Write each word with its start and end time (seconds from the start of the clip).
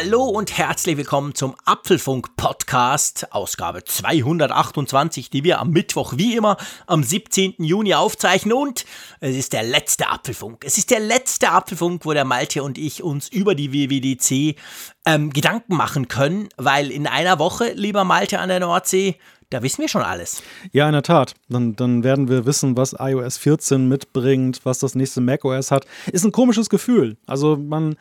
Hallo 0.00 0.26
und 0.26 0.56
herzlich 0.56 0.96
willkommen 0.96 1.34
zum 1.34 1.56
Apfelfunk 1.64 2.36
Podcast, 2.36 3.32
Ausgabe 3.32 3.82
228, 3.82 5.28
die 5.28 5.42
wir 5.42 5.58
am 5.58 5.70
Mittwoch 5.70 6.12
wie 6.16 6.36
immer 6.36 6.56
am 6.86 7.02
17. 7.02 7.54
Juni 7.58 7.94
aufzeichnen 7.94 8.52
und 8.52 8.84
es 9.18 9.34
ist 9.34 9.52
der 9.52 9.64
letzte 9.64 10.08
Apfelfunk. 10.08 10.64
Es 10.64 10.78
ist 10.78 10.92
der 10.92 11.00
letzte 11.00 11.50
Apfelfunk, 11.50 12.04
wo 12.04 12.12
der 12.12 12.24
Malte 12.24 12.62
und 12.62 12.78
ich 12.78 13.02
uns 13.02 13.28
über 13.28 13.56
die 13.56 13.72
WWDC 13.72 14.56
ähm, 15.04 15.30
Gedanken 15.30 15.74
machen 15.74 16.06
können, 16.06 16.48
weil 16.56 16.92
in 16.92 17.08
einer 17.08 17.40
Woche, 17.40 17.72
lieber 17.74 18.04
Malte 18.04 18.38
an 18.38 18.50
der 18.50 18.60
Nordsee, 18.60 19.16
da 19.50 19.62
wissen 19.62 19.80
wir 19.80 19.88
schon 19.88 20.02
alles. 20.02 20.42
Ja, 20.72 20.86
in 20.86 20.92
der 20.92 21.02
Tat. 21.02 21.34
Dann, 21.48 21.74
dann 21.74 22.04
werden 22.04 22.28
wir 22.28 22.46
wissen, 22.46 22.76
was 22.76 22.94
iOS 22.96 23.38
14 23.38 23.88
mitbringt, 23.88 24.60
was 24.64 24.78
das 24.78 24.94
nächste 24.94 25.22
macOS 25.22 25.70
hat. 25.70 25.86
Ist 26.12 26.24
ein 26.24 26.32
komisches 26.32 26.68
Gefühl. 26.68 27.16
Also 27.26 27.56
man 27.56 27.96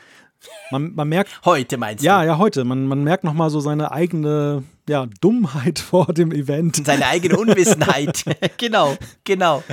man, 0.72 0.94
man 0.96 1.10
merkt. 1.10 1.32
Heute 1.46 1.78
meinst 1.78 2.04
du? 2.04 2.06
Ja, 2.06 2.24
ja, 2.24 2.38
heute. 2.38 2.64
Man, 2.64 2.88
man 2.88 3.04
merkt 3.04 3.24
nochmal 3.24 3.50
so 3.50 3.60
seine 3.60 3.92
eigene 3.92 4.64
ja, 4.88 5.06
Dummheit 5.22 5.80
vor 5.80 6.14
dem 6.14 6.32
Event. 6.32 6.86
Seine 6.86 7.08
eigene 7.08 7.38
Unwissenheit. 7.38 8.24
genau, 8.58 8.98
genau. 9.24 9.64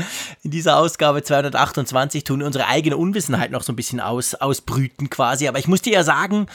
In 0.43 0.51
dieser 0.51 0.79
Ausgabe 0.79 1.23
228 1.23 2.25
tun 2.25 2.41
wir 2.41 2.47
unsere 2.47 2.67
eigene 2.67 2.97
Unwissenheit 2.97 3.51
noch 3.51 3.63
so 3.63 3.73
ein 3.73 3.77
bisschen 3.77 4.01
aus, 4.01 4.35
ausbrüten 4.35 5.11
quasi. 5.11 5.49
Aber 5.49 5.59
ich 5.59 5.69
muss 5.69 5.83
dir 5.83 5.93
ja 5.93 6.05
sagen, 6.05 6.47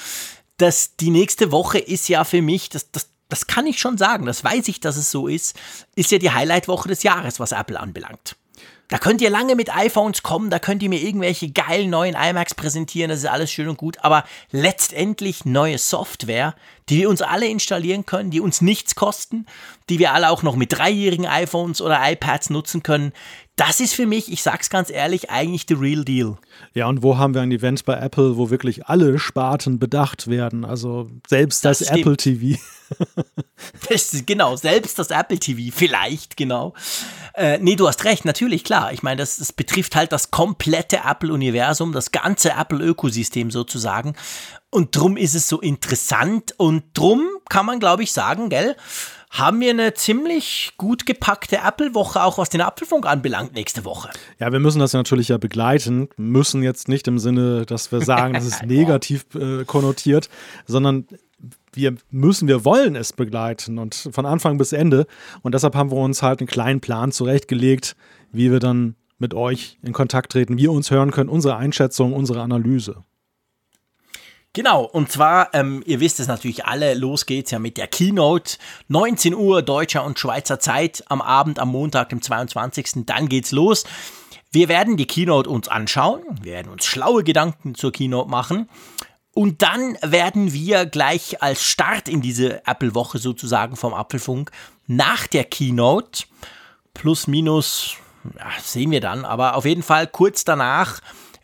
dass 0.58 0.96
die 0.98 1.10
nächste 1.10 1.52
Woche 1.52 1.80
ist 1.80 2.10
ja 2.10 2.24
für 2.24 2.42
mich, 2.42 2.70
das, 2.70 2.92
das, 2.92 3.10
das 3.30 3.48
kann 3.48 3.66
ich 3.66 3.80
schon 3.80 3.98
sagen, 3.98 4.26
das 4.26 4.44
weiß 4.44 4.68
ich, 4.68 4.80
dass 4.80 4.98
es 4.98 5.12
so 5.12 5.28
ist, 5.28 5.58
ist 5.96 6.12
ja 6.12 6.18
die 6.18 6.32
Highlight-Woche 6.32 6.90
des 6.90 7.04
Jahres, 7.04 7.40
was 7.40 7.52
Apple 7.52 7.80
anbelangt. 7.80 8.36
Da 8.90 8.98
könnt 8.98 9.22
ihr 9.22 9.30
lange 9.30 9.56
mit 9.56 9.76
iPhones 9.76 10.24
kommen, 10.24 10.50
da 10.50 10.58
könnt 10.58 10.82
ihr 10.82 10.90
mir 10.90 11.00
irgendwelche 11.00 11.52
geilen 11.52 11.92
neuen 11.92 12.16
iMacs 12.16 12.56
präsentieren, 12.56 13.10
das 13.10 13.20
ist 13.20 13.28
alles 13.28 13.52
schön 13.52 13.68
und 13.68 13.78
gut, 13.78 13.98
aber 14.04 14.24
letztendlich 14.50 15.46
neue 15.46 15.78
Software, 15.78 16.56
die 16.90 16.98
wir 16.98 17.10
uns 17.10 17.22
alle 17.22 17.48
installieren 17.48 18.06
können, 18.06 18.32
die 18.32 18.40
uns 18.40 18.62
nichts 18.62 18.96
kosten, 18.96 19.46
die 19.90 20.00
wir 20.00 20.14
alle 20.14 20.30
auch 20.30 20.44
noch 20.44 20.56
mit 20.56 20.74
dreijährigen 20.74 21.26
iPhones 21.26 21.82
oder 21.82 22.00
iPads 22.02 22.50
nutzen 22.50 22.84
können, 22.84 23.14
das 23.60 23.82
ist 23.82 23.94
für 23.94 24.06
mich, 24.06 24.32
ich 24.32 24.42
sag's 24.42 24.70
ganz 24.70 24.90
ehrlich, 24.90 25.30
eigentlich 25.30 25.66
the 25.68 25.74
real 25.74 26.06
deal. 26.06 26.38
Ja, 26.74 26.88
und 26.88 27.04
wo 27.04 27.18
haben 27.18 27.34
wir 27.34 27.42
ein 27.42 27.52
Event 27.52 27.84
bei 27.84 27.94
Apple, 27.96 28.38
wo 28.38 28.50
wirklich 28.50 28.86
alle 28.86 29.20
Sparten 29.20 29.80
bedacht 29.80 30.28
werden? 30.28 30.64
Also 30.64 31.10
selbst 31.28 31.66
das, 31.66 31.80
das 31.80 31.90
Apple 31.90 32.16
TV. 32.16 32.58
das, 33.90 34.24
genau, 34.26 34.56
selbst 34.56 34.98
das 34.98 35.12
Apple 35.12 35.40
TV, 35.40 35.76
vielleicht, 35.76 36.38
genau. 36.38 36.74
Äh, 37.34 37.58
nee, 37.58 37.76
du 37.76 37.86
hast 37.86 38.06
recht, 38.06 38.24
natürlich, 38.24 38.64
klar. 38.64 38.94
Ich 38.94 39.04
meine, 39.04 39.18
das, 39.18 39.38
das 39.38 39.52
betrifft 39.52 39.94
halt 39.98 40.14
das 40.14 40.32
komplette 40.32 41.02
Apple-Universum, 41.06 41.92
das 41.92 42.12
ganze 42.12 42.52
Apple-Ökosystem 42.52 43.52
sozusagen. 43.52 44.16
Und 44.72 44.96
drum 44.96 45.18
ist 45.18 45.36
es 45.36 45.48
so 45.48 45.60
interessant 45.62 46.54
und 46.58 46.84
drum 46.94 47.28
kann 47.50 47.66
man, 47.66 47.80
glaube 47.80 48.04
ich, 48.04 48.12
sagen, 48.12 48.50
gell? 48.50 48.76
haben 49.32 49.60
wir 49.62 49.70
eine 49.70 49.94
ziemlich 49.94 50.74
gut 50.78 51.06
gepackte 51.06 51.58
Apple-Woche, 51.58 52.24
auch 52.24 52.38
was 52.38 52.50
den 52.50 52.62
Apfelfunk 52.62 53.06
anbelangt, 53.06 53.54
nächste 53.54 53.86
Woche. 53.86 54.10
Ja, 54.40 54.52
wir 54.52 54.60
müssen 54.60 54.80
das 54.80 54.94
natürlich 54.94 55.28
ja 55.28 55.38
begleiten, 55.38 56.10
müssen 56.18 56.64
jetzt 56.64 56.88
nicht 56.88 57.08
im 57.08 57.20
Sinne, 57.20 57.66
dass 57.66 57.92
wir 57.92 58.02
sagen, 58.02 58.34
das 58.34 58.46
ist 58.46 58.64
negativ 58.66 59.26
äh, 59.36 59.66
konnotiert, 59.66 60.30
sondern 60.66 61.06
wir 61.74 61.96
müssen, 62.10 62.48
wir 62.48 62.66
wollen 62.66 62.96
es 62.96 63.14
begleiten 63.14 63.78
und 63.78 64.10
von 64.12 64.26
Anfang 64.26 64.58
bis 64.58 64.74
Ende. 64.74 65.06
Und 65.44 65.54
deshalb 65.54 65.76
haben 65.76 65.92
wir 65.92 65.98
uns 65.98 66.24
halt 66.24 66.40
einen 66.40 66.48
kleinen 66.48 66.82
Plan 66.82 67.12
zurechtgelegt, 67.12 67.96
wie 68.32 68.52
wir 68.52 68.60
dann 68.60 68.96
mit 69.20 69.36
euch 69.36 69.78
in 69.84 69.94
Kontakt 69.94 70.32
treten, 70.32 70.58
wie 70.58 70.64
ihr 70.64 70.72
uns 70.72 70.90
hören 70.90 71.12
könnt, 71.12 71.30
unsere 71.30 71.56
Einschätzung, 71.58 72.14
unsere 72.14 72.42
Analyse. 72.42 73.04
Genau, 74.54 74.84
und 74.84 75.12
zwar, 75.12 75.54
ähm, 75.54 75.84
ihr 75.86 76.00
wisst 76.00 76.20
es 76.20 76.28
natürlich 76.28 76.66
alle, 76.66 76.96
los 76.96 77.28
geht's 77.28 77.52
ja 77.52 77.60
mit 77.60 77.78
der 77.78 77.88
Keynote. 77.88 78.58
19 78.88 79.36
Uhr 79.36 79.62
deutscher 79.62 80.04
und 80.04 80.18
Schweizer 80.18 80.60
Zeit 80.60 81.04
am 81.08 81.22
Abend, 81.22 81.60
am 81.60 81.70
Montag, 81.70 82.10
dem 82.10 82.22
22. 82.22 83.06
Dann 83.06 83.30
geht's 83.30 83.52
los. 83.52 83.86
Wir 84.52 84.68
werden 84.68 84.98
die 84.98 85.06
Keynote 85.06 85.48
uns 85.48 85.68
anschauen, 85.68 86.24
wir 86.42 86.54
werden 86.54 86.72
uns 86.72 86.86
schlaue 86.86 87.24
Gedanken 87.24 87.76
zur 87.76 87.92
Keynote 87.92 88.30
machen. 88.30 88.68
Und 89.36 89.62
dann 89.62 89.96
werden 90.02 90.52
wir 90.54 90.88
gleich 90.88 91.44
als 91.44 91.64
Start 91.64 92.10
in 92.10 92.22
diese 92.22 92.66
Apple-Woche 92.66 93.20
sozusagen 93.20 93.76
vom 93.76 93.94
Apfelfunk 93.94 94.52
nach 94.88 95.28
der 95.28 95.44
Keynote 95.44 96.24
plus 96.96 97.28
minus, 97.28 97.96
ja, 98.38 98.50
sehen 98.60 98.90
wir 98.90 99.02
dann, 99.02 99.24
aber 99.24 99.56
auf 99.56 99.66
jeden 99.66 99.84
Fall 99.84 100.08
kurz 100.08 100.44
danach 100.44 101.00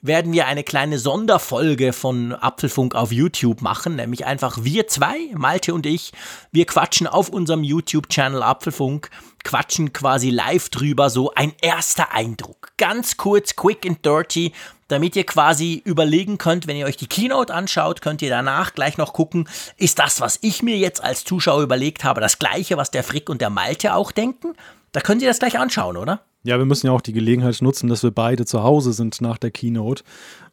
werden 0.05 0.33
wir 0.33 0.47
eine 0.47 0.63
kleine 0.63 0.99
Sonderfolge 0.99 1.93
von 1.93 2.33
Apfelfunk 2.33 2.95
auf 2.95 3.11
YouTube 3.11 3.61
machen, 3.61 3.95
nämlich 3.95 4.25
einfach 4.25 4.59
wir 4.61 4.87
zwei, 4.87 5.17
Malte 5.33 5.73
und 5.73 5.85
ich, 5.85 6.11
wir 6.51 6.65
quatschen 6.65 7.07
auf 7.07 7.29
unserem 7.29 7.63
YouTube-Channel 7.63 8.43
Apfelfunk, 8.43 9.09
quatschen 9.43 9.93
quasi 9.93 10.29
live 10.29 10.69
drüber, 10.69 11.09
so 11.09 11.33
ein 11.33 11.53
erster 11.61 12.13
Eindruck. 12.13 12.71
Ganz 12.77 13.17
kurz, 13.17 13.55
quick 13.55 13.85
and 13.85 14.05
dirty, 14.05 14.53
damit 14.87 15.15
ihr 15.15 15.25
quasi 15.25 15.81
überlegen 15.83 16.37
könnt, 16.37 16.67
wenn 16.67 16.77
ihr 16.77 16.85
euch 16.85 16.97
die 16.97 17.07
Keynote 17.07 17.53
anschaut, 17.53 18.01
könnt 18.01 18.21
ihr 18.21 18.29
danach 18.29 18.73
gleich 18.73 18.97
noch 18.97 19.13
gucken, 19.13 19.49
ist 19.77 19.97
das, 19.99 20.21
was 20.21 20.37
ich 20.41 20.61
mir 20.61 20.77
jetzt 20.77 21.03
als 21.03 21.23
Zuschauer 21.23 21.63
überlegt 21.63 22.03
habe, 22.03 22.21
das 22.21 22.37
gleiche, 22.37 22.77
was 22.77 22.91
der 22.91 23.03
Frick 23.03 23.29
und 23.29 23.41
der 23.41 23.49
Malte 23.49 23.95
auch 23.95 24.11
denken? 24.11 24.53
Da 24.91 25.01
könnt 25.01 25.21
ihr 25.21 25.27
das 25.27 25.39
gleich 25.39 25.57
anschauen, 25.57 25.97
oder? 25.97 26.21
Ja, 26.45 26.59
wir 26.59 26.65
müssen 26.65 26.85
ja 26.85 26.93
auch 26.93 27.01
die 27.01 27.11
Gelegenheit 27.11 27.59
nutzen, 27.61 27.89
dass 27.89 28.03
wir 28.03 28.11
beide 28.11 28.45
zu 28.45 28.61
Hause 28.61 28.93
sind 28.93 29.19
nach 29.19 29.39
der 29.39 29.49
Keynote 29.49 30.03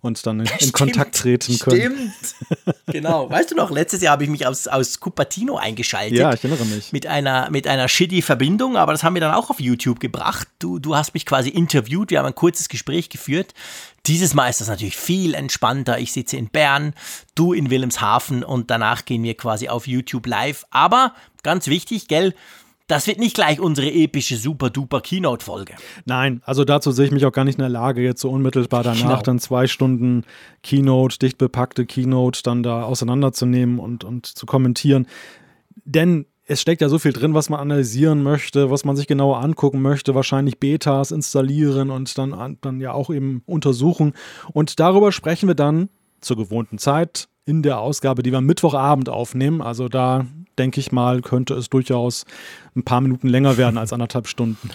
und 0.01 0.27
dann 0.27 0.41
in, 0.41 0.49
in 0.59 0.73
Kontakt 0.73 1.17
treten 1.17 1.59
können. 1.59 2.13
Stimmt. 2.17 2.75
genau. 2.87 3.29
Weißt 3.29 3.51
du 3.51 3.55
noch, 3.55 3.71
letztes 3.71 4.01
Jahr 4.01 4.13
habe 4.13 4.25
ich 4.25 4.31
mich 4.31 4.47
aus, 4.47 4.67
aus 4.67 5.01
Cupertino 5.01 5.59
eingeschaltet. 5.59 6.19
Ja, 6.19 6.33
ich 6.33 6.43
erinnere 6.43 6.65
mich. 6.65 6.93
Mit 6.93 7.07
einer, 7.07 7.51
mit 7.51 7.67
einer 7.67 7.89
shitty 7.89 8.23
Verbindung, 8.23 8.79
aber 8.79 8.93
das 8.93 9.05
haben 9.05 9.13
wir 9.13 9.21
dann 9.21 9.35
auch 9.35 9.51
auf 9.51 9.61
YouTube 9.61 10.01
gebracht. 10.01 10.49
Du, 10.59 10.79
du 10.79 10.97
hast 10.97 11.13
mich 11.13 11.27
quasi 11.27 11.51
interviewt, 11.51 12.11
wir 12.11 12.21
haben 12.21 12.27
ein 12.27 12.35
kurzes 12.35 12.71
Gespräch 12.71 13.11
geführt. 13.11 13.53
Dieses 14.07 14.33
Mal 14.33 14.49
ist 14.49 14.63
das 14.63 14.69
natürlich 14.69 14.97
viel 14.97 15.35
entspannter. 15.35 15.99
Ich 15.99 16.13
sitze 16.13 16.39
in 16.39 16.49
Bern, 16.49 16.95
du 17.35 17.53
in 17.53 17.69
Wilhelmshaven 17.69 18.45
und 18.45 18.71
danach 18.71 19.05
gehen 19.05 19.23
wir 19.23 19.37
quasi 19.37 19.69
auf 19.69 19.87
YouTube 19.87 20.27
live. 20.27 20.65
Aber 20.71 21.15
ganz 21.43 21.67
wichtig, 21.67 22.09
gell? 22.09 22.35
Das 22.93 23.07
wird 23.07 23.19
nicht 23.19 23.35
gleich 23.35 23.59
unsere 23.59 23.91
epische 23.91 24.37
super-duper 24.37 25.01
Keynote-Folge. 25.01 25.77
Nein, 26.05 26.43
also 26.45 26.63
dazu 26.67 26.91
sehe 26.91 27.07
ich 27.07 27.11
mich 27.11 27.25
auch 27.25 27.33
gar 27.33 27.45
nicht 27.45 27.55
in 27.55 27.63
der 27.63 27.71
Lage, 27.71 28.03
jetzt 28.03 28.21
so 28.21 28.29
unmittelbar 28.29 28.83
danach 28.83 29.01
genau. 29.01 29.23
dann 29.23 29.39
zwei 29.39 29.67
Stunden 29.67 30.25
Keynote, 30.63 31.19
dicht 31.19 31.39
bepackte 31.39 31.87
Keynote 31.87 32.43
dann 32.43 32.63
da 32.63 32.83
auseinanderzunehmen 32.83 33.79
und, 33.79 34.05
und 34.05 34.27
zu 34.27 34.45
kommentieren. 34.45 35.07
Denn 35.87 36.27
es 36.45 36.61
steckt 36.61 36.83
ja 36.83 36.91
so 36.91 36.99
viel 36.99 37.15
drin, 37.15 37.33
was 37.33 37.49
man 37.49 37.61
analysieren 37.61 38.23
möchte, 38.23 38.71
was 38.71 38.85
man 38.85 38.95
sich 38.95 39.07
genauer 39.07 39.39
angucken 39.39 39.81
möchte, 39.81 40.15
wahrscheinlich 40.15 40.61
Betas 40.61 41.13
installieren 41.13 41.91
und 41.91 42.19
dann, 42.19 42.59
dann 42.61 42.79
ja 42.79 42.93
auch 42.93 43.09
eben 43.09 43.43
untersuchen. 43.47 44.13
Und 44.53 44.81
darüber 44.81 45.13
sprechen 45.13 45.49
wir 45.49 45.55
dann 45.55 45.89
zur 46.21 46.37
gewohnten 46.37 46.77
Zeit 46.77 47.31
in 47.45 47.63
der 47.63 47.79
Ausgabe, 47.79 48.23
die 48.23 48.31
wir 48.31 48.39
am 48.39 48.47
Mittwochabend 48.47 49.09
aufnehmen. 49.09 49.63
Also 49.63 49.89
da 49.89 50.27
denke 50.59 50.81
ich 50.81 50.93
mal, 50.93 51.23
könnte 51.23 51.55
es 51.55 51.71
durchaus 51.71 52.25
ein 52.77 52.85
paar 52.85 53.01
Minuten 53.01 53.29
länger 53.29 53.57
werden 53.57 53.79
als 53.79 53.93
anderthalb 53.93 54.29
Stunden. 54.29 54.71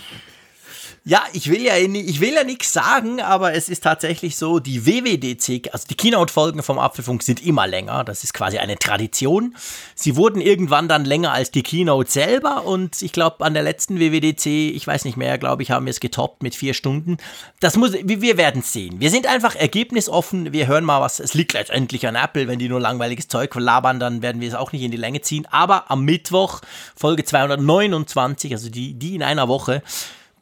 Ja, 1.08 1.24
ich 1.32 1.50
will 1.50 1.62
ja, 1.62 1.78
ich 1.78 2.20
will 2.20 2.34
ja 2.34 2.44
nichts 2.44 2.74
sagen, 2.74 3.22
aber 3.22 3.54
es 3.54 3.70
ist 3.70 3.82
tatsächlich 3.82 4.36
so, 4.36 4.60
die 4.60 4.86
WWDC, 4.86 5.70
also 5.72 5.88
die 5.90 5.96
Keynote-Folgen 5.96 6.62
vom 6.64 6.80
Apfelfunk 6.80 7.24
sind 7.24 7.42
immer 7.46 7.66
länger. 7.66 8.04
Das 8.04 8.26
ist 8.26 8.34
quasi 8.34 8.58
eine 8.58 8.78
Tradition. 8.78 9.56
Sie 9.96 10.18
wurden 10.18 10.42
irgendwann 10.42 10.90
dann 10.90 11.06
länger 11.06 11.32
als 11.32 11.50
die 11.50 11.64
Keynote 11.64 12.12
selber 12.12 12.66
und 12.66 13.02
ich 13.02 13.14
glaube, 13.14 13.46
an 13.46 13.54
der 13.54 13.64
letzten 13.64 14.02
WWDC, 14.02 14.76
ich 14.76 14.86
weiß 14.86 15.06
nicht 15.06 15.16
mehr, 15.16 15.38
glaube 15.38 15.64
ich, 15.64 15.72
haben 15.72 15.86
wir 15.86 15.92
es 15.92 16.02
getoppt 16.02 16.44
mit 16.44 16.56
vier 16.56 16.74
Stunden. 16.74 17.16
Das 17.62 17.78
muss, 17.78 17.94
wir 17.94 18.36
werden 18.36 18.60
es 18.60 18.74
sehen. 18.74 19.00
Wir 19.00 19.10
sind 19.10 19.28
einfach 19.28 19.56
ergebnisoffen. 19.56 20.52
Wir 20.52 20.68
hören 20.68 20.84
mal 20.84 21.00
was. 21.00 21.22
Es 21.22 21.34
liegt 21.34 21.54
letztendlich 21.54 22.06
an 22.06 22.16
Apple. 22.16 22.50
Wenn 22.50 22.60
die 22.60 22.68
nur 22.68 22.82
langweiliges 22.82 23.30
Zeug 23.30 23.56
labern, 23.56 24.02
dann 24.02 24.22
werden 24.22 24.42
wir 24.42 24.50
es 24.50 24.56
auch 24.56 24.74
nicht 24.74 24.84
in 24.84 24.92
die 24.92 24.98
Länge 24.98 25.22
ziehen. 25.22 25.48
Aber 25.52 25.90
am 25.90 26.04
Mittwoch, 26.04 26.60
Folge 26.98 27.24
229, 27.24 28.52
also 28.52 28.70
die, 28.70 28.94
die 28.96 29.16
in 29.16 29.24
einer 29.24 29.48
Woche, 29.48 29.82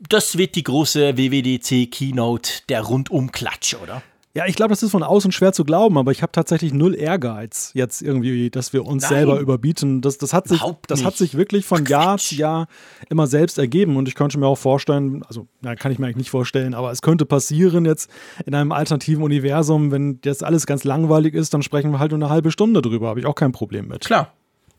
das 0.09 0.37
wird 0.37 0.55
die 0.55 0.63
große 0.63 1.17
WWDC 1.17 1.91
Keynote, 1.91 2.61
der 2.69 2.81
Rundumklatsch, 2.81 3.75
oder? 3.81 4.01
Ja, 4.35 4.45
ich 4.47 4.57
glaube, 4.57 4.71
das 4.71 4.83
ist 4.83 4.91
von 4.91 5.01
außen 5.01 5.31
schwer 5.31 5.53
zu 5.53 5.63
glauben, 5.63 5.97
aber 5.97 6.11
ich 6.11 6.21
habe 6.21 6.33
tatsächlich 6.33 6.73
null 6.73 6.93
Ehrgeiz 6.93 7.71
jetzt 7.73 8.01
irgendwie, 8.01 8.49
dass 8.49 8.73
wir 8.73 8.85
uns 8.85 9.03
Nein. 9.03 9.09
selber 9.09 9.39
überbieten. 9.39 10.01
Das, 10.01 10.17
das, 10.17 10.33
hat 10.33 10.49
sich, 10.49 10.61
das 10.87 11.05
hat 11.05 11.15
sich 11.15 11.37
wirklich 11.37 11.65
von 11.65 11.85
Jahr 11.85 12.17
zu 12.17 12.35
Jahr 12.35 12.67
immer 13.09 13.27
selbst 13.27 13.57
ergeben 13.57 13.95
und 13.95 14.09
ich 14.09 14.15
könnte 14.15 14.37
mir 14.37 14.47
auch 14.47 14.57
vorstellen, 14.57 15.23
also 15.23 15.47
na, 15.61 15.75
kann 15.75 15.93
ich 15.93 15.99
mir 15.99 16.07
eigentlich 16.07 16.17
nicht 16.17 16.31
vorstellen, 16.31 16.73
aber 16.73 16.91
es 16.91 17.01
könnte 17.01 17.25
passieren 17.25 17.85
jetzt 17.85 18.09
in 18.45 18.53
einem 18.53 18.73
alternativen 18.73 19.23
Universum, 19.23 19.91
wenn 19.91 20.19
das 20.19 20.43
alles 20.43 20.65
ganz 20.65 20.83
langweilig 20.83 21.33
ist, 21.33 21.53
dann 21.53 21.63
sprechen 21.63 21.91
wir 21.91 21.99
halt 21.99 22.11
nur 22.11 22.19
eine 22.19 22.29
halbe 22.29 22.51
Stunde 22.51 22.81
drüber, 22.81 23.07
habe 23.07 23.21
ich 23.21 23.25
auch 23.25 23.35
kein 23.35 23.53
Problem 23.53 23.87
mit. 23.87 24.01
Klar, 24.01 24.33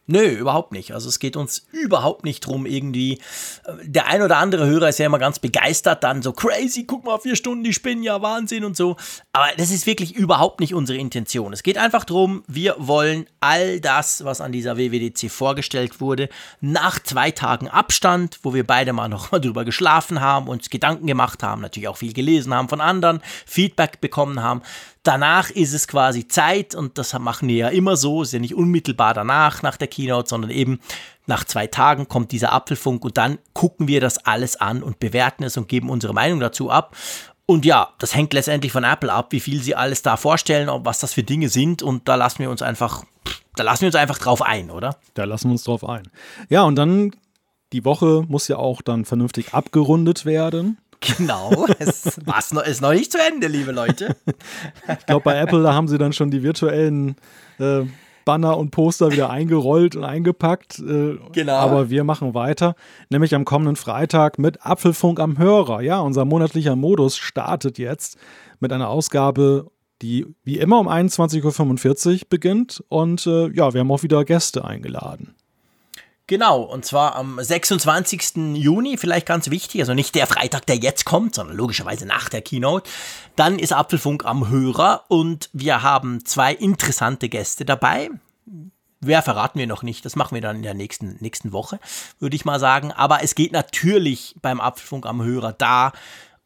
Nö, 0.09 0.25
überhaupt 0.25 0.71
nicht. 0.71 0.93
Also 0.93 1.09
es 1.09 1.19
geht 1.19 1.37
uns 1.37 1.67
überhaupt 1.73 2.25
nicht 2.25 2.47
drum 2.47 2.65
irgendwie. 2.65 3.15
Äh, 3.65 3.73
der 3.83 4.07
ein 4.07 4.23
oder 4.23 4.37
andere 4.39 4.67
Hörer 4.67 4.89
ist 4.89 4.99
ja 4.99 5.07
immer 5.07 5.19
ganz 5.19 5.41
begeistert, 5.41 6.05
dann 6.05 6.23
so 6.23 6.33
crazy, 6.33 6.85
guck 6.85 7.05
mal, 7.05 7.19
vier 7.19 7.35
Stunden, 7.35 7.65
die 7.65 7.73
spinnen 7.73 8.05
ja 8.05 8.23
Wahnsinn 8.23 8.65
und 8.65 8.77
so. 8.77 8.97
Aber 9.33 9.49
das 9.57 9.73
ist 9.73 9.87
wirklich 9.87 10.15
überhaupt 10.15 10.61
nicht 10.61 10.75
unsere 10.75 10.99
Intention. 10.99 11.53
Es 11.53 11.65
geht 11.65 11.77
einfach 11.77 12.05
darum, 12.05 12.45
wir 12.47 12.77
wollen 12.79 13.27
all 13.41 13.81
das, 13.81 14.25
was 14.25 14.41
an 14.41 14.53
dieser 14.53 14.77
WWDC 14.77 15.29
vorgestellt 15.29 16.01
wurde, 16.01 16.29
nach 16.61 17.01
zwei 17.01 17.33
Tagen 17.33 17.69
Abstand, 17.69 18.39
wo 18.43 18.55
wir 18.55 18.65
beide 18.65 18.93
mal 18.93 19.09
noch 19.09 19.33
mal 19.33 19.41
drüber 19.41 19.65
geschlafen 19.65 20.21
haben, 20.21 20.47
uns 20.47 20.71
Gedanken 20.71 21.07
gemacht 21.07 21.43
haben, 21.43 21.63
natürlich 21.63 21.89
auch 21.89 21.97
viel 21.97 22.13
gelesen 22.13 22.55
haben 22.55 22.69
von 22.69 22.81
anderen, 22.81 23.21
Feedback 23.45 24.01
bekommen 24.01 24.41
haben, 24.41 24.63
danach 25.07 25.51
ist 25.51 25.73
es 25.73 25.89
quasi 25.89 26.29
Zeit 26.29 26.75
und 26.75 26.99
das 26.99 27.13
machen 27.19 27.49
wir 27.49 27.57
ja 27.57 27.69
immer 27.69 27.97
so, 27.97 28.23
ist 28.23 28.33
ja 28.33 28.39
nicht 28.39 28.55
unmittelbar 28.55 29.15
danach, 29.15 29.63
nach 29.63 29.77
der 29.77 29.89
Keynote, 29.89 30.29
sondern 30.29 30.51
eben 30.51 30.81
nach 31.27 31.45
zwei 31.45 31.67
Tagen 31.67 32.09
kommt 32.09 32.33
dieser 32.33 32.53
Apfelfunk 32.53 33.05
und 33.05 33.17
dann 33.17 33.39
gucken 33.53 33.89
wir 33.89 34.01
das 34.01 34.19
alles 34.19 34.57
an 34.57 34.83
und 34.83 34.99
bewerten 34.99 35.45
es 35.45 35.57
und 35.57 35.69
geben 35.69 35.91
unsere 35.91 36.15
Meinung 36.15 36.41
dazu 36.41 36.71
ab. 36.71 36.97
Und 37.47 37.65
ja, 37.65 37.91
das 37.99 38.15
hängt 38.15 38.33
letztendlich 38.33 38.73
von 38.73 38.85
Apple 38.85 39.13
ab, 39.13 39.29
wie 39.31 39.41
viel 39.41 39.63
sie 39.63 39.77
alles 39.77 40.03
da 40.03 40.17
vorstellen, 40.17 40.69
was 40.85 40.99
das 40.99 41.15
für 41.15 41.23
Dinge 41.23 41.49
sind 41.49 41.83
und 41.83 42.09
da 42.09 42.17
lassen 42.17 42.41
wir 42.41 42.51
uns 42.51 42.63
einfach, 42.63 43.05
da 43.55 43.63
lassen 43.63 43.83
wir 43.83 43.89
uns 43.89 43.95
einfach 43.95 44.19
drauf 44.19 44.43
ein, 44.43 44.71
oder? 44.71 44.97
Da 45.15 45.25
lassen 45.25 45.49
wir 45.49 45.53
uns 45.53 45.65
drauf 45.65 45.89
ein. 45.89 46.09
Ja, 46.49 46.63
und 46.63 46.77
dann 46.77 47.13
die 47.73 47.85
Woche 47.85 48.25
muss 48.29 48.49
ja 48.49 48.57
auch 48.57 48.83
dann 48.83 49.05
vernünftig 49.05 49.55
abgerundet 49.55 50.25
werden. 50.25 50.79
Genau, 51.17 51.67
es 51.79 52.19
war's 52.25 52.53
noch, 52.53 52.63
ist 52.65 52.81
noch 52.81 52.93
nicht 52.93 53.13
zu 53.13 53.19
Ende, 53.19 53.47
liebe 53.47 53.73
Leute. 53.73 54.17
ich 54.89 55.07
glaube, 55.07 55.25
bei 55.25 55.39
Apple, 55.39 55.63
da 55.63 55.75
haben 55.75 55.89
sie 55.89 55.99
dann 55.99 56.13
schon 56.13 56.31
die 56.31 56.43
virtuellen 56.43 57.17
äh, 57.59 57.83
Banner 58.25 58.59
und 58.59 58.71
Poster 58.71 59.13
wieder 59.13 59.31
eingerollt 59.31 59.95
und 59.97 60.05
eingepackt. 60.05 60.79
Äh, 60.81 61.19
genau. 61.33 61.55
Aber 61.55 61.91
wir 61.91 62.05
machen 62.05 62.35
weiter, 62.35 62.75
nämlich 63.09 63.35
am 63.35 63.45
kommenden 63.45 63.77
Freitag 63.77 64.39
mit 64.39 64.65
Apfelfunk 64.67 65.21
am 65.21 65.39
Hörer. 65.39 65.81
Ja, 65.81 66.01
unser 66.01 66.25
monatlicher 66.25 66.77
Modus 66.77 67.17
startet 67.17 67.79
jetzt 67.79 68.19
mit 68.59 68.73
einer 68.73 68.89
Ausgabe 68.89 69.71
die 70.03 70.27
wie 70.45 70.59
immer 70.59 70.79
um 70.79 70.89
21.45 70.89 72.13
Uhr 72.13 72.21
beginnt. 72.29 72.85
Und 72.89 73.27
äh, 73.27 73.49
ja, 73.49 73.73
wir 73.73 73.81
haben 73.81 73.91
auch 73.91 74.03
wieder 74.03 74.25
Gäste 74.25 74.65
eingeladen. 74.65 75.35
Genau, 76.29 76.63
und 76.63 76.85
zwar 76.85 77.15
am 77.15 77.39
26. 77.41 78.55
Juni, 78.55 78.97
vielleicht 78.97 79.27
ganz 79.27 79.49
wichtig, 79.49 79.81
also 79.81 79.95
nicht 79.95 80.17
der 80.17 80.27
Freitag, 80.27 80.67
der 80.67 80.77
jetzt 80.77 81.05
kommt, 81.05 81.37
sondern 81.37 81.57
logischerweise 81.57 82.05
nach 82.05 82.29
der 82.29 82.43
Keynote. 82.43 82.91
Dann 83.37 83.61
ist 83.61 83.73
Apfelfunk 83.73 84.25
am 84.25 84.49
Hörer 84.49 85.05
und 85.07 85.49
wir 85.53 85.83
haben 85.83 86.25
zwei 86.25 86.53
interessante 86.53 87.29
Gäste 87.29 87.65
dabei. 87.65 88.11
Wer 89.01 89.23
verraten 89.23 89.61
wir 89.61 89.69
noch 89.69 89.85
nicht, 89.85 90.05
das 90.05 90.17
machen 90.17 90.35
wir 90.35 90.43
dann 90.43 90.57
in 90.57 90.63
der 90.63 90.75
nächsten, 90.75 91.17
nächsten 91.21 91.53
Woche, 91.53 91.79
würde 92.19 92.35
ich 92.35 92.45
mal 92.45 92.59
sagen. 92.59 92.91
Aber 92.91 93.23
es 93.23 93.37
geht 93.37 93.53
natürlich 93.53 94.35
beim 94.43 94.61
Apfelfunk 94.61 95.07
am 95.07 95.23
Hörer 95.23 95.53
da 95.53 95.93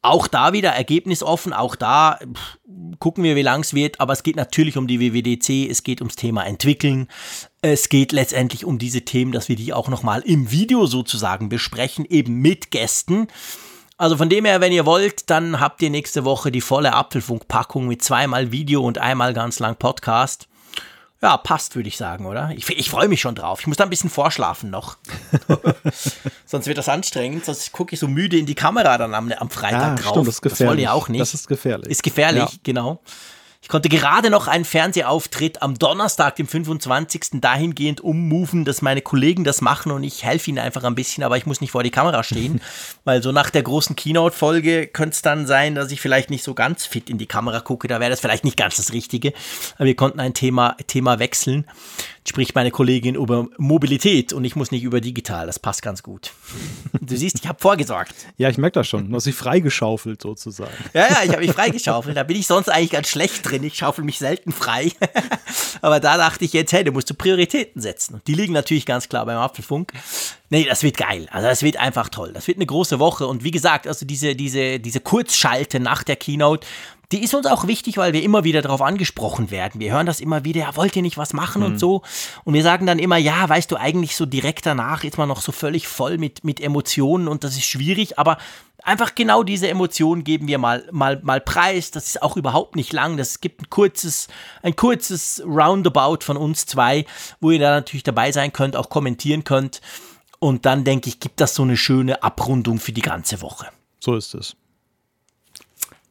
auch 0.03 0.29
da 0.29 0.53
wieder 0.53 0.71
ergebnisoffen, 0.71 1.53
auch 1.53 1.77
da 1.77 2.19
pff, 2.19 2.59
gucken 2.99 3.25
wir, 3.25 3.37
wie 3.37 3.43
lang 3.43 3.61
es 3.61 3.75
wird, 3.75 4.01
aber 4.01 4.13
es 4.13 4.23
geht 4.23 4.37
natürlich 4.37 4.77
um 4.77 4.87
die 4.87 5.01
WWDC, 5.01 5.71
es 5.71 5.83
geht 5.83 6.01
ums 6.01 6.17
Thema 6.17 6.45
Entwickeln, 6.47 7.09
es 7.63 7.89
geht 7.89 8.13
letztendlich 8.13 8.65
um 8.65 8.79
diese 8.79 9.03
Themen, 9.03 9.33
dass 9.33 9.49
wir 9.49 9.57
die 9.57 9.73
auch 9.73 9.89
nochmal 9.89 10.21
im 10.23 10.51
Video 10.51 10.87
sozusagen 10.87 11.49
besprechen, 11.49 12.05
eben 12.07 12.37
mit 12.37 12.71
Gästen. 12.71 13.29
Also 13.99 14.17
von 14.17 14.31
dem 14.31 14.47
her, 14.47 14.63
wenn 14.63 14.73
ihr 14.73 14.87
wollt, 14.87 15.29
dann 15.29 15.61
habt 15.61 15.83
ihr 15.83 15.91
nächste 15.91 16.25
Woche 16.25 16.51
die 16.51 16.63
volle 16.63 16.95
Apfelfunk-Packung 16.95 17.87
mit 17.87 18.03
zweimal 18.03 18.51
Video 18.51 18.83
und 18.83 18.97
einmal 18.97 19.35
ganz 19.35 19.59
lang 19.59 19.77
Podcast. 19.77 20.49
Ja, 21.23 21.37
passt, 21.37 21.77
würde 21.77 21.89
ich 21.89 21.99
sagen, 21.99 22.25
oder? 22.25 22.51
Ich, 22.57 22.67
ich 22.71 22.89
freue 22.89 23.09
mich 23.09 23.21
schon 23.21 23.35
drauf. 23.35 23.61
Ich 23.61 23.67
muss 23.67 23.77
da 23.77 23.85
ein 23.85 23.91
bisschen 23.91 24.09
vorschlafen 24.09 24.71
noch. 24.71 24.97
sonst 26.47 26.67
wird 26.67 26.79
das 26.79 26.89
anstrengend. 26.89 27.45
Sonst 27.45 27.73
gucke 27.73 27.93
ich 27.93 28.01
so 28.01 28.09
müde 28.09 28.39
in 28.39 28.47
die 28.47 28.55
Kamera 28.55 28.97
dann 28.97 29.13
am, 29.13 29.31
am 29.31 29.51
Freitag 29.51 29.83
ja, 29.83 29.95
drauf. 29.97 30.13
Stimmt, 30.13 30.29
das 30.29 30.35
ist 30.37 30.41
gefährlich. 30.41 30.59
Das 30.59 30.69
wollen 30.69 30.79
ja 30.79 30.93
auch 30.93 31.09
nicht. 31.11 31.21
Das 31.21 31.35
ist 31.35 31.47
gefährlich. 31.47 31.91
Ist 31.91 32.03
gefährlich, 32.03 32.43
ja. 32.43 32.59
genau. 32.63 33.03
Ich 33.63 33.69
konnte 33.69 33.91
gerade 33.91 34.31
noch 34.31 34.49
einen 34.49 34.65
Fernsehauftritt 34.65 35.61
am 35.61 35.79
Donnerstag, 35.79 36.35
dem 36.37 36.49
25. 36.49 37.41
dahingehend 37.43 38.01
ummoven, 38.01 38.65
dass 38.65 38.81
meine 38.81 39.03
Kollegen 39.03 39.45
das 39.45 39.61
machen 39.61 39.93
und 39.93 40.03
ich 40.03 40.25
helfe 40.25 40.49
ihnen 40.49 40.59
einfach 40.59 40.83
ein 40.83 40.95
bisschen, 40.95 41.23
aber 41.23 41.37
ich 41.37 41.45
muss 41.45 41.61
nicht 41.61 41.71
vor 41.71 41.83
die 41.83 41.91
Kamera 41.91 42.23
stehen, 42.23 42.63
weil 43.05 43.23
so 43.23 43.33
nach 43.33 43.51
der 43.51 43.63
großen 43.63 43.97
Keynote-Folge 43.97 44.87
könnte 44.87 45.15
es 45.15 45.23
dann 45.23 45.47
sein, 45.47 45.75
dass 45.75 45.93
ich 45.93 46.01
vielleicht 46.01 46.31
nicht 46.31 46.43
so 46.43 46.55
ganz 46.55 46.87
fit 46.87 47.11
in 47.11 47.19
die 47.19 47.27
Kamera 47.27 47.61
gucke, 47.61 47.87
da 47.87 48.01
wäre 48.01 48.11
das 48.11 48.21
vielleicht 48.21 48.45
nicht 48.45 48.57
ganz 48.57 48.77
das 48.77 48.95
Richtige. 48.95 49.35
Aber 49.77 49.85
wir 49.85 49.95
konnten 49.95 50.21
ein 50.21 50.33
Thema, 50.33 50.77
Thema 50.87 51.19
wechseln 51.19 51.67
spricht 52.29 52.55
meine 52.55 52.71
Kollegin 52.71 53.15
über 53.15 53.49
Mobilität 53.57 54.33
und 54.33 54.45
ich 54.45 54.55
muss 54.55 54.71
nicht 54.71 54.83
über 54.83 55.01
digital. 55.01 55.47
Das 55.47 55.59
passt 55.59 55.83
ganz 55.83 56.03
gut. 56.03 56.33
Du 57.01 57.17
siehst, 57.17 57.41
ich 57.41 57.49
habe 57.49 57.59
vorgesorgt. 57.61 58.15
Ja, 58.37 58.49
ich 58.49 58.57
merke 58.57 58.75
das 58.75 58.89
schon. 58.89 59.11
Du 59.11 59.17
hast 59.17 59.27
dich 59.27 59.35
freigeschaufelt 59.35 60.23
sozusagen. 60.23 60.73
Ja, 60.95 61.09
ja, 61.09 61.17
ich 61.25 61.31
habe 61.31 61.41
mich 61.41 61.53
freigeschaufelt. 61.53 62.17
Da 62.17 62.23
bin 62.23 62.37
ich 62.37 62.47
sonst 62.47 62.69
eigentlich 62.69 62.91
ganz 62.91 63.09
schlecht 63.09 63.50
drin. 63.50 63.50
Ich 63.53 63.77
schaufel 63.77 64.05
mich 64.05 64.19
selten 64.19 64.53
frei. 64.53 64.93
Aber 65.83 66.01
da 66.01 66.17
dachte 66.17 66.45
ich 66.45 66.53
jetzt, 66.53 66.73
hey, 66.73 66.85
du 66.85 66.93
musst 66.93 67.11
du 67.11 67.15
Prioritäten 67.15 67.81
setzen. 67.81 68.15
Und 68.15 68.27
die 68.27 68.35
liegen 68.35 68.53
natürlich 68.53 68.87
ganz 68.87 69.09
klar 69.09 69.27
beim 69.27 69.39
Apfelfunk. 69.39 69.93
Nee, 70.49 70.65
das 70.65 70.83
wird 70.83 70.97
geil. 70.97 71.29
Also 71.31 71.49
das 71.49 71.63
wird 71.63 71.77
einfach 71.77 72.09
toll. 72.09 72.33
Das 72.33 72.47
wird 72.49 72.59
eine 72.59 72.67
große 72.67 72.99
Woche. 72.99 73.27
Und 73.27 73.45
wie 73.45 73.51
gesagt, 73.51 73.87
also 73.87 74.07
diese, 74.07 74.35
diese, 74.35 74.81
diese 74.81 75.01
Kurzschalte 75.01 75.81
nach 75.81 76.03
der 76.03 76.17
Keynote, 76.17 76.67
die 77.13 77.25
ist 77.25 77.35
uns 77.35 77.47
auch 77.47 77.67
wichtig, 77.67 77.97
weil 77.97 78.13
wir 78.13 78.23
immer 78.23 78.45
wieder 78.45 78.63
darauf 78.63 78.83
angesprochen 78.83 79.51
werden. 79.51 79.81
Wir 79.81 79.93
hören 79.93 80.07
das 80.07 80.21
immer 80.21 80.45
wieder, 80.45 80.61
ja, 80.61 80.77
wollt 80.77 80.95
ihr 80.95 81.03
nicht 81.03 81.19
was 81.19 81.33
machen 81.33 81.61
mhm. 81.61 81.67
und 81.67 81.81
so. 81.81 82.03
Und 82.45 82.55
wir 82.55 82.63
sagen 82.63 82.87
dann 82.87 83.01
immer, 83.01 83.17
ja, 83.17 83.49
weißt 83.49 83.71
du, 83.71 83.77
eigentlich 83.77 84.15
so 84.15 84.27
direkt 84.27 84.65
danach 84.65 85.03
ist 85.03 85.19
man 85.19 85.29
noch 85.29 85.41
so 85.41 85.51
völlig 85.51 85.89
voll 85.89 86.19
mit, 86.19 86.45
mit 86.45 86.61
Emotionen 86.61 87.27
und 87.27 87.43
das 87.43 87.57
ist 87.57 87.67
schwierig, 87.67 88.19
aber 88.19 88.39
einfach 88.83 89.15
genau 89.15 89.43
diese 89.43 89.69
Emotionen 89.69 90.25
geben 90.25 90.49
wir 90.49 90.59
mal, 90.59 90.87
mal, 90.91 91.21
mal 91.23 91.41
preis. 91.41 91.91
Das 91.91 92.07
ist 92.07 92.23
auch 92.23 92.37
überhaupt 92.37 92.77
nicht 92.77 92.93
lang. 92.93 93.17
Das 93.17 93.41
gibt 93.41 93.63
ein 93.63 93.71
kurzes, 93.71 94.29
ein 94.63 94.77
kurzes 94.77 95.43
Roundabout 95.45 96.25
von 96.25 96.37
uns 96.37 96.67
zwei, 96.67 97.07
wo 97.41 97.51
ihr 97.51 97.59
da 97.59 97.71
natürlich 97.71 98.03
dabei 98.03 98.33
sein 98.33 98.53
könnt, 98.53 98.77
auch 98.77 98.89
kommentieren 98.89 99.45
könnt. 99.45 99.81
Und 100.39 100.65
dann 100.67 100.85
denke 100.85 101.09
ich, 101.09 101.21
gibt 101.21 101.41
das 101.41 101.55
so 101.55 101.63
eine 101.63 101.77
schöne 101.77 102.23
Abrundung 102.23 102.79
für 102.79 102.93
die 102.93 103.03
ganze 103.03 103.43
Woche. 103.43 103.69
So 104.01 104.17
ist 104.17 104.35
es. 104.35 104.57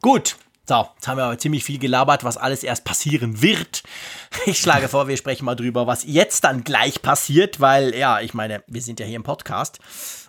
Gut, 0.01 0.37
so, 0.69 0.87
jetzt 0.95 1.07
haben 1.07 1.17
wir 1.17 1.25
aber 1.25 1.39
ziemlich 1.39 1.63
viel 1.63 1.79
gelabert, 1.79 2.23
was 2.23 2.37
alles 2.37 2.63
erst 2.63 2.85
passieren 2.85 3.41
wird. 3.41 3.83
Ich 4.45 4.59
schlage 4.59 4.87
vor, 4.87 5.07
wir 5.07 5.17
sprechen 5.17 5.43
mal 5.43 5.55
drüber, 5.55 5.87
was 5.87 6.03
jetzt 6.05 6.43
dann 6.43 6.63
gleich 6.63 7.01
passiert, 7.01 7.59
weil, 7.59 7.95
ja, 7.95 8.21
ich 8.21 8.35
meine, 8.35 8.63
wir 8.67 8.81
sind 8.81 8.99
ja 8.99 9.05
hier 9.07 9.15
im 9.15 9.23
Podcast. 9.23 9.79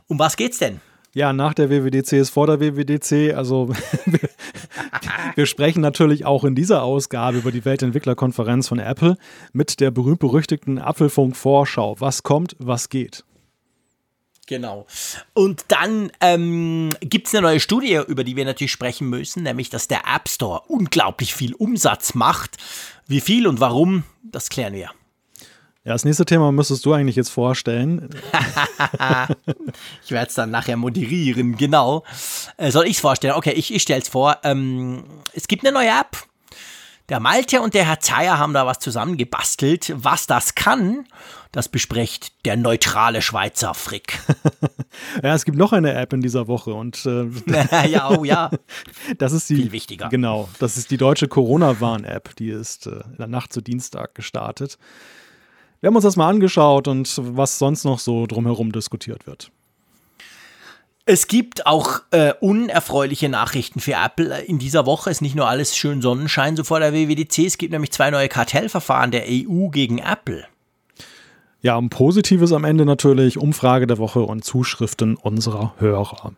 Um 0.08 0.18
was 0.18 0.36
geht's 0.36 0.56
denn? 0.56 0.80
Ja, 1.12 1.32
nach 1.32 1.54
der 1.54 1.70
WWDC 1.70 2.12
ist 2.12 2.30
vor 2.30 2.46
der 2.46 2.60
WWDC. 2.60 3.34
Also 3.34 3.68
wir, 5.34 5.46
sprechen 5.46 5.80
natürlich 5.80 6.24
auch 6.24 6.44
in 6.44 6.54
dieser 6.54 6.84
Ausgabe 6.84 7.38
über 7.38 7.50
die 7.50 7.64
Weltentwicklerkonferenz 7.64 8.68
von 8.68 8.78
Apple 8.78 9.16
mit 9.52 9.80
der 9.80 9.90
berühmt-berüchtigten 9.90 10.78
Apfelfunk-Vorschau. 10.78 11.96
Was 11.98 12.22
kommt, 12.22 12.54
was 12.58 12.88
geht? 12.88 13.24
Genau. 14.46 14.86
Und 15.32 15.64
dann 15.68 16.10
ähm, 16.20 16.90
gibt 17.00 17.28
es 17.28 17.34
eine 17.34 17.42
neue 17.42 17.60
Studie, 17.60 18.00
über 18.06 18.24
die 18.24 18.36
wir 18.36 18.44
natürlich 18.44 18.72
sprechen 18.72 19.08
müssen, 19.08 19.42
nämlich 19.42 19.70
dass 19.70 19.88
der 19.88 20.02
App 20.12 20.28
Store 20.28 20.62
unglaublich 20.68 21.34
viel 21.34 21.54
Umsatz 21.54 22.14
macht. 22.14 22.56
Wie 23.06 23.20
viel 23.20 23.46
und 23.46 23.58
warum, 23.60 24.04
das 24.22 24.48
klären 24.48 24.74
wir. 24.74 24.90
Ja, 25.84 25.92
das 25.92 26.04
nächste 26.04 26.26
Thema 26.26 26.52
müsstest 26.52 26.84
du 26.84 26.92
eigentlich 26.92 27.16
jetzt 27.16 27.30
vorstellen. 27.30 28.10
ich 30.04 30.10
werde 30.10 30.28
es 30.28 30.34
dann 30.34 30.50
nachher 30.50 30.76
moderieren, 30.76 31.56
genau. 31.56 32.04
Äh, 32.58 32.70
soll 32.70 32.84
ich 32.84 32.96
es 32.96 33.00
vorstellen? 33.00 33.34
Okay, 33.34 33.52
ich, 33.52 33.72
ich 33.72 33.80
stelle 33.80 34.02
es 34.02 34.08
vor. 34.08 34.36
Ähm, 34.44 35.04
es 35.32 35.48
gibt 35.48 35.64
eine 35.64 35.72
neue 35.72 35.88
App. 35.88 36.18
Der 37.08 37.18
Malte 37.18 37.62
und 37.62 37.72
der 37.72 37.86
Herr 37.86 37.98
Zeyer 37.98 38.38
haben 38.38 38.52
da 38.52 38.66
was 38.66 38.78
zusammengebastelt. 38.78 39.92
Was 39.96 40.26
das 40.26 40.54
kann, 40.54 41.06
das 41.50 41.68
bespricht 41.68 42.44
der 42.44 42.58
neutrale 42.58 43.22
Schweizer 43.22 43.72
Frick. 43.72 44.20
ja, 45.22 45.34
es 45.34 45.46
gibt 45.46 45.56
noch 45.56 45.72
eine 45.72 45.94
App 45.94 46.12
in 46.12 46.20
dieser 46.20 46.46
Woche 46.46 46.74
und 46.74 47.06
äh, 47.06 47.26
ja, 47.88 48.10
oh 48.10 48.22
ja. 48.22 48.50
Das 49.16 49.32
ist 49.32 49.48
die 49.48 49.56
viel 49.56 49.72
wichtiger. 49.72 50.10
Genau, 50.10 50.50
das 50.58 50.76
ist 50.76 50.90
die 50.90 50.98
deutsche 50.98 51.26
Corona-Warn-App, 51.26 52.36
die 52.36 52.50
ist 52.50 52.86
äh, 52.86 52.90
in 52.90 53.16
der 53.18 53.28
Nacht 53.28 53.52
zu 53.52 53.62
Dienstag 53.62 54.14
gestartet. 54.14 54.78
Wir 55.80 55.88
haben 55.88 55.96
uns 55.96 56.04
das 56.04 56.16
mal 56.16 56.28
angeschaut 56.28 56.88
und 56.88 57.20
was 57.22 57.58
sonst 57.58 57.84
noch 57.84 57.98
so 57.98 58.26
drumherum 58.26 58.72
diskutiert 58.72 59.26
wird. 59.26 59.50
Es 61.06 61.26
gibt 61.26 61.66
auch 61.66 62.02
äh, 62.10 62.34
unerfreuliche 62.40 63.28
Nachrichten 63.28 63.80
für 63.80 63.94
Apple. 63.94 64.42
In 64.42 64.58
dieser 64.58 64.84
Woche 64.86 65.10
ist 65.10 65.22
nicht 65.22 65.34
nur 65.34 65.48
alles 65.48 65.76
schön 65.76 66.02
Sonnenschein 66.02 66.56
so 66.56 66.64
vor 66.64 66.78
der 66.78 66.92
WWDC. 66.92 67.38
Es 67.46 67.58
gibt 67.58 67.72
nämlich 67.72 67.90
zwei 67.92 68.10
neue 68.10 68.28
Kartellverfahren 68.28 69.10
der 69.10 69.24
EU 69.28 69.68
gegen 69.68 69.98
Apple. 69.98 70.44
Ja, 71.62 71.78
ein 71.78 71.90
Positives 71.90 72.52
am 72.52 72.64
Ende 72.64 72.84
natürlich, 72.84 73.38
Umfrage 73.38 73.86
der 73.86 73.98
Woche 73.98 74.20
und 74.20 74.44
Zuschriften 74.44 75.16
unserer 75.16 75.74
Hörer. 75.78 76.32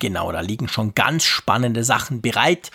Genau, 0.00 0.32
da 0.32 0.40
liegen 0.40 0.68
schon 0.68 0.94
ganz 0.94 1.24
spannende 1.24 1.84
Sachen 1.84 2.20
bereit. 2.20 2.70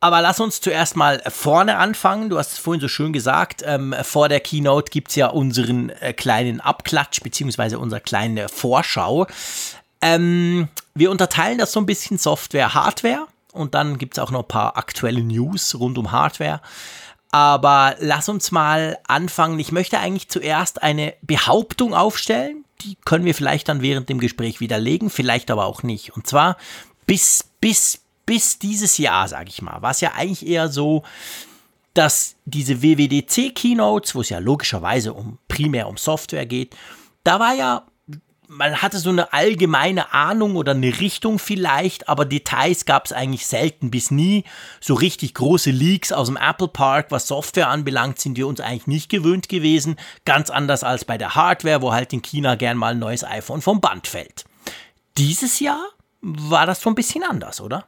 Aber 0.00 0.22
lass 0.22 0.38
uns 0.38 0.60
zuerst 0.60 0.96
mal 0.96 1.20
vorne 1.28 1.76
anfangen. 1.76 2.28
Du 2.28 2.38
hast 2.38 2.52
es 2.52 2.58
vorhin 2.58 2.80
so 2.80 2.86
schön 2.86 3.12
gesagt. 3.12 3.62
Ähm, 3.66 3.94
vor 4.02 4.28
der 4.28 4.40
Keynote 4.40 4.90
gibt 4.90 5.08
es 5.08 5.16
ja 5.16 5.26
unseren 5.26 5.90
äh, 5.90 6.12
kleinen 6.12 6.60
Abklatsch, 6.60 7.20
beziehungsweise 7.22 7.78
unsere 7.80 8.00
kleine 8.00 8.48
Vorschau. 8.48 9.26
Ähm, 10.00 10.68
wir 10.94 11.10
unterteilen 11.10 11.58
das 11.58 11.72
so 11.72 11.80
ein 11.80 11.86
bisschen 11.86 12.18
Software, 12.18 12.74
Hardware 12.74 13.26
und 13.52 13.74
dann 13.74 13.98
gibt 13.98 14.16
es 14.16 14.22
auch 14.22 14.30
noch 14.30 14.42
ein 14.42 14.48
paar 14.48 14.76
aktuelle 14.76 15.22
News 15.22 15.74
rund 15.74 15.98
um 15.98 16.12
Hardware. 16.12 16.60
Aber 17.30 17.96
lass 17.98 18.28
uns 18.28 18.52
mal 18.52 18.98
anfangen. 19.06 19.58
Ich 19.58 19.72
möchte 19.72 19.98
eigentlich 19.98 20.28
zuerst 20.28 20.82
eine 20.82 21.14
Behauptung 21.22 21.94
aufstellen. 21.94 22.64
Die 22.82 22.96
können 23.04 23.24
wir 23.24 23.34
vielleicht 23.34 23.68
dann 23.68 23.82
während 23.82 24.08
dem 24.08 24.20
Gespräch 24.20 24.60
widerlegen, 24.60 25.10
vielleicht 25.10 25.50
aber 25.50 25.66
auch 25.66 25.82
nicht. 25.82 26.16
Und 26.16 26.26
zwar 26.26 26.56
bis, 27.06 27.44
bis, 27.60 28.00
bis 28.28 28.58
dieses 28.58 28.98
Jahr, 28.98 29.26
sage 29.26 29.48
ich 29.48 29.62
mal, 29.62 29.80
war 29.80 29.92
es 29.92 30.02
ja 30.02 30.12
eigentlich 30.12 30.46
eher 30.46 30.68
so, 30.68 31.02
dass 31.94 32.36
diese 32.44 32.82
WWDC-Keynotes, 32.82 34.14
wo 34.14 34.20
es 34.20 34.28
ja 34.28 34.38
logischerweise 34.38 35.14
um 35.14 35.38
primär 35.48 35.88
um 35.88 35.96
Software 35.96 36.44
geht, 36.44 36.76
da 37.24 37.40
war 37.40 37.54
ja 37.54 37.86
man 38.50 38.80
hatte 38.80 38.98
so 38.98 39.10
eine 39.10 39.32
allgemeine 39.34 40.12
Ahnung 40.12 40.56
oder 40.56 40.72
eine 40.72 41.00
Richtung 41.00 41.38
vielleicht, 41.38 42.08
aber 42.08 42.24
Details 42.24 42.86
gab 42.86 43.04
es 43.04 43.12
eigentlich 43.12 43.46
selten 43.46 43.90
bis 43.90 44.10
nie. 44.10 44.44
So 44.80 44.94
richtig 44.94 45.34
große 45.34 45.70
Leaks 45.70 46.12
aus 46.12 46.28
dem 46.28 46.38
Apple 46.38 46.68
Park, 46.68 47.10
was 47.10 47.28
Software 47.28 47.68
anbelangt, 47.68 48.18
sind 48.18 48.38
wir 48.38 48.46
uns 48.46 48.60
eigentlich 48.60 48.86
nicht 48.86 49.10
gewöhnt 49.10 49.50
gewesen. 49.50 49.96
Ganz 50.24 50.48
anders 50.48 50.82
als 50.82 51.04
bei 51.04 51.18
der 51.18 51.34
Hardware, 51.34 51.82
wo 51.82 51.92
halt 51.92 52.14
in 52.14 52.22
China 52.22 52.54
gern 52.54 52.78
mal 52.78 52.92
ein 52.92 52.98
neues 52.98 53.22
iPhone 53.22 53.60
vom 53.60 53.82
Band 53.82 54.06
fällt. 54.06 54.46
Dieses 55.18 55.60
Jahr 55.60 55.84
war 56.22 56.64
das 56.64 56.80
so 56.80 56.88
ein 56.88 56.94
bisschen 56.94 57.24
anders, 57.24 57.60
oder? 57.60 57.84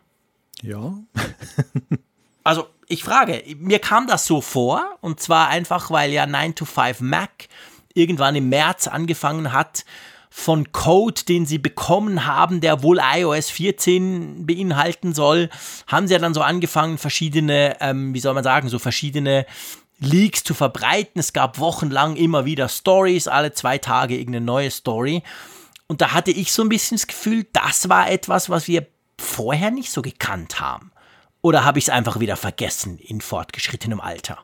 Ja. 0.62 0.94
also 2.44 2.66
ich 2.88 3.04
frage, 3.04 3.42
mir 3.58 3.78
kam 3.78 4.06
das 4.06 4.26
so 4.26 4.40
vor 4.40 4.98
und 5.00 5.20
zwar 5.20 5.48
einfach, 5.48 5.90
weil 5.90 6.10
ja 6.12 6.26
9 6.26 6.54
to 6.54 6.64
5 6.64 7.00
Mac 7.00 7.48
irgendwann 7.94 8.36
im 8.36 8.48
März 8.48 8.88
angefangen 8.88 9.52
hat, 9.52 9.84
von 10.32 10.70
Code, 10.70 11.22
den 11.28 11.44
sie 11.44 11.58
bekommen 11.58 12.24
haben, 12.24 12.60
der 12.60 12.84
wohl 12.84 13.00
iOS 13.00 13.50
14 13.50 14.46
beinhalten 14.46 15.12
soll, 15.12 15.50
haben 15.88 16.06
sie 16.06 16.14
ja 16.14 16.20
dann 16.20 16.34
so 16.34 16.40
angefangen, 16.40 16.98
verschiedene, 16.98 17.76
ähm, 17.80 18.14
wie 18.14 18.20
soll 18.20 18.34
man 18.34 18.44
sagen, 18.44 18.68
so 18.68 18.78
verschiedene 18.78 19.44
Leaks 19.98 20.44
zu 20.44 20.54
verbreiten. 20.54 21.18
Es 21.18 21.32
gab 21.32 21.58
wochenlang 21.58 22.14
immer 22.16 22.44
wieder 22.44 22.68
Stories, 22.68 23.26
alle 23.26 23.52
zwei 23.52 23.78
Tage 23.78 24.16
irgendeine 24.16 24.44
neue 24.46 24.70
Story. 24.70 25.24
Und 25.88 26.00
da 26.00 26.12
hatte 26.12 26.30
ich 26.30 26.52
so 26.52 26.62
ein 26.62 26.68
bisschen 26.68 26.96
das 26.96 27.08
Gefühl, 27.08 27.46
das 27.52 27.88
war 27.88 28.08
etwas, 28.08 28.48
was 28.48 28.68
wir 28.68 28.86
vorher 29.20 29.70
nicht 29.70 29.90
so 29.90 30.02
gekannt 30.02 30.60
haben. 30.60 30.92
Oder 31.42 31.64
habe 31.64 31.78
ich 31.78 31.86
es 31.86 31.90
einfach 31.90 32.20
wieder 32.20 32.36
vergessen 32.36 32.98
in 32.98 33.20
fortgeschrittenem 33.20 34.00
Alter? 34.00 34.38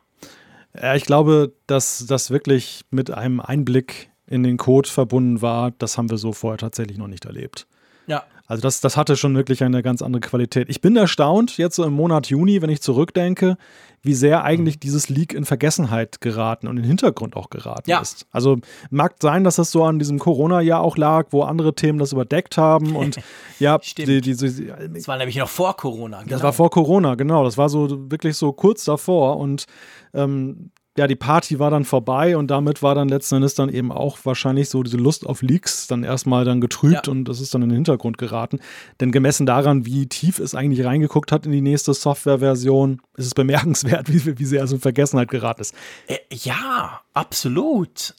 Ja, 0.79 0.95
ich 0.95 1.05
glaube, 1.05 1.53
dass 1.67 2.05
das 2.07 2.31
wirklich 2.31 2.85
mit 2.89 3.11
einem 3.11 3.39
Einblick 3.39 4.09
in 4.27 4.43
den 4.43 4.57
Code 4.57 4.89
verbunden 4.89 5.41
war, 5.41 5.71
das 5.71 5.97
haben 5.97 6.09
wir 6.09 6.17
so 6.17 6.33
vorher 6.33 6.57
tatsächlich 6.57 6.97
noch 6.97 7.07
nicht 7.07 7.25
erlebt. 7.25 7.67
Ja. 8.07 8.23
Also 8.45 8.61
das, 8.61 8.79
das 8.79 8.95
hatte 8.95 9.17
schon 9.17 9.35
wirklich 9.35 9.63
eine 9.63 9.83
ganz 9.83 10.01
andere 10.01 10.21
Qualität. 10.21 10.69
Ich 10.69 10.81
bin 10.81 10.95
erstaunt, 10.95 11.57
jetzt 11.57 11.75
so 11.75 11.83
im 11.83 11.93
Monat 11.93 12.27
Juni, 12.27 12.61
wenn 12.61 12.69
ich 12.69 12.81
zurückdenke, 12.81 13.57
wie 14.01 14.13
sehr 14.13 14.43
eigentlich 14.43 14.75
mhm. 14.75 14.79
dieses 14.81 15.09
Leak 15.09 15.33
in 15.33 15.45
Vergessenheit 15.45 16.21
geraten 16.21 16.67
und 16.67 16.77
in 16.77 16.83
den 16.83 16.87
Hintergrund 16.87 17.35
auch 17.35 17.49
geraten 17.49 17.89
ja. 17.89 17.99
ist. 17.99 18.25
Also 18.31 18.57
mag 18.89 19.15
sein, 19.21 19.43
dass 19.43 19.57
das 19.57 19.71
so 19.71 19.83
an 19.83 19.99
diesem 19.99 20.19
Corona-Jahr 20.19 20.81
auch 20.81 20.97
lag, 20.97 21.27
wo 21.31 21.43
andere 21.43 21.73
Themen 21.73 21.99
das 21.99 22.11
überdeckt 22.11 22.57
haben 22.57 22.95
und 22.95 23.19
ja, 23.59 23.79
Stimmt. 23.81 24.07
Die, 24.07 24.21
die, 24.21 24.35
die, 24.35 24.67
das 24.93 25.07
war 25.07 25.17
nämlich 25.17 25.37
noch 25.37 25.49
vor 25.49 25.75
Corona. 25.75 26.19
Genau. 26.19 26.29
Das 26.29 26.43
war 26.43 26.53
vor 26.53 26.69
Corona, 26.69 27.15
genau. 27.15 27.43
Das 27.43 27.57
war 27.57 27.69
so 27.69 28.11
wirklich 28.11 28.37
so 28.37 28.53
kurz 28.53 28.85
davor 28.85 29.37
und 29.37 29.65
ähm, 30.13 30.71
ja, 30.97 31.05
die 31.07 31.15
Party 31.15 31.59
war 31.59 31.69
dann 31.69 31.85
vorbei 31.85 32.35
und 32.35 32.47
damit 32.47 32.81
war 32.81 32.95
dann 32.95 33.07
letzten 33.07 33.35
Endes 33.35 33.53
dann 33.53 33.69
eben 33.69 33.91
auch 33.91 34.17
wahrscheinlich 34.23 34.69
so 34.69 34.81
diese 34.81 34.97
Lust 34.97 35.25
auf 35.25 35.43
Leaks 35.43 35.85
dann 35.87 36.03
erstmal 36.03 36.43
dann 36.43 36.59
getrübt 36.59 37.05
ja. 37.07 37.11
und 37.11 37.25
das 37.25 37.39
ist 37.39 37.53
dann 37.53 37.61
in 37.61 37.69
den 37.69 37.75
Hintergrund 37.75 38.17
geraten. 38.17 38.59
Denn 38.99 39.11
gemessen 39.11 39.45
daran, 39.45 39.85
wie 39.85 40.07
tief 40.07 40.39
es 40.39 40.55
eigentlich 40.55 40.85
reingeguckt 40.85 41.31
hat 41.31 41.45
in 41.45 41.51
die 41.51 41.61
nächste 41.61 41.93
Softwareversion, 41.93 43.01
ist 43.15 43.27
es 43.27 43.35
bemerkenswert, 43.35 44.09
wie, 44.11 44.39
wie 44.39 44.45
sehr 44.45 44.63
es 44.63 44.71
in 44.71 44.79
Vergessenheit 44.79 45.29
geraten 45.29 45.61
ist. 45.61 45.75
Äh, 46.07 46.17
ja, 46.31 47.01
absolut. 47.13 48.15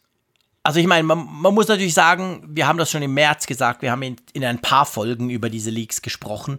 Also 0.63 0.81
ich 0.81 0.87
meine, 0.87 1.03
man, 1.03 1.27
man, 1.31 1.55
muss 1.55 1.67
natürlich 1.67 1.95
sagen, 1.95 2.43
wir 2.47 2.69
haben 2.69 2.79
das 2.79 2.91
schon 2.91 3.03
im 3.03 3.15
März 3.15 3.47
gesagt, 3.47 3.83
wir 3.83 3.91
haben 3.91 4.03
in, 4.03 4.17
in 4.35 4.45
ein 4.45 4.61
paar 4.61 4.87
Folgen 4.87 5.31
über 5.31 5.51
diese 5.51 5.71
Leaks 5.71 6.03
gesprochen. 6.03 6.59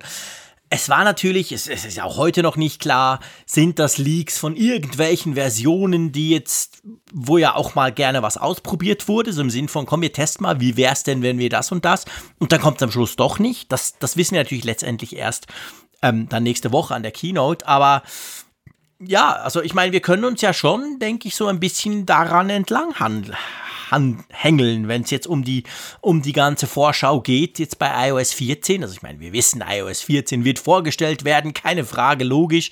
Es 0.72 0.88
war 0.88 1.04
natürlich, 1.04 1.52
es, 1.52 1.68
es, 1.68 1.84
ist 1.84 2.00
auch 2.00 2.18
heute 2.18 2.44
noch 2.44 2.56
nicht 2.56 2.80
klar, 2.80 3.20
sind 3.48 3.80
das 3.80 3.98
Leaks 3.98 4.38
von 4.38 4.56
irgendwelchen 4.56 5.34
Versionen, 5.34 6.12
die 6.12 6.30
jetzt, 6.30 6.84
wo 7.12 7.40
ja 7.40 7.56
auch 7.56 7.74
mal 7.74 7.92
gerne 7.92 8.22
was 8.22 8.38
ausprobiert 8.38 9.08
wurde, 9.08 9.34
so 9.34 9.42
im 9.42 9.50
Sinn 9.50 9.68
von, 9.68 9.88
komm, 9.88 10.02
wir 10.02 10.14
testen 10.14 10.44
mal, 10.44 10.60
wie 10.60 10.78
wäre 10.78 10.94
es 10.94 11.02
denn, 11.02 11.24
wenn 11.24 11.40
wir 11.40 11.50
das 11.50 11.72
und 11.72 11.86
das? 11.86 12.06
Und 12.38 12.52
dann 12.52 12.62
kommt 12.62 12.78
es 12.78 12.84
am 12.84 12.92
Schluss 12.92 13.16
doch 13.16 13.40
nicht. 13.40 13.72
Das, 13.72 13.98
das 13.98 14.16
wissen 14.16 14.36
wir 14.36 14.42
natürlich 14.42 14.64
letztendlich 14.64 15.16
erst 15.16 15.48
ähm, 16.04 16.30
dann 16.30 16.44
nächste 16.44 16.72
Woche 16.72 16.94
an 16.94 17.02
der 17.04 17.12
Keynote, 17.12 17.68
aber 17.68 18.04
ja, 19.00 19.32
also 19.32 19.62
ich 19.62 19.74
meine, 19.74 19.92
wir 19.92 20.02
können 20.02 20.26
uns 20.26 20.42
ja 20.42 20.54
schon, 20.54 21.00
denke 21.00 21.30
ich, 21.30 21.36
so 21.36 21.48
ein 21.48 21.60
bisschen 21.60 22.06
daran 22.06 22.50
entlang 22.50 22.96
handeln 23.00 23.38
hängeln, 24.30 24.88
wenn 24.88 25.04
es 25.04 25.12
jetzt 25.12 25.28
um 25.28 25.44
die, 25.44 25.64
um 26.02 26.22
die 26.22 26.34
ganze 26.34 26.68
Vorschau 26.68 27.22
geht, 27.22 27.60
jetzt 27.60 27.80
bei 27.80 28.10
iOS 28.10 28.34
14. 28.34 28.84
Also 28.84 28.94
ich 28.94 29.02
meine, 29.02 29.20
wir 29.20 29.34
wissen, 29.34 29.64
iOS 29.68 30.02
14 30.02 30.46
wird 30.46 30.60
vorgestellt 30.60 31.26
werden, 31.26 31.54
keine 31.54 31.86
Frage, 31.86 32.24
logisch. 32.24 32.72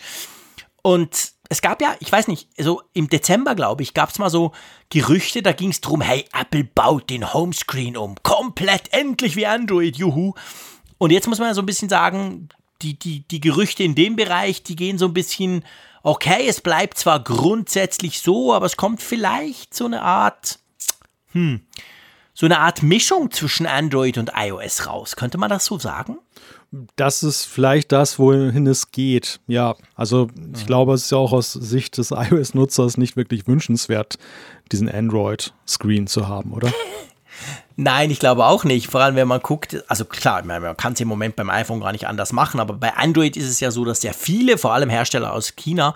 Und 0.81 1.33
es 1.49 1.61
gab 1.61 1.81
ja, 1.81 1.95
ich 1.99 2.11
weiß 2.11 2.27
nicht, 2.27 2.49
so 2.57 2.81
im 2.93 3.09
Dezember, 3.09 3.55
glaube 3.55 3.83
ich, 3.83 3.93
gab 3.93 4.09
es 4.09 4.19
mal 4.19 4.29
so 4.29 4.51
Gerüchte, 4.89 5.41
da 5.41 5.51
ging 5.51 5.69
es 5.69 5.81
darum, 5.81 6.01
hey, 6.01 6.25
Apple 6.33 6.63
baut 6.63 7.09
den 7.09 7.33
Homescreen 7.33 7.97
um. 7.97 8.15
Komplett, 8.23 8.93
endlich 8.93 9.35
wie 9.35 9.47
Android, 9.47 9.97
juhu. 9.97 10.33
Und 10.97 11.11
jetzt 11.11 11.27
muss 11.27 11.39
man 11.39 11.53
so 11.53 11.61
ein 11.61 11.65
bisschen 11.65 11.89
sagen, 11.89 12.49
die, 12.81 12.97
die, 12.97 13.27
die 13.27 13.41
Gerüchte 13.41 13.83
in 13.83 13.95
dem 13.95 14.15
Bereich, 14.15 14.63
die 14.63 14.75
gehen 14.75 14.97
so 14.97 15.05
ein 15.05 15.13
bisschen, 15.13 15.63
okay, 16.03 16.47
es 16.47 16.61
bleibt 16.61 16.97
zwar 16.97 17.23
grundsätzlich 17.23 18.19
so, 18.19 18.53
aber 18.53 18.65
es 18.65 18.77
kommt 18.77 19.01
vielleicht 19.01 19.73
so 19.73 19.85
eine 19.85 20.01
Art 20.01 20.59
hm, 21.37 21.61
so 22.33 22.45
eine 22.45 22.59
Art 22.59 22.83
Mischung 22.83 23.31
zwischen 23.31 23.65
Android 23.65 24.17
und 24.17 24.31
iOS 24.35 24.87
raus. 24.87 25.15
Könnte 25.15 25.37
man 25.37 25.49
das 25.49 25.65
so 25.65 25.79
sagen? 25.79 26.17
Das 26.95 27.23
ist 27.23 27.45
vielleicht 27.45 27.91
das, 27.91 28.19
wohin 28.19 28.67
es 28.67 28.91
geht. 28.91 29.39
Ja, 29.47 29.75
also 29.95 30.27
ich 30.35 30.63
mhm. 30.63 30.65
glaube, 30.67 30.93
es 30.93 31.03
ist 31.03 31.11
ja 31.11 31.17
auch 31.17 31.33
aus 31.33 31.53
Sicht 31.53 31.97
des 31.97 32.11
iOS-Nutzers 32.15 32.97
nicht 32.97 33.15
wirklich 33.15 33.47
wünschenswert, 33.47 34.17
diesen 34.71 34.89
Android-Screen 34.89 36.07
zu 36.07 36.27
haben, 36.27 36.53
oder? 36.53 36.71
Nein, 37.79 38.09
ich 38.09 38.17
glaube 38.17 38.47
auch 38.47 38.63
nicht. 38.63 38.89
Vor 38.89 39.01
allem, 39.01 39.15
wenn 39.15 39.27
man 39.27 39.39
guckt, 39.39 39.83
also 39.87 40.03
klar, 40.03 40.43
man 40.43 40.75
kann 40.77 40.93
es 40.93 40.99
im 40.99 41.07
Moment 41.07 41.35
beim 41.35 41.51
iPhone 41.51 41.79
gar 41.79 41.91
nicht 41.91 42.07
anders 42.07 42.33
machen, 42.33 42.59
aber 42.59 42.73
bei 42.73 42.91
Android 42.95 43.37
ist 43.37 43.47
es 43.47 43.59
ja 43.59 43.69
so, 43.69 43.85
dass 43.85 44.01
sehr 44.01 44.15
viele, 44.15 44.57
vor 44.57 44.73
allem 44.73 44.89
Hersteller 44.89 45.31
aus 45.31 45.55
China, 45.55 45.93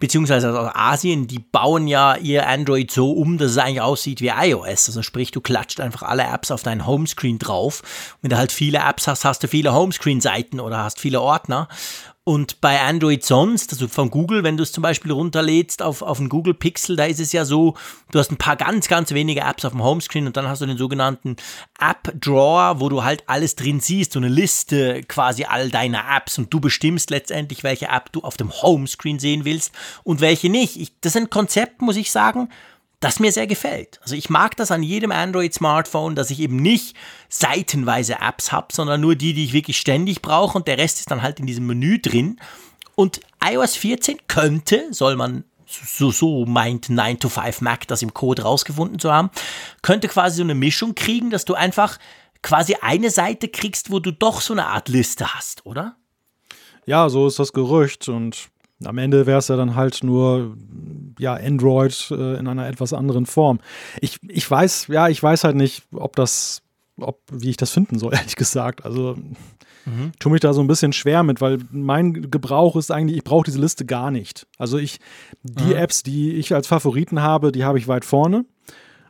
beziehungsweise 0.00 0.58
aus 0.58 0.72
Asien, 0.74 1.28
die 1.28 1.38
bauen 1.38 1.86
ja 1.86 2.16
ihr 2.16 2.48
Android 2.48 2.90
so 2.90 3.12
um, 3.12 3.38
dass 3.38 3.52
es 3.52 3.58
eigentlich 3.58 3.80
aussieht 3.80 4.20
wie 4.20 4.32
iOS. 4.36 4.88
Also 4.88 5.02
sprich, 5.02 5.30
du 5.30 5.40
klatscht 5.40 5.80
einfach 5.80 6.02
alle 6.02 6.24
Apps 6.24 6.50
auf 6.50 6.64
deinen 6.64 6.84
Homescreen 6.84 7.38
drauf. 7.38 7.82
Wenn 8.22 8.30
du 8.30 8.36
halt 8.36 8.50
viele 8.50 8.78
Apps 8.78 9.06
hast, 9.06 9.24
hast 9.24 9.44
du 9.44 9.46
viele 9.46 9.72
Homescreen-Seiten 9.72 10.58
oder 10.58 10.82
hast 10.82 10.98
viele 10.98 11.20
Ordner. 11.20 11.68
Und 12.30 12.60
bei 12.60 12.80
Android 12.80 13.24
sonst, 13.24 13.72
also 13.72 13.88
von 13.88 14.08
Google, 14.08 14.44
wenn 14.44 14.56
du 14.56 14.62
es 14.62 14.70
zum 14.70 14.82
Beispiel 14.82 15.10
runterlädst 15.10 15.82
auf, 15.82 16.00
auf 16.00 16.20
einen 16.20 16.28
Google 16.28 16.54
Pixel, 16.54 16.94
da 16.94 17.06
ist 17.06 17.18
es 17.18 17.32
ja 17.32 17.44
so, 17.44 17.74
du 18.12 18.20
hast 18.20 18.30
ein 18.30 18.36
paar 18.36 18.54
ganz, 18.54 18.86
ganz 18.86 19.10
wenige 19.10 19.40
Apps 19.40 19.64
auf 19.64 19.72
dem 19.72 19.82
Homescreen 19.82 20.28
und 20.28 20.36
dann 20.36 20.46
hast 20.46 20.62
du 20.62 20.66
den 20.66 20.78
sogenannten 20.78 21.34
App 21.80 22.14
Drawer, 22.20 22.78
wo 22.78 22.88
du 22.88 23.02
halt 23.02 23.24
alles 23.26 23.56
drin 23.56 23.80
siehst, 23.80 24.12
so 24.12 24.20
eine 24.20 24.28
Liste 24.28 25.02
quasi 25.08 25.42
all 25.42 25.70
deiner 25.70 26.04
Apps 26.08 26.38
und 26.38 26.54
du 26.54 26.60
bestimmst 26.60 27.10
letztendlich, 27.10 27.64
welche 27.64 27.88
App 27.88 28.12
du 28.12 28.20
auf 28.20 28.36
dem 28.36 28.52
Homescreen 28.52 29.18
sehen 29.18 29.44
willst 29.44 29.72
und 30.04 30.20
welche 30.20 30.50
nicht. 30.50 30.76
Ich, 30.76 30.92
das 31.00 31.16
ist 31.16 31.20
ein 31.20 31.30
Konzept, 31.30 31.82
muss 31.82 31.96
ich 31.96 32.12
sagen, 32.12 32.48
das 33.00 33.18
mir 33.18 33.32
sehr 33.32 33.46
gefällt. 33.46 33.98
Also 34.02 34.14
ich 34.14 34.28
mag 34.28 34.56
das 34.56 34.70
an 34.70 34.82
jedem 34.82 35.10
Android-Smartphone, 35.10 36.14
dass 36.14 36.30
ich 36.30 36.40
eben 36.40 36.56
nicht 36.56 36.94
seitenweise 37.30 38.16
Apps 38.20 38.52
habe, 38.52 38.68
sondern 38.72 39.00
nur 39.00 39.16
die, 39.16 39.32
die 39.32 39.44
ich 39.44 39.52
wirklich 39.54 39.78
ständig 39.78 40.20
brauche 40.20 40.56
und 40.56 40.68
der 40.68 40.78
Rest 40.78 41.00
ist 41.00 41.10
dann 41.10 41.22
halt 41.22 41.40
in 41.40 41.46
diesem 41.46 41.66
Menü 41.66 41.98
drin. 41.98 42.38
Und 42.94 43.20
iOS 43.42 43.76
14 43.76 44.18
könnte, 44.28 44.88
soll 44.90 45.16
man 45.16 45.44
so, 45.66 46.10
so 46.10 46.44
meint 46.44 46.90
9 46.90 47.18
to 47.18 47.28
5 47.30 47.62
Mac 47.62 47.86
das 47.88 48.02
im 48.02 48.12
Code 48.12 48.42
rausgefunden 48.42 48.98
zu 48.98 49.10
haben, 49.10 49.30
könnte 49.82 50.08
quasi 50.08 50.36
so 50.36 50.42
eine 50.42 50.54
Mischung 50.54 50.94
kriegen, 50.94 51.30
dass 51.30 51.46
du 51.46 51.54
einfach 51.54 51.98
quasi 52.42 52.76
eine 52.80 53.10
Seite 53.10 53.48
kriegst, 53.48 53.90
wo 53.90 54.00
du 54.00 54.12
doch 54.12 54.40
so 54.40 54.52
eine 54.52 54.66
Art 54.66 54.88
Liste 54.88 55.34
hast, 55.34 55.64
oder? 55.64 55.96
Ja, 56.86 57.08
so 57.08 57.26
ist 57.26 57.38
das 57.38 57.52
Gerücht 57.52 58.08
und 58.08 58.50
am 58.84 58.98
Ende 58.98 59.26
wäre 59.26 59.38
es 59.38 59.48
ja 59.48 59.56
dann 59.56 59.74
halt 59.74 60.02
nur 60.02 60.56
ja 61.18 61.34
Android 61.34 62.10
äh, 62.10 62.38
in 62.38 62.48
einer 62.48 62.66
etwas 62.66 62.92
anderen 62.92 63.26
Form. 63.26 63.60
Ich, 64.00 64.18
ich 64.26 64.50
weiß, 64.50 64.88
ja, 64.88 65.08
ich 65.08 65.22
weiß 65.22 65.44
halt 65.44 65.56
nicht, 65.56 65.84
ob 65.92 66.16
das, 66.16 66.62
ob, 66.98 67.20
wie 67.30 67.50
ich 67.50 67.56
das 67.56 67.70
finden 67.70 67.98
soll, 67.98 68.14
ehrlich 68.14 68.36
gesagt. 68.36 68.84
Also 68.84 69.16
mhm. 69.84 70.12
tue 70.18 70.32
mich 70.32 70.40
da 70.40 70.52
so 70.52 70.62
ein 70.62 70.66
bisschen 70.66 70.92
schwer 70.92 71.22
mit, 71.22 71.40
weil 71.40 71.58
mein 71.70 72.30
Gebrauch 72.30 72.76
ist 72.76 72.90
eigentlich, 72.90 73.18
ich 73.18 73.24
brauche 73.24 73.44
diese 73.44 73.60
Liste 73.60 73.84
gar 73.84 74.10
nicht. 74.10 74.46
Also 74.58 74.78
ich, 74.78 74.98
die 75.42 75.64
mhm. 75.64 75.76
Apps, 75.76 76.02
die 76.02 76.32
ich 76.34 76.54
als 76.54 76.66
Favoriten 76.66 77.20
habe, 77.20 77.52
die 77.52 77.64
habe 77.64 77.78
ich 77.78 77.88
weit 77.88 78.04
vorne. 78.04 78.46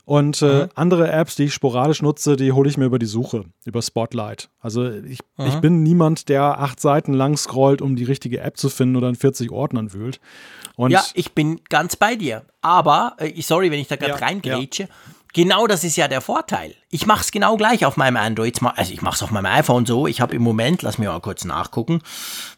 Und 0.04 0.42
äh, 0.42 0.68
andere 0.74 1.10
Apps, 1.10 1.36
die 1.36 1.44
ich 1.44 1.54
sporadisch 1.54 2.02
nutze, 2.02 2.36
die 2.36 2.52
hole 2.52 2.68
ich 2.68 2.76
mir 2.76 2.86
über 2.86 2.98
die 2.98 3.06
Suche, 3.06 3.44
über 3.64 3.82
Spotlight. 3.82 4.48
Also 4.60 4.90
ich, 4.90 5.20
mhm. 5.36 5.46
ich 5.46 5.54
bin 5.56 5.82
niemand, 5.82 6.28
der 6.28 6.60
acht 6.60 6.80
Seiten 6.80 7.12
lang 7.12 7.36
scrollt, 7.36 7.82
um 7.82 7.96
die 7.96 8.04
richtige 8.04 8.40
App 8.40 8.56
zu 8.56 8.68
finden 8.68 8.96
oder 8.96 9.08
in 9.08 9.16
40 9.16 9.50
Ordnern 9.50 9.92
wühlt. 9.92 10.20
Und 10.76 10.90
ja, 10.90 11.04
ich 11.14 11.32
bin 11.32 11.60
ganz 11.68 11.96
bei 11.96 12.16
dir. 12.16 12.44
Aber, 12.62 13.14
äh, 13.18 13.40
sorry, 13.42 13.70
wenn 13.70 13.80
ich 13.80 13.88
da 13.88 13.96
gerade 13.96 14.12
ja, 14.12 14.18
reingrätsche, 14.18 14.84
ja. 14.84 14.88
genau 15.32 15.66
das 15.66 15.84
ist 15.84 15.96
ja 15.96 16.08
der 16.08 16.20
Vorteil. 16.20 16.74
Ich 16.90 17.06
mache 17.06 17.20
es 17.20 17.30
genau 17.30 17.56
gleich 17.56 17.84
auf 17.84 17.96
meinem 17.96 18.16
Android, 18.16 18.60
also 18.62 18.92
ich 18.92 19.02
mache 19.02 19.16
es 19.16 19.22
auf 19.22 19.30
meinem 19.30 19.46
iPhone 19.46 19.86
so. 19.86 20.06
Ich 20.06 20.20
habe 20.20 20.34
im 20.34 20.42
Moment, 20.42 20.82
lass 20.82 20.98
mich 20.98 21.08
mal 21.08 21.20
kurz 21.20 21.44
nachgucken, 21.44 22.02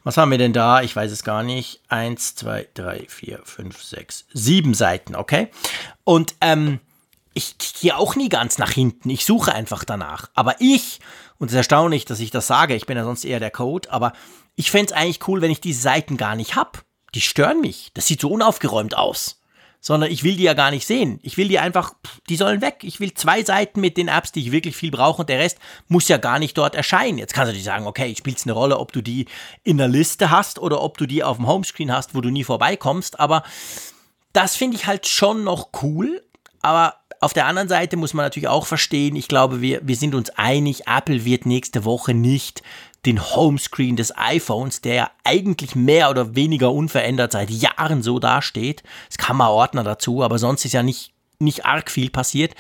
was 0.05 0.17
haben 0.17 0.31
wir 0.31 0.39
denn 0.39 0.53
da? 0.53 0.83
Ich 0.83 0.95
weiß 0.95 1.11
es 1.11 1.25
gar 1.25 1.43
nicht. 1.43 1.81
Eins, 1.89 2.35
zwei, 2.35 2.69
drei, 2.75 3.05
vier, 3.09 3.41
fünf, 3.45 3.83
sechs, 3.83 4.27
sieben 4.33 4.75
Seiten, 4.75 5.17
okay? 5.17 5.49
Und 6.05 6.35
ähm, 6.41 6.81
ich 7.35 7.57
gehe 7.81 7.97
auch 7.97 8.17
nie 8.17 8.29
ganz 8.29 8.59
nach 8.59 8.71
hinten. 8.71 9.11
Ich 9.11 9.25
suche 9.25 9.55
einfach 9.55 9.85
danach. 9.85 10.31
Aber 10.35 10.57
ich, 10.61 11.01
und 11.39 11.49
es 11.49 11.53
ist 11.53 11.59
erstaunlich, 11.59 12.05
dass 12.05 12.21
ich 12.21 12.31
das 12.31 12.47
sage, 12.47 12.75
ich 12.75 12.87
bin 12.87 12.97
ja 12.97 13.05
sonst 13.05 13.25
eher 13.25 13.41
der 13.41 13.51
Code, 13.51 13.91
aber 13.91 14.13
ich 14.55 14.71
fände 14.71 14.93
es 14.93 14.93
eigentlich 14.93 15.27
cool, 15.29 15.41
wenn 15.41 15.51
ich 15.51 15.61
diese 15.61 15.81
Seiten 15.81 16.17
gar 16.17 16.37
nicht 16.37 16.57
habe. 16.57 16.81
Die 17.15 17.21
stören 17.21 17.61
mich. 17.61 17.91
Das 17.95 18.07
sieht 18.07 18.21
so 18.21 18.31
unaufgeräumt 18.31 18.97
aus. 18.97 19.39
Sondern 19.81 20.13
ich 20.13 20.23
will 20.23 20.37
die 20.37 20.45
ja 20.45 20.55
gar 20.55 20.71
nicht 20.71 20.87
sehen. 20.87 21.19
Ich 21.23 21.37
will 21.37 21.49
die 21.49 21.59
einfach, 21.59 21.95
die 22.29 22.37
sollen 22.37 22.61
weg. 22.61 22.79
Ich 22.83 23.01
will 23.01 23.15
zwei 23.15 23.43
Seiten 23.43 23.81
mit 23.81 23.97
den 23.97 24.07
Apps, 24.07 24.31
die 24.31 24.41
ich 24.41 24.53
wirklich 24.53 24.77
viel 24.77 24.93
brauche 24.93 25.23
und 25.23 25.29
der 25.29 25.41
Rest 25.41 25.59
muss 25.89 26.07
ja 26.07 26.19
gar 26.19 26.39
nicht 26.39 26.57
dort 26.57 26.77
erscheinen. 26.77 27.19
Jetzt 27.19 27.35
kannst 27.35 27.53
du 27.53 27.57
dir 27.57 27.65
sagen, 27.65 27.87
okay, 27.87 28.15
spielt 28.17 28.39
es 28.39 28.45
eine 28.45 28.53
Rolle, 28.53 28.79
ob 28.79 28.93
du 28.93 29.03
die 29.03 29.27
in 29.65 29.79
der 29.79 29.89
Liste 29.89 30.31
hast 30.31 30.61
oder 30.61 30.81
ob 30.83 30.99
du 30.99 31.07
die 31.07 31.25
auf 31.25 31.39
dem 31.39 31.49
Homescreen 31.49 31.91
hast, 31.91 32.15
wo 32.15 32.21
du 32.21 32.31
nie 32.31 32.45
vorbeikommst. 32.45 33.19
Aber 33.19 33.43
das 34.33 34.55
finde 34.55 34.77
ich 34.77 34.87
halt 34.87 35.09
schon 35.09 35.43
noch 35.43 35.71
cool. 35.83 36.23
Aber 36.61 36.95
auf 37.23 37.33
der 37.33 37.47
anderen 37.47 37.69
Seite 37.69 37.97
muss 37.97 38.15
man 38.15 38.27
natürlich 38.27 38.49
auch 38.49 38.67
verstehen, 38.67 39.15
ich 39.15 39.29
glaube, 39.29 39.61
wir, 39.61 39.81
wir 39.87 39.95
sind 39.95 40.17
uns 40.17 40.31
einig, 40.31 40.89
Apple 40.89 41.25
wird 41.25 41.47
nächste 41.47 41.85
Woche 41.85 42.15
nicht 42.15 42.63
den 43.07 43.23
Homescreen 43.23 43.95
des 43.95 44.17
iPhones, 44.17 44.81
der 44.81 45.13
eigentlich 45.23 45.77
mehr 45.77 46.11
oder 46.11 46.35
weniger 46.35 46.73
unverändert 46.73 47.31
seit 47.31 47.51
Jahren 47.51 48.03
so 48.03 48.19
dasteht. 48.19 48.83
Es 49.09 49.19
kam 49.19 49.37
mal 49.37 49.51
Ordner 49.51 49.85
dazu, 49.85 50.25
aber 50.25 50.39
sonst 50.39 50.65
ist 50.65 50.73
ja 50.73 50.83
nicht, 50.83 51.13
nicht 51.39 51.65
arg 51.65 51.93
viel 51.93 52.11
passiert. 52.11 52.57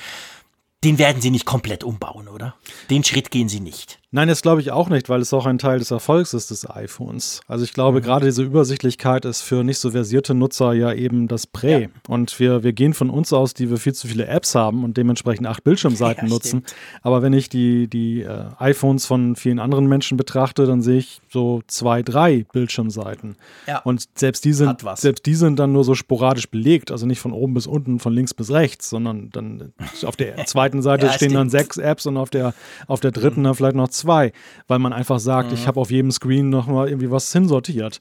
Den 0.84 0.98
werden 0.98 1.20
sie 1.20 1.30
nicht 1.30 1.44
komplett 1.44 1.82
umbauen, 1.82 2.28
oder? 2.28 2.54
Den 2.88 3.02
Schritt 3.02 3.32
gehen 3.32 3.48
sie 3.48 3.60
nicht. 3.60 3.98
Nein, 4.14 4.28
das 4.28 4.42
glaube 4.42 4.60
ich 4.60 4.70
auch 4.70 4.90
nicht, 4.90 5.08
weil 5.08 5.22
es 5.22 5.32
auch 5.32 5.46
ein 5.46 5.56
Teil 5.56 5.78
des 5.78 5.90
Erfolgs 5.90 6.34
ist 6.34 6.50
des 6.50 6.68
iPhones. 6.68 7.40
Also 7.48 7.64
ich 7.64 7.72
glaube, 7.72 8.00
mhm. 8.00 8.04
gerade 8.04 8.26
diese 8.26 8.42
Übersichtlichkeit 8.42 9.24
ist 9.24 9.40
für 9.40 9.64
nicht 9.64 9.78
so 9.78 9.92
versierte 9.92 10.34
Nutzer 10.34 10.74
ja 10.74 10.92
eben 10.92 11.28
das 11.28 11.46
Prä. 11.46 11.84
Ja. 11.84 11.88
Und 12.08 12.38
wir, 12.38 12.62
wir 12.62 12.74
gehen 12.74 12.92
von 12.92 13.08
uns 13.08 13.32
aus, 13.32 13.54
die 13.54 13.70
wir 13.70 13.78
viel 13.78 13.94
zu 13.94 14.06
viele 14.06 14.26
Apps 14.26 14.54
haben 14.54 14.84
und 14.84 14.98
dementsprechend 14.98 15.46
acht 15.46 15.64
Bildschirmseiten 15.64 16.24
ja, 16.28 16.30
nutzen. 16.30 16.62
Aber 17.00 17.22
wenn 17.22 17.32
ich 17.32 17.48
die, 17.48 17.88
die 17.88 18.20
äh, 18.20 18.44
iPhones 18.58 19.06
von 19.06 19.34
vielen 19.34 19.58
anderen 19.58 19.86
Menschen 19.86 20.18
betrachte, 20.18 20.66
dann 20.66 20.82
sehe 20.82 20.98
ich 20.98 21.22
so 21.30 21.62
zwei, 21.66 22.02
drei 22.02 22.44
Bildschirmseiten. 22.52 23.36
Ja. 23.66 23.78
Und 23.78 24.06
selbst 24.14 24.44
die, 24.44 24.52
sind, 24.52 24.84
selbst 24.96 25.24
die 25.24 25.34
sind 25.34 25.58
dann 25.58 25.72
nur 25.72 25.84
so 25.84 25.94
sporadisch 25.94 26.50
belegt. 26.50 26.90
Also 26.90 27.06
nicht 27.06 27.20
von 27.20 27.32
oben 27.32 27.54
bis 27.54 27.66
unten, 27.66 27.98
von 27.98 28.12
links 28.12 28.34
bis 28.34 28.50
rechts, 28.50 28.90
sondern 28.90 29.30
dann 29.30 29.72
auf 30.04 30.16
der 30.16 30.36
zweiten 30.44 30.82
Seite 30.82 31.06
stehen 31.06 31.30
stimmt. 31.30 31.34
dann 31.34 31.48
sechs 31.48 31.78
Apps 31.78 32.04
und 32.04 32.18
auf 32.18 32.28
der, 32.28 32.52
auf 32.88 33.00
der 33.00 33.10
dritten 33.10 33.40
mhm. 33.40 33.44
dann 33.44 33.54
vielleicht 33.54 33.76
noch 33.76 33.88
zwei 33.88 34.01
2, 34.02 34.32
weil 34.68 34.78
man 34.78 34.92
einfach 34.92 35.18
sagt, 35.18 35.48
mhm. 35.48 35.54
ich 35.54 35.66
habe 35.66 35.80
auf 35.80 35.90
jedem 35.90 36.10
Screen 36.10 36.50
noch 36.50 36.66
mal 36.66 36.88
irgendwie 36.88 37.10
was 37.10 37.32
hinsortiert. 37.32 38.00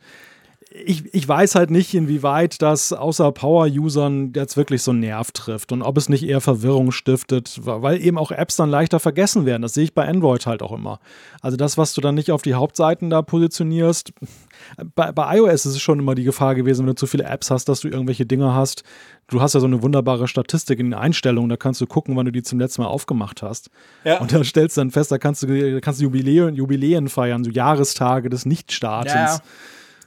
Ich, 0.74 1.14
ich 1.14 1.28
weiß 1.28 1.56
halt 1.56 1.70
nicht, 1.70 1.94
inwieweit 1.94 2.62
das 2.62 2.94
außer 2.94 3.34
Power-Usern 3.34 4.32
jetzt 4.34 4.56
wirklich 4.56 4.82
so 4.82 4.92
einen 4.92 5.02
Nerv 5.02 5.32
trifft 5.34 5.74
und 5.74 5.82
ob 5.82 5.98
es 5.98 6.08
nicht 6.08 6.24
eher 6.24 6.40
Verwirrung 6.40 6.94
stiftet, 6.94 7.60
weil 7.64 8.02
eben 8.02 8.18
auch 8.18 8.32
Apps 8.32 8.56
dann 8.56 8.70
leichter 8.70 9.02
vergessen 9.02 9.46
werden. 9.46 9.64
Das 9.64 9.74
sehe 9.74 9.84
ich 9.84 9.94
bei 9.94 10.08
Android 10.08 10.46
halt 10.46 10.64
auch 10.64 10.72
immer. 10.72 11.02
Also 11.42 11.58
das, 11.58 11.78
was 11.78 11.94
du 11.94 12.00
dann 12.00 12.16
nicht 12.16 12.32
auf 12.32 12.42
die 12.42 12.54
Hauptseiten 12.54 13.10
da 13.10 13.22
positionierst, 13.22 14.14
bei, 14.96 15.12
bei 15.12 15.38
iOS 15.38 15.66
ist 15.66 15.76
es 15.76 15.82
schon 15.82 16.00
immer 16.00 16.16
die 16.16 16.24
Gefahr 16.24 16.56
gewesen, 16.56 16.82
wenn 16.82 16.94
du 16.94 16.96
zu 16.96 17.08
viele 17.08 17.26
Apps 17.26 17.52
hast, 17.52 17.66
dass 17.66 17.82
du 17.82 17.90
irgendwelche 17.90 18.26
Dinge 18.26 18.54
hast. 18.54 18.84
Du 19.28 19.42
hast 19.42 19.54
ja 19.54 19.60
so 19.60 19.68
eine 19.68 19.82
wunderbare 19.82 20.30
Statistik 20.30 20.80
in 20.80 20.88
den 20.88 20.94
Einstellungen, 20.94 21.50
da 21.50 21.58
kannst 21.58 21.82
du 21.82 21.86
gucken, 21.86 22.16
wann 22.16 22.28
du 22.28 22.32
die 22.32 22.44
zum 22.44 22.60
letzten 22.60 22.82
Mal 22.84 22.88
aufgemacht 22.88 23.42
hast. 23.42 23.70
Ja. 24.06 24.20
Und 24.20 24.32
da 24.32 24.42
stellst 24.44 24.78
du 24.78 24.82
dann 24.82 24.92
fest, 24.92 25.12
da 25.12 25.18
kannst 25.18 25.44
du, 25.44 25.48
da 25.48 25.80
kannst 25.82 26.00
du 26.00 26.06
Jubiläen, 26.06 26.56
Jubiläen 26.56 27.10
feiern, 27.10 27.44
so 27.44 27.52
Jahrestage 27.52 28.30
des 28.30 28.46
Nichtstartens. 28.46 29.14
Ja. 29.14 29.42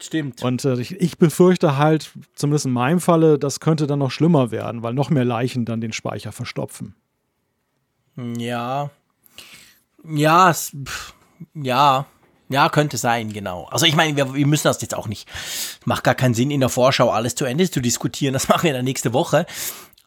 Stimmt. 0.00 0.42
Und 0.42 0.64
äh, 0.64 0.80
ich, 0.80 1.00
ich, 1.00 1.18
befürchte 1.18 1.76
halt, 1.76 2.10
zumindest 2.34 2.66
in 2.66 2.72
meinem 2.72 3.00
Falle, 3.00 3.38
das 3.38 3.60
könnte 3.60 3.86
dann 3.86 4.00
noch 4.00 4.10
schlimmer 4.10 4.50
werden, 4.50 4.82
weil 4.82 4.94
noch 4.94 5.10
mehr 5.10 5.24
Leichen 5.24 5.64
dann 5.64 5.80
den 5.80 5.92
Speicher 5.92 6.32
verstopfen. 6.32 6.94
Ja. 8.16 8.90
Ja, 10.06 10.50
es, 10.50 10.76
pff, 10.84 11.14
ja. 11.54 12.06
Ja, 12.50 12.68
könnte 12.68 12.98
sein, 12.98 13.32
genau. 13.32 13.64
Also 13.70 13.86
ich 13.86 13.96
meine, 13.96 14.16
wir, 14.16 14.34
wir, 14.34 14.46
müssen 14.46 14.64
das 14.64 14.82
jetzt 14.82 14.94
auch 14.94 15.08
nicht, 15.08 15.28
macht 15.86 16.04
gar 16.04 16.14
keinen 16.14 16.34
Sinn, 16.34 16.50
in 16.50 16.60
der 16.60 16.68
Vorschau 16.68 17.10
alles 17.10 17.34
zu 17.34 17.46
Ende 17.46 17.68
zu 17.70 17.80
diskutieren. 17.80 18.34
Das 18.34 18.48
machen 18.48 18.64
wir 18.64 18.74
dann 18.74 18.84
nächste 18.84 19.12
Woche. 19.12 19.46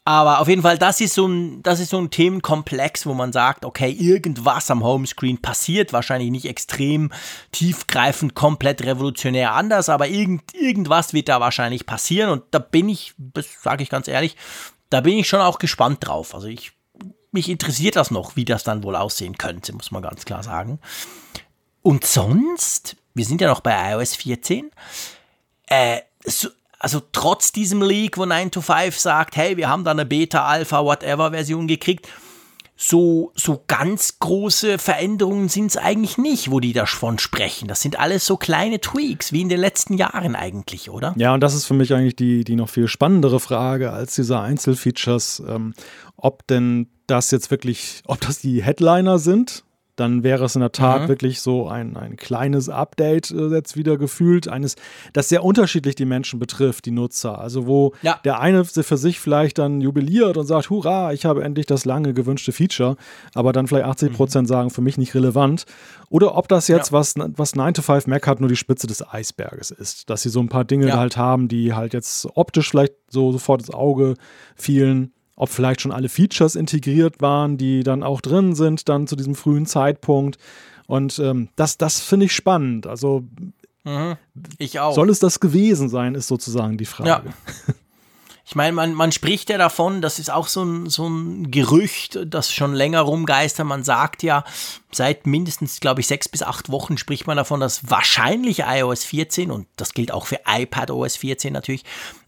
Aber 0.07 0.39
auf 0.39 0.47
jeden 0.47 0.61
Fall, 0.61 0.77
das 0.77 1.01
ist 1.01 1.15
so 1.15 1.27
ein, 1.27 1.61
das 1.63 1.81
ist 1.81 1.89
so 1.89 1.97
ein 1.97 2.09
Themenkomplex, 2.09 3.05
wo 3.05 3.13
man 3.13 3.33
sagt, 3.33 3.65
okay, 3.65 3.91
irgendwas 3.91 4.71
am 4.71 4.81
Homescreen 4.81 5.41
passiert, 5.41 5.91
wahrscheinlich 5.91 6.31
nicht 6.31 6.45
extrem 6.45 7.11
tiefgreifend, 7.51 8.33
komplett 8.33 8.85
revolutionär 8.85 9.51
anders, 9.51 9.89
aber 9.89 10.07
irgend, 10.07 10.53
irgendwas 10.53 11.11
wird 11.11 11.27
da 11.27 11.41
wahrscheinlich 11.41 11.85
passieren 11.85 12.29
und 12.29 12.43
da 12.51 12.59
bin 12.59 12.87
ich, 12.87 13.15
das 13.17 13.47
sage 13.61 13.83
ich 13.83 13.89
ganz 13.89 14.07
ehrlich, 14.07 14.37
da 14.89 15.01
bin 15.01 15.17
ich 15.17 15.27
schon 15.27 15.41
auch 15.41 15.59
gespannt 15.59 15.97
drauf. 16.07 16.33
Also 16.33 16.47
ich, 16.47 16.71
mich 17.33 17.49
interessiert 17.49 17.97
das 17.97 18.09
noch, 18.09 18.37
wie 18.37 18.45
das 18.45 18.63
dann 18.63 18.83
wohl 18.83 18.95
aussehen 18.95 19.37
könnte, 19.37 19.73
muss 19.73 19.91
man 19.91 20.03
ganz 20.03 20.23
klar 20.23 20.41
sagen. 20.41 20.79
Und 21.81 22.05
sonst, 22.05 22.95
wir 23.13 23.25
sind 23.25 23.41
ja 23.41 23.49
noch 23.49 23.59
bei 23.59 23.91
iOS 23.91 24.15
14, 24.15 24.71
äh, 25.65 25.99
so, 26.23 26.47
also 26.79 27.01
trotz 27.11 27.51
diesem 27.51 27.81
Leak, 27.81 28.17
wo 28.17 28.25
9 28.25 28.51
to 28.51 28.61
5 28.61 28.97
sagt, 28.97 29.35
hey, 29.35 29.57
wir 29.57 29.69
haben 29.69 29.83
da 29.83 29.91
eine 29.91 30.05
Beta, 30.05 30.45
Alpha, 30.45 30.83
whatever 30.83 31.31
Version 31.31 31.67
gekriegt, 31.67 32.07
so, 32.79 33.31
so 33.33 33.63
ganz 33.67 34.19
große 34.19 34.77
Veränderungen 34.77 35.49
sind 35.49 35.71
es 35.71 35.77
eigentlich 35.77 36.19
nicht, 36.19 36.51
wo 36.51 36.59
die 36.59 36.73
davon 36.73 37.17
sprechen. 37.17 37.67
Das 37.67 37.81
sind 37.81 37.99
alles 37.99 38.27
so 38.27 38.37
kleine 38.37 38.79
Tweaks, 38.79 39.31
wie 39.33 39.41
in 39.41 39.49
den 39.49 39.59
letzten 39.59 39.95
Jahren 39.95 40.35
eigentlich, 40.35 40.91
oder? 40.91 41.15
Ja, 41.17 41.33
und 41.33 41.41
das 41.41 41.55
ist 41.55 41.65
für 41.65 41.73
mich 41.73 41.91
eigentlich 41.93 42.15
die, 42.15 42.43
die 42.43 42.55
noch 42.55 42.69
viel 42.69 42.87
spannendere 42.87 43.39
Frage 43.39 43.91
als 43.91 44.13
diese 44.13 44.39
Einzelfeatures, 44.39 45.41
ähm, 45.47 45.73
ob 46.17 46.45
denn 46.45 46.87
das 47.07 47.31
jetzt 47.31 47.49
wirklich, 47.49 48.03
ob 48.05 48.21
das 48.21 48.39
die 48.39 48.61
Headliner 48.61 49.17
sind, 49.17 49.63
dann 49.97 50.23
wäre 50.23 50.45
es 50.45 50.55
in 50.55 50.61
der 50.61 50.71
Tat 50.71 51.03
mhm. 51.03 51.07
wirklich 51.07 51.41
so 51.41 51.67
ein, 51.67 51.97
ein 51.97 52.15
kleines 52.15 52.69
Update 52.69 53.31
äh, 53.31 53.47
jetzt 53.47 53.75
wieder 53.75 53.97
gefühlt, 53.97 54.47
eines, 54.47 54.75
das 55.11 55.27
sehr 55.27 55.43
unterschiedlich 55.43 55.95
die 55.95 56.05
Menschen 56.05 56.39
betrifft, 56.39 56.85
die 56.85 56.91
Nutzer. 56.91 57.39
Also 57.39 57.67
wo 57.67 57.93
ja. 58.03 58.19
der 58.23 58.39
eine 58.39 58.63
für 58.63 58.97
sich 58.97 59.19
vielleicht 59.19 59.57
dann 59.57 59.81
jubiliert 59.81 60.37
und 60.37 60.45
sagt, 60.45 60.69
hurra, 60.69 61.13
ich 61.13 61.25
habe 61.25 61.43
endlich 61.43 61.65
das 61.65 61.83
lange 61.83 62.13
gewünschte 62.13 62.51
Feature, 62.51 62.95
aber 63.33 63.51
dann 63.51 63.67
vielleicht 63.67 63.85
80 63.85 64.13
Prozent 64.13 64.47
mhm. 64.47 64.49
sagen, 64.49 64.69
für 64.69 64.81
mich 64.81 64.97
nicht 64.97 65.15
relevant. 65.15 65.65
Oder 66.09 66.37
ob 66.37 66.47
das 66.47 66.67
jetzt, 66.67 66.91
ja. 66.91 66.97
was, 66.97 67.15
was 67.17 67.55
9 67.55 67.73
to 67.73 67.81
5 67.81 68.07
Mac 68.07 68.27
hat, 68.27 68.39
nur 68.39 68.49
die 68.49 68.55
Spitze 68.55 68.87
des 68.87 69.05
Eisberges 69.07 69.71
ist. 69.71 70.09
Dass 70.09 70.21
sie 70.21 70.29
so 70.29 70.39
ein 70.39 70.49
paar 70.49 70.63
Dinge 70.63 70.89
ja. 70.89 70.97
halt 70.97 71.17
haben, 71.17 71.47
die 71.47 71.73
halt 71.73 71.93
jetzt 71.93 72.27
optisch 72.35 72.69
vielleicht 72.69 72.93
so 73.09 73.31
sofort 73.31 73.61
ins 73.61 73.73
Auge 73.73 74.13
fielen 74.55 75.11
ob 75.37 75.49
vielleicht 75.49 75.81
schon 75.81 75.93
alle 75.93 76.09
Features 76.09 76.55
integriert 76.55 77.21
waren, 77.21 77.57
die 77.57 77.83
dann 77.83 78.03
auch 78.03 78.19
drin 78.19 78.55
sind, 78.55 78.89
dann 78.89 79.07
zu 79.07 79.15
diesem 79.15 79.35
frühen 79.35 79.67
Zeitpunkt. 79.67 80.37
Und 80.87 81.19
ähm, 81.19 81.49
das, 81.55 81.77
das 81.77 82.01
finde 82.01 82.25
ich 82.25 82.33
spannend. 82.33 82.87
Also 82.87 83.23
mhm, 83.83 84.17
ich 84.57 84.79
auch. 84.79 84.95
Soll 84.95 85.09
es 85.09 85.19
das 85.19 85.39
gewesen 85.39 85.89
sein, 85.89 86.15
ist 86.15 86.27
sozusagen 86.27 86.77
die 86.77 86.85
Frage. 86.85 87.09
Ja. 87.09 87.23
Ich 88.49 88.55
meine, 88.55 88.71
man, 88.71 88.93
man 88.93 89.11
spricht 89.11 89.49
ja 89.49 89.57
davon, 89.57 90.01
das 90.01 90.19
ist 90.19 90.31
auch 90.31 90.47
so 90.47 90.63
ein, 90.63 90.89
so 90.89 91.05
ein 91.05 91.51
Gerücht, 91.51 92.17
das 92.25 92.53
schon 92.53 92.73
länger 92.73 93.01
rumgeistert. 93.01 93.65
Man 93.65 93.83
sagt 93.83 94.23
ja, 94.23 94.45
seit 94.89 95.27
mindestens, 95.27 95.81
glaube 95.81 95.99
ich, 95.99 96.07
sechs 96.07 96.29
bis 96.29 96.43
acht 96.43 96.71
Wochen 96.71 96.97
spricht 96.97 97.27
man 97.27 97.35
davon, 97.35 97.59
dass 97.59 97.91
wahrscheinlich 97.91 98.59
iOS 98.59 99.03
14, 99.03 99.51
und 99.51 99.67
das 99.75 99.93
gilt 99.93 100.13
auch 100.13 100.27
für 100.27 100.39
iPadOS 100.47 101.17
14 101.17 101.51
natürlich, 101.51 101.83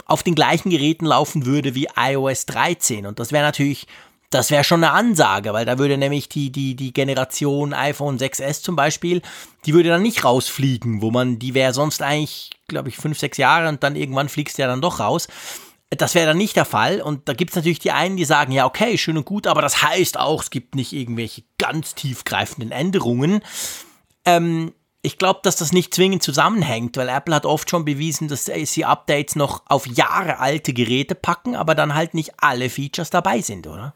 auf 0.10 0.24
den 0.24 0.36
gleichen 0.36 0.70
Geräten 0.70 1.06
laufen 1.06 1.46
würde 1.46 1.76
wie 1.76 1.88
iOS 1.96 2.46
13. 2.48 3.06
Und 3.06 3.20
das 3.20 3.32
wäre 3.32 3.46
natürlich 3.46 3.88
Das 4.32 4.52
wäre 4.52 4.64
schon 4.64 4.84
eine 4.84 4.94
Ansage, 4.94 5.54
weil 5.54 5.66
da 5.66 5.80
würde 5.80 5.98
nämlich 5.98 6.30
die, 6.30 6.52
die, 6.52 6.76
die 6.76 6.94
Generation 6.94 7.74
iPhone 7.74 8.20
6S 8.20 8.62
zum 8.62 8.76
Beispiel, 8.76 9.24
die 9.66 9.74
würde 9.74 9.90
dann 9.90 10.04
nicht 10.04 10.24
rausfliegen, 10.24 11.02
wo 11.02 11.10
man, 11.10 11.40
die 11.40 11.56
wäre 11.56 11.74
sonst 11.74 12.04
eigentlich, 12.04 12.52
glaube 12.68 12.90
ich, 12.90 12.98
fünf, 12.98 13.18
sechs 13.18 13.40
Jahre 13.40 13.70
und 13.70 13.82
dann 13.82 13.96
irgendwann 13.96 14.30
fliegst 14.30 14.58
du 14.58 14.62
ja 14.62 14.68
dann 14.68 14.82
doch 14.82 15.00
raus. 15.00 15.28
Das 15.90 16.14
wäre 16.14 16.28
dann 16.28 16.38
nicht 16.38 16.56
der 16.56 16.66
Fall. 16.66 17.02
Und 17.02 17.28
da 17.28 17.34
gibt 17.34 17.50
es 17.50 17.56
natürlich 17.56 17.80
die 17.80 17.90
einen, 17.92 18.18
die 18.18 18.26
sagen, 18.26 18.52
ja, 18.52 18.68
okay, 18.68 19.00
schön 19.00 19.18
und 19.18 19.26
gut, 19.26 19.48
aber 19.48 19.64
das 19.64 19.82
heißt 19.82 20.20
auch, 20.20 20.44
es 20.44 20.52
gibt 20.52 20.76
nicht 20.76 20.94
irgendwelche 20.94 21.42
ganz 21.58 21.96
tiefgreifenden 21.96 22.72
Änderungen. 22.72 23.42
Ähm, 24.26 24.74
ich 25.02 25.18
glaube, 25.18 25.40
dass 25.44 25.56
das 25.56 25.72
nicht 25.72 25.94
zwingend 25.94 26.24
zusammenhängt, 26.24 26.98
weil 26.98 27.10
Apple 27.10 27.34
hat 27.34 27.46
oft 27.46 27.70
schon 27.70 27.86
bewiesen, 27.86 28.28
dass 28.28 28.46
sie 28.46 28.86
Updates 28.86 29.36
noch 29.36 29.64
auf 29.68 29.88
Jahre 29.88 30.40
alte 30.40 30.74
Geräte 30.74 31.16
packen, 31.16 31.56
aber 31.56 31.74
dann 31.76 31.96
halt 31.96 32.14
nicht 32.14 32.34
alle 32.38 32.70
Features 32.70 33.10
dabei 33.10 33.42
sind, 33.42 33.68
oder? 33.68 33.94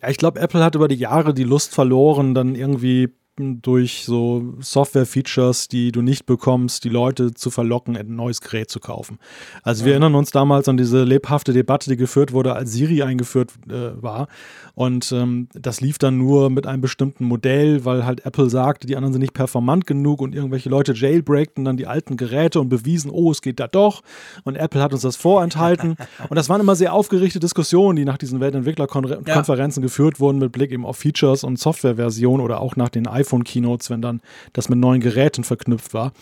Ja, 0.00 0.08
ich 0.08 0.18
glaube, 0.18 0.40
Apple 0.40 0.62
hat 0.62 0.74
über 0.74 0.88
die 0.88 0.96
Jahre 0.96 1.32
die 1.32 1.44
Lust 1.44 1.74
verloren, 1.74 2.34
dann 2.34 2.54
irgendwie 2.54 3.08
durch 3.38 4.04
so 4.04 4.54
Software-Features, 4.60 5.68
die 5.68 5.92
du 5.92 6.02
nicht 6.02 6.26
bekommst, 6.26 6.84
die 6.84 6.88
Leute 6.88 7.34
zu 7.34 7.50
verlocken, 7.50 7.96
ein 7.96 8.14
neues 8.14 8.40
Gerät 8.40 8.70
zu 8.70 8.80
kaufen. 8.80 9.18
Also 9.62 9.84
wir 9.84 9.92
erinnern 9.92 10.14
uns 10.14 10.30
damals 10.30 10.68
an 10.68 10.76
diese 10.76 11.04
lebhafte 11.04 11.52
Debatte, 11.52 11.90
die 11.90 11.96
geführt 11.96 12.32
wurde, 12.32 12.54
als 12.54 12.72
Siri 12.72 13.02
eingeführt 13.02 13.52
äh, 13.68 14.02
war. 14.02 14.28
Und 14.74 15.10
ähm, 15.12 15.48
das 15.54 15.80
lief 15.80 15.98
dann 15.98 16.18
nur 16.18 16.50
mit 16.50 16.66
einem 16.66 16.80
bestimmten 16.80 17.24
Modell, 17.24 17.84
weil 17.84 18.04
halt 18.04 18.24
Apple 18.24 18.48
sagte, 18.48 18.86
die 18.86 18.96
anderen 18.96 19.12
sind 19.12 19.22
nicht 19.22 19.34
performant 19.34 19.86
genug 19.86 20.20
und 20.20 20.34
irgendwelche 20.34 20.68
Leute 20.68 20.92
jailbreakten 20.92 21.64
dann 21.64 21.76
die 21.76 21.86
alten 21.86 22.16
Geräte 22.16 22.60
und 22.60 22.68
bewiesen, 22.68 23.10
oh, 23.10 23.30
es 23.30 23.42
geht 23.42 23.58
da 23.60 23.66
doch. 23.66 24.02
Und 24.44 24.56
Apple 24.56 24.82
hat 24.82 24.92
uns 24.92 25.02
das 25.02 25.16
vorenthalten. 25.16 25.96
und 26.28 26.36
das 26.36 26.48
waren 26.48 26.60
immer 26.60 26.76
sehr 26.76 26.92
aufgerichtete 26.92 27.40
Diskussionen, 27.40 27.96
die 27.96 28.04
nach 28.04 28.18
diesen 28.18 28.40
Weltentwicklerkonferenzen 28.40 29.82
ja. 29.82 29.86
geführt 29.86 30.20
wurden 30.20 30.38
mit 30.38 30.52
Blick 30.52 30.70
eben 30.70 30.86
auf 30.86 30.96
Features 30.96 31.44
und 31.44 31.58
Softwareversion 31.58 32.40
oder 32.40 32.60
auch 32.60 32.76
nach 32.76 32.88
den 32.88 33.06
iPhones 33.06 33.27
iPhone-Keynotes, 33.28 33.90
wenn 33.90 34.02
dann 34.02 34.20
das 34.52 34.68
mit 34.68 34.78
neuen 34.78 35.00
Geräten 35.00 35.44
verknüpft 35.44 35.94
war. 35.94 36.12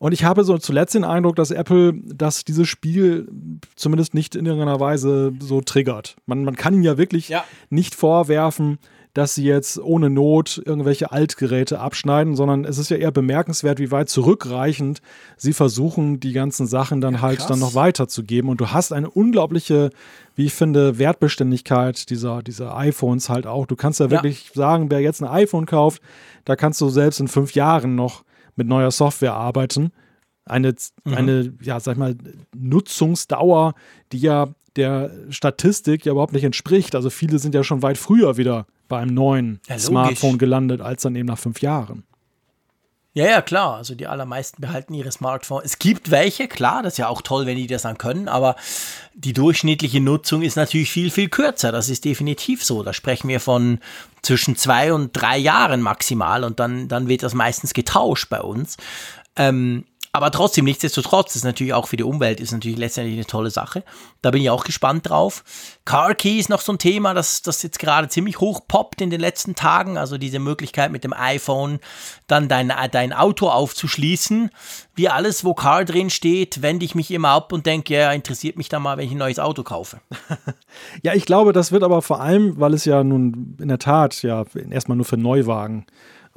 Und 0.00 0.12
ich 0.12 0.24
habe 0.24 0.44
so 0.44 0.58
zuletzt 0.58 0.94
den 0.94 1.04
Eindruck, 1.04 1.36
dass 1.36 1.50
Apple, 1.50 1.94
dass 2.04 2.44
dieses 2.44 2.68
Spiel 2.68 3.28
zumindest 3.76 4.14
nicht 4.14 4.34
in 4.34 4.46
irgendeiner 4.46 4.80
Weise 4.80 5.32
so 5.38 5.60
triggert. 5.60 6.16
Man, 6.26 6.44
man 6.44 6.56
kann 6.56 6.74
ihnen 6.74 6.82
ja 6.82 6.98
wirklich 6.98 7.28
ja. 7.28 7.44
nicht 7.70 7.94
vorwerfen, 7.94 8.78
dass 9.16 9.34
sie 9.34 9.44
jetzt 9.44 9.78
ohne 9.78 10.10
Not 10.10 10.60
irgendwelche 10.66 11.10
Altgeräte 11.10 11.80
abschneiden, 11.80 12.36
sondern 12.36 12.66
es 12.66 12.76
ist 12.76 12.90
ja 12.90 12.98
eher 12.98 13.12
bemerkenswert, 13.12 13.78
wie 13.78 13.90
weit 13.90 14.10
zurückreichend 14.10 15.00
sie 15.38 15.54
versuchen, 15.54 16.20
die 16.20 16.34
ganzen 16.34 16.66
Sachen 16.66 17.00
dann 17.00 17.14
ja, 17.14 17.20
halt 17.22 17.38
krass. 17.38 17.48
dann 17.48 17.58
noch 17.58 17.74
weiterzugeben. 17.74 18.50
Und 18.50 18.60
du 18.60 18.72
hast 18.72 18.92
eine 18.92 19.08
unglaubliche, 19.08 19.88
wie 20.34 20.44
ich 20.44 20.52
finde, 20.52 20.98
Wertbeständigkeit 20.98 22.10
dieser, 22.10 22.42
dieser 22.42 22.76
iPhones 22.76 23.30
halt 23.30 23.46
auch. 23.46 23.64
Du 23.64 23.74
kannst 23.74 24.00
ja 24.00 24.10
wirklich 24.10 24.48
ja. 24.48 24.54
sagen, 24.54 24.90
wer 24.90 25.00
jetzt 25.00 25.22
ein 25.22 25.28
iPhone 25.28 25.64
kauft, 25.64 26.02
da 26.44 26.54
kannst 26.54 26.78
du 26.82 26.90
selbst 26.90 27.18
in 27.18 27.28
fünf 27.28 27.54
Jahren 27.54 27.94
noch 27.94 28.22
mit 28.54 28.68
neuer 28.68 28.90
Software 28.90 29.32
arbeiten. 29.32 29.92
Eine, 30.44 30.74
mhm. 31.04 31.14
eine, 31.14 31.54
ja, 31.62 31.80
sag 31.80 31.92
ich 31.92 31.98
mal, 31.98 32.16
Nutzungsdauer, 32.54 33.72
die 34.12 34.18
ja 34.18 34.48
der 34.76 35.10
Statistik 35.30 36.04
ja 36.04 36.12
überhaupt 36.12 36.34
nicht 36.34 36.44
entspricht. 36.44 36.94
Also 36.94 37.08
viele 37.08 37.38
sind 37.38 37.54
ja 37.54 37.64
schon 37.64 37.82
weit 37.82 37.96
früher 37.96 38.36
wieder 38.36 38.66
bei 38.88 38.98
einem 38.98 39.14
neuen 39.14 39.60
ja, 39.68 39.78
Smartphone 39.78 40.38
gelandet, 40.38 40.80
als 40.80 41.02
dann 41.02 41.16
eben 41.16 41.26
nach 41.26 41.38
fünf 41.38 41.60
Jahren. 41.62 42.04
Ja, 43.16 43.24
ja, 43.24 43.40
klar. 43.40 43.76
Also 43.76 43.94
die 43.94 44.06
allermeisten 44.08 44.60
behalten 44.60 44.92
ihre 44.92 45.10
Smartphones. 45.10 45.64
Es 45.64 45.78
gibt 45.78 46.10
welche, 46.10 46.48
klar, 46.48 46.82
das 46.82 46.94
ist 46.94 46.98
ja 46.98 47.08
auch 47.08 47.22
toll, 47.22 47.46
wenn 47.46 47.56
die 47.56 47.66
das 47.66 47.80
dann 47.80 47.96
können, 47.96 48.28
aber 48.28 48.56
die 49.14 49.32
durchschnittliche 49.32 50.02
Nutzung 50.02 50.42
ist 50.42 50.56
natürlich 50.56 50.92
viel, 50.92 51.10
viel 51.10 51.30
kürzer. 51.30 51.72
Das 51.72 51.88
ist 51.88 52.04
definitiv 52.04 52.62
so. 52.62 52.82
Da 52.82 52.92
sprechen 52.92 53.28
wir 53.28 53.40
von 53.40 53.78
zwischen 54.20 54.54
zwei 54.54 54.92
und 54.92 55.12
drei 55.14 55.38
Jahren 55.38 55.80
maximal 55.80 56.44
und 56.44 56.60
dann, 56.60 56.88
dann 56.88 57.08
wird 57.08 57.22
das 57.22 57.32
meistens 57.32 57.72
getauscht 57.72 58.28
bei 58.28 58.42
uns. 58.42 58.76
Ähm, 59.34 59.86
aber 60.16 60.30
trotzdem, 60.30 60.64
nichtsdestotrotz, 60.64 61.36
ist 61.36 61.44
natürlich 61.44 61.74
auch 61.74 61.88
für 61.88 61.98
die 61.98 62.02
Umwelt, 62.02 62.40
ist 62.40 62.52
natürlich 62.52 62.78
letztendlich 62.78 63.16
eine 63.16 63.26
tolle 63.26 63.50
Sache. 63.50 63.84
Da 64.22 64.30
bin 64.30 64.40
ich 64.40 64.48
auch 64.48 64.64
gespannt 64.64 65.10
drauf. 65.10 65.44
Car 65.84 66.14
Key 66.14 66.38
ist 66.38 66.48
noch 66.48 66.62
so 66.62 66.72
ein 66.72 66.78
Thema, 66.78 67.12
das, 67.12 67.42
das 67.42 67.62
jetzt 67.62 67.78
gerade 67.78 68.08
ziemlich 68.08 68.40
hoch 68.40 68.60
poppt 68.66 69.02
in 69.02 69.10
den 69.10 69.20
letzten 69.20 69.54
Tagen. 69.54 69.98
Also 69.98 70.16
diese 70.16 70.38
Möglichkeit 70.38 70.90
mit 70.90 71.04
dem 71.04 71.12
iPhone 71.12 71.80
dann 72.26 72.48
dein, 72.48 72.72
dein 72.90 73.12
Auto 73.12 73.48
aufzuschließen. 73.48 74.50
Wie 74.94 75.08
alles, 75.10 75.44
wo 75.44 75.52
Car 75.52 75.84
drin 75.84 76.08
steht, 76.08 76.62
wende 76.62 76.86
ich 76.86 76.94
mich 76.94 77.10
immer 77.10 77.28
ab 77.28 77.52
und 77.52 77.66
denke, 77.66 77.94
ja, 77.94 78.10
interessiert 78.12 78.56
mich 78.56 78.70
da 78.70 78.80
mal, 78.80 78.96
wenn 78.96 79.04
ich 79.04 79.12
ein 79.12 79.18
neues 79.18 79.38
Auto 79.38 79.62
kaufe. 79.64 80.00
ja, 81.02 81.12
ich 81.12 81.26
glaube, 81.26 81.52
das 81.52 81.72
wird 81.72 81.82
aber 81.82 82.00
vor 82.00 82.20
allem, 82.20 82.58
weil 82.58 82.72
es 82.72 82.86
ja 82.86 83.04
nun 83.04 83.56
in 83.60 83.68
der 83.68 83.78
Tat 83.78 84.22
ja 84.22 84.44
erstmal 84.70 84.96
nur 84.96 85.04
für 85.04 85.18
Neuwagen 85.18 85.84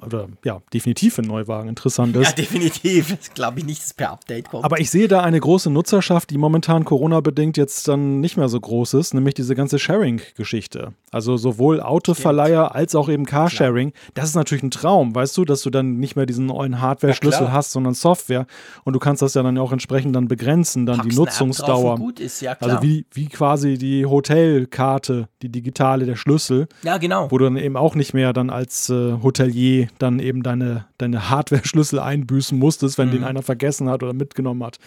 oder 0.06 0.28
ja, 0.44 0.62
definitiv 0.74 1.16
für 1.16 1.22
Neuwagen 1.22 1.70
interessant 1.70 2.16
ist. 2.16 2.28
Ja, 2.28 2.34
definitiv. 2.34 3.16
Das 3.16 3.34
glaube 3.34 3.60
ich 3.60 3.66
nicht, 3.66 3.82
dass 3.82 3.94
per 3.94 4.12
Update 4.12 4.50
kommt. 4.50 4.66
Aber 4.66 4.80
ich 4.80 4.90
sehe 4.90 5.08
da 5.08 5.22
eine 5.22 5.40
große 5.40 5.70
Nutzerschaft, 5.70 6.30
die 6.30 6.38
momentan 6.38 6.86
Corona-bedingt 6.86 7.58
jetzt 7.58 7.88
dann 7.88 8.20
nicht 8.20 8.38
mehr 8.38 8.50
so 8.50 8.60
groß 8.60 8.94
ist, 8.96 9.14
nämlich 9.14 9.34
diese 9.34 9.56
ganze 9.56 9.80
Sharing-Geschichte. 9.80 10.94
Also 11.12 11.38
sowohl 11.38 11.82
Autoverleiher 11.82 12.66
Stimmt. 12.66 12.76
als 12.76 12.96
auch 12.96 13.10
eben 13.10 13.26
Carsharing. 13.26 13.92
Klar. 13.92 14.12
Das 14.14 14.30
ist 14.30 14.36
natürlich 14.36 14.64
ein 14.64 14.72
Traum, 14.72 15.16
weißt 15.16 15.36
du, 15.38 15.46
dass 15.46 15.62
du 15.62 15.70
dann 15.70 15.98
nicht 15.98 16.16
mehr 16.16 16.26
diesen 16.26 16.46
neuen 16.48 16.82
Hardware-Schlüssel 16.82 17.48
ja, 17.48 17.52
hast, 17.52 17.72
sondern 17.72 17.94
Software. 17.94 18.46
Und 18.84 18.94
du 18.94 19.00
kannst 19.00 19.22
das 19.22 19.34
ja 19.34 19.44
dann 19.44 19.58
auch 19.58 19.72
entsprechend 19.72 20.16
dann 20.16 20.28
begrenzen, 20.28 20.86
dann 20.86 20.98
Packst 20.98 21.12
die 21.12 21.16
Nutzungsdauer. 21.16 21.96
Gut 21.98 22.20
ist, 22.20 22.42
ja, 22.42 22.56
klar. 22.56 22.72
Also 22.72 22.84
wie, 22.84 23.06
wie 23.12 23.28
quasi 23.28 23.78
die 23.78 24.06
Hotelkarte, 24.06 25.28
die 25.42 25.50
digitale, 25.50 26.06
der 26.06 26.16
Schlüssel. 26.16 26.68
Ja, 26.84 26.98
genau. 26.98 27.30
Wo 27.32 27.38
du 27.38 27.46
dann 27.46 27.58
eben 27.58 27.76
auch 27.76 27.96
nicht 27.96 28.14
mehr 28.14 28.34
dann 28.34 28.50
als 28.50 28.90
äh, 28.90 29.14
Hotelier 29.22 29.89
dann 29.98 30.20
eben 30.20 30.44
deine, 30.44 30.86
deine 30.98 31.30
Hardware-Schlüssel 31.30 32.00
einbüßen 32.00 32.58
musstest, 32.58 32.98
wenn 32.98 33.10
mhm. 33.10 33.14
den 33.14 33.24
einer 33.24 33.42
vergessen 33.42 33.90
hat 33.90 34.04
oder 34.04 34.14
mitgenommen 34.14 34.64
hat. 34.64 34.80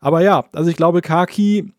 Aber 0.00 0.20
ja, 0.20 0.44
also 0.52 0.70
ich 0.70 0.76
glaube, 0.76 1.00
Kaki 1.00 1.72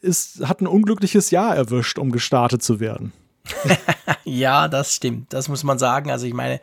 ist, 0.00 0.46
hat 0.48 0.60
ein 0.60 0.66
unglückliches 0.66 1.30
Jahr 1.30 1.54
erwischt, 1.54 1.98
um 1.98 2.10
gestartet 2.10 2.62
zu 2.62 2.80
werden. 2.80 3.12
ja, 4.24 4.68
das 4.68 4.94
stimmt. 4.94 5.32
Das 5.32 5.48
muss 5.48 5.64
man 5.64 5.78
sagen. 5.78 6.10
Also 6.10 6.26
ich 6.26 6.34
meine, 6.34 6.60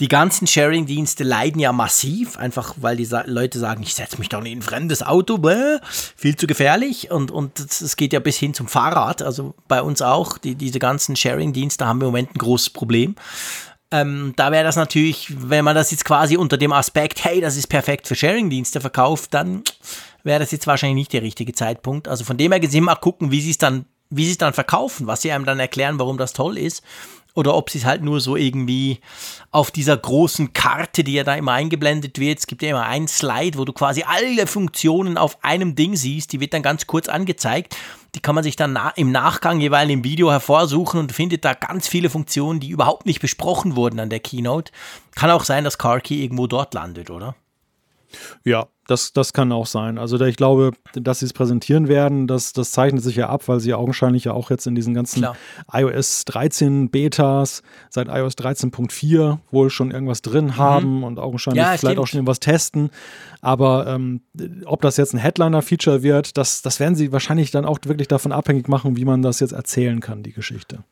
die 0.00 0.08
ganzen 0.08 0.46
Sharing-Dienste 0.46 1.24
leiden 1.24 1.60
ja 1.60 1.72
massiv, 1.72 2.38
einfach 2.38 2.74
weil 2.80 2.96
die 2.96 3.08
Leute 3.26 3.58
sagen, 3.58 3.82
ich 3.82 3.94
setze 3.94 4.18
mich 4.18 4.28
doch 4.28 4.42
nicht 4.42 4.52
in 4.52 4.58
ein 4.58 4.62
fremdes 4.62 5.02
Auto, 5.02 5.38
bäh, 5.38 5.78
viel 6.16 6.36
zu 6.36 6.46
gefährlich. 6.46 7.10
Und, 7.10 7.30
und 7.30 7.58
es 7.58 7.96
geht 7.96 8.12
ja 8.12 8.20
bis 8.20 8.36
hin 8.36 8.54
zum 8.54 8.68
Fahrrad. 8.68 9.22
Also 9.22 9.54
bei 9.68 9.82
uns 9.82 10.02
auch. 10.02 10.38
Die, 10.38 10.54
diese 10.54 10.78
ganzen 10.78 11.16
Sharing-Dienste 11.16 11.86
haben 11.86 12.00
im 12.00 12.06
Moment 12.06 12.34
ein 12.34 12.38
großes 12.38 12.70
Problem. 12.70 13.14
Ähm, 13.92 14.32
da 14.36 14.50
wäre 14.50 14.64
das 14.64 14.76
natürlich, 14.76 15.32
wenn 15.38 15.64
man 15.64 15.76
das 15.76 15.90
jetzt 15.90 16.06
quasi 16.06 16.36
unter 16.38 16.56
dem 16.56 16.72
Aspekt, 16.72 17.24
hey, 17.24 17.40
das 17.40 17.56
ist 17.56 17.66
perfekt 17.66 18.08
für 18.08 18.14
Sharing-Dienste 18.14 18.80
verkauft, 18.80 19.34
dann 19.34 19.62
wäre 20.24 20.40
das 20.40 20.50
jetzt 20.50 20.66
wahrscheinlich 20.66 20.96
nicht 20.96 21.12
der 21.12 21.22
richtige 21.22 21.52
Zeitpunkt. 21.52 22.08
Also 22.08 22.24
von 22.24 22.38
dem 22.38 22.52
her 22.52 22.60
gesehen 22.60 22.84
mal 22.84 22.96
gucken, 22.96 23.30
wie 23.30 23.42
sie 23.42 23.50
es 23.50 23.58
dann, 23.58 23.84
wie 24.08 24.24
sie 24.24 24.32
es 24.32 24.38
dann 24.38 24.54
verkaufen, 24.54 25.06
was 25.06 25.20
sie 25.20 25.30
einem 25.30 25.44
dann 25.44 25.60
erklären, 25.60 25.98
warum 25.98 26.16
das 26.16 26.32
toll 26.32 26.56
ist. 26.56 26.82
Oder 27.34 27.54
ob 27.54 27.70
sie 27.70 27.78
es 27.78 27.84
halt 27.84 28.02
nur 28.02 28.20
so 28.20 28.36
irgendwie 28.36 29.00
auf 29.50 29.70
dieser 29.70 29.96
großen 29.96 30.52
Karte, 30.52 31.02
die 31.02 31.14
ja 31.14 31.24
da 31.24 31.34
immer 31.34 31.52
eingeblendet 31.52 32.18
wird, 32.18 32.40
es 32.40 32.46
gibt 32.46 32.62
ja 32.62 32.70
immer 32.70 32.84
einen 32.84 33.08
Slide, 33.08 33.58
wo 33.58 33.64
du 33.64 33.72
quasi 33.72 34.04
alle 34.06 34.46
Funktionen 34.46 35.16
auf 35.16 35.42
einem 35.42 35.74
Ding 35.74 35.96
siehst, 35.96 36.32
die 36.32 36.40
wird 36.40 36.52
dann 36.52 36.62
ganz 36.62 36.86
kurz 36.86 37.08
angezeigt. 37.08 37.76
Die 38.14 38.20
kann 38.20 38.34
man 38.34 38.44
sich 38.44 38.56
dann 38.56 38.74
na 38.74 38.90
im 38.90 39.10
Nachgang 39.10 39.60
jeweils 39.60 39.90
im 39.90 40.04
Video 40.04 40.30
hervorsuchen 40.30 41.00
und 41.00 41.12
findet 41.12 41.46
da 41.46 41.54
ganz 41.54 41.88
viele 41.88 42.10
Funktionen, 42.10 42.60
die 42.60 42.68
überhaupt 42.68 43.06
nicht 43.06 43.20
besprochen 43.20 43.74
wurden 43.74 43.98
an 44.00 44.10
der 44.10 44.20
Keynote. 44.20 44.70
Kann 45.14 45.30
auch 45.30 45.44
sein, 45.44 45.64
dass 45.64 45.78
CarKey 45.78 46.22
irgendwo 46.22 46.46
dort 46.46 46.74
landet, 46.74 47.10
oder? 47.10 47.34
Ja, 48.44 48.68
das, 48.86 49.12
das 49.12 49.32
kann 49.32 49.52
auch 49.52 49.66
sein. 49.66 49.96
Also 49.96 50.20
ich 50.20 50.36
glaube, 50.36 50.72
dass 50.94 51.20
sie 51.20 51.26
es 51.26 51.32
präsentieren 51.32 51.88
werden, 51.88 52.26
das, 52.26 52.52
das 52.52 52.72
zeichnet 52.72 53.02
sich 53.02 53.16
ja 53.16 53.28
ab, 53.28 53.46
weil 53.46 53.60
sie 53.60 53.74
augenscheinlich 53.74 54.24
ja 54.24 54.32
auch 54.32 54.50
jetzt 54.50 54.66
in 54.66 54.74
diesen 54.74 54.92
ganzen 54.92 55.20
Klar. 55.20 55.36
iOS 55.72 56.24
13 56.24 56.90
Betas 56.90 57.62
seit 57.90 58.08
iOS 58.08 58.34
13.4 58.34 59.38
wohl 59.50 59.70
schon 59.70 59.92
irgendwas 59.92 60.22
drin 60.22 60.46
mhm. 60.46 60.56
haben 60.56 61.04
und 61.04 61.18
augenscheinlich 61.18 61.62
ja, 61.62 61.76
vielleicht 61.76 61.98
auch 61.98 62.06
schon 62.06 62.18
irgendwas 62.18 62.40
testen. 62.40 62.90
Aber 63.40 63.86
ähm, 63.86 64.22
ob 64.64 64.82
das 64.82 64.96
jetzt 64.96 65.14
ein 65.14 65.18
Headliner-Feature 65.18 66.02
wird, 66.02 66.36
das, 66.36 66.62
das 66.62 66.80
werden 66.80 66.96
sie 66.96 67.12
wahrscheinlich 67.12 67.50
dann 67.50 67.64
auch 67.64 67.78
wirklich 67.84 68.08
davon 68.08 68.32
abhängig 68.32 68.68
machen, 68.68 68.96
wie 68.96 69.04
man 69.04 69.22
das 69.22 69.40
jetzt 69.40 69.52
erzählen 69.52 70.00
kann, 70.00 70.22
die 70.22 70.32
Geschichte. 70.32 70.82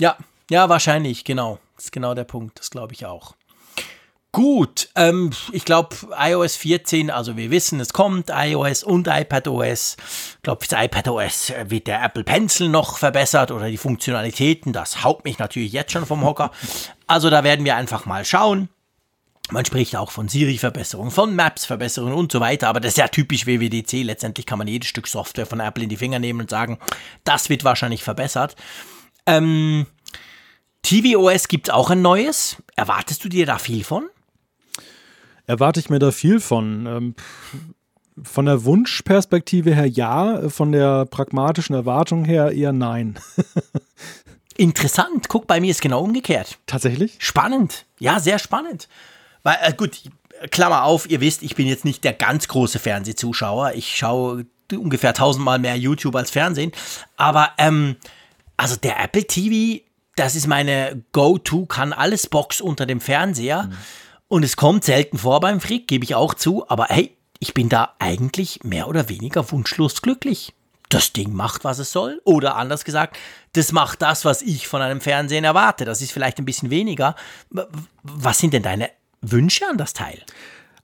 Ja, 0.00 0.16
ja, 0.50 0.68
wahrscheinlich, 0.68 1.24
genau. 1.24 1.58
Das 1.76 1.86
ist 1.86 1.92
genau 1.92 2.14
der 2.14 2.24
Punkt, 2.24 2.58
das 2.58 2.70
glaube 2.70 2.92
ich 2.92 3.06
auch. 3.06 3.34
Gut, 4.32 4.90
ähm, 4.94 5.30
ich 5.50 5.64
glaube 5.64 5.96
iOS 6.16 6.54
14, 6.54 7.10
also 7.10 7.36
wir 7.36 7.50
wissen, 7.50 7.80
es 7.80 7.92
kommt 7.92 8.30
iOS 8.32 8.84
und 8.84 9.08
iPadOS. 9.08 9.96
Ich 10.36 10.42
glaube, 10.42 10.64
für 10.64 10.76
iPadOS 10.76 11.52
wird 11.64 11.88
der 11.88 12.04
Apple 12.04 12.22
Pencil 12.22 12.68
noch 12.68 12.98
verbessert 12.98 13.50
oder 13.50 13.68
die 13.68 13.76
Funktionalitäten. 13.76 14.72
Das 14.72 15.02
haut 15.02 15.24
mich 15.24 15.40
natürlich 15.40 15.72
jetzt 15.72 15.90
schon 15.90 16.06
vom 16.06 16.24
Hocker. 16.24 16.52
Also 17.08 17.28
da 17.28 17.42
werden 17.42 17.64
wir 17.64 17.74
einfach 17.74 18.06
mal 18.06 18.24
schauen. 18.24 18.68
Man 19.50 19.64
spricht 19.64 19.96
auch 19.96 20.12
von 20.12 20.28
Siri-Verbesserungen, 20.28 21.10
von 21.10 21.34
Maps-Verbesserungen 21.34 22.14
und 22.14 22.30
so 22.30 22.38
weiter, 22.38 22.68
aber 22.68 22.78
das 22.78 22.92
ist 22.92 22.98
ja 22.98 23.08
typisch 23.08 23.46
WWDC. 23.46 24.04
Letztendlich 24.04 24.46
kann 24.46 24.58
man 24.58 24.68
jedes 24.68 24.88
Stück 24.88 25.08
Software 25.08 25.46
von 25.46 25.58
Apple 25.58 25.82
in 25.82 25.88
die 25.88 25.96
Finger 25.96 26.20
nehmen 26.20 26.42
und 26.42 26.50
sagen, 26.50 26.78
das 27.24 27.48
wird 27.48 27.64
wahrscheinlich 27.64 28.04
verbessert. 28.04 28.54
Ähm, 29.26 29.86
tvOS 30.82 31.48
gibt 31.48 31.66
es 31.66 31.74
auch 31.74 31.90
ein 31.90 32.00
neues. 32.00 32.58
Erwartest 32.76 33.24
du 33.24 33.28
dir 33.28 33.44
da 33.44 33.58
viel 33.58 33.82
von? 33.82 34.08
Erwarte 35.50 35.80
ich 35.80 35.90
mir 35.90 35.98
da 35.98 36.12
viel 36.12 36.38
von. 36.38 36.86
Ähm, 36.86 37.14
von 38.22 38.46
der 38.46 38.64
Wunschperspektive 38.64 39.74
her 39.74 39.86
ja, 39.86 40.48
von 40.48 40.72
der 40.72 41.06
pragmatischen 41.06 41.74
Erwartung 41.74 42.24
her 42.24 42.52
eher 42.52 42.72
nein. 42.72 43.18
Interessant. 44.56 45.28
Guck, 45.28 45.46
bei 45.46 45.58
mir 45.58 45.70
ist 45.70 45.80
genau 45.80 46.02
umgekehrt. 46.02 46.58
Tatsächlich? 46.66 47.16
Spannend. 47.18 47.86
Ja, 47.98 48.20
sehr 48.20 48.38
spannend. 48.38 48.88
Weil, 49.42 49.56
äh, 49.62 49.72
gut, 49.72 50.02
Klammer 50.50 50.84
auf, 50.84 51.08
ihr 51.08 51.20
wisst, 51.20 51.42
ich 51.42 51.56
bin 51.56 51.66
jetzt 51.66 51.84
nicht 51.84 52.04
der 52.04 52.12
ganz 52.12 52.46
große 52.46 52.78
Fernsehzuschauer. 52.78 53.72
Ich 53.74 53.96
schaue 53.96 54.44
ungefähr 54.72 55.14
tausendmal 55.14 55.58
mehr 55.58 55.76
YouTube 55.76 56.14
als 56.14 56.30
Fernsehen. 56.30 56.72
Aber, 57.16 57.50
ähm, 57.58 57.96
also 58.56 58.76
der 58.76 59.02
Apple 59.02 59.24
TV, 59.24 59.82
das 60.16 60.36
ist 60.36 60.46
meine 60.46 61.02
Go-To, 61.12 61.66
kann 61.66 61.92
alles 61.92 62.26
Box 62.26 62.60
unter 62.60 62.86
dem 62.86 63.00
Fernseher. 63.00 63.64
Mhm. 63.64 63.76
Und 64.30 64.44
es 64.44 64.56
kommt 64.56 64.84
selten 64.84 65.18
vor 65.18 65.40
beim 65.40 65.60
Frick, 65.60 65.88
gebe 65.88 66.04
ich 66.04 66.14
auch 66.14 66.34
zu. 66.34 66.64
Aber 66.70 66.84
hey, 66.84 67.16
ich 67.40 67.52
bin 67.52 67.68
da 67.68 67.96
eigentlich 67.98 68.60
mehr 68.62 68.86
oder 68.86 69.08
weniger 69.08 69.50
wunschlos 69.50 70.02
glücklich. 70.02 70.54
Das 70.88 71.12
Ding 71.12 71.34
macht, 71.34 71.64
was 71.64 71.80
es 71.80 71.90
soll. 71.90 72.22
Oder 72.24 72.54
anders 72.54 72.84
gesagt, 72.84 73.18
das 73.54 73.72
macht 73.72 74.02
das, 74.02 74.24
was 74.24 74.40
ich 74.42 74.68
von 74.68 74.82
einem 74.82 75.00
Fernsehen 75.00 75.42
erwarte. 75.42 75.84
Das 75.84 76.00
ist 76.00 76.12
vielleicht 76.12 76.38
ein 76.38 76.44
bisschen 76.44 76.70
weniger. 76.70 77.16
Was 78.04 78.38
sind 78.38 78.54
denn 78.54 78.62
deine 78.62 78.90
Wünsche 79.20 79.66
an 79.68 79.78
das 79.78 79.94
Teil? 79.94 80.22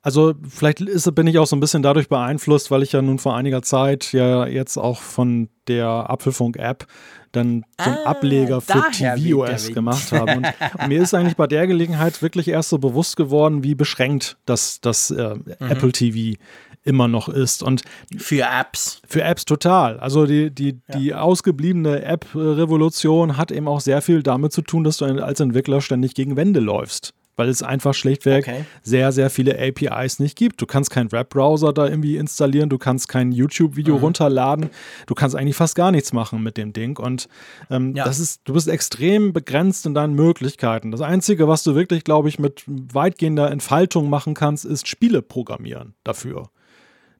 Also 0.07 0.35
vielleicht 0.49 0.81
ist, 0.81 1.13
bin 1.17 1.27
ich 1.27 1.37
auch 1.37 1.49
so 1.49 1.57
ein 1.57 1.59
bisschen 1.59 1.83
dadurch 1.83 2.09
beeinflusst, 2.09 2.71
weil 2.71 2.85
ich 2.85 2.93
ja 2.93 3.03
nun 3.03 3.19
vor 3.19 3.35
einiger 3.35 3.63
Zeit 3.63 4.13
ja 4.13 4.47
jetzt 4.47 4.77
auch 4.77 5.01
von 5.01 5.49
der 5.67 5.89
Apfelfunk-App 5.89 6.87
dann 7.33 7.65
so 7.77 7.91
einen 7.91 7.99
ah, 8.05 8.11
Ableger 8.11 8.61
für 8.61 8.85
tvOS 8.93 9.73
gemacht 9.73 10.13
habe. 10.13 10.37
Und, 10.37 10.47
und, 10.79 10.87
mir 10.89 11.03
ist 11.03 11.13
eigentlich 11.13 11.35
bei 11.35 11.49
der 11.49 11.67
Gelegenheit 11.67 12.23
wirklich 12.23 12.47
erst 12.47 12.69
so 12.69 12.79
bewusst 12.79 13.17
geworden, 13.17 13.65
wie 13.65 13.75
beschränkt 13.75 14.37
das, 14.47 14.81
das 14.81 15.11
äh, 15.11 15.35
mhm. 15.35 15.71
Apple 15.71 15.91
TV 15.91 16.39
immer 16.85 17.09
noch 17.09 17.29
ist. 17.29 17.65
Und 17.65 17.83
für 18.17 18.45
Apps. 18.45 19.03
Für 19.09 19.25
Apps 19.25 19.45
total. 19.45 19.99
Also 19.99 20.25
die, 20.25 20.53
die, 20.53 20.79
ja. 20.87 20.99
die 20.99 21.15
ausgebliebene 21.15 22.05
App-Revolution 22.05 23.37
hat 23.37 23.51
eben 23.51 23.67
auch 23.67 23.81
sehr 23.81 24.01
viel 24.03 24.23
damit 24.23 24.53
zu 24.53 24.63
tun, 24.63 24.85
dass 24.85 24.99
du 24.99 25.07
als 25.07 25.41
Entwickler 25.41 25.81
ständig 25.81 26.15
gegen 26.15 26.37
Wände 26.37 26.61
läufst 26.61 27.13
weil 27.37 27.49
es 27.49 27.63
einfach 27.63 27.95
schlichtweg 27.95 28.49
okay. 28.49 28.65
sehr, 28.83 29.13
sehr 29.13 29.31
viele 29.31 29.59
APIs 29.59 30.19
nicht 30.19 30.37
gibt. 30.37 30.61
Du 30.61 30.67
kannst 30.67 30.91
keinen 30.91 31.13
Webbrowser 31.13 31.73
da 31.73 31.87
irgendwie 31.87 32.17
installieren, 32.17 32.71
du 32.71 32.79
kannst 32.79 33.09
kein 33.09 33.31
YouTube-Video 33.31 33.97
mhm. 33.97 34.01
runterladen, 34.01 34.71
du 35.07 35.15
kannst 35.15 35.37
eigentlich 35.37 35.57
fast 35.57 35.75
gar 35.75 35.93
nichts 35.93 36.13
machen 36.13 36.43
mit 36.43 36.57
dem 36.57 36.73
Ding. 36.73 36.99
Und 36.99 37.29
ähm, 37.71 37.95
ja. 37.95 38.05
das 38.05 38.19
ist, 38.19 38.41
du 38.45 38.55
bist 38.55 38.69
extrem 38.69 39.33
begrenzt 39.33 39.87
in 39.87 39.95
deinen 39.95 40.15
Möglichkeiten. 40.15 40.91
Das 40.91 41.03
Einzige, 41.03 41.47
was 41.47 41.63
du 41.63 41.75
wirklich, 41.75 42.05
glaube 42.05 42.29
ich, 42.29 42.39
mit 42.39 42.65
weitgehender 42.67 43.51
Entfaltung 43.51 44.09
machen 44.09 44.35
kannst, 44.35 44.65
ist 44.65 44.89
Spiele 44.89 45.21
programmieren 45.23 45.95
dafür. 46.05 46.51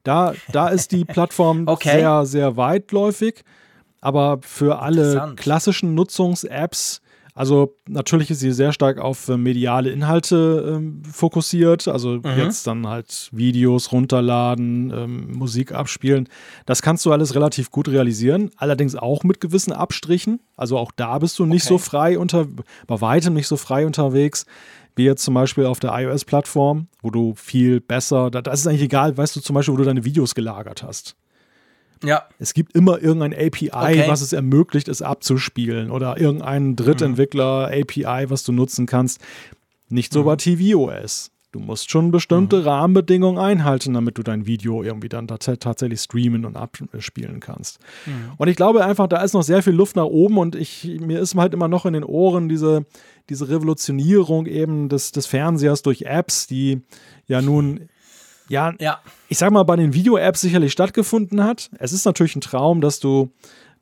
Da, 0.03 0.35
da 0.53 0.69
ist 0.69 0.93
die 0.93 1.05
Plattform 1.05 1.65
okay. 1.67 1.99
sehr, 1.99 2.27
sehr 2.27 2.57
weitläufig. 2.57 3.45
Aber 4.01 4.39
für 4.43 4.81
alle 4.81 5.35
klassischen 5.37 5.95
Nutzungs-Apps 5.95 7.01
also 7.37 7.77
natürlich 7.87 8.31
ist 8.31 8.41
sie 8.41 8.51
sehr 8.51 8.73
stark 8.73 8.99
auf 8.99 9.29
äh, 9.29 9.37
mediale 9.37 9.91
Inhalte 9.91 10.73
ähm, 10.75 11.03
fokussiert. 11.05 11.87
Also 11.87 12.13
mhm. 12.13 12.23
jetzt 12.39 12.67
dann 12.67 12.87
halt 12.89 13.29
Videos 13.31 13.93
runterladen, 13.93 14.91
ähm, 14.91 15.33
Musik 15.37 15.73
abspielen. 15.73 16.31
Das 16.65 16.81
kannst 16.81 17.05
du 17.05 17.13
alles 17.13 17.35
relativ 17.35 17.71
gut 17.71 17.89
realisieren. 17.89 18.51
Allerdings 18.57 18.97
auch 18.97 19.23
mit 19.23 19.43
gewissen 19.43 19.73
Abstrichen. 19.73 20.41
Also 20.57 20.79
auch 20.79 20.91
da 20.97 21.19
bist 21.19 21.39
du 21.39 21.45
nicht 21.45 21.67
okay. 21.67 21.75
so 21.75 21.79
frei 21.79 22.19
unter, 22.19 22.47
bei 22.87 23.01
weitem 23.03 23.35
nicht 23.35 23.49
so 23.49 23.59
frei 23.59 23.85
unterwegs 23.85 24.47
wie 24.99 25.05
jetzt 25.05 25.23
zum 25.23 25.35
Beispiel 25.35 25.67
auf 25.67 25.79
der 25.79 25.93
iOS-Plattform, 25.93 26.89
wo 27.03 27.11
du 27.11 27.35
viel 27.35 27.83
besser, 27.83 28.31
da, 28.31 28.41
da 28.41 28.51
ist 28.51 28.61
es 28.61 28.67
eigentlich 28.67 28.81
egal, 28.81 29.15
weißt 29.15 29.37
du 29.37 29.41
zum 29.41 29.53
Beispiel, 29.53 29.75
wo 29.75 29.77
du 29.77 29.85
deine 29.85 30.07
Videos 30.07 30.35
gelagert 30.35 30.83
hast. 30.83 31.17
Ja. 32.05 32.25
Es 32.39 32.55
gibt 32.55 32.75
immer 32.75 33.01
irgendein 33.03 33.33
API, 33.33 33.71
okay. 33.71 34.05
was 34.07 34.21
es 34.21 34.33
ermöglicht, 34.33 34.89
es 34.89 35.03
abzuspielen 35.03 35.91
oder 35.91 36.21
irgendein 36.21 36.77
Drittentwickler-API, 36.77 38.31
was 38.31 38.45
du 38.45 38.53
nutzen 38.53 38.87
kannst. 38.87 39.21
Nicht 39.89 40.13
so 40.13 40.23
mhm. 40.23 40.27
bei 40.27 40.37
tvOS. 40.37 41.31
Du 41.53 41.61
musst 41.61 41.91
schon 41.91 42.11
bestimmte 42.11 42.59
mhm. 42.59 42.69
Rahmenbedingungen 42.69 43.39
einhalten, 43.39 43.95
damit 43.95 44.19
du 44.19 44.23
dein 44.23 44.47
Video 44.47 44.83
irgendwie 44.83 45.09
dann 45.09 45.27
tatsächlich 45.27 46.01
streamen 46.01 46.45
und 46.45 46.55
abspielen 46.55 47.41
kannst. 47.41 47.79
Mhm. 48.05 48.33
Und 48.37 48.49
ich 48.49 48.57
glaube 48.57 48.85
einfach, 48.85 49.07
da 49.07 49.23
ist 49.23 49.33
noch 49.33 49.43
sehr 49.43 49.63
viel 49.63 49.73
Luft 49.73 49.97
nach 49.97 50.05
oben 50.05 50.37
und 50.37 50.55
ich, 50.55 50.85
mir 51.01 51.19
ist 51.19 51.35
halt 51.35 51.55
immer 51.55 51.69
noch 51.69 51.87
in 51.87 51.95
den 51.95 52.05
Ohren 52.05 52.51
diese, 52.51 52.85
diese 53.31 53.49
Revolutionierung 53.49 54.45
eben 54.45 54.91
des, 54.91 55.13
des 55.13 55.27
Fernsehers 55.27 55.81
durch 55.81 56.03
Apps, 56.03 56.47
die 56.47 56.83
ja 57.27 57.41
nun 57.41 57.89
ja, 58.49 58.75
ja, 58.79 59.01
ich 59.29 59.39
sag 59.39 59.51
mal, 59.51 59.63
bei 59.65 59.77
den 59.77 59.95
Video-Apps 59.95 60.41
sicherlich 60.41 60.73
stattgefunden 60.73 61.43
hat. 61.43 61.71
Es 61.79 61.93
ist 61.93 62.05
natürlich 62.05 62.37
ein 62.37 62.41
Traum, 62.41 62.81
dass 62.81 63.01
du 63.01 63.33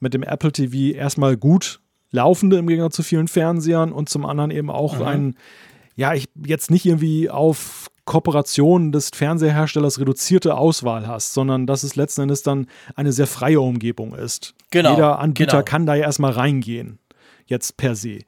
mit 0.00 0.14
dem 0.14 0.22
Apple 0.22 0.52
TV 0.52 0.96
erstmal 0.96 1.36
gut 1.36 1.80
laufende 2.10 2.58
im 2.58 2.66
Gegensatz 2.66 2.94
zu 2.94 3.02
vielen 3.02 3.28
Fernsehern 3.28 3.92
und 3.92 4.08
zum 4.08 4.24
anderen 4.24 4.50
eben 4.50 4.70
auch 4.70 4.98
mhm. 4.98 5.02
ein, 5.02 5.36
ja, 5.96 6.14
ich 6.14 6.28
jetzt 6.46 6.70
nicht 6.70 6.86
irgendwie 6.86 7.28
auf 7.28 7.88
Kooperationen 8.04 8.92
des 8.92 9.10
Fernseherstellers 9.14 9.98
reduzierte 9.98 10.56
Auswahl 10.56 11.06
hast, 11.06 11.32
sondern 11.32 11.66
dass 11.66 11.82
es 11.82 11.96
letzten 11.96 12.22
Endes 12.22 12.42
dann 12.42 12.66
eine 12.94 13.12
sehr 13.12 13.26
freie 13.26 13.60
Umgebung 13.60 14.14
ist. 14.14 14.54
Genau. 14.70 14.90
Jeder 14.90 15.18
Anbieter 15.18 15.52
genau. 15.52 15.64
kann 15.64 15.86
da 15.86 15.94
ja 15.94 16.04
erstmal 16.04 16.32
reingehen, 16.32 16.98
jetzt 17.46 17.76
per 17.76 17.96
se. 17.96 18.20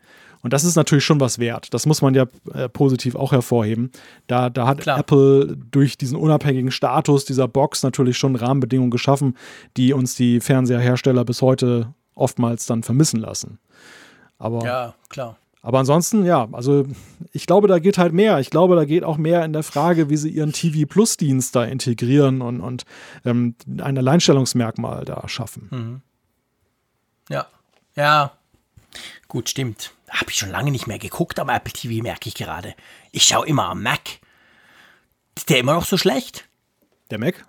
Und 0.46 0.52
das 0.52 0.62
ist 0.62 0.76
natürlich 0.76 1.04
schon 1.04 1.18
was 1.18 1.40
wert. 1.40 1.74
Das 1.74 1.86
muss 1.86 2.02
man 2.02 2.14
ja 2.14 2.26
äh, 2.54 2.68
positiv 2.68 3.16
auch 3.16 3.32
hervorheben. 3.32 3.90
Da, 4.28 4.48
da 4.48 4.68
hat 4.68 4.78
Klar. 4.78 4.96
Apple 4.96 5.56
durch 5.72 5.98
diesen 5.98 6.16
unabhängigen 6.16 6.70
Status 6.70 7.24
dieser 7.24 7.48
Box 7.48 7.82
natürlich 7.82 8.16
schon 8.16 8.36
Rahmenbedingungen 8.36 8.92
geschaffen, 8.92 9.36
die 9.76 9.92
uns 9.92 10.14
die 10.14 10.38
Fernseherhersteller 10.38 11.24
bis 11.24 11.42
heute 11.42 11.92
oftmals 12.14 12.66
dann 12.66 12.84
vermissen 12.84 13.18
lassen. 13.18 13.58
Aber, 14.38 14.64
ja, 14.64 14.94
klar. 15.08 15.36
Aber 15.62 15.80
ansonsten, 15.80 16.24
ja, 16.24 16.46
also 16.52 16.86
ich 17.32 17.48
glaube, 17.48 17.66
da 17.66 17.80
geht 17.80 17.98
halt 17.98 18.12
mehr. 18.12 18.38
Ich 18.38 18.50
glaube, 18.50 18.76
da 18.76 18.84
geht 18.84 19.02
auch 19.02 19.16
mehr 19.16 19.44
in 19.44 19.52
der 19.52 19.64
Frage, 19.64 20.10
wie 20.10 20.16
sie 20.16 20.30
ihren 20.30 20.52
TV 20.52 20.86
Plus-Dienst 20.86 21.56
da 21.56 21.64
integrieren 21.64 22.40
und, 22.40 22.60
und 22.60 22.84
ähm, 23.24 23.56
ein 23.80 23.98
Alleinstellungsmerkmal 23.98 25.04
da 25.04 25.28
schaffen. 25.28 25.68
Mhm. 25.72 26.02
Ja, 27.30 27.48
ja, 27.96 28.30
gut, 29.26 29.48
stimmt. 29.48 29.95
Habe 30.08 30.30
ich 30.30 30.36
schon 30.36 30.50
lange 30.50 30.70
nicht 30.70 30.86
mehr 30.86 30.98
geguckt 30.98 31.38
am 31.38 31.48
Apple 31.48 31.72
TV, 31.72 32.02
merke 32.02 32.28
ich 32.28 32.34
gerade. 32.34 32.74
Ich 33.12 33.24
schaue 33.24 33.46
immer 33.46 33.68
am 33.68 33.82
Mac. 33.82 34.00
Ist 35.36 35.50
der 35.50 35.58
immer 35.58 35.74
noch 35.74 35.84
so 35.84 35.96
schlecht? 35.96 36.48
Der 37.10 37.18
Mac? 37.18 37.44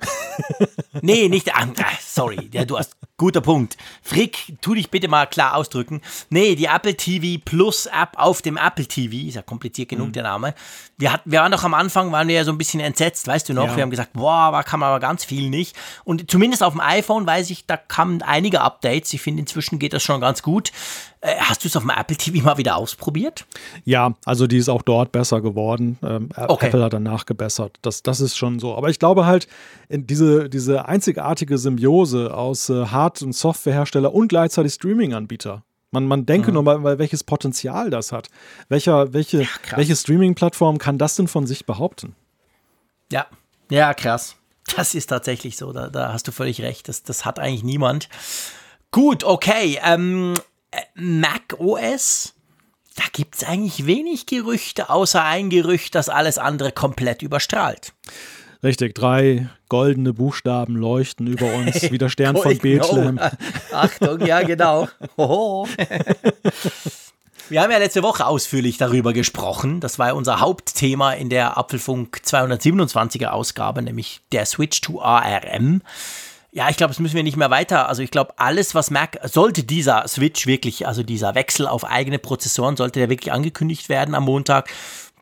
nee, 1.01 1.29
nicht 1.29 1.47
der. 1.47 1.57
Ah, 1.57 1.73
sorry, 1.99 2.49
ja, 2.51 2.63
du 2.63 2.77
hast 2.77 2.95
guter 3.17 3.41
Punkt. 3.41 3.75
Frick, 4.03 4.53
tu 4.61 4.75
dich 4.75 4.91
bitte 4.91 5.07
mal 5.07 5.25
klar 5.25 5.55
ausdrücken. 5.55 6.01
Nee, 6.29 6.53
die 6.55 6.65
Apple 6.65 6.95
TV 6.95 7.41
Plus 7.43 7.87
App 7.87 8.11
auf 8.15 8.43
dem 8.43 8.57
Apple 8.57 8.85
TV, 8.85 9.27
ist 9.27 9.35
ja 9.35 9.41
kompliziert 9.41 9.89
genug 9.89 10.09
mhm. 10.09 10.13
der 10.13 10.23
Name. 10.23 10.53
Wir, 10.99 11.11
hatten, 11.11 11.31
wir 11.31 11.39
waren 11.39 11.51
doch 11.51 11.63
am 11.63 11.73
Anfang, 11.73 12.11
waren 12.11 12.27
wir 12.27 12.35
ja 12.35 12.43
so 12.43 12.51
ein 12.51 12.59
bisschen 12.59 12.79
entsetzt, 12.79 13.27
weißt 13.27 13.49
du 13.49 13.53
noch? 13.53 13.69
Ja. 13.69 13.75
Wir 13.75 13.83
haben 13.83 13.89
gesagt, 13.89 14.13
boah, 14.13 14.51
da 14.51 14.61
kann 14.61 14.79
man 14.79 14.89
aber 14.89 14.99
ganz 14.99 15.25
viel 15.25 15.49
nicht. 15.49 15.75
Und 16.03 16.29
zumindest 16.29 16.61
auf 16.61 16.73
dem 16.73 16.81
iPhone 16.81 17.25
weiß 17.25 17.49
ich, 17.49 17.65
da 17.65 17.77
kamen 17.77 18.21
einige 18.21 18.61
Updates. 18.61 19.11
Ich 19.13 19.21
finde, 19.21 19.41
inzwischen 19.41 19.79
geht 19.79 19.93
das 19.93 20.03
schon 20.03 20.21
ganz 20.21 20.43
gut. 20.43 20.71
Äh, 21.21 21.35
hast 21.39 21.63
du 21.63 21.67
es 21.67 21.75
auf 21.75 21.83
dem 21.83 21.89
Apple 21.89 22.15
TV 22.15 22.43
mal 22.43 22.57
wieder 22.57 22.75
ausprobiert? 22.75 23.45
Ja, 23.85 24.13
also 24.25 24.45
die 24.45 24.57
ist 24.57 24.69
auch 24.69 24.81
dort 24.81 25.11
besser 25.11 25.41
geworden. 25.41 25.97
Ähm, 26.03 26.29
okay. 26.35 26.67
Apple 26.67 26.83
hat 26.83 26.93
danach 26.93 27.25
gebessert. 27.25 27.77
Das, 27.81 28.03
das 28.03 28.21
ist 28.21 28.37
schon 28.37 28.59
so. 28.59 28.75
Aber 28.75 28.89
ich 28.89 28.99
glaube 28.99 29.25
halt, 29.25 29.47
diese, 29.89 30.49
diese 30.49 30.85
einzigartige 30.85 31.57
Symbiose 31.57 32.33
aus 32.33 32.69
äh, 32.69 32.85
Hard- 32.87 33.21
und 33.21 33.33
Softwarehersteller 33.33 34.13
und 34.13 34.27
gleichzeitig 34.27 34.73
Streaming-Anbieter. 34.73 35.63
Man, 35.91 36.05
man 36.05 36.25
denke 36.25 36.49
mhm. 36.49 36.53
nur 36.55 36.63
mal, 36.63 36.99
welches 36.99 37.23
Potenzial 37.23 37.89
das 37.89 38.11
hat. 38.11 38.29
Welcher, 38.69 39.13
welche, 39.13 39.43
ja, 39.43 39.47
welche 39.75 39.95
Streaming-Plattform 39.95 40.77
kann 40.77 40.97
das 40.97 41.15
denn 41.15 41.27
von 41.27 41.47
sich 41.47 41.65
behaupten? 41.65 42.15
Ja, 43.11 43.25
ja, 43.69 43.93
krass. 43.93 44.35
Das 44.75 44.93
ist 44.93 45.07
tatsächlich 45.07 45.57
so. 45.57 45.71
Da, 45.71 45.87
da 45.87 46.13
hast 46.13 46.27
du 46.27 46.31
völlig 46.31 46.61
recht. 46.61 46.89
Das, 46.89 47.03
das 47.03 47.25
hat 47.25 47.39
eigentlich 47.39 47.63
niemand. 47.63 48.09
Gut, 48.91 49.23
okay. 49.23 49.79
Ähm, 49.83 50.33
äh, 50.35 50.39
Mac 50.95 51.55
OS, 51.59 52.33
da 52.95 53.03
gibt 53.13 53.35
es 53.35 53.43
eigentlich 53.43 53.85
wenig 53.85 54.25
Gerüchte, 54.25 54.89
außer 54.89 55.23
ein 55.23 55.49
Gerücht, 55.49 55.95
das 55.95 56.09
alles 56.09 56.37
andere 56.37 56.71
komplett 56.71 57.21
überstrahlt. 57.21 57.93
Richtig, 58.63 58.95
drei 58.95 59.49
goldene 59.69 60.13
Buchstaben 60.13 60.75
leuchten 60.75 61.27
über 61.27 61.53
uns, 61.53 61.91
wie 61.91 61.97
der 61.97 62.09
Stern 62.09 62.35
von 62.41 62.57
Bethlehem. 62.57 63.19
Achtung, 63.71 64.25
ja, 64.25 64.41
genau. 64.41 64.87
Wir 67.49 67.61
haben 67.61 67.71
ja 67.71 67.77
letzte 67.77 68.03
Woche 68.03 68.25
ausführlich 68.25 68.77
darüber 68.77 69.13
gesprochen. 69.13 69.79
Das 69.79 69.99
war 69.99 70.07
ja 70.07 70.13
unser 70.13 70.41
Hauptthema 70.41 71.13
in 71.13 71.29
der 71.29 71.57
Apfelfunk 71.57 72.19
227er 72.25 73.27
Ausgabe, 73.27 73.81
nämlich 73.81 74.19
der 74.33 74.45
Switch 74.45 74.81
to 74.81 75.01
ARM 75.01 75.81
Ja, 76.57 76.71
ich 76.71 76.77
glaube, 76.77 76.89
das 76.89 76.99
müssen 76.99 77.15
wir 77.15 77.21
nicht 77.21 77.37
mehr 77.37 77.51
weiter. 77.51 77.87
Also 77.87 78.01
ich 78.01 78.09
glaube, 78.09 78.33
alles, 78.37 78.73
was 78.73 78.89
Mac, 78.89 79.19
sollte 79.25 79.61
dieser 79.61 80.07
Switch 80.07 80.47
wirklich, 80.47 80.87
also 80.87 81.03
dieser 81.03 81.35
Wechsel 81.35 81.67
auf 81.67 81.85
eigene 81.85 82.17
Prozessoren, 82.17 82.75
sollte 82.75 82.97
der 82.99 83.11
wirklich 83.11 83.31
angekündigt 83.31 83.89
werden 83.89 84.15
am 84.15 84.23
Montag, 84.23 84.67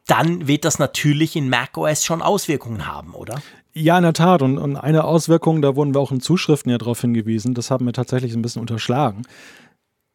dann 0.08 0.48
wird 0.48 0.64
das 0.64 0.80
natürlich 0.80 1.36
in 1.36 1.50
macOS 1.50 2.06
schon 2.06 2.22
Auswirkungen 2.22 2.88
haben, 2.88 3.14
oder? 3.14 3.42
Ja, 3.74 3.98
in 3.98 4.04
der 4.04 4.14
Tat. 4.14 4.44
Und, 4.44 4.58
und 4.58 4.78
eine 4.78 5.04
Auswirkung, 5.04 5.62
da 5.62 5.76
wurden 5.76 5.94
wir 5.94 6.00
auch 6.00 6.14
in 6.14 6.22
Zuschriften 6.22 6.72
ja 6.72 6.78
darauf 6.78 7.02
hingewiesen, 7.02 7.54
das 7.54 7.70
haben 7.70 7.86
wir 7.86 7.92
tatsächlich 7.92 8.34
ein 8.34 8.42
bisschen 8.42 8.62
unterschlagen. 8.62 9.24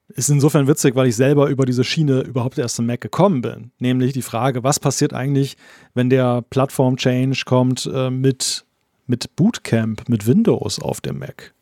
Ist 0.08 0.30
insofern 0.30 0.68
witzig, 0.68 0.96
weil 0.96 1.08
ich 1.08 1.16
selber 1.16 1.48
über 1.48 1.66
diese 1.66 1.84
Schiene 1.84 2.22
überhaupt 2.22 2.56
erst 2.56 2.76
zum 2.76 2.86
Mac 2.86 3.02
gekommen 3.02 3.42
bin. 3.42 3.72
Nämlich 3.78 4.14
die 4.14 4.22
Frage, 4.22 4.64
was 4.64 4.80
passiert 4.80 5.12
eigentlich, 5.12 5.58
wenn 5.92 6.08
der 6.08 6.40
Plattform-Change 6.48 7.42
kommt 7.44 7.84
äh, 7.92 8.08
mit 8.08 8.64
mit 9.10 9.36
Bootcamp, 9.36 10.08
mit 10.08 10.26
Windows 10.26 10.78
auf 10.78 11.00
dem 11.00 11.18
Mac. 11.18 11.52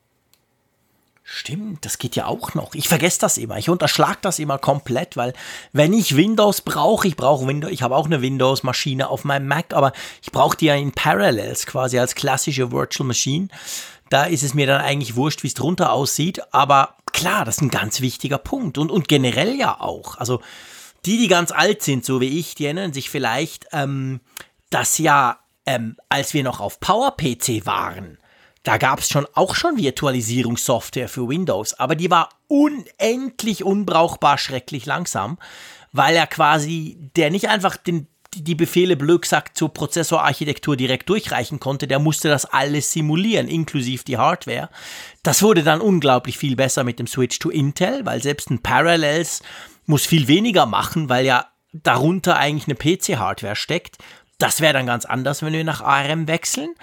Stimmt, 1.25 1.85
das 1.85 1.99
geht 1.99 2.17
ja 2.17 2.25
auch 2.27 2.55
noch. 2.55 2.75
Ich 2.75 2.89
vergesse 2.89 3.21
das 3.21 3.37
immer. 3.37 3.59
Ich 3.59 3.69
unterschlag 3.69 4.23
das 4.23 4.39
immer 4.39 4.57
komplett, 4.57 5.17
weil 5.17 5.35
wenn 5.73 5.93
ich 5.93 6.17
Windows 6.17 6.63
brauche, 6.63 7.07
ich 7.07 7.17
brauche 7.17 7.47
Windows, 7.47 7.71
ich 7.71 7.83
habe 7.83 7.97
auch 7.97 8.07
eine 8.07 8.23
Windows-Maschine 8.23 9.09
auf 9.09 9.25
meinem 9.25 9.47
Mac, 9.47 9.75
aber 9.75 9.93
ich 10.23 10.33
brauche 10.33 10.57
die 10.57 10.67
ja 10.67 10.75
in 10.75 10.93
Parallels 10.93 11.67
quasi 11.67 11.99
als 11.99 12.15
klassische 12.15 12.73
Virtual 12.73 13.07
Machine. 13.07 13.49
Da 14.09 14.25
ist 14.25 14.43
es 14.43 14.55
mir 14.55 14.67
dann 14.67 14.81
eigentlich 14.81 15.17
wurscht, 15.17 15.43
wie 15.43 15.49
es 15.49 15.55
drunter 15.55 15.93
aussieht. 15.93 16.41
Aber 16.55 16.97
klar, 17.13 17.45
das 17.45 17.57
ist 17.57 17.63
ein 17.63 17.71
ganz 17.71 18.01
wichtiger 18.01 18.39
Punkt. 18.39 18.79
Und, 18.79 18.91
und 18.91 19.07
generell 19.07 19.55
ja 19.55 19.81
auch. 19.81 20.17
Also 20.17 20.41
die, 21.05 21.19
die 21.19 21.29
ganz 21.29 21.53
alt 21.53 21.83
sind, 21.83 22.07
so 22.07 22.23
wie 22.23 22.39
ich, 22.39 22.55
die 22.55 22.65
erinnern 22.65 22.95
sich 22.95 23.11
vielleicht, 23.11 23.67
ähm, 23.73 24.21
dass 24.71 24.97
ja 24.97 25.39
ähm, 25.69 25.99
als 26.09 26.33
wir 26.33 26.43
noch 26.43 26.61
auf 26.61 26.81
PowerPC 26.81 27.67
waren, 27.67 28.17
da 28.63 28.79
gab 28.79 29.01
es 29.01 29.11
schon 29.11 29.27
auch 29.35 29.55
schon 29.55 29.77
Virtualisierungssoftware 29.77 31.11
für 31.11 31.29
Windows, 31.29 31.75
aber 31.75 31.95
die 31.95 32.11
war 32.11 32.31
unendlich 32.49 33.65
unbrauchbar 33.65 34.39
schrecklich 34.39 34.87
langsam, 34.87 35.39
weil 35.93 36.17
er 36.17 36.27
quasi 36.27 37.11
der 37.17 37.31
nicht 37.31 37.51
einfach 37.51 37.77
den, 37.77 38.07
die 38.35 38.55
Befehle 38.55 38.97
blöd 38.97 39.29
zur 39.53 39.75
Prozessorarchitektur 39.75 40.75
direkt 40.75 41.11
durchreichen 41.11 41.61
konnte, 41.61 41.87
der 41.87 41.99
musste 41.99 42.29
das 42.29 42.47
alles 42.47 42.91
simulieren, 42.93 43.47
inklusive 43.47 44.05
die 44.05 44.17
Hardware. 44.17 44.71
Das 45.23 45.43
wurde 45.43 45.63
dann 45.63 45.83
unglaublich 45.83 46.39
viel 46.39 46.57
besser 46.57 46.83
mit 46.83 46.99
dem 46.99 47.07
Switch 47.07 47.39
to 47.39 47.51
Intel, 47.51 48.07
weil 48.07 48.23
selbst 48.23 48.51
ein 48.51 48.63
Parallels 48.63 49.43
muss 49.85 50.07
viel 50.07 50.29
weniger 50.29 50.65
machen, 50.65 51.11
weil 51.11 51.27
ja 51.27 51.47
darunter 51.73 52.37
eigentlich 52.37 52.67
eine 52.67 52.77
PC-Hardware 52.77 53.57
steckt 53.57 53.99
das 54.39 54.61
wäre 54.61 54.73
dann 54.73 54.87
ganz 54.87 55.05
anders, 55.05 55.43
wenn 55.43 55.53
wir 55.53 55.65
nach 55.65 55.81
ARM 55.81 56.29
wechseln. 56.29 56.75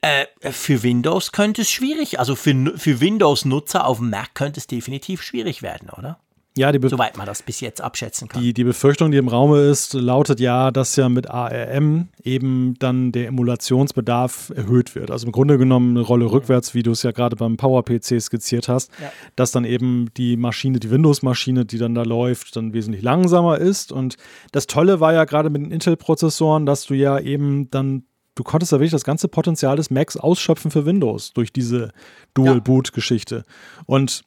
Äh, 0.00 0.26
für 0.52 0.82
Windows 0.82 1.32
könnte 1.32 1.62
es 1.62 1.70
schwierig, 1.70 2.18
also 2.18 2.36
für, 2.36 2.78
für 2.78 3.00
Windows-Nutzer 3.00 3.86
auf 3.86 3.98
dem 3.98 4.10
Mac 4.10 4.34
könnte 4.34 4.60
es 4.60 4.66
definitiv 4.66 5.22
schwierig 5.22 5.62
werden, 5.62 5.90
oder? 5.90 6.18
Ja, 6.56 6.72
die 6.72 6.88
Soweit 6.88 7.18
man 7.18 7.26
das 7.26 7.42
bis 7.42 7.60
jetzt 7.60 7.82
abschätzen 7.82 8.28
kann. 8.28 8.40
Die, 8.40 8.54
die 8.54 8.64
Befürchtung, 8.64 9.10
die 9.10 9.18
im 9.18 9.28
Raume 9.28 9.60
ist, 9.60 9.92
lautet 9.92 10.40
ja, 10.40 10.70
dass 10.70 10.96
ja 10.96 11.10
mit 11.10 11.28
ARM 11.28 12.08
eben 12.22 12.74
dann 12.78 13.12
der 13.12 13.28
Emulationsbedarf 13.28 14.52
erhöht 14.56 14.94
wird. 14.94 15.10
Also 15.10 15.26
im 15.26 15.32
Grunde 15.32 15.58
genommen 15.58 15.90
eine 15.90 16.00
Rolle 16.00 16.32
rückwärts, 16.32 16.74
wie 16.74 16.82
du 16.82 16.92
es 16.92 17.02
ja 17.02 17.12
gerade 17.12 17.36
beim 17.36 17.58
PowerPC 17.58 18.22
skizziert 18.22 18.68
hast, 18.68 18.90
ja. 19.02 19.12
dass 19.36 19.52
dann 19.52 19.66
eben 19.66 20.08
die 20.16 20.38
Maschine, 20.38 20.80
die 20.80 20.90
Windows-Maschine, 20.90 21.66
die 21.66 21.76
dann 21.76 21.94
da 21.94 22.04
läuft, 22.04 22.56
dann 22.56 22.72
wesentlich 22.72 23.02
langsamer 23.02 23.58
ist. 23.58 23.92
Und 23.92 24.16
das 24.52 24.66
Tolle 24.66 24.98
war 24.98 25.12
ja 25.12 25.24
gerade 25.24 25.50
mit 25.50 25.60
den 25.60 25.70
Intel-Prozessoren, 25.70 26.64
dass 26.64 26.86
du 26.86 26.94
ja 26.94 27.18
eben 27.18 27.70
dann 27.70 28.04
du 28.34 28.44
konntest 28.44 28.70
ja 28.70 28.78
wirklich 28.78 28.92
das 28.92 29.04
ganze 29.04 29.28
Potenzial 29.28 29.76
des 29.76 29.90
Macs 29.90 30.16
ausschöpfen 30.16 30.70
für 30.70 30.84
Windows 30.84 31.32
durch 31.32 31.52
diese 31.52 31.90
Dual-Boot-Geschichte. 32.34 33.44
Und 33.86 34.24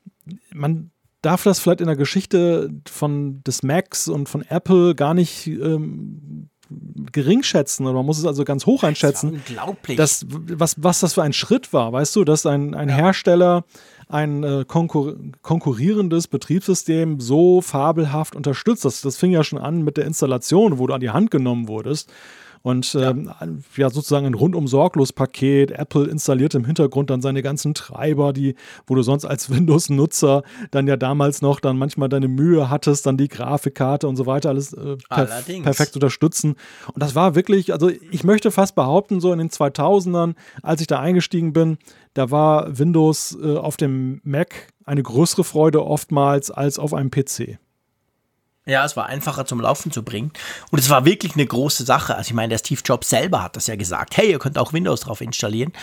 man 0.51 0.89
darf 1.21 1.43
das 1.43 1.59
vielleicht 1.59 1.81
in 1.81 1.87
der 1.87 1.95
Geschichte 1.95 2.69
von 2.89 3.43
des 3.43 3.63
Macs 3.63 4.07
und 4.07 4.29
von 4.29 4.43
Apple 4.43 4.95
gar 4.95 5.13
nicht 5.13 5.47
ähm, 5.47 6.49
gering 7.11 7.43
schätzen 7.43 7.85
oder 7.85 7.93
man 7.93 8.05
muss 8.05 8.19
es 8.19 8.25
also 8.25 8.43
ganz 8.43 8.65
hoch 8.65 8.83
einschätzen. 8.83 9.33
Das 9.33 9.49
unglaublich. 9.49 9.97
Dass, 9.97 10.25
was, 10.29 10.75
was 10.77 10.99
das 10.99 11.13
für 11.13 11.23
ein 11.23 11.33
Schritt 11.33 11.73
war, 11.73 11.91
weißt 11.91 12.15
du, 12.15 12.23
dass 12.23 12.45
ein, 12.45 12.75
ein 12.75 12.89
ja. 12.89 12.95
Hersteller 12.95 13.63
ein 14.07 14.43
äh, 14.43 14.65
konkur 14.67 15.15
konkurrierendes 15.41 16.27
Betriebssystem 16.27 17.19
so 17.19 17.61
fabelhaft 17.61 18.35
unterstützt. 18.35 18.85
Das, 18.85 19.01
das 19.01 19.17
fing 19.17 19.31
ja 19.31 19.43
schon 19.43 19.59
an 19.59 19.83
mit 19.83 19.97
der 19.97 20.05
Installation, 20.05 20.79
wo 20.79 20.87
du 20.87 20.93
an 20.93 21.01
die 21.01 21.11
Hand 21.11 21.31
genommen 21.31 21.67
wurdest. 21.67 22.11
Und 22.61 22.93
ja. 22.93 23.11
Ähm, 23.11 23.31
ja, 23.77 23.89
sozusagen 23.89 24.25
ein 24.25 24.33
rundum 24.33 24.67
sorglos 24.67 25.13
Paket. 25.13 25.71
Apple 25.71 26.05
installiert 26.05 26.55
im 26.55 26.65
Hintergrund 26.65 27.09
dann 27.09 27.21
seine 27.21 27.41
ganzen 27.41 27.73
Treiber, 27.73 28.33
die, 28.33 28.55
wo 28.87 28.95
du 28.95 29.01
sonst 29.01 29.25
als 29.25 29.49
Windows-Nutzer 29.55 30.43
dann 30.71 30.87
ja 30.87 30.97
damals 30.97 31.41
noch 31.41 31.59
dann 31.59 31.77
manchmal 31.77 32.09
deine 32.09 32.27
Mühe 32.27 32.69
hattest, 32.69 33.05
dann 33.05 33.17
die 33.17 33.27
Grafikkarte 33.27 34.07
und 34.07 34.15
so 34.15 34.25
weiter 34.25 34.49
alles 34.49 34.73
äh, 34.73 34.97
perf 35.09 35.45
perfekt 35.63 35.95
unterstützen. 35.95 36.55
Und 36.93 37.01
das 37.01 37.15
war 37.15 37.35
wirklich, 37.35 37.71
also 37.71 37.89
ich 37.89 38.23
möchte 38.23 38.51
fast 38.51 38.75
behaupten, 38.75 39.21
so 39.21 39.31
in 39.31 39.39
den 39.39 39.49
2000ern, 39.49 40.35
als 40.61 40.81
ich 40.81 40.87
da 40.87 40.99
eingestiegen 40.99 41.53
bin, 41.53 41.77
da 42.13 42.31
war 42.31 42.77
Windows 42.77 43.37
äh, 43.41 43.55
auf 43.55 43.77
dem 43.77 44.19
Mac 44.23 44.73
eine 44.85 45.03
größere 45.03 45.43
Freude 45.43 45.85
oftmals 45.85 46.51
als 46.51 46.79
auf 46.79 46.93
einem 46.93 47.11
PC. 47.11 47.59
Ja, 48.65 48.85
es 48.85 48.95
war 48.95 49.07
einfacher 49.07 49.45
zum 49.45 49.61
Laufen 49.61 49.91
zu 49.91 50.03
bringen. 50.03 50.31
Und 50.69 50.79
es 50.79 50.89
war 50.89 51.05
wirklich 51.05 51.33
eine 51.33 51.45
große 51.45 51.85
Sache. 51.85 52.15
Also 52.15 52.29
ich 52.29 52.33
meine, 52.33 52.49
der 52.49 52.59
Steve 52.59 52.81
Jobs 52.83 53.09
selber 53.09 53.41
hat 53.41 53.55
das 53.55 53.67
ja 53.67 53.75
gesagt. 53.75 54.17
Hey, 54.17 54.31
ihr 54.31 54.39
könnt 54.39 54.57
auch 54.57 54.73
Windows 54.73 55.01
drauf 55.01 55.21
installieren. 55.21 55.73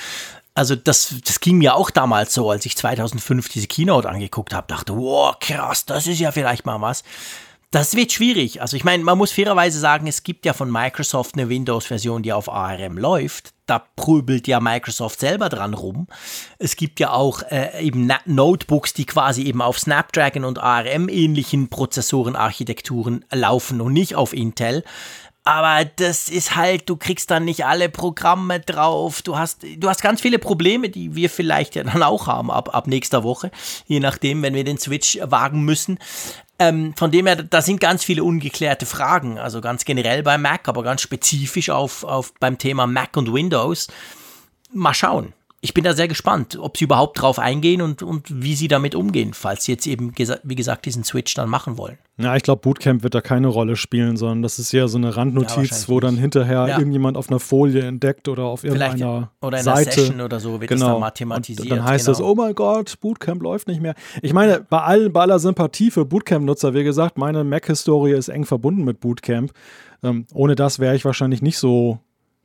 Also 0.55 0.75
das, 0.75 1.15
das 1.25 1.41
ging 1.41 1.59
mir 1.59 1.75
auch 1.75 1.91
damals 1.91 2.33
so, 2.33 2.51
als 2.51 2.65
ich 2.65 2.77
2005 2.77 3.49
diese 3.49 3.67
Keynote 3.67 4.09
angeguckt 4.09 4.55
habe. 4.55 4.69
Dachte, 4.69 4.97
wow, 4.97 5.37
krass, 5.39 5.85
das 5.85 6.07
ist 6.07 6.21
ja 6.21 6.33
vielleicht 6.33 6.65
mal 6.65 6.81
was. 6.81 7.03
Das 7.71 7.95
wird 7.95 8.13
schwierig. 8.13 8.63
Also 8.63 8.77
ich 8.77 8.85
meine, 8.85 9.05
man 9.05 9.19
muss 9.19 9.33
fairerweise 9.33 9.79
sagen, 9.79 10.07
es 10.07 10.23
gibt 10.23 10.47
ja 10.47 10.53
von 10.53 10.71
Microsoft 10.71 11.35
eine 11.35 11.49
Windows-Version, 11.49 12.23
die 12.23 12.33
auf 12.33 12.49
ARM 12.49 12.97
läuft. 12.97 13.53
Da 13.67 13.85
prübelt 13.97 14.47
ja 14.47 14.61
Microsoft 14.61 15.21
selber 15.21 15.49
dran 15.49 15.75
rum. 15.75 16.07
Es 16.59 16.77
gibt 16.77 17.01
ja 17.01 17.11
auch 17.11 17.43
äh, 17.51 17.85
eben 17.85 18.11
Notebooks, 18.25 18.95
die 18.95 19.07
quasi 19.07 19.43
eben 19.43 19.61
auf 19.61 19.79
Snapdragon 19.79 20.45
und 20.45 20.59
ARM-ähnlichen 20.59 21.69
Prozessorenarchitekturen 21.69 23.25
laufen 23.33 23.81
und 23.81 23.93
nicht 23.93 24.15
auf 24.15 24.33
Intel. 24.33 24.85
Aber 25.47 25.85
das 25.85 26.29
ist 26.29 26.57
halt, 26.57 26.89
du 26.89 26.97
kriegst 26.97 27.31
dann 27.31 27.45
nicht 27.45 27.65
alle 27.65 27.89
Programme 27.89 28.59
drauf. 28.59 29.23
Du 29.23 29.39
hast, 29.39 29.65
du 29.77 29.89
hast 29.89 30.03
ganz 30.03 30.21
viele 30.21 30.41
Probleme, 30.41 30.89
die 30.89 31.15
wir 31.15 31.31
vielleicht 31.31 31.77
ja 31.77 31.85
dann 31.85 32.03
auch 32.03 32.27
haben 32.27 32.51
ab, 32.51 32.75
ab 32.75 32.89
nächster 32.89 33.23
Woche. 33.23 33.53
Je 33.87 34.01
nachdem, 34.01 34.43
wenn 34.43 34.55
wir 34.55 34.65
den 34.65 34.79
Switch 34.79 35.19
wagen 35.23 35.63
müssen. 35.63 36.01
Ähm, 36.59 36.95
von 36.97 37.11
dem 37.11 37.27
her, 37.27 37.37
da 37.37 37.61
sind 37.61 37.81
ganz 37.81 38.05
viele 38.05 38.25
ungeklärte 38.25 38.87
Fragen, 38.87 39.39
also 39.39 39.61
ganz 39.61 39.85
generell 39.85 40.23
bei 40.23 40.39
Mac, 40.39 40.69
aber 40.69 40.83
ganz 40.83 41.03
spezifisch 41.03 41.71
auf, 41.71 42.03
auf 42.05 42.33
beim 42.41 42.57
Thema 42.57 42.87
Mac 42.87 43.17
und 43.17 43.33
Windows. 43.33 43.89
Mal 44.73 44.95
schauen 44.95 45.35
ich 45.67 45.75
bin 45.75 45.83
da 45.83 45.95
sehr 45.95 46.07
gespannt, 46.07 46.57
ob 46.61 46.77
sie 46.77 46.85
überhaupt 46.85 47.21
drauf 47.21 47.41
eingehen 47.41 47.83
und, 47.83 48.01
und 48.01 48.29
wie 48.41 48.55
sie 48.55 48.69
damit 48.69 48.95
umgehen, 48.95 49.35
falls 49.35 49.65
sie 49.65 49.73
jetzt 49.73 49.85
eben, 49.89 50.13
wie 50.17 50.55
gesagt, 50.55 50.87
diesen 50.87 51.03
Switch 51.03 51.35
dann 51.35 51.49
machen 51.49 51.77
wollen. 51.77 51.99
Ja, 52.19 52.37
ich 52.37 52.45
glaube, 52.45 52.61
Bootcamp 52.61 53.03
wird 53.03 53.17
da 53.17 53.21
keine 53.21 53.49
Rolle 53.49 53.75
spielen, 53.75 54.17
sondern 54.17 54.43
das 54.43 54.61
ist 54.61 54.73
eher 54.73 54.87
so 54.87 54.97
eine 54.97 55.17
Randnotiz, 55.17 55.83
ja, 55.83 55.89
wo 55.89 55.99
dann 55.99 56.17
hinterher 56.19 56.69
ja. 56.69 56.79
irgendjemand 56.79 57.17
auf 57.17 57.31
einer 57.31 57.41
Folie 57.41 57.83
entdeckt 57.83 58.29
oder 58.29 58.45
auf 58.45 58.63
irgendeiner 58.63 59.33
oder 59.43 59.59
in 59.59 59.65
Seite. 59.65 59.91
einer 59.91 59.91
Session 59.91 60.21
oder 60.21 60.39
so 60.39 60.61
wird 60.61 60.69
genau. 60.69 60.85
das 60.85 60.93
dann 60.93 61.01
mathematisiert. 61.01 61.63
Und 61.63 61.77
dann 61.77 61.85
heißt 61.85 62.07
es, 62.07 62.19
genau. 62.19 62.31
oh 62.31 62.35
mein 62.37 62.55
Gott, 62.55 63.01
Bootcamp 63.01 63.43
läuft 63.43 63.67
nicht 63.67 63.83
mehr. 63.83 63.97
Ich 64.23 64.33
meine, 64.33 64.65
bei, 64.71 64.79
all, 64.79 65.11
bei 65.11 65.23
aller 65.23 65.41
Sympathie 65.41 65.91
für 65.91 66.05
Bootcamp-Nutzer, 66.05 66.75
wie 66.75 66.85
gesagt, 66.85 67.19
meine 67.19 67.43
Mac-Historie 67.43 68.13
ist 68.13 68.29
eng 68.29 68.45
verbunden 68.45 68.85
mit 68.85 69.01
Bootcamp. 69.01 69.51
Ähm, 70.05 70.27
ohne 70.33 70.55
das 70.55 70.79
wäre 70.79 70.95
ich 70.95 71.05
wahrscheinlich 71.05 71.43
nicht 71.43 71.59
so 71.59 71.99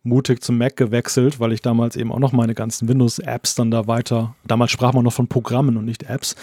mutig 0.04 0.44
zum 0.44 0.58
Mac 0.58 0.76
gewechselt, 0.76 1.40
weil 1.40 1.52
ich 1.52 1.62
damals 1.62 1.96
eben 1.96 2.12
auch 2.12 2.20
noch 2.20 2.32
meine 2.32 2.56
ganzen 2.56 2.88
Windows-Apps 2.88 3.56
dann 3.56 3.70
da 3.70 3.86
weiter. 3.86 4.36
Damals 4.46 4.72
sprach 4.72 4.94
man 4.94 5.04
noch 5.04 5.14
von 5.14 5.28
Programmen 5.28 5.78
und 5.78 5.86
nicht 5.86 6.04
Apps. 6.04 6.36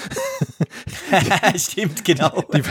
Stimmt, 1.56 2.04
genau. 2.04 2.44
Die, 2.54 2.62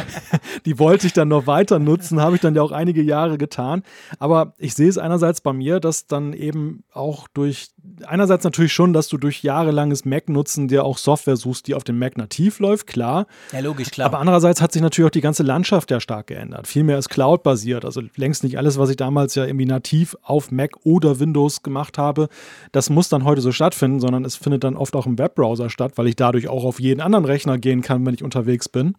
die, 0.66 0.80
wollte 0.80 1.08
ich 1.08 1.14
dann 1.14 1.28
noch 1.28 1.48
weiter 1.48 1.80
nutzen, 1.80 2.22
habe 2.22 2.36
ich 2.36 2.42
dann 2.42 2.56
ja 2.56 2.62
auch 2.62 2.72
einige 2.72 3.02
Jahre 3.02 3.38
getan. 3.38 3.84
Aber 4.20 4.54
ich 4.58 4.74
sehe 4.74 4.88
es 4.88 4.98
einerseits 4.98 5.42
bei 5.42 5.54
mir, 5.54 5.80
dass 5.80 6.08
dann 6.08 6.34
eben 6.34 6.84
auch 6.92 7.28
durch, 7.34 7.70
einerseits 8.06 8.44
natürlich 8.44 8.74
schon, 8.74 8.94
dass 8.94 9.08
du 9.08 9.18
durch 9.18 9.44
jahrelanges 9.44 10.06
Mac-Nutzen 10.06 10.68
dir 10.68 10.84
auch 10.84 10.98
Software 10.98 11.36
suchst, 11.36 11.68
die 11.68 11.76
auf 11.76 11.84
dem 11.84 12.00
Mac 12.00 12.18
nativ 12.18 12.60
läuft, 12.60 12.88
klar. 12.88 13.28
Ja, 13.52 13.60
logisch, 13.60 13.92
klar. 13.92 14.08
Aber 14.08 14.20
andererseits 14.20 14.62
hat 14.62 14.72
sich 14.72 14.82
natürlich 14.82 15.08
auch 15.08 15.12
die 15.14 15.22
ganze 15.22 15.44
Landschaft 15.44 15.92
ja 15.92 16.00
stark 16.00 16.28
geändert. 16.28 16.68
Viel 16.68 16.84
mehr 16.84 16.98
ist 16.98 17.10
Cloud-basiert. 17.10 17.84
Also 17.86 18.02
längst 18.16 18.44
nicht 18.44 18.58
alles, 18.58 18.78
was 18.78 18.90
ich 18.90 18.98
damals 18.98 19.36
ja 19.36 19.46
irgendwie 19.46 19.66
nativ 19.66 20.16
auf 20.22 20.52
Mac 20.52 20.77
oder 20.84 21.20
Windows 21.20 21.64
gemacht 21.64 21.98
habe, 21.98 22.30
das 22.72 22.90
muss 22.90 23.10
dann 23.10 23.24
heute 23.24 23.42
so 23.42 23.52
stattfinden, 23.52 24.00
sondern 24.00 24.26
es 24.26 24.36
findet 24.36 24.64
dann 24.64 24.76
oft 24.76 24.96
auch 24.96 25.06
im 25.06 25.18
Webbrowser 25.18 25.70
statt, 25.70 25.94
weil 25.96 26.08
ich 26.08 26.16
dadurch 26.16 26.48
auch 26.48 26.64
auf 26.64 26.80
jeden 26.80 27.02
anderen 27.02 27.26
Rechner 27.26 27.58
gehen 27.58 27.82
kann, 27.82 28.06
wenn 28.06 28.14
ich 28.14 28.24
unterwegs 28.24 28.70
bin. 28.70 28.96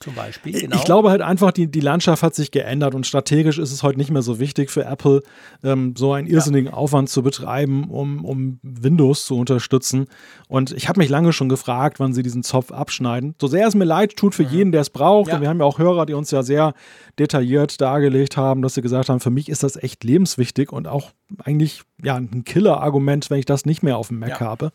Zum 0.00 0.14
Beispiel. 0.14 0.52
Genau. 0.60 0.76
Ich 0.76 0.84
glaube 0.84 1.10
halt 1.10 1.22
einfach, 1.22 1.52
die, 1.52 1.70
die 1.70 1.80
Landschaft 1.80 2.22
hat 2.22 2.34
sich 2.34 2.50
geändert 2.50 2.94
und 2.94 3.06
strategisch 3.06 3.58
ist 3.58 3.72
es 3.72 3.82
heute 3.82 3.98
nicht 3.98 4.10
mehr 4.10 4.22
so 4.22 4.38
wichtig 4.38 4.70
für 4.70 4.84
Apple, 4.84 5.22
ähm, 5.64 5.94
so 5.96 6.12
einen 6.12 6.26
irrsinnigen 6.26 6.70
ja. 6.70 6.74
Aufwand 6.74 7.08
zu 7.08 7.22
betreiben, 7.22 7.88
um, 7.90 8.24
um 8.24 8.60
Windows 8.62 9.24
zu 9.24 9.36
unterstützen. 9.36 10.06
Und 10.48 10.72
ich 10.72 10.88
habe 10.88 11.00
mich 11.00 11.08
lange 11.08 11.32
schon 11.32 11.48
gefragt, 11.48 11.98
wann 11.98 12.12
sie 12.12 12.22
diesen 12.22 12.42
Zopf 12.42 12.72
abschneiden. 12.72 13.34
So 13.40 13.46
sehr 13.46 13.66
es 13.66 13.74
mir 13.74 13.84
leid 13.84 14.16
tut 14.16 14.34
für 14.34 14.44
mhm. 14.44 14.50
jeden, 14.50 14.72
der 14.72 14.82
es 14.82 14.90
braucht. 14.90 15.28
Ja. 15.28 15.36
Und 15.36 15.40
wir 15.40 15.48
haben 15.48 15.60
ja 15.60 15.64
auch 15.64 15.78
Hörer, 15.78 16.04
die 16.04 16.14
uns 16.14 16.30
ja 16.30 16.42
sehr 16.42 16.74
detailliert 17.18 17.80
dargelegt 17.80 18.36
haben, 18.36 18.62
dass 18.62 18.74
sie 18.74 18.82
gesagt 18.82 19.08
haben, 19.08 19.20
für 19.20 19.30
mich 19.30 19.48
ist 19.48 19.62
das 19.62 19.76
echt 19.76 20.04
lebenswichtig 20.04 20.72
und 20.72 20.86
auch 20.88 21.12
eigentlich 21.42 21.82
ja 22.02 22.16
ein 22.16 22.44
Killer-Argument, 22.44 23.30
wenn 23.30 23.38
ich 23.38 23.46
das 23.46 23.64
nicht 23.64 23.82
mehr 23.82 23.96
auf 23.96 24.08
dem 24.08 24.18
Mac 24.18 24.40
ja. 24.40 24.40
habe. 24.40 24.72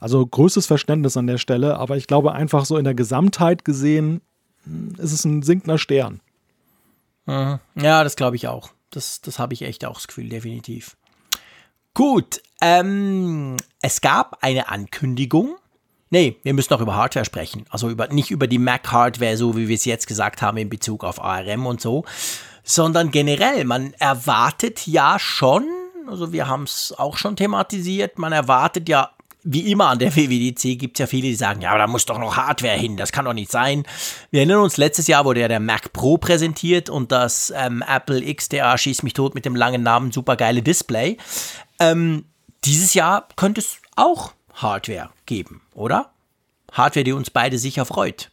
Also 0.00 0.26
größtes 0.26 0.66
Verständnis 0.66 1.16
an 1.16 1.26
der 1.26 1.38
Stelle, 1.38 1.78
aber 1.78 1.96
ich 1.96 2.06
glaube 2.06 2.32
einfach 2.32 2.64
so 2.64 2.76
in 2.76 2.84
der 2.84 2.94
Gesamtheit 2.94 3.64
gesehen 3.64 4.20
ist 4.98 5.12
es 5.12 5.24
ein 5.24 5.42
sinkender 5.42 5.78
Stern. 5.78 6.20
Ja, 7.74 8.04
das 8.04 8.16
glaube 8.16 8.36
ich 8.36 8.48
auch. 8.48 8.70
Das, 8.90 9.20
das 9.20 9.38
habe 9.38 9.54
ich 9.54 9.62
echt 9.62 9.84
auch 9.84 9.94
das 9.94 10.06
Gefühl, 10.06 10.28
definitiv. 10.28 10.96
Gut, 11.94 12.42
ähm, 12.60 13.56
es 13.80 14.00
gab 14.00 14.38
eine 14.42 14.68
Ankündigung. 14.68 15.56
Nee, 16.10 16.38
wir 16.42 16.54
müssen 16.54 16.72
noch 16.72 16.80
über 16.80 16.94
Hardware 16.94 17.24
sprechen. 17.24 17.66
Also 17.70 17.88
über, 17.88 18.08
nicht 18.08 18.30
über 18.30 18.46
die 18.46 18.58
Mac-Hardware, 18.58 19.36
so 19.36 19.56
wie 19.56 19.68
wir 19.68 19.74
es 19.74 19.84
jetzt 19.84 20.06
gesagt 20.06 20.42
haben 20.42 20.58
in 20.58 20.68
Bezug 20.68 21.02
auf 21.02 21.20
ARM 21.20 21.66
und 21.66 21.80
so, 21.80 22.04
sondern 22.62 23.10
generell, 23.10 23.64
man 23.64 23.94
erwartet 23.94 24.86
ja 24.86 25.18
schon, 25.18 25.66
also 26.06 26.32
wir 26.32 26.46
haben 26.46 26.64
es 26.64 26.94
auch 26.96 27.16
schon 27.16 27.36
thematisiert, 27.36 28.18
man 28.18 28.32
erwartet 28.32 28.88
ja 28.88 29.10
wie 29.44 29.70
immer 29.70 29.90
an 29.90 29.98
der 29.98 30.16
WWDC 30.16 30.78
gibt 30.78 30.96
es 30.96 31.00
ja 31.00 31.06
viele, 31.06 31.28
die 31.28 31.34
sagen, 31.34 31.60
ja, 31.60 31.70
aber 31.70 31.78
da 31.78 31.86
muss 31.86 32.06
doch 32.06 32.18
noch 32.18 32.36
Hardware 32.36 32.76
hin, 32.76 32.96
das 32.96 33.12
kann 33.12 33.26
doch 33.26 33.34
nicht 33.34 33.50
sein. 33.50 33.84
Wir 34.30 34.40
erinnern 34.40 34.60
uns, 34.60 34.78
letztes 34.78 35.06
Jahr 35.06 35.26
wurde 35.26 35.40
ja 35.40 35.48
der 35.48 35.60
Mac 35.60 35.92
Pro 35.92 36.16
präsentiert 36.16 36.88
und 36.88 37.12
das 37.12 37.52
ähm, 37.54 37.84
Apple 37.86 38.34
XDA 38.34 38.76
schießt 38.76 39.04
mich 39.04 39.12
tot 39.12 39.34
mit 39.34 39.44
dem 39.44 39.54
langen 39.54 39.82
Namen 39.82 40.12
supergeile 40.12 40.62
Display. 40.62 41.18
Ähm, 41.78 42.24
dieses 42.64 42.94
Jahr 42.94 43.28
könnte 43.36 43.60
es 43.60 43.76
auch 43.96 44.32
Hardware 44.54 45.10
geben, 45.26 45.60
oder? 45.74 46.10
Hardware, 46.72 47.04
die 47.04 47.12
uns 47.12 47.30
beide 47.30 47.58
sicher 47.58 47.84
freut. 47.84 48.30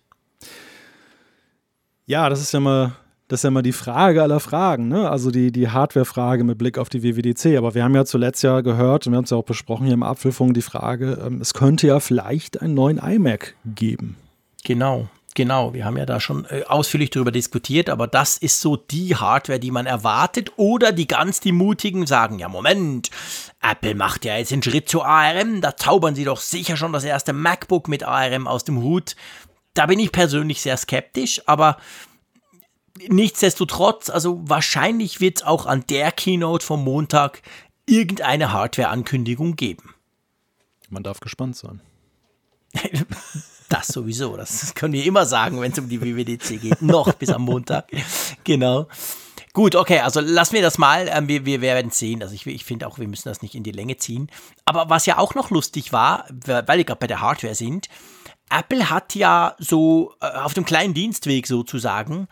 Ja, 2.05 2.29
das 2.29 2.41
ist 2.41 2.53
ja 2.53 2.59
mal 2.61 2.95
das 3.31 3.39
ist 3.39 3.43
ja 3.43 3.47
immer 3.47 3.61
die 3.61 3.71
Frage 3.71 4.21
aller 4.21 4.41
Fragen, 4.41 4.89
ne? 4.89 5.09
also 5.09 5.31
die, 5.31 5.53
die 5.53 5.69
Hardware-Frage 5.69 6.43
mit 6.43 6.57
Blick 6.57 6.77
auf 6.77 6.89
die 6.89 7.01
WWDC. 7.01 7.57
Aber 7.57 7.73
wir 7.75 7.85
haben 7.85 7.95
ja 7.95 8.03
zuletzt 8.03 8.43
ja 8.43 8.59
gehört 8.59 9.07
und 9.07 9.13
wir 9.13 9.17
haben 9.17 9.23
es 9.23 9.29
ja 9.29 9.37
auch 9.37 9.45
besprochen 9.45 9.85
hier 9.85 9.93
im 9.93 10.03
Apfelfunk, 10.03 10.53
die 10.53 10.61
Frage, 10.61 11.17
ähm, 11.25 11.39
es 11.39 11.53
könnte 11.53 11.87
ja 11.87 12.01
vielleicht 12.01 12.61
einen 12.61 12.73
neuen 12.73 12.97
iMac 12.97 13.55
geben. 13.65 14.17
Genau. 14.65 15.07
Genau, 15.33 15.73
wir 15.73 15.85
haben 15.85 15.95
ja 15.95 16.05
da 16.05 16.19
schon 16.19 16.43
äh, 16.49 16.63
ausführlich 16.67 17.09
darüber 17.09 17.31
diskutiert, 17.31 17.89
aber 17.89 18.05
das 18.05 18.35
ist 18.35 18.59
so 18.59 18.75
die 18.75 19.15
Hardware, 19.15 19.61
die 19.61 19.71
man 19.71 19.85
erwartet. 19.85 20.51
Oder 20.57 20.91
die 20.91 21.07
ganz 21.07 21.39
die 21.39 21.53
Mutigen 21.53 22.05
sagen, 22.05 22.37
ja 22.37 22.49
Moment, 22.49 23.11
Apple 23.61 23.95
macht 23.95 24.25
ja 24.25 24.35
jetzt 24.35 24.51
den 24.51 24.61
Schritt 24.61 24.89
zu 24.89 25.03
ARM, 25.03 25.61
da 25.61 25.77
zaubern 25.77 26.15
sie 26.15 26.25
doch 26.25 26.41
sicher 26.41 26.75
schon 26.75 26.91
das 26.91 27.05
erste 27.05 27.31
MacBook 27.31 27.87
mit 27.87 28.03
ARM 28.03 28.45
aus 28.45 28.65
dem 28.65 28.83
Hut. 28.83 29.15
Da 29.73 29.85
bin 29.85 29.99
ich 29.99 30.11
persönlich 30.11 30.61
sehr 30.61 30.75
skeptisch, 30.75 31.41
aber 31.45 31.77
nichtsdestotrotz, 33.09 34.09
also 34.09 34.41
wahrscheinlich 34.43 35.21
wird 35.21 35.37
es 35.37 35.43
auch 35.43 35.65
an 35.65 35.83
der 35.89 36.11
Keynote 36.11 36.65
vom 36.65 36.83
Montag 36.83 37.41
irgendeine 37.85 38.53
Hardware-Ankündigung 38.53 39.55
geben. 39.55 39.95
Man 40.89 41.03
darf 41.03 41.19
gespannt 41.19 41.55
sein. 41.55 41.81
das 43.69 43.87
sowieso, 43.87 44.37
das 44.37 44.73
können 44.75 44.93
wir 44.93 45.05
immer 45.05 45.25
sagen, 45.25 45.59
wenn 45.61 45.71
es 45.71 45.79
um 45.79 45.89
die 45.89 46.01
WWDC 46.01 46.61
geht. 46.61 46.81
Noch 46.81 47.13
bis 47.13 47.29
am 47.29 47.43
Montag. 47.43 47.89
Genau. 48.43 48.87
Gut, 49.53 49.75
okay, 49.75 49.99
also 49.99 50.21
lassen 50.21 50.53
wir 50.53 50.61
das 50.61 50.77
mal. 50.77 51.09
Ähm, 51.11 51.27
wir, 51.27 51.45
wir 51.45 51.61
werden 51.61 51.91
sehen. 51.91 52.21
Also 52.21 52.33
ich, 52.33 52.47
ich 52.47 52.63
finde 52.63 52.87
auch, 52.87 52.99
wir 52.99 53.07
müssen 53.07 53.27
das 53.27 53.41
nicht 53.41 53.55
in 53.55 53.63
die 53.63 53.71
Länge 53.71 53.97
ziehen. 53.97 54.29
Aber 54.63 54.89
was 54.89 55.05
ja 55.05 55.17
auch 55.17 55.35
noch 55.35 55.49
lustig 55.49 55.91
war, 55.91 56.25
weil 56.29 56.77
wir 56.77 56.85
gerade 56.85 56.99
bei 56.99 57.07
der 57.07 57.19
Hardware 57.19 57.55
sind, 57.55 57.89
Apple 58.49 58.89
hat 58.89 59.15
ja 59.15 59.55
so 59.59 60.13
äh, 60.21 60.27
auf 60.27 60.53
dem 60.53 60.65
kleinen 60.65 60.93
Dienstweg 60.93 61.47
sozusagen 61.47 62.27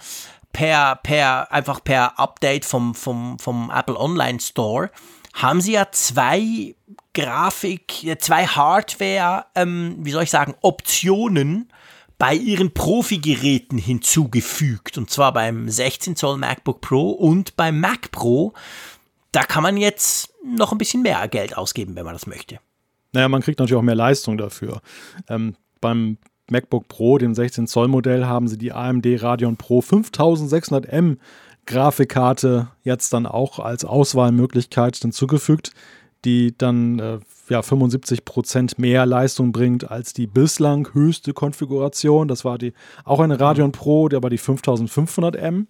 per, 0.53 0.97
per, 0.97 1.51
einfach 1.51 1.83
per 1.83 2.19
Update 2.19 2.65
vom, 2.65 2.95
vom, 2.95 3.39
vom 3.39 3.71
Apple 3.73 3.99
Online 3.99 4.39
Store, 4.39 4.91
haben 5.33 5.61
sie 5.61 5.73
ja 5.73 5.87
zwei 5.91 6.75
Grafik, 7.13 8.17
zwei 8.19 8.45
Hardware, 8.45 9.45
ähm, 9.55 9.97
wie 9.99 10.11
soll 10.11 10.23
ich 10.23 10.29
sagen, 10.29 10.55
Optionen 10.61 11.71
bei 12.17 12.33
ihren 12.33 12.73
Profi-Geräten 12.73 13.77
hinzugefügt. 13.77 14.97
Und 14.97 15.09
zwar 15.09 15.33
beim 15.33 15.69
16 15.69 16.15
Zoll 16.15 16.37
MacBook 16.37 16.81
Pro 16.81 17.11
und 17.11 17.55
beim 17.55 17.79
Mac 17.79 18.11
Pro. 18.11 18.53
Da 19.31 19.43
kann 19.43 19.63
man 19.63 19.77
jetzt 19.77 20.33
noch 20.43 20.71
ein 20.71 20.77
bisschen 20.77 21.01
mehr 21.01 21.27
Geld 21.29 21.57
ausgeben, 21.57 21.95
wenn 21.95 22.05
man 22.05 22.13
das 22.13 22.27
möchte. 22.27 22.59
Naja, 23.13 23.29
man 23.29 23.41
kriegt 23.41 23.59
natürlich 23.59 23.79
auch 23.79 23.83
mehr 23.83 23.95
Leistung 23.95 24.37
dafür. 24.37 24.81
Ähm, 25.29 25.55
beim 25.81 26.17
MacBook 26.51 26.87
Pro, 26.87 27.17
dem 27.17 27.33
16 27.33 27.67
Zoll 27.67 27.87
Modell, 27.87 28.25
haben 28.25 28.47
sie 28.47 28.57
die 28.57 28.71
AMD 28.71 29.05
Radeon 29.21 29.57
Pro 29.57 29.79
5600M 29.79 31.17
Grafikkarte 31.65 32.69
jetzt 32.83 33.13
dann 33.13 33.25
auch 33.25 33.59
als 33.59 33.85
Auswahlmöglichkeit 33.85 34.95
hinzugefügt, 34.97 35.71
die 36.25 36.57
dann 36.57 36.99
äh, 36.99 37.19
ja, 37.49 37.59
75% 37.61 38.73
mehr 38.77 39.05
Leistung 39.05 39.51
bringt 39.51 39.89
als 39.89 40.13
die 40.13 40.27
bislang 40.27 40.93
höchste 40.93 41.33
Konfiguration. 41.33 42.27
Das 42.27 42.43
war 42.43 42.57
die 42.57 42.73
auch 43.05 43.19
eine 43.19 43.39
Radeon 43.39 43.71
Pro, 43.71 44.09
der 44.09 44.23
war 44.23 44.29
die 44.29 44.39
5500M. 44.39 45.67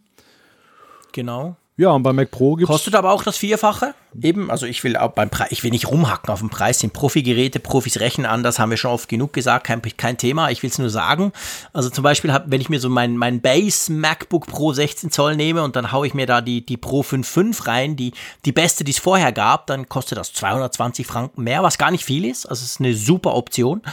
Genau. 1.11 1.57
Ja, 1.79 1.91
und 1.91 2.03
bei 2.03 2.11
Mac 2.11 2.29
Pro 2.29 2.55
gibt 2.55 2.67
Kostet 2.67 2.93
aber 2.93 3.13
auch 3.13 3.23
das 3.23 3.37
Vierfache. 3.37 3.95
Eben, 4.21 4.51
also 4.51 4.65
ich 4.65 4.83
will 4.83 4.97
auch 4.97 5.13
beim 5.13 5.29
Preis, 5.29 5.47
ich 5.51 5.63
will 5.63 5.71
nicht 5.71 5.89
rumhacken 5.89 6.29
auf 6.29 6.39
dem 6.39 6.49
Preis, 6.49 6.79
sind 6.79 6.91
Profi-Geräte, 6.91 7.61
Profis 7.61 8.01
rechnen 8.01 8.25
an, 8.25 8.43
das 8.43 8.59
haben 8.59 8.69
wir 8.69 8.75
schon 8.75 8.91
oft 8.91 9.07
genug 9.07 9.31
gesagt, 9.31 9.65
kein, 9.65 9.81
kein 9.81 10.17
Thema, 10.17 10.51
ich 10.51 10.61
will 10.61 10.69
es 10.69 10.77
nur 10.77 10.89
sagen. 10.89 11.31
Also 11.71 11.89
zum 11.89 12.03
Beispiel, 12.03 12.33
hab, 12.33 12.51
wenn 12.51 12.59
ich 12.59 12.67
mir 12.67 12.81
so 12.81 12.89
mein, 12.89 13.15
mein 13.15 13.39
Base 13.39 13.93
MacBook 13.93 14.47
Pro 14.47 14.73
16 14.73 15.09
Zoll 15.09 15.37
nehme 15.37 15.63
und 15.63 15.77
dann 15.77 15.93
haue 15.93 16.05
ich 16.05 16.13
mir 16.13 16.25
da 16.25 16.41
die, 16.41 16.65
die 16.65 16.75
Pro 16.75 16.99
5.5 16.99 17.65
rein, 17.65 17.95
die, 17.95 18.11
die 18.43 18.51
beste, 18.51 18.83
die 18.83 18.91
es 18.91 18.99
vorher 18.99 19.31
gab, 19.31 19.67
dann 19.67 19.87
kostet 19.87 20.17
das 20.17 20.33
220 20.33 21.07
Franken 21.07 21.45
mehr, 21.45 21.63
was 21.63 21.77
gar 21.77 21.91
nicht 21.91 22.03
viel 22.03 22.25
ist. 22.25 22.45
Also 22.45 22.65
es 22.65 22.71
ist 22.71 22.81
eine 22.81 22.93
super 22.93 23.35
Option 23.35 23.83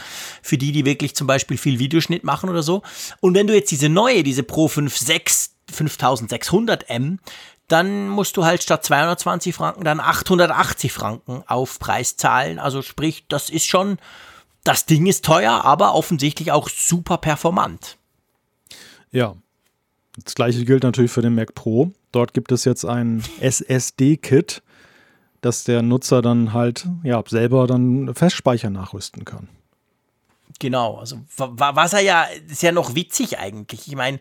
für 0.41 0.57
die, 0.57 0.73
die 0.73 0.83
wirklich 0.83 1.15
zum 1.15 1.25
Beispiel 1.25 1.57
viel 1.57 1.79
Videoschnitt 1.79 2.25
machen 2.25 2.49
oder 2.49 2.63
so. 2.63 2.81
Und 3.21 3.33
wenn 3.33 3.47
du 3.47 3.55
jetzt 3.55 3.71
diese 3.71 3.87
neue, 3.87 4.23
diese 4.23 4.43
Pro 4.43 4.65
5.6 4.65 5.51
5600M 5.69 7.17
dann 7.67 8.07
musst 8.07 8.37
du 8.37 8.45
halt 8.45 8.63
statt 8.63 8.83
220 8.85 9.53
Franken 9.53 9.83
dann 9.83 9.99
880 9.99 10.91
Franken 10.91 11.43
auf 11.47 11.79
Preis 11.79 12.15
zahlen. 12.15 12.59
Also 12.59 12.81
sprich, 12.81 13.25
das 13.27 13.49
ist 13.49 13.65
schon, 13.65 13.97
das 14.63 14.85
Ding 14.85 15.05
ist 15.05 15.25
teuer, 15.25 15.65
aber 15.65 15.93
offensichtlich 15.93 16.51
auch 16.51 16.69
super 16.69 17.17
performant. 17.17 17.97
Ja. 19.11 19.35
Das 20.23 20.33
gleiche 20.33 20.65
gilt 20.65 20.83
natürlich 20.83 21.11
für 21.11 21.21
den 21.21 21.35
Mac 21.35 21.53
Pro. 21.53 21.91
Dort 22.11 22.33
gibt 22.33 22.51
es 22.51 22.65
jetzt 22.65 22.85
ein 22.85 23.23
SSD-Kit, 23.39 24.63
dass 25.41 25.63
der 25.63 25.83
Nutzer 25.83 26.23
dann 26.23 26.53
halt 26.53 26.87
ja, 27.03 27.23
selber 27.27 27.67
dann 27.67 28.15
Festspeicher 28.15 28.71
nachrüsten 28.71 29.25
kann. 29.25 29.47
Genau, 30.59 30.97
also 30.97 31.19
was 31.35 31.93
er 31.93 31.99
ja, 31.99 32.23
ist 32.49 32.63
ja 32.63 32.71
noch 32.71 32.95
witzig 32.95 33.37
eigentlich. 33.37 33.87
Ich 33.87 33.95
meine, 33.95 34.19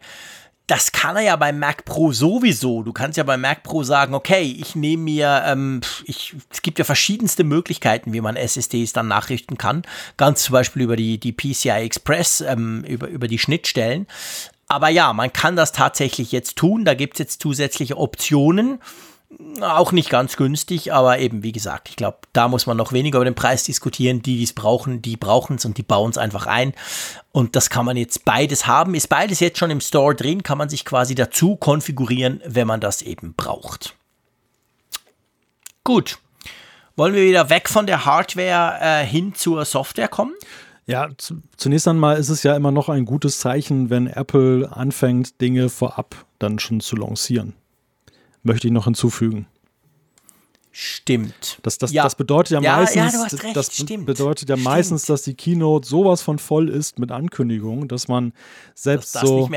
das 0.67 0.91
kann 0.91 1.15
er 1.15 1.23
ja 1.23 1.37
beim 1.37 1.59
Mac 1.61 1.85
Pro 1.85 2.13
sowieso. 2.13 2.83
Du 2.83 2.93
kannst 2.93 3.17
ja 3.17 3.25
beim 3.25 3.41
Mac 3.41 3.63
Pro 3.63 3.85
sagen, 3.85 4.15
okay, 4.15 4.43
ich 4.43 4.75
nehme 4.75 5.05
mir, 5.05 5.43
ähm, 5.47 5.81
ich, 6.05 6.35
es 6.51 6.61
gibt 6.61 6.79
ja 6.79 6.85
verschiedenste 6.85 7.45
Möglichkeiten, 7.45 8.13
wie 8.13 8.21
man 8.21 8.35
SSDs 8.35 8.93
dann 8.93 9.07
nachrichten 9.07 9.59
kann. 9.59 9.83
Ganz 10.17 10.43
zum 10.43 10.55
Beispiel 10.55 10.83
über 10.83 10.97
die, 10.97 11.19
die 11.19 11.33
PCI 11.33 11.85
Express, 11.85 12.41
ähm, 12.41 12.83
über, 12.85 13.07
über 13.07 13.29
die 13.29 13.39
Schnittstellen. 13.39 14.09
Aber 14.67 14.89
ja, 14.89 15.13
man 15.13 15.33
kann 15.33 15.55
das 15.55 15.71
tatsächlich 15.71 16.33
jetzt 16.33 16.57
tun. 16.57 16.85
Da 16.85 16.95
gibt 16.95 17.15
es 17.15 17.19
jetzt 17.21 17.41
zusätzliche 17.41 17.97
Optionen. 17.97 18.81
Auch 19.61 19.91
nicht 19.91 20.09
ganz 20.09 20.37
günstig, 20.37 20.93
aber 20.93 21.19
eben, 21.19 21.43
wie 21.43 21.51
gesagt, 21.51 21.89
ich 21.89 21.97
glaube, 21.97 22.19
da 22.33 22.47
muss 22.47 22.67
man 22.67 22.77
noch 22.77 22.93
weniger 22.93 23.19
über 23.19 23.25
den 23.25 23.35
Preis 23.35 23.65
diskutieren. 23.65 24.23
Die, 24.23 24.37
die 24.37 24.45
es 24.45 24.53
brauchen, 24.53 25.03
die 25.03 25.17
brauchen 25.17 25.57
es 25.57 25.65
und 25.65 25.79
die 25.79 25.83
bauen 25.83 26.11
es 26.11 26.19
einfach 26.19 26.47
ein. 26.47 26.75
Und 27.33 27.57
das 27.57 27.69
kann 27.69 27.85
man 27.85 27.97
jetzt 27.97 28.25
beides 28.25 28.69
haben. 28.69 28.95
Ist 28.95 29.09
beides 29.09 29.41
jetzt 29.41 29.59
schon 29.59 29.71
im 29.71 29.81
Store 29.81 30.15
drin, 30.15 30.45
kann 30.45 30.59
man 30.59 30.69
sich 30.69 30.85
quasi 30.85 31.17
dazu 31.17 31.57
konfigurieren, 31.57 32.41
wenn 32.47 32.69
man 32.69 32.81
das 32.81 33.03
eben 33.03 33.35
braucht. 33.35 33.97
Gut. 35.83 36.19
Wollen 36.95 37.15
wir 37.15 37.25
wieder 37.25 37.51
weg 37.51 37.69
von 37.69 37.87
der 37.87 38.05
Hardware 38.07 38.79
äh, 38.81 39.05
hin 39.05 39.35
zur 39.35 39.65
Software 39.65 40.09
kommen? 40.09 40.35
Ja, 40.87 41.09
zunächst 41.57 41.89
einmal 41.89 42.17
ist 42.17 42.29
es 42.29 42.45
ja 42.45 42.55
immer 42.55 42.71
noch 42.71 42.89
ein 42.89 43.05
gutes 43.05 43.41
Zeichen, 43.41 43.91
wenn 43.91 44.07
Apple 44.07 44.71
anfängt, 44.73 45.41
Dinge 45.41 45.69
vorab 45.69 46.25
dann 46.39 46.61
schon 46.61 46.81
zu 46.81 46.95
lancieren 46.95 47.55
möchte 48.47 48.67
ich 48.67 48.73
noch 48.73 48.85
hinzufügen. 48.85 49.47
Stimmt. 50.79 51.59
Das, 51.63 51.79
das, 51.79 51.91
ja. 51.91 52.03
das 52.03 52.17
bedeutet 52.17 52.51
ja, 52.51 52.61
ja 52.61 52.77
meistens, 52.77 53.15
ja, 53.15 53.39
recht, 53.39 53.57
das 53.57 53.75
stimmt. 53.75 54.05
bedeutet 54.05 54.51
ja 54.51 54.57
meistens, 54.57 55.07
dass 55.07 55.23
die 55.23 55.33
Keynote 55.33 55.89
sowas 55.89 56.21
von 56.21 56.39
voll 56.39 56.69
ist 56.69 56.99
mit 56.99 57.13
Ankündigungen, 57.13 57.89
dass 57.89 58.09
man 58.09 58.35
selbst 58.75 59.15
dass 59.15 59.23
das 59.23 59.31
so 59.31 59.49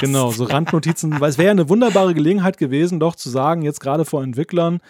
genau 0.00 0.32
so 0.32 0.42
Randnotizen, 0.44 1.20
weil 1.20 1.30
es 1.30 1.38
wäre 1.38 1.46
ja 1.46 1.50
eine 1.52 1.68
wunderbare 1.68 2.14
Gelegenheit 2.14 2.58
gewesen, 2.58 2.98
doch 2.98 3.14
zu 3.14 3.30
sagen, 3.30 3.62
jetzt 3.62 3.78
gerade 3.78 4.04
vor 4.04 4.24
Entwicklern, 4.24 4.80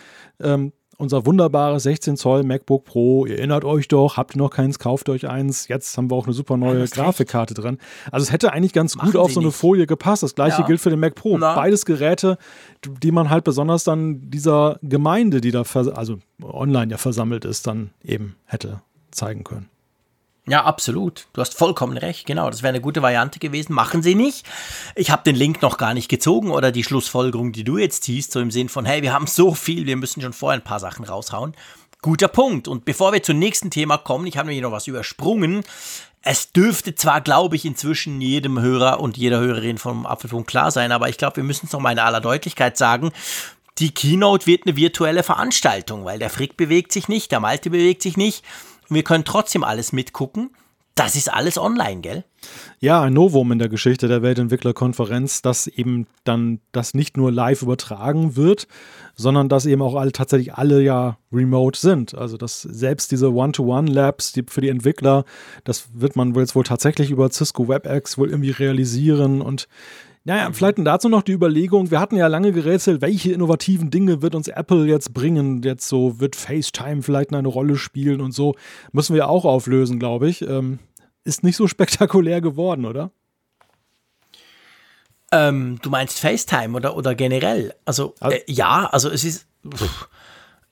ähm, 0.40 0.72
unser 0.99 1.26
wunderbares 1.26 1.84
16 1.84 2.16
Zoll 2.16 2.42
MacBook 2.42 2.84
Pro. 2.84 3.26
Ihr 3.26 3.38
erinnert 3.38 3.64
euch 3.64 3.88
doch, 3.88 4.16
habt 4.16 4.34
ihr 4.34 4.38
noch 4.38 4.51
keins, 4.51 4.78
kauft 4.78 5.09
euch 5.09 5.28
eins. 5.28 5.68
Jetzt 5.68 5.97
haben 5.97 6.11
wir 6.11 6.16
auch 6.16 6.26
eine 6.26 6.32
super 6.32 6.57
neue 6.57 6.80
ja, 6.80 6.86
Grafikkarte 6.86 7.55
recht. 7.55 7.64
drin. 7.64 7.78
Also 8.11 8.24
es 8.24 8.32
hätte 8.32 8.53
eigentlich 8.53 8.72
ganz 8.72 8.97
Machen 8.97 9.12
gut 9.12 9.16
auf 9.20 9.32
so 9.32 9.40
eine 9.40 9.49
nicht. 9.49 9.57
Folie 9.57 9.86
gepasst. 9.86 10.22
Das 10.22 10.34
gleiche 10.34 10.62
ja. 10.62 10.66
gilt 10.66 10.80
für 10.80 10.90
den 10.90 11.01
Mac 11.01 11.14
Pro. 11.14 11.36
Na. 11.38 11.55
Beides 11.55 11.84
Geräte, 11.84 12.38
die 12.84 13.12
man 13.12 13.30
halt 13.30 13.44
besonders 13.44 13.84
dann 13.84 14.30
dieser 14.30 14.78
Gemeinde, 14.82 15.40
die 15.40 15.51
da 15.51 15.64
also 15.94 16.18
online 16.42 16.90
ja 16.90 16.99
versammelt 16.99 17.44
ist, 17.44 17.66
dann 17.66 17.90
eben 18.03 18.36
hätte 18.47 18.80
zeigen 19.11 19.44
können. 19.44 19.68
Ja, 20.49 20.64
absolut. 20.64 21.26
Du 21.32 21.40
hast 21.40 21.55
vollkommen 21.55 21.99
recht. 21.99 22.24
Genau, 22.24 22.49
das 22.49 22.62
wäre 22.62 22.68
eine 22.68 22.80
gute 22.80 23.03
Variante 23.03 23.40
gewesen. 23.40 23.72
Machen 23.72 24.03
sie 24.03 24.14
nicht. 24.14 24.47
Ich 24.94 25.11
habe 25.11 25.24
den 25.24 25.34
Link 25.34 25.61
noch 25.61 25.76
gar 25.76 25.92
nicht 25.92 26.09
gezogen 26.09 26.53
oder 26.53 26.70
die 26.70 26.84
Schlussfolgerung, 26.84 27.51
die 27.51 27.64
du 27.64 27.78
jetzt 27.78 28.05
ziehst, 28.05 28.30
so 28.30 28.40
im 28.40 28.53
Sinn 28.53 28.68
von, 28.68 28.84
hey, 28.84 29.03
wir 29.03 29.12
haben 29.12 29.26
so 29.26 29.55
viel, 29.55 29.86
wir 29.86 29.97
müssen 29.97 30.20
schon 30.20 30.32
vorher 30.32 30.61
ein 30.61 30.64
paar 30.64 30.78
Sachen 30.78 31.05
raushauen. 31.05 31.55
Guter 32.01 32.28
Punkt. 32.28 32.68
Und 32.68 32.84
bevor 32.84 33.12
wir 33.12 33.24
zum 33.24 33.40
nächsten 33.40 33.70
Thema 33.70 33.99
kommen, 33.99 34.26
ich 34.26 34.38
habe 34.38 34.47
nämlich 34.47 34.62
noch 34.62 34.70
was 34.70 34.86
übersprungen. 34.86 35.64
Es 36.22 36.53
dürfte 36.53 36.94
zwar, 36.94 37.20
glaube 37.20 37.57
ich, 37.57 37.64
inzwischen 37.64 38.20
jedem 38.20 38.61
Hörer 38.61 39.01
und 39.01 39.16
jeder 39.16 39.40
Hörerin 39.40 39.78
vom 39.78 40.07
Apfelfunk 40.07 40.47
klar 40.47 40.70
sein, 40.70 40.92
aber 40.92 41.09
ich 41.09 41.18
glaube, 41.18 41.36
wir 41.36 41.44
müssen 41.44 41.66
es 41.66 41.72
noch 41.72 41.80
mal 41.80 41.92
in 41.92 41.99
aller 41.99 42.20
Deutlichkeit 42.20 42.76
sagen. 42.76 43.11
Die 43.78 43.92
Keynote 43.92 44.47
wird 44.47 44.66
eine 44.66 44.76
virtuelle 44.76 45.22
Veranstaltung, 45.22 46.05
weil 46.05 46.18
der 46.18 46.30
Frick 46.30 46.57
bewegt 46.57 46.92
sich 46.92 47.09
nicht, 47.09 47.30
der 47.30 47.40
Malte 47.40 47.70
bewegt 47.70 48.03
sich 48.03 48.16
nicht 48.16 48.44
wir 48.89 49.03
können 49.03 49.24
trotzdem 49.24 49.64
alles 49.64 49.93
mitgucken. 49.93 50.51
Das 50.97 51.14
ist 51.14 51.30
alles 51.30 51.59
online, 51.59 52.01
gell? 52.01 52.24
Ja, 52.80 53.03
ein 53.03 53.12
Novum 53.12 53.53
in 53.53 53.59
der 53.59 53.68
Geschichte 53.68 54.09
der 54.09 54.22
Weltentwicklerkonferenz, 54.22 55.43
dass 55.43 55.66
eben 55.66 56.07
dann 56.24 56.61
das 56.72 56.95
nicht 56.95 57.18
nur 57.18 57.30
live 57.30 57.61
übertragen 57.61 58.34
wird, 58.34 58.66
sondern 59.14 59.51
dass 59.51 59.66
eben 59.66 59.82
auch 59.82 59.95
alle, 59.95 60.12
tatsächlich 60.12 60.55
alle 60.55 60.80
ja 60.80 61.18
remote 61.30 61.78
sind. 61.78 62.14
Also 62.14 62.39
dass 62.39 62.62
selbst 62.62 63.12
diese 63.12 63.30
One-to-One-Labs, 63.30 64.32
die 64.32 64.45
für 64.49 64.62
die 64.62 64.70
Entwickler, 64.70 65.26
das 65.64 65.89
wird 65.93 66.16
man 66.16 66.34
jetzt 66.34 66.55
wohl 66.55 66.64
tatsächlich 66.64 67.11
über 67.11 67.30
Cisco 67.30 67.68
WebEx 67.68 68.16
wohl 68.16 68.30
irgendwie 68.30 68.53
realisieren 68.53 69.43
und 69.43 69.68
naja, 70.27 70.51
vielleicht 70.53 70.79
dazu 70.79 71.09
noch 71.09 71.22
die 71.22 71.31
Überlegung, 71.31 71.93
wir 71.93 72.01
hatten 72.01 72.16
ja 72.16 72.27
lange 72.27 72.51
gerätselt, 72.51 73.01
welche 73.01 73.31
innovativen 73.31 73.91
Dinge 73.93 74.22
wird 74.22 74.35
uns 74.35 74.49
Apple 74.49 74.85
jetzt 74.87 75.14
bringen? 75.14 75.62
Jetzt 75.62 75.87
so, 75.87 76.18
wird 76.18 76.35
FaceTime 76.35 77.03
vielleicht 77.03 77.33
eine 77.33 77.47
Rolle 77.47 77.77
spielen 77.77 78.20
und 78.20 78.33
so. 78.33 78.57
Müssen 78.91 79.14
wir 79.14 79.29
auch 79.29 79.45
auflösen, 79.45 80.01
glaube 80.01 80.29
ich. 80.29 80.43
Ähm, 80.43 80.81
ist 81.22 81.45
nicht 81.45 81.55
so 81.55 81.68
spektakulär 81.68 82.41
geworden, 82.41 82.87
oder? 82.87 83.12
Ähm, 85.31 85.79
du 85.81 85.91
meinst 85.91 86.18
FaceTime 86.18 86.77
oder, 86.77 86.97
oder 86.97 87.14
generell? 87.14 87.72
Also, 87.85 88.14
also 88.18 88.37
äh, 88.37 88.43
ja, 88.49 88.87
also 88.87 89.09
es 89.09 89.22
ist, 89.22 89.47
pff, 89.72 90.09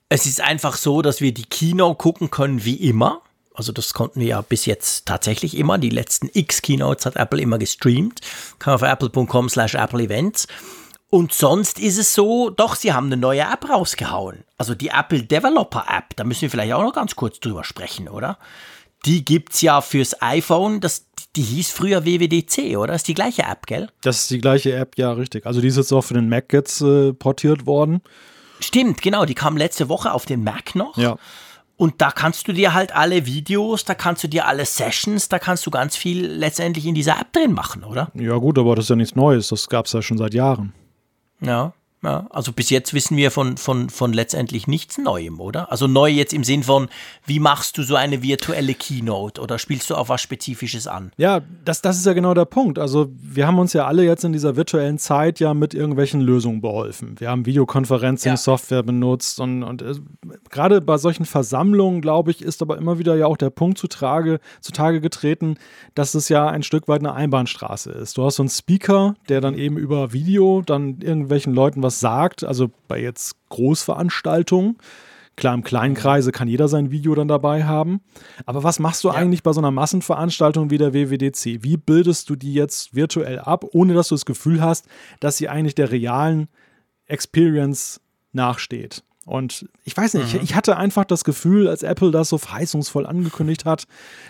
es 0.09 0.25
ist 0.25 0.41
einfach 0.41 0.75
so, 0.75 1.01
dass 1.01 1.21
wir 1.21 1.33
die 1.33 1.45
Kino 1.45 1.95
gucken 1.95 2.29
können 2.29 2.65
wie 2.65 2.75
immer. 2.75 3.21
Also 3.55 3.71
das 3.71 3.93
konnten 3.93 4.19
wir 4.19 4.27
ja 4.27 4.41
bis 4.41 4.65
jetzt 4.65 5.05
tatsächlich 5.05 5.57
immer. 5.57 5.77
Die 5.77 5.89
letzten 5.89 6.29
X 6.33 6.61
Keynotes 6.61 7.05
hat 7.05 7.15
Apple 7.15 7.41
immer 7.41 7.57
gestreamt. 7.57 8.21
Kann 8.59 8.73
auf 8.73 8.81
apple.com 8.81 9.49
slash 9.49 9.75
Apple 9.75 10.03
Events. 10.03 10.47
Und 11.09 11.33
sonst 11.33 11.79
ist 11.79 11.97
es 11.97 12.13
so, 12.13 12.49
doch, 12.49 12.75
sie 12.75 12.91
haben 12.91 13.05
eine 13.05 13.17
neue 13.17 13.41
App 13.41 13.69
rausgehauen. 13.69 14.43
Also 14.57 14.75
die 14.75 14.89
Apple 14.89 15.23
Developer 15.23 15.85
App, 15.87 16.15
da 16.15 16.23
müssen 16.23 16.41
wir 16.41 16.49
vielleicht 16.49 16.73
auch 16.73 16.83
noch 16.83 16.93
ganz 16.93 17.15
kurz 17.15 17.39
drüber 17.39 17.63
sprechen, 17.63 18.09
oder? 18.09 18.37
Die 19.05 19.23
gibt 19.23 19.53
es 19.53 19.61
ja 19.61 19.81
fürs 19.81 20.21
iPhone, 20.21 20.81
das, 20.81 21.05
die 21.35 21.43
hieß 21.43 21.71
früher 21.71 22.05
WWDC, 22.05 22.75
oder? 22.75 22.93
Das 22.93 23.01
ist 23.03 23.07
die 23.07 23.13
gleiche 23.13 23.43
App, 23.43 23.67
gell? 23.67 23.89
Das 24.01 24.21
ist 24.21 24.31
die 24.31 24.41
gleiche 24.41 24.73
App, 24.73 24.97
ja, 24.97 25.11
richtig. 25.13 25.45
Also 25.45 25.61
die 25.61 25.67
ist 25.67 25.77
jetzt 25.77 25.93
auch 25.93 26.01
für 26.01 26.15
den 26.15 26.27
Mac 26.27 26.51
jetzt 26.51 26.81
äh, 26.81 27.13
portiert 27.13 27.65
worden. 27.65 28.01
Stimmt, 28.59 29.01
genau, 29.01 29.25
die 29.25 29.35
kam 29.35 29.57
letzte 29.57 29.89
Woche 29.89 30.11
auf 30.11 30.25
den 30.25 30.43
Mac 30.43 30.75
noch. 30.75 30.97
Ja. 30.97 31.17
Und 31.77 32.01
da 32.01 32.11
kannst 32.11 32.47
du 32.47 32.53
dir 32.53 32.73
halt 32.73 32.95
alle 32.95 33.25
Videos, 33.25 33.83
da 33.83 33.95
kannst 33.95 34.23
du 34.23 34.29
dir 34.29 34.47
alle 34.47 34.65
Sessions, 34.65 35.27
da 35.27 35.39
kannst 35.39 35.65
du 35.65 35.71
ganz 35.71 35.97
viel 35.97 36.25
letztendlich 36.25 36.85
in 36.85 36.95
dieser 36.95 37.19
App 37.19 37.33
drin 37.33 37.51
machen, 37.51 37.83
oder? 37.83 38.11
Ja, 38.13 38.37
gut, 38.37 38.57
aber 38.57 38.75
das 38.75 38.85
ist 38.85 38.89
ja 38.89 38.95
nichts 38.95 39.15
Neues. 39.15 39.49
Das 39.49 39.67
gab 39.67 39.85
es 39.85 39.93
ja 39.93 40.01
schon 40.01 40.17
seit 40.17 40.33
Jahren. 40.33 40.73
Ja. 41.41 41.73
Ja, 42.03 42.27
also 42.29 42.51
bis 42.51 42.69
jetzt 42.69 42.93
wissen 42.93 43.17
wir 43.17 43.31
von, 43.31 43.57
von, 43.57 43.89
von 43.89 44.13
letztendlich 44.13 44.67
nichts 44.67 44.99
Neuem, 44.99 45.39
oder? 45.39 45.71
Also 45.71 45.87
neu 45.87 46.09
jetzt 46.09 46.33
im 46.33 46.43
Sinn 46.43 46.61
von, 46.61 46.87
wie 47.25 47.39
machst 47.39 47.77
du 47.77 47.83
so 47.83 47.95
eine 47.95 48.21
virtuelle 48.21 48.75
Keynote 48.75 49.41
oder 49.41 49.57
spielst 49.57 49.89
du 49.89 49.95
auf 49.95 50.09
was 50.09 50.21
Spezifisches 50.21 50.85
an? 50.85 51.11
Ja, 51.17 51.41
das, 51.63 51.81
das 51.81 51.97
ist 51.97 52.05
ja 52.05 52.13
genau 52.13 52.35
der 52.35 52.45
Punkt. 52.45 52.77
Also 52.77 53.07
wir 53.19 53.47
haben 53.47 53.57
uns 53.57 53.73
ja 53.73 53.87
alle 53.87 54.03
jetzt 54.03 54.23
in 54.23 54.33
dieser 54.33 54.55
virtuellen 54.55 54.99
Zeit 54.99 55.39
ja 55.39 55.55
mit 55.55 55.73
irgendwelchen 55.73 56.21
Lösungen 56.21 56.61
beholfen. 56.61 57.19
Wir 57.19 57.29
haben 57.29 57.47
Videoconferencing-Software 57.47 58.79
ja. 58.79 58.83
benutzt 58.83 59.39
und, 59.39 59.63
und 59.63 59.81
äh, 59.81 59.95
gerade 60.51 60.81
bei 60.81 60.97
solchen 60.97 61.25
Versammlungen, 61.25 62.01
glaube 62.01 62.29
ich, 62.29 62.43
ist 62.43 62.61
aber 62.61 62.77
immer 62.77 62.99
wieder 62.99 63.15
ja 63.15 63.25
auch 63.25 63.37
der 63.37 63.49
Punkt 63.49 63.79
zutage, 63.79 64.39
zutage 64.61 65.01
getreten, 65.01 65.57
dass 65.95 66.13
es 66.13 66.29
ja 66.29 66.47
ein 66.47 66.61
Stück 66.61 66.87
weit 66.87 66.99
eine 66.99 67.13
Einbahnstraße 67.13 67.91
ist. 67.91 68.17
Du 68.17 68.25
hast 68.25 68.35
so 68.35 68.43
einen 68.43 68.49
Speaker, 68.49 69.15
der 69.27 69.41
dann 69.41 69.57
eben 69.57 69.77
über 69.77 70.13
Video 70.13 70.61
dann 70.61 70.99
irgendwelchen 71.01 71.53
Leuten 71.53 71.81
was 71.85 71.99
sagt, 71.99 72.43
also 72.43 72.71
bei 72.87 72.99
jetzt 72.99 73.35
Großveranstaltungen. 73.49 74.77
Klar, 75.37 75.53
im 75.53 75.63
kleinen 75.63 75.95
Kreise 75.95 76.31
kann 76.31 76.47
jeder 76.47 76.67
sein 76.67 76.91
Video 76.91 77.13
dann 77.13 77.27
dabei 77.27 77.65
haben. 77.65 78.01
Aber 78.45 78.63
was 78.63 78.79
machst 78.79 79.03
du 79.03 79.09
ja. 79.09 79.15
eigentlich 79.15 79.43
bei 79.43 79.51
so 79.53 79.59
einer 79.59 79.71
Massenveranstaltung 79.71 80.69
wie 80.71 80.77
der 80.77 80.93
WWDC? 80.93 81.63
Wie 81.63 81.77
bildest 81.77 82.29
du 82.29 82.35
die 82.35 82.53
jetzt 82.53 82.95
virtuell 82.95 83.39
ab, 83.39 83.65
ohne 83.73 83.93
dass 83.93 84.07
du 84.07 84.15
das 84.15 84.25
Gefühl 84.25 84.61
hast, 84.61 84.87
dass 85.19 85.37
sie 85.37 85.49
eigentlich 85.49 85.75
der 85.75 85.91
realen 85.91 86.47
Experience 87.05 87.99
nachsteht? 88.31 89.03
Und 89.25 89.67
ich 89.83 89.97
weiß 89.97 90.13
nicht, 90.13 90.33
mhm. 90.33 90.37
ich, 90.37 90.51
ich, 90.51 90.55
hatte 90.55 90.77
einfach 90.77 91.03
das 91.03 91.23
Gefühl, 91.23 91.67
als 91.67 91.81
Apple 91.81 92.11
das 92.11 92.29
so 92.29 92.37
verheißungsvoll 92.37 93.07
angekündigt 93.07 93.65
hat, 93.65 93.85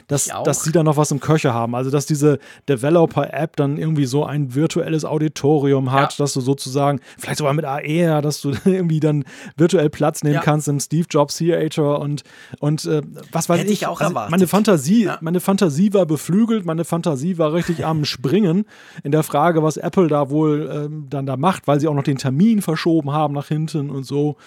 dass, 0.08 0.30
dass 0.46 0.64
sie 0.64 0.72
da 0.72 0.84
noch 0.84 0.96
was 0.96 1.12
im 1.12 1.20
Köcher 1.20 1.54
haben. 1.54 1.76
Also, 1.76 1.92
dass 1.92 2.06
diese 2.06 2.40
Developer-App 2.70 3.58
dann 3.58 3.78
irgendwie 3.78 4.06
so 4.06 4.24
ein 4.24 4.56
virtuelles 4.56 5.04
Auditorium 5.04 5.92
hat, 5.92 6.14
ja. 6.14 6.24
dass 6.24 6.32
du 6.32 6.40
sozusagen, 6.40 7.02
vielleicht 7.18 7.40
sogar 7.40 7.54
mit 7.54 7.66
AR, 7.66 8.22
dass 8.22 8.40
du 8.40 8.54
irgendwie 8.66 9.02
dann 9.02 9.26
virtuell 9.58 9.90
Platz 9.90 10.24
nehmen 10.24 10.36
ja. 10.36 10.42
kannst 10.42 10.70
im 10.70 10.80
Steve 10.80 11.08
Jobs 11.10 11.36
Theater 11.36 12.00
und, 12.00 12.24
und 12.60 12.86
äh, 12.86 13.02
was 13.34 13.50
weiß 13.50 13.60
Hätte 13.60 13.74
ich. 13.74 13.88
auch 13.88 14.00
also. 14.00 14.14
Meine 14.14 14.48
Fantasie, 14.48 15.06
ja. 15.06 15.18
meine 15.20 15.42
Fantasie 15.42 15.94
war 15.94 16.06
beflügelt, 16.06 16.66
meine 16.66 16.86
Fantasie 16.86 17.38
war 17.38 17.52
richtig 17.52 17.86
am 17.86 18.06
Springen 18.06 18.66
in 19.04 19.12
der 19.12 19.24
Frage, 19.24 19.62
was 19.62 19.76
Apple 19.76 20.08
da 20.08 20.30
wohl 20.30 20.70
ähm, 20.72 21.08
dann 21.10 21.26
da 21.26 21.36
macht, 21.36 21.68
weil 21.68 21.82
sie 21.82 21.90
auch 21.90 21.94
noch 21.94 22.04
den 22.04 22.18
Termin 22.18 22.62
verschoben 22.62 23.12
haben 23.12 23.34
nach 23.34 23.50
hinten 23.50 23.90
und 23.90 24.06
so. 24.06 24.38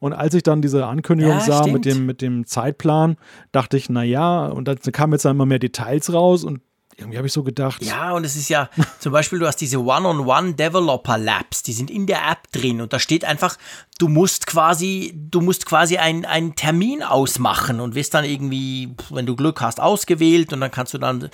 Und 0.00 0.12
als 0.12 0.34
ich 0.34 0.42
dann 0.42 0.62
diese 0.62 0.86
Ankündigung 0.86 1.32
ja, 1.32 1.40
sah 1.40 1.66
mit 1.66 1.84
dem, 1.84 2.06
mit 2.06 2.22
dem 2.22 2.46
Zeitplan, 2.46 3.16
dachte 3.50 3.76
ich, 3.76 3.90
naja, 3.90 4.46
und 4.46 4.66
dann 4.66 4.78
kamen 4.92 5.14
jetzt 5.14 5.24
immer 5.24 5.46
mehr 5.46 5.58
Details 5.58 6.12
raus 6.12 6.44
und 6.44 6.60
irgendwie 6.98 7.16
habe 7.16 7.28
ich 7.28 7.32
so 7.32 7.44
gedacht. 7.44 7.82
Ja, 7.82 8.12
und 8.12 8.24
es 8.24 8.34
ist 8.34 8.48
ja 8.48 8.68
zum 8.98 9.12
Beispiel, 9.12 9.38
du 9.38 9.46
hast 9.46 9.56
diese 9.56 9.78
One-on-One-Developer-Labs, 9.78 11.62
die 11.62 11.72
sind 11.72 11.90
in 11.90 12.06
der 12.06 12.28
App 12.28 12.50
drin 12.52 12.80
und 12.80 12.92
da 12.92 12.98
steht 12.98 13.24
einfach, 13.24 13.56
du 13.98 14.08
musst 14.08 14.46
quasi, 14.46 15.14
du 15.14 15.40
musst 15.40 15.64
quasi 15.66 15.96
einen 15.98 16.56
Termin 16.56 17.02
ausmachen 17.02 17.80
und 17.80 17.94
wirst 17.94 18.14
dann 18.14 18.24
irgendwie, 18.24 18.94
wenn 19.10 19.26
du 19.26 19.36
Glück 19.36 19.60
hast, 19.60 19.80
ausgewählt 19.80 20.52
und 20.52 20.60
dann 20.60 20.72
kannst 20.72 20.92
du 20.94 20.98
dann 20.98 21.30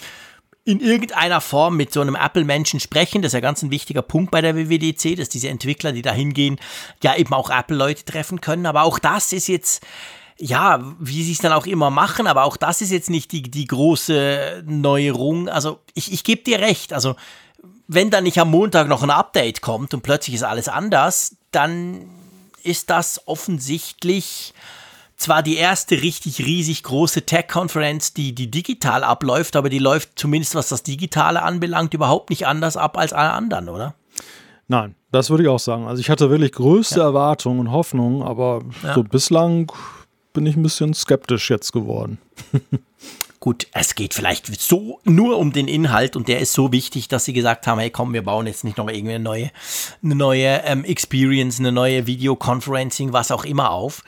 in 0.65 0.81
irgendeiner 0.81 1.41
Form 1.41 1.77
mit 1.77 1.93
so 1.93 2.01
einem 2.01 2.15
Apple-Menschen 2.15 2.81
sprechen. 2.81 3.21
Das 3.21 3.31
ist 3.31 3.35
ja 3.35 3.41
ganz 3.41 3.63
ein 3.63 3.71
wichtiger 3.71 4.03
Punkt 4.03 4.31
bei 4.31 4.41
der 4.41 4.57
WWDC, 4.57 5.17
dass 5.17 5.29
diese 5.29 5.49
Entwickler, 5.49 5.93
die 5.93 6.03
da 6.03 6.13
hingehen, 6.13 6.59
ja 7.03 7.15
eben 7.17 7.35
auch 7.35 7.51
Apple-Leute 7.51 8.05
treffen 8.05 8.41
können. 8.41 8.65
Aber 8.65 8.83
auch 8.83 8.99
das 8.99 9.33
ist 9.33 9.47
jetzt, 9.47 9.85
ja, 10.39 10.81
wie 10.99 11.23
sie 11.23 11.33
es 11.33 11.39
dann 11.39 11.53
auch 11.53 11.67
immer 11.67 11.91
machen, 11.91 12.27
aber 12.27 12.45
auch 12.45 12.57
das 12.57 12.81
ist 12.81 12.91
jetzt 12.91 13.11
nicht 13.11 13.33
die, 13.33 13.43
die 13.43 13.67
große 13.67 14.65
Neuerung. 14.67 15.51
Also 15.51 15.81
ich, 15.93 16.13
ich 16.13 16.25
gebe 16.25 16.43
dir 16.43 16.61
recht. 16.61 16.95
Also 16.95 17.15
wenn 17.87 18.11
dann 18.11 18.25
nicht 18.25 18.39
am 18.39 18.51
Montag 18.51 18.89
noch 18.89 19.03
ein 19.03 19.11
Update 19.11 19.61
kommt 19.61 19.93
und 19.93 20.03
plötzlich 20.03 20.35
ist 20.35 20.45
alles 20.45 20.69
anders, 20.69 21.37
dann 21.51 22.09
ist 22.63 22.89
das 22.89 23.29
offensichtlich 23.29 24.55
zwar 25.17 25.43
die 25.43 25.57
erste 25.57 26.03
richtig 26.03 26.41
riesig 26.41 26.83
große 26.83 27.23
Tech-Konferenz, 27.23 28.15
die, 28.15 28.35
die 28.35 28.51
digital 28.51 29.05
abläuft, 29.05 29.57
aber 29.57 29.69
die 29.69 29.79
läuft 29.79 30.19
zumindest 30.19 30.55
was 30.55 30.69
das 30.69 30.83
Digitale 30.83 31.43
anbelangt 31.43 31.95
überhaupt 31.95 32.31
nicht 32.31 32.47
anders 32.47 32.77
ab 32.77 32.99
als 32.99 33.13
alle 33.13 33.31
anderen, 33.31 33.69
oder? 33.69 33.95
Nein, 34.67 34.95
das 35.13 35.31
würde 35.31 35.43
ich 35.43 35.49
auch 35.49 35.59
sagen. 35.59 35.87
Also 35.87 36.01
ich 36.01 36.11
hatte 36.11 36.31
wirklich 36.31 36.53
größte 36.53 37.01
ja. 37.01 37.07
Erwartungen 37.07 37.61
und 37.61 37.71
Hoffnungen, 37.71 38.23
aber 38.23 38.63
ja. 38.83 38.95
so 38.95 39.03
bislang 39.03 39.71
bin 40.33 40.47
ich 40.47 40.57
ein 40.57 40.63
bisschen 40.63 40.95
skeptisch 40.95 41.51
jetzt 41.51 41.73
geworden. 41.73 42.19
Gut, 43.41 43.67
es 43.73 43.95
geht 43.95 44.15
vielleicht 44.15 44.59
so 44.59 45.01
nur 45.05 45.37
um 45.37 45.53
den 45.53 45.69
Inhalt 45.69 46.17
und 46.17 46.29
der 46.29 46.41
ist 46.41 46.55
so 46.55 46.73
wichtig, 46.73 47.09
dass 47.09 47.27
sie 47.27 47.35
gesagt 47.35 47.67
haben, 47.67 47.79
hey 47.79 47.91
komm, 47.91 48.15
wir 48.15 48.23
bauen 48.23 48.47
jetzt 48.47 48.65
nicht 48.65 48.79
noch 48.79 48.89
irgendwie 48.89 49.17
eine 49.17 49.23
neue, 49.23 49.51
eine 50.03 50.15
neue 50.15 50.63
ähm, 50.65 50.83
Experience, 50.83 51.59
eine 51.61 51.71
neue 51.71 52.07
Videoconferencing, 52.07 53.13
was 53.13 53.31
auch 53.31 53.45
immer 53.45 53.71
auf. 53.71 54.03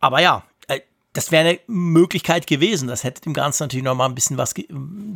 Aber 0.00 0.20
ja, 0.20 0.44
äh, 0.68 0.80
das 1.12 1.30
wäre 1.30 1.48
eine 1.48 1.60
Möglichkeit 1.66 2.46
gewesen. 2.46 2.88
Das 2.88 3.04
hätte 3.04 3.22
dem 3.22 3.34
Ganzen 3.34 3.64
natürlich 3.64 3.84
noch 3.84 3.94
mal 3.94 4.06
ein 4.06 4.14
bisschen 4.14 4.38
was 4.38 4.54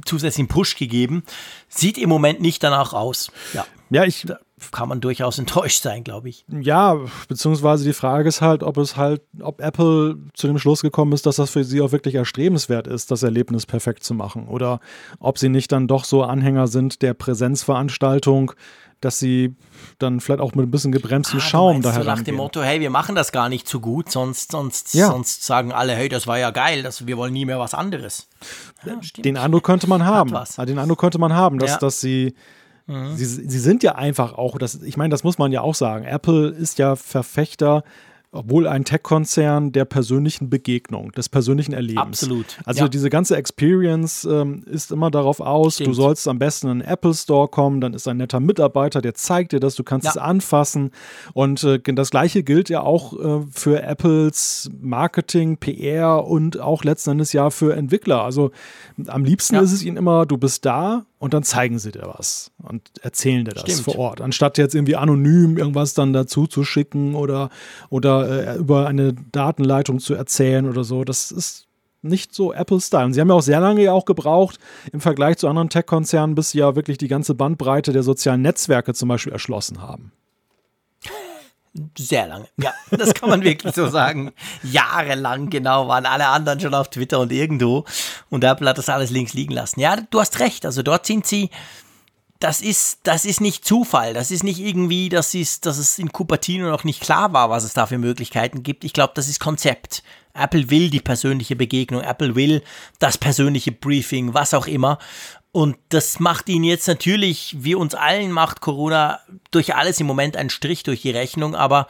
zusätzlichen 0.04 0.48
Push 0.48 0.76
gegeben. 0.76 1.24
Sieht 1.68 1.98
im 1.98 2.08
Moment 2.08 2.40
nicht 2.40 2.62
danach 2.62 2.92
aus. 2.92 3.30
Ja, 3.52 3.66
ja 3.90 4.04
ich 4.04 4.26
kann 4.70 4.88
man 4.88 5.00
durchaus 5.00 5.38
enttäuscht 5.38 5.82
sein, 5.82 6.04
glaube 6.04 6.28
ich. 6.28 6.44
Ja, 6.48 6.98
beziehungsweise 7.28 7.84
die 7.84 7.92
Frage 7.92 8.28
ist 8.28 8.40
halt, 8.40 8.62
ob 8.62 8.76
es 8.76 8.96
halt, 8.96 9.22
ob 9.40 9.60
Apple 9.60 10.16
zu 10.34 10.46
dem 10.46 10.58
Schluss 10.58 10.82
gekommen 10.82 11.12
ist, 11.12 11.26
dass 11.26 11.36
das 11.36 11.50
für 11.50 11.64
sie 11.64 11.80
auch 11.80 11.92
wirklich 11.92 12.14
erstrebenswert 12.14 12.86
ist, 12.86 13.10
das 13.10 13.22
Erlebnis 13.22 13.66
perfekt 13.66 14.04
zu 14.04 14.14
machen. 14.14 14.48
Oder 14.48 14.80
ob 15.18 15.38
sie 15.38 15.48
nicht 15.48 15.72
dann 15.72 15.86
doch 15.86 16.04
so 16.04 16.22
Anhänger 16.22 16.66
sind 16.66 17.02
der 17.02 17.14
Präsenzveranstaltung, 17.14 18.52
dass 19.04 19.18
sie 19.18 19.54
dann 19.98 20.20
vielleicht 20.20 20.40
auch 20.40 20.54
mit 20.54 20.66
ein 20.66 20.70
bisschen 20.70 20.92
gebremstem 20.92 21.38
ah, 21.38 21.42
Schaum 21.42 21.82
daher 21.82 22.02
so 22.02 22.08
nach 22.08 22.22
dem 22.22 22.36
Motto, 22.36 22.62
hey, 22.62 22.80
wir 22.80 22.90
machen 22.90 23.14
das 23.14 23.32
gar 23.32 23.48
nicht 23.48 23.68
zu 23.68 23.80
gut, 23.80 24.10
sonst, 24.10 24.52
sonst, 24.52 24.94
ja. 24.94 25.08
sonst 25.08 25.44
sagen 25.44 25.72
alle, 25.72 25.94
hey, 25.94 26.08
das 26.08 26.26
war 26.26 26.38
ja 26.38 26.50
geil, 26.50 26.82
das, 26.82 27.06
wir 27.06 27.16
wollen 27.16 27.32
nie 27.32 27.44
mehr 27.44 27.58
was 27.58 27.74
anderes. 27.74 28.28
Ja, 28.84 28.98
den 29.22 29.36
Eindruck 29.36 29.64
könnte 29.64 29.86
man 29.88 30.04
haben. 30.04 30.34
Den 30.66 30.78
Eindruck 30.78 30.98
könnte 30.98 31.18
man 31.18 31.32
haben, 31.32 31.58
dass, 31.58 31.72
ja. 31.72 31.78
dass 31.78 32.00
sie 32.00 32.34
Mhm. 32.86 33.16
Sie, 33.16 33.24
sie 33.24 33.58
sind 33.58 33.82
ja 33.82 33.94
einfach 33.94 34.34
auch, 34.34 34.58
das, 34.58 34.82
ich 34.82 34.96
meine, 34.96 35.10
das 35.10 35.24
muss 35.24 35.38
man 35.38 35.52
ja 35.52 35.62
auch 35.62 35.74
sagen. 35.74 36.04
Apple 36.04 36.48
ist 36.48 36.78
ja 36.78 36.96
Verfechter 36.96 37.82
obwohl 38.34 38.66
ein 38.66 38.84
Tech-Konzern 38.84 39.72
der 39.72 39.84
persönlichen 39.84 40.50
Begegnung, 40.50 41.12
des 41.12 41.28
persönlichen 41.28 41.72
Erlebens. 41.72 42.22
Absolut. 42.22 42.58
Also 42.64 42.82
ja. 42.82 42.88
diese 42.88 43.08
ganze 43.08 43.36
Experience 43.36 44.24
ähm, 44.24 44.64
ist 44.66 44.90
immer 44.90 45.10
darauf 45.10 45.40
aus, 45.40 45.74
Stimmt. 45.74 45.90
du 45.90 45.94
sollst 45.94 46.26
am 46.26 46.38
besten 46.38 46.68
in 46.68 46.78
den 46.80 46.88
Apple 46.88 47.14
Store 47.14 47.48
kommen, 47.48 47.80
dann 47.80 47.94
ist 47.94 48.08
ein 48.08 48.16
netter 48.16 48.40
Mitarbeiter, 48.40 49.00
der 49.00 49.14
zeigt 49.14 49.52
dir 49.52 49.60
das, 49.60 49.76
du 49.76 49.84
kannst 49.84 50.06
ja. 50.06 50.10
es 50.10 50.16
anfassen. 50.16 50.90
Und 51.32 51.62
äh, 51.62 51.78
das 51.80 52.10
gleiche 52.10 52.42
gilt 52.42 52.68
ja 52.68 52.80
auch 52.80 53.12
äh, 53.12 53.46
für 53.50 53.82
Apples 53.82 54.70
Marketing, 54.80 55.56
PR 55.56 56.26
und 56.26 56.58
auch 56.58 56.82
letzten 56.82 57.10
Endes 57.10 57.32
ja 57.32 57.50
für 57.50 57.76
Entwickler. 57.76 58.24
Also 58.24 58.50
am 59.06 59.24
liebsten 59.24 59.54
ja. 59.54 59.60
ist 59.60 59.72
es 59.72 59.84
ihnen 59.84 59.96
immer, 59.96 60.26
du 60.26 60.38
bist 60.38 60.64
da, 60.64 61.06
und 61.24 61.32
dann 61.32 61.42
zeigen 61.42 61.78
sie 61.78 61.90
dir 61.90 62.02
was 62.04 62.50
und 62.62 62.82
erzählen 63.00 63.46
dir 63.46 63.52
das 63.52 63.62
Stimmt. 63.62 63.80
vor 63.80 63.96
Ort. 63.96 64.20
Anstatt 64.20 64.58
jetzt 64.58 64.74
irgendwie 64.74 64.96
anonym 64.96 65.56
irgendwas 65.56 65.94
dann 65.94 66.12
dazu 66.12 66.46
zu 66.46 66.64
schicken 66.64 67.14
oder, 67.14 67.48
oder 67.88 68.56
äh, 68.56 68.58
über 68.58 68.86
eine 68.86 69.14
Datenleitung 69.32 70.00
zu 70.00 70.12
erzählen 70.12 70.68
oder 70.68 70.84
so. 70.84 71.02
Das 71.02 71.30
ist 71.30 71.66
nicht 72.02 72.34
so 72.34 72.52
Apple-Style. 72.52 73.06
Und 73.06 73.14
sie 73.14 73.22
haben 73.22 73.28
ja 73.28 73.36
auch 73.36 73.40
sehr 73.40 73.60
lange 73.60 73.82
ja 73.82 73.92
auch 73.92 74.04
gebraucht 74.04 74.58
im 74.92 75.00
Vergleich 75.00 75.38
zu 75.38 75.48
anderen 75.48 75.70
Tech-Konzernen, 75.70 76.34
bis 76.34 76.50
sie 76.50 76.58
ja 76.58 76.76
wirklich 76.76 76.98
die 76.98 77.08
ganze 77.08 77.34
Bandbreite 77.34 77.94
der 77.94 78.02
sozialen 78.02 78.42
Netzwerke 78.42 78.92
zum 78.92 79.08
Beispiel 79.08 79.32
erschlossen 79.32 79.80
haben. 79.80 80.12
Sehr 81.98 82.28
lange. 82.28 82.46
Ja, 82.56 82.72
das 82.90 83.14
kann 83.14 83.28
man 83.28 83.42
wirklich 83.42 83.74
so 83.74 83.88
sagen. 83.88 84.32
Jahrelang 84.62 85.50
genau 85.50 85.88
waren 85.88 86.06
alle 86.06 86.28
anderen 86.28 86.60
schon 86.60 86.74
auf 86.74 86.88
Twitter 86.88 87.18
und 87.18 87.32
irgendwo. 87.32 87.84
Und 88.30 88.44
Apple 88.44 88.68
hat 88.68 88.78
das 88.78 88.88
alles 88.88 89.10
links 89.10 89.34
liegen 89.34 89.54
lassen. 89.54 89.80
Ja, 89.80 89.96
du 89.96 90.20
hast 90.20 90.38
recht. 90.38 90.64
Also 90.66 90.82
dort 90.82 91.04
sind 91.04 91.26
sie. 91.26 91.50
Das 92.38 92.60
ist, 92.60 93.00
das 93.04 93.24
ist 93.24 93.40
nicht 93.40 93.64
Zufall. 93.64 94.14
Das 94.14 94.30
ist 94.30 94.44
nicht 94.44 94.60
irgendwie, 94.60 95.08
dass, 95.08 95.34
ist, 95.34 95.66
dass 95.66 95.78
es 95.78 95.98
in 95.98 96.12
Cupertino 96.12 96.68
noch 96.68 96.84
nicht 96.84 97.00
klar 97.00 97.32
war, 97.32 97.50
was 97.50 97.64
es 97.64 97.72
da 97.72 97.86
für 97.86 97.98
Möglichkeiten 97.98 98.62
gibt. 98.62 98.84
Ich 98.84 98.92
glaube, 98.92 99.12
das 99.16 99.28
ist 99.28 99.40
Konzept. 99.40 100.02
Apple 100.34 100.70
will 100.70 100.90
die 100.90 101.00
persönliche 101.00 101.56
Begegnung. 101.56 102.02
Apple 102.02 102.36
will 102.36 102.62
das 102.98 103.18
persönliche 103.18 103.72
Briefing, 103.72 104.34
was 104.34 104.54
auch 104.54 104.66
immer. 104.66 104.98
Und 105.54 105.76
das 105.90 106.18
macht 106.18 106.48
ihn 106.48 106.64
jetzt 106.64 106.88
natürlich, 106.88 107.54
wie 107.60 107.76
uns 107.76 107.94
allen 107.94 108.32
macht 108.32 108.60
Corona 108.60 109.20
durch 109.52 109.76
alles 109.76 110.00
im 110.00 110.06
Moment 110.08 110.36
einen 110.36 110.50
Strich 110.50 110.82
durch 110.82 111.02
die 111.02 111.12
Rechnung, 111.12 111.54
aber 111.54 111.86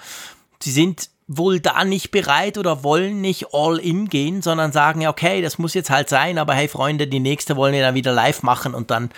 sie 0.61 0.71
sind 0.71 1.09
wohl 1.29 1.61
da 1.61 1.83
nicht 1.83 2.11
bereit 2.11 2.59
oder 2.59 2.85
wollen 2.85 3.23
nicht 3.23 3.55
all 3.55 3.79
in 3.79 4.11
gehen, 4.11 4.43
sondern 4.43 4.71
sagen, 4.71 5.01
ja, 5.01 5.09
okay, 5.09 5.41
das 5.41 5.57
muss 5.57 5.73
jetzt 5.73 5.89
halt 5.89 6.11
sein, 6.11 6.37
aber 6.37 6.53
hey 6.53 6.69
Freunde, 6.69 7.07
die 7.07 7.21
nächste 7.21 7.57
wollen 7.57 7.73
wir 7.73 7.81
dann 7.81 7.95
wieder 7.95 8.13
live 8.13 8.43
machen 8.43 8.75
und 8.75 8.91
dann, 8.91 9.09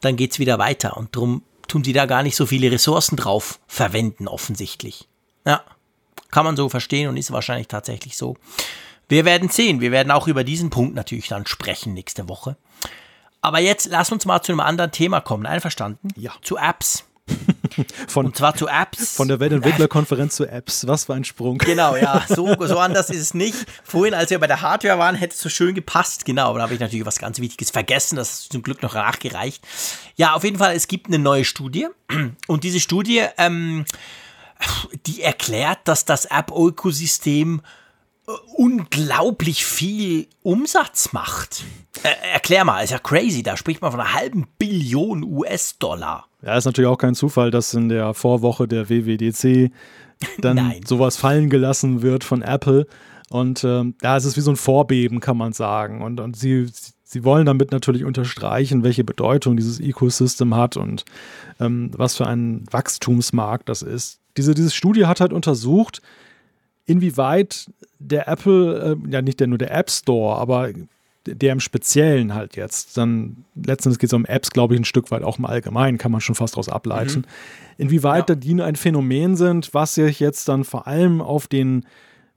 dann 0.00 0.16
geht's 0.16 0.40
wieder 0.40 0.58
weiter. 0.58 0.96
Und 0.96 1.14
darum 1.14 1.44
tun 1.68 1.84
sie 1.84 1.92
da 1.92 2.06
gar 2.06 2.24
nicht 2.24 2.34
so 2.34 2.44
viele 2.44 2.72
Ressourcen 2.72 3.14
drauf 3.14 3.60
verwenden, 3.68 4.26
offensichtlich. 4.26 5.06
Ja, 5.46 5.62
kann 6.32 6.44
man 6.44 6.56
so 6.56 6.68
verstehen 6.68 7.08
und 7.08 7.16
ist 7.16 7.30
wahrscheinlich 7.30 7.68
tatsächlich 7.68 8.16
so. 8.16 8.36
Wir 9.08 9.24
werden 9.24 9.48
sehen. 9.48 9.80
Wir 9.80 9.92
werden 9.92 10.10
auch 10.10 10.26
über 10.26 10.42
diesen 10.42 10.70
Punkt 10.70 10.96
natürlich 10.96 11.28
dann 11.28 11.46
sprechen 11.46 11.94
nächste 11.94 12.28
Woche. 12.28 12.56
Aber 13.42 13.60
jetzt 13.60 13.88
lass 13.90 14.10
uns 14.12 14.24
mal 14.24 14.40
zu 14.40 14.52
einem 14.52 14.60
anderen 14.60 14.92
Thema 14.92 15.20
kommen. 15.20 15.46
Einverstanden? 15.46 16.08
Ja. 16.16 16.32
Zu 16.42 16.56
Apps. 16.56 17.04
Von, 18.08 18.26
und 18.26 18.36
zwar 18.36 18.54
zu 18.54 18.68
Apps. 18.68 19.16
Von 19.16 19.28
der 19.28 19.40
Weltentwicklerkonferenz 19.40 20.36
zu 20.36 20.46
Apps. 20.46 20.86
Was 20.86 21.04
für 21.04 21.14
ein 21.14 21.24
Sprung. 21.24 21.58
Genau, 21.58 21.96
ja. 21.96 22.24
So, 22.28 22.54
so 22.60 22.78
anders 22.78 23.10
ist 23.10 23.20
es 23.20 23.34
nicht. 23.34 23.66
Vorhin, 23.82 24.14
als 24.14 24.30
wir 24.30 24.38
bei 24.38 24.46
der 24.46 24.62
Hardware 24.62 24.98
waren, 24.98 25.16
hätte 25.16 25.34
es 25.34 25.40
so 25.40 25.48
schön 25.48 25.74
gepasst. 25.74 26.24
Genau, 26.24 26.48
aber 26.50 26.58
da 26.58 26.64
habe 26.64 26.74
ich 26.74 26.80
natürlich 26.80 27.06
was 27.06 27.18
ganz 27.18 27.40
Wichtiges 27.40 27.70
vergessen. 27.70 28.16
Das 28.16 28.32
ist 28.32 28.52
zum 28.52 28.62
Glück 28.62 28.82
noch 28.82 28.94
nachgereicht. 28.94 29.64
Ja, 30.16 30.34
auf 30.34 30.44
jeden 30.44 30.58
Fall, 30.58 30.74
es 30.74 30.88
gibt 30.88 31.08
eine 31.08 31.18
neue 31.18 31.44
Studie. 31.44 31.88
Und 32.46 32.64
diese 32.64 32.80
Studie, 32.80 33.24
ähm, 33.38 33.84
die 35.06 35.22
erklärt, 35.22 35.80
dass 35.84 36.04
das 36.04 36.26
App-Ökosystem 36.26 37.62
unglaublich 38.56 39.64
viel 39.64 40.26
Umsatz 40.42 41.12
macht. 41.12 41.64
Äh, 42.02 42.32
erklär 42.32 42.64
mal, 42.64 42.82
ist 42.82 42.90
ja 42.90 42.98
crazy, 42.98 43.42
da 43.42 43.56
spricht 43.56 43.82
man 43.82 43.90
von 43.90 44.00
einer 44.00 44.14
halben 44.14 44.46
Billion 44.58 45.22
US-Dollar. 45.22 46.26
Ja, 46.42 46.56
ist 46.56 46.64
natürlich 46.64 46.88
auch 46.88 46.98
kein 46.98 47.14
Zufall, 47.14 47.50
dass 47.50 47.74
in 47.74 47.88
der 47.88 48.14
Vorwoche 48.14 48.66
der 48.66 48.88
WWDC 48.88 49.70
dann 50.38 50.74
sowas 50.86 51.16
fallen 51.16 51.50
gelassen 51.50 52.02
wird 52.02 52.24
von 52.24 52.42
Apple. 52.42 52.86
Und 53.30 53.64
ähm, 53.64 53.94
ja, 54.02 54.16
es 54.16 54.24
ist 54.24 54.36
wie 54.36 54.42
so 54.42 54.50
ein 54.50 54.56
Vorbeben, 54.56 55.20
kann 55.20 55.36
man 55.36 55.52
sagen. 55.52 56.02
Und, 56.02 56.20
und 56.20 56.36
sie, 56.36 56.68
sie 57.02 57.24
wollen 57.24 57.46
damit 57.46 57.72
natürlich 57.72 58.04
unterstreichen, 58.04 58.82
welche 58.82 59.04
Bedeutung 59.04 59.56
dieses 59.56 59.80
Ecosystem 59.80 60.54
hat 60.54 60.76
und 60.76 61.04
ähm, 61.60 61.90
was 61.96 62.16
für 62.16 62.26
ein 62.26 62.64
Wachstumsmarkt 62.70 63.68
das 63.68 63.82
ist. 63.82 64.20
Diese, 64.36 64.54
diese 64.54 64.70
Studie 64.70 65.06
hat 65.06 65.20
halt 65.20 65.32
untersucht, 65.32 66.02
inwieweit 66.86 67.70
der 67.98 68.28
Apple, 68.28 68.96
äh, 69.06 69.10
ja 69.10 69.22
nicht 69.22 69.40
der, 69.40 69.46
nur 69.46 69.58
der 69.58 69.72
App 69.72 69.90
Store, 69.90 70.36
aber 70.38 70.70
der 71.26 71.52
im 71.52 71.60
Speziellen 71.60 72.34
halt 72.34 72.56
jetzt, 72.56 72.96
dann 72.96 73.44
letztendlich 73.54 74.00
geht 74.00 74.10
es 74.10 74.14
um 74.14 74.24
Apps, 74.24 74.50
glaube 74.50 74.74
ich, 74.74 74.80
ein 74.80 74.84
Stück 74.84 75.10
weit 75.10 75.22
auch 75.22 75.38
im 75.38 75.44
Allgemeinen, 75.44 75.98
kann 75.98 76.10
man 76.10 76.20
schon 76.20 76.34
fast 76.34 76.54
daraus 76.54 76.68
ableiten. 76.68 77.20
Mhm. 77.20 77.24
Inwieweit 77.78 78.28
ja. 78.28 78.34
die 78.34 78.60
ein 78.60 78.76
Phänomen 78.76 79.36
sind, 79.36 79.72
was 79.72 79.94
sich 79.94 80.18
jetzt 80.20 80.48
dann 80.48 80.64
vor 80.64 80.86
allem 80.86 81.20
auf 81.20 81.46
den 81.46 81.86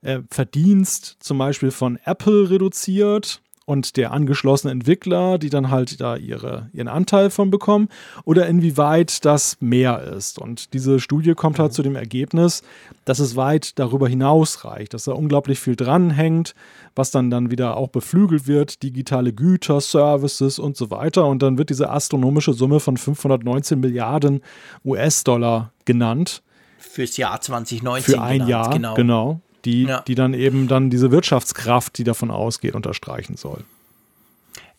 äh, 0.02 0.20
Verdienst 0.30 1.18
zum 1.20 1.38
Beispiel 1.40 1.72
von 1.72 1.98
Apple 2.06 2.50
reduziert 2.50 3.42
und 3.66 3.98
der 3.98 4.12
angeschlossenen 4.12 4.80
Entwickler, 4.80 5.38
die 5.40 5.50
dann 5.50 5.72
halt 5.72 6.00
da 6.00 6.16
ihre, 6.16 6.70
ihren 6.72 6.88
Anteil 6.88 7.32
von 7.32 7.50
bekommen, 7.50 7.90
oder 8.24 8.48
inwieweit 8.48 9.26
das 9.26 9.58
mehr 9.60 10.02
ist. 10.04 10.38
Und 10.40 10.74
diese 10.74 11.00
Studie 11.00 11.34
kommt 11.34 11.58
halt 11.58 11.74
zu 11.74 11.82
dem 11.82 11.96
Ergebnis, 11.96 12.62
dass 13.06 13.20
es 13.20 13.36
weit 13.36 13.78
darüber 13.80 14.08
hinaus 14.08 14.66
reicht, 14.66 14.94
dass 14.94 15.06
da 15.06 15.14
unglaublich 15.14 15.60
viel 15.60 15.76
dranhängt, 15.76 16.54
was 16.96 17.12
dann 17.12 17.30
dann 17.30 17.50
wieder 17.50 17.76
auch 17.76 17.90
beflügelt 17.90 18.48
wird, 18.48 18.84
digitale 18.84 19.34
Güter, 19.34 19.82
Services 19.82 20.60
und 20.60 20.78
so 20.78 20.92
weiter. 20.92 21.26
Und 21.26 21.42
dann 21.42 21.58
wird 21.58 21.72
diese 21.72 21.90
astronomische 21.90 22.54
Summe 22.54 22.80
von 22.80 22.98
519 22.98 23.80
Milliarden 23.80 24.42
US-Dollar 24.86 25.72
genannt. 25.86 26.44
Fürs 26.78 27.18
Jahr 27.18 27.42
2019. 27.42 28.14
Für 28.14 28.22
ein 28.22 28.34
genannt, 28.34 28.50
Jahr, 28.50 28.70
genau. 28.70 28.94
genau 28.94 29.42
die, 29.66 29.84
ja. 29.84 30.02
die 30.02 30.16
dann 30.16 30.34
eben 30.34 30.68
dann 30.68 30.90
diese 30.90 31.12
Wirtschaftskraft, 31.12 31.98
die 31.98 32.04
davon 32.04 32.32
ausgeht, 32.32 32.76
unterstreichen 32.76 33.38
soll. 33.38 33.64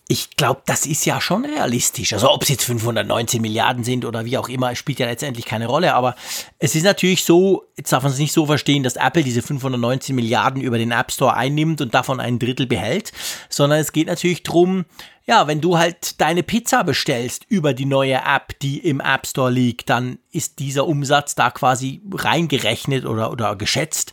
Ich 0.09 0.37
glaube, 0.37 0.63
das 0.67 0.87
ist 0.87 1.05
ja 1.05 1.21
schon 1.21 1.45
realistisch. 1.45 2.13
Also 2.13 2.31
ob 2.31 2.45
es 2.45 2.49
jetzt 2.49 2.65
519 2.65 3.43
Milliarden 3.43 3.83
sind 3.83 4.05
oder 4.05 4.25
wie 4.25 4.39
auch 4.39 4.49
immer, 4.49 4.77
spielt 4.77 5.01
ja 5.01 5.07
letztendlich 5.07 5.47
keine 5.47 5.67
Rolle. 5.67 5.95
Aber 5.95 6.15
es 6.61 6.77
ist 6.77 6.85
natürlich 6.85 7.25
so, 7.25 7.65
jetzt 7.77 7.93
darf 7.93 8.05
man 8.05 8.13
es 8.13 8.19
nicht 8.19 8.33
so 8.33 8.47
verstehen, 8.47 8.85
dass 8.85 8.95
Apple 8.95 9.25
diese 9.25 9.43
519 9.43 10.15
Milliarden 10.15 10.63
über 10.63 10.79
den 10.79 10.93
App 10.93 11.11
Store 11.11 11.35
einnimmt 11.35 11.81
und 11.81 11.93
davon 11.93 12.21
ein 12.21 12.39
Drittel 12.39 12.69
behält, 12.69 13.13
sondern 13.49 13.81
es 13.81 13.91
geht 13.91 14.07
natürlich 14.07 14.45
darum, 14.45 14.85
ja, 15.27 15.49
wenn 15.49 15.61
du 15.61 15.77
halt 15.77 16.21
deine 16.21 16.45
Pizza 16.45 16.85
bestellst 16.85 17.45
über 17.49 17.75
die 17.75 17.85
neue 17.85 18.15
App, 18.15 18.57
die 18.61 18.79
im 18.79 19.01
App 19.01 19.27
Store 19.27 19.51
liegt, 19.51 19.91
dann 19.91 20.19
ist 20.31 20.61
dieser 20.61 20.87
Umsatz 20.87 21.35
da 21.35 21.51
quasi 21.51 22.01
reingerechnet 22.13 23.07
oder, 23.07 23.33
oder 23.33 23.57
geschätzt. 23.57 24.13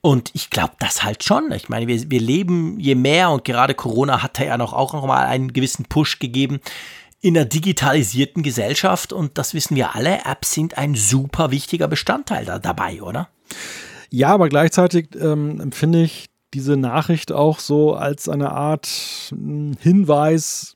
Und 0.00 0.30
ich 0.34 0.50
glaube 0.50 0.74
das 0.78 1.02
halt 1.02 1.24
schon. 1.24 1.50
Ich 1.52 1.68
meine, 1.68 1.86
wir, 1.86 2.10
wir 2.10 2.20
leben 2.20 2.78
je 2.78 2.94
mehr 2.94 3.30
und 3.30 3.44
gerade 3.44 3.74
Corona 3.74 4.22
hat 4.22 4.38
ja 4.38 4.56
noch 4.56 4.72
auch 4.72 4.92
noch 4.92 5.06
mal 5.06 5.26
einen 5.26 5.52
gewissen 5.52 5.86
Push 5.86 6.18
gegeben 6.18 6.60
in 7.20 7.36
einer 7.36 7.46
digitalisierten 7.46 8.42
Gesellschaft 8.42 9.12
und 9.12 9.38
das 9.38 9.54
wissen 9.54 9.76
wir 9.76 9.94
alle. 9.94 10.20
Apps 10.24 10.52
sind 10.52 10.78
ein 10.78 10.94
super 10.94 11.50
wichtiger 11.50 11.88
Bestandteil 11.88 12.44
da, 12.44 12.58
dabei, 12.58 13.02
oder? 13.02 13.28
Ja, 14.10 14.28
aber 14.28 14.48
gleichzeitig 14.48 15.08
ähm, 15.20 15.60
empfinde 15.60 16.02
ich 16.02 16.30
diese 16.54 16.76
Nachricht 16.76 17.32
auch 17.32 17.58
so 17.58 17.94
als 17.94 18.28
eine 18.28 18.52
Art 18.52 18.88
hm, 19.30 19.76
Hinweis 19.80 20.74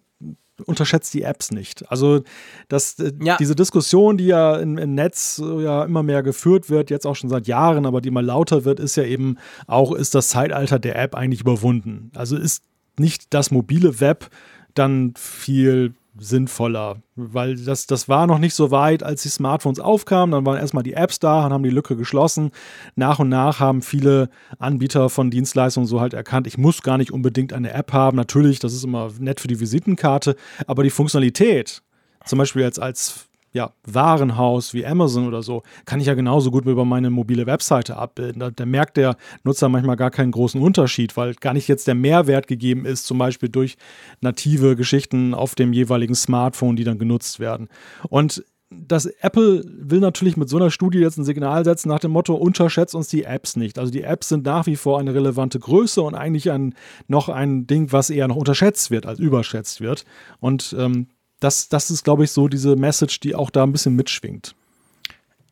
unterschätzt 0.65 1.15
die 1.15 1.23
Apps 1.23 1.51
nicht. 1.51 1.91
Also 1.91 2.23
das, 2.69 2.99
äh, 2.99 3.13
ja. 3.23 3.37
diese 3.39 3.55
Diskussion, 3.55 4.17
die 4.17 4.27
ja 4.27 4.57
im, 4.57 4.79
im, 4.79 4.95
Netz 4.95 5.41
äh, 5.43 5.63
ja 5.63 5.85
immer 5.85 6.03
mehr 6.03 6.23
geführt 6.23 6.71
wird, 6.71 6.91
jetzt 6.91 7.07
auch 7.07 7.17
schon 7.17 7.31
seit 7.31 7.47
Jahren, 7.47 7.87
aber 7.87 8.01
die 8.01 8.09
immer 8.09 8.23
lauter 8.23 8.65
wird, 8.65 8.81
ist 8.81 8.97
ja 8.97 9.05
eben 9.05 9.39
auch, 9.67 9.93
ist 9.93 10.15
das 10.15 10.29
Zeitalter 10.29 10.79
der 10.79 10.97
App 10.97 11.15
eigentlich 11.15 11.41
überwunden? 11.41 12.11
Also 12.15 12.37
ist 12.37 12.65
nicht 12.99 13.33
das 13.35 13.51
mobile 13.51 14.01
Web 14.01 14.29
dann 14.75 15.15
viel 15.17 15.95
sinnvoller, 16.19 17.03
weil 17.17 17.57
das, 17.57 17.87
das 17.87 18.09
war 18.09 18.27
noch 18.27 18.39
nicht 18.39 18.55
so 18.55 18.71
weit, 18.71 19.03
als 19.03 19.23
die 19.23 19.29
Smartphones 19.29 19.81
aufkamen. 19.81 20.33
Dann 20.33 20.45
waren 20.45 20.59
erstmal 20.59 20.83
die 20.83 20.93
Apps 20.93 21.19
da 21.19 21.47
und 21.47 21.53
haben 21.53 21.63
die 21.63 21.71
Lücke 21.71 21.97
geschlossen. 21.97 22.51
Nach 22.97 23.19
und 23.19 23.29
nach 23.29 23.61
haben 23.61 23.83
viele 23.83 24.29
Anbieter 24.59 25.09
von 25.09 25.31
Dienstleistungen 25.31 25.87
so 25.87 26.01
halt 26.01 26.15
erkannt, 26.15 26.47
ich 26.47 26.59
muss 26.59 26.83
gar 26.83 26.99
nicht 26.99 27.13
unbedingt 27.13 27.53
eine 27.53 27.73
App 27.73 27.93
haben. 27.93 28.17
Natürlich, 28.17 28.59
das 28.59 28.75
ist 28.75 28.85
immer 28.85 29.11
nett 29.19 29.41
für 29.41 29.49
die 29.49 29.61
Visitenkarte, 29.61 30.37
aber 30.67 30.83
die 30.83 30.91
Funktionalität, 30.91 31.83
zum 32.25 32.39
Beispiel 32.39 32.63
jetzt 32.63 32.81
als 32.81 33.29
ja, 33.53 33.73
Warenhaus 33.85 34.73
wie 34.73 34.87
Amazon 34.87 35.29
oder 35.29 35.43
so, 35.43 35.63
kann 35.85 36.01
ich 36.01 36.07
ja 36.07 36.15
genauso 36.15 36.51
gut 36.51 36.65
über 36.65 36.85
meine 36.85 37.11
mobile 37.11 37.47
Webseite 37.47 37.97
abbilden. 37.97 38.41
Da, 38.41 38.51
da, 38.51 38.65
merkt 38.65 38.97
der 38.97 39.17
Nutzer 39.45 39.69
manchmal 39.69 39.97
gar 39.97 40.11
keinen 40.11 40.33
großen 40.33 40.61
Unterschied, 40.61 41.17
weil 41.17 41.35
gar 41.35 41.53
nicht 41.53 41.69
jetzt 41.69 41.87
der 41.87 41.95
Mehrwert 41.95 42.47
gegeben 42.47 42.87
ist, 42.87 43.07
zum 43.07 43.19
Beispiel 43.19 43.51
durch 43.51 43.77
native 44.21 44.75
Geschichten 44.77 45.35
auf 45.35 45.55
dem 45.55 45.73
jeweiligen 45.73 46.15
Smartphone, 46.15 46.77
die 46.77 46.85
dann 46.85 46.99
genutzt 46.99 47.41
werden. 47.41 47.69
Und 48.09 48.43
das 48.71 49.07
Apple 49.07 49.63
will 49.67 50.01
natürlich 50.01 50.37
mit 50.37 50.49
so 50.49 50.57
einer 50.57 50.71
Studie 50.71 50.99
jetzt 50.99 51.19
ein 51.19 51.25
Signal 51.25 51.65
setzen 51.65 51.89
nach 51.89 51.99
dem 51.99 52.13
Motto, 52.13 52.35
unterschätzt 52.35 52.95
uns 52.95 53.09
die 53.09 53.25
Apps 53.25 53.57
nicht. 53.57 53.79
Also 53.79 53.93
die 53.93 54.03
Apps 54.03 54.29
sind 54.31 54.45
nach 54.45 54.67
wie 54.67 54.77
vor 54.77 54.99
eine 54.99 55.15
relevante 55.15 55.59
Größe 55.59 56.01
und 56.01 56.15
eigentlich 56.15 56.51
ein, 56.51 56.75
noch 57.07 57.29
ein 57.29 57.67
Ding, 57.67 57.93
was 57.93 58.09
eher 58.09 58.29
noch 58.29 58.37
unterschätzt 58.37 58.91
wird 58.91 59.05
als 59.05 59.19
überschätzt 59.19 59.81
wird. 59.81 60.05
Und 60.41 60.75
ähm, 60.79 61.09
das, 61.43 61.69
das 61.69 61.91
ist, 61.91 62.05
glaube 62.05 62.25
ich, 62.25 62.31
so 62.31 62.49
diese 62.49 62.77
Message, 62.77 63.21
die 63.21 63.35
auch 63.35 63.51
da 63.51 63.63
ein 63.63 63.73
bisschen 63.73 63.97
mitschwingt. 63.97 64.55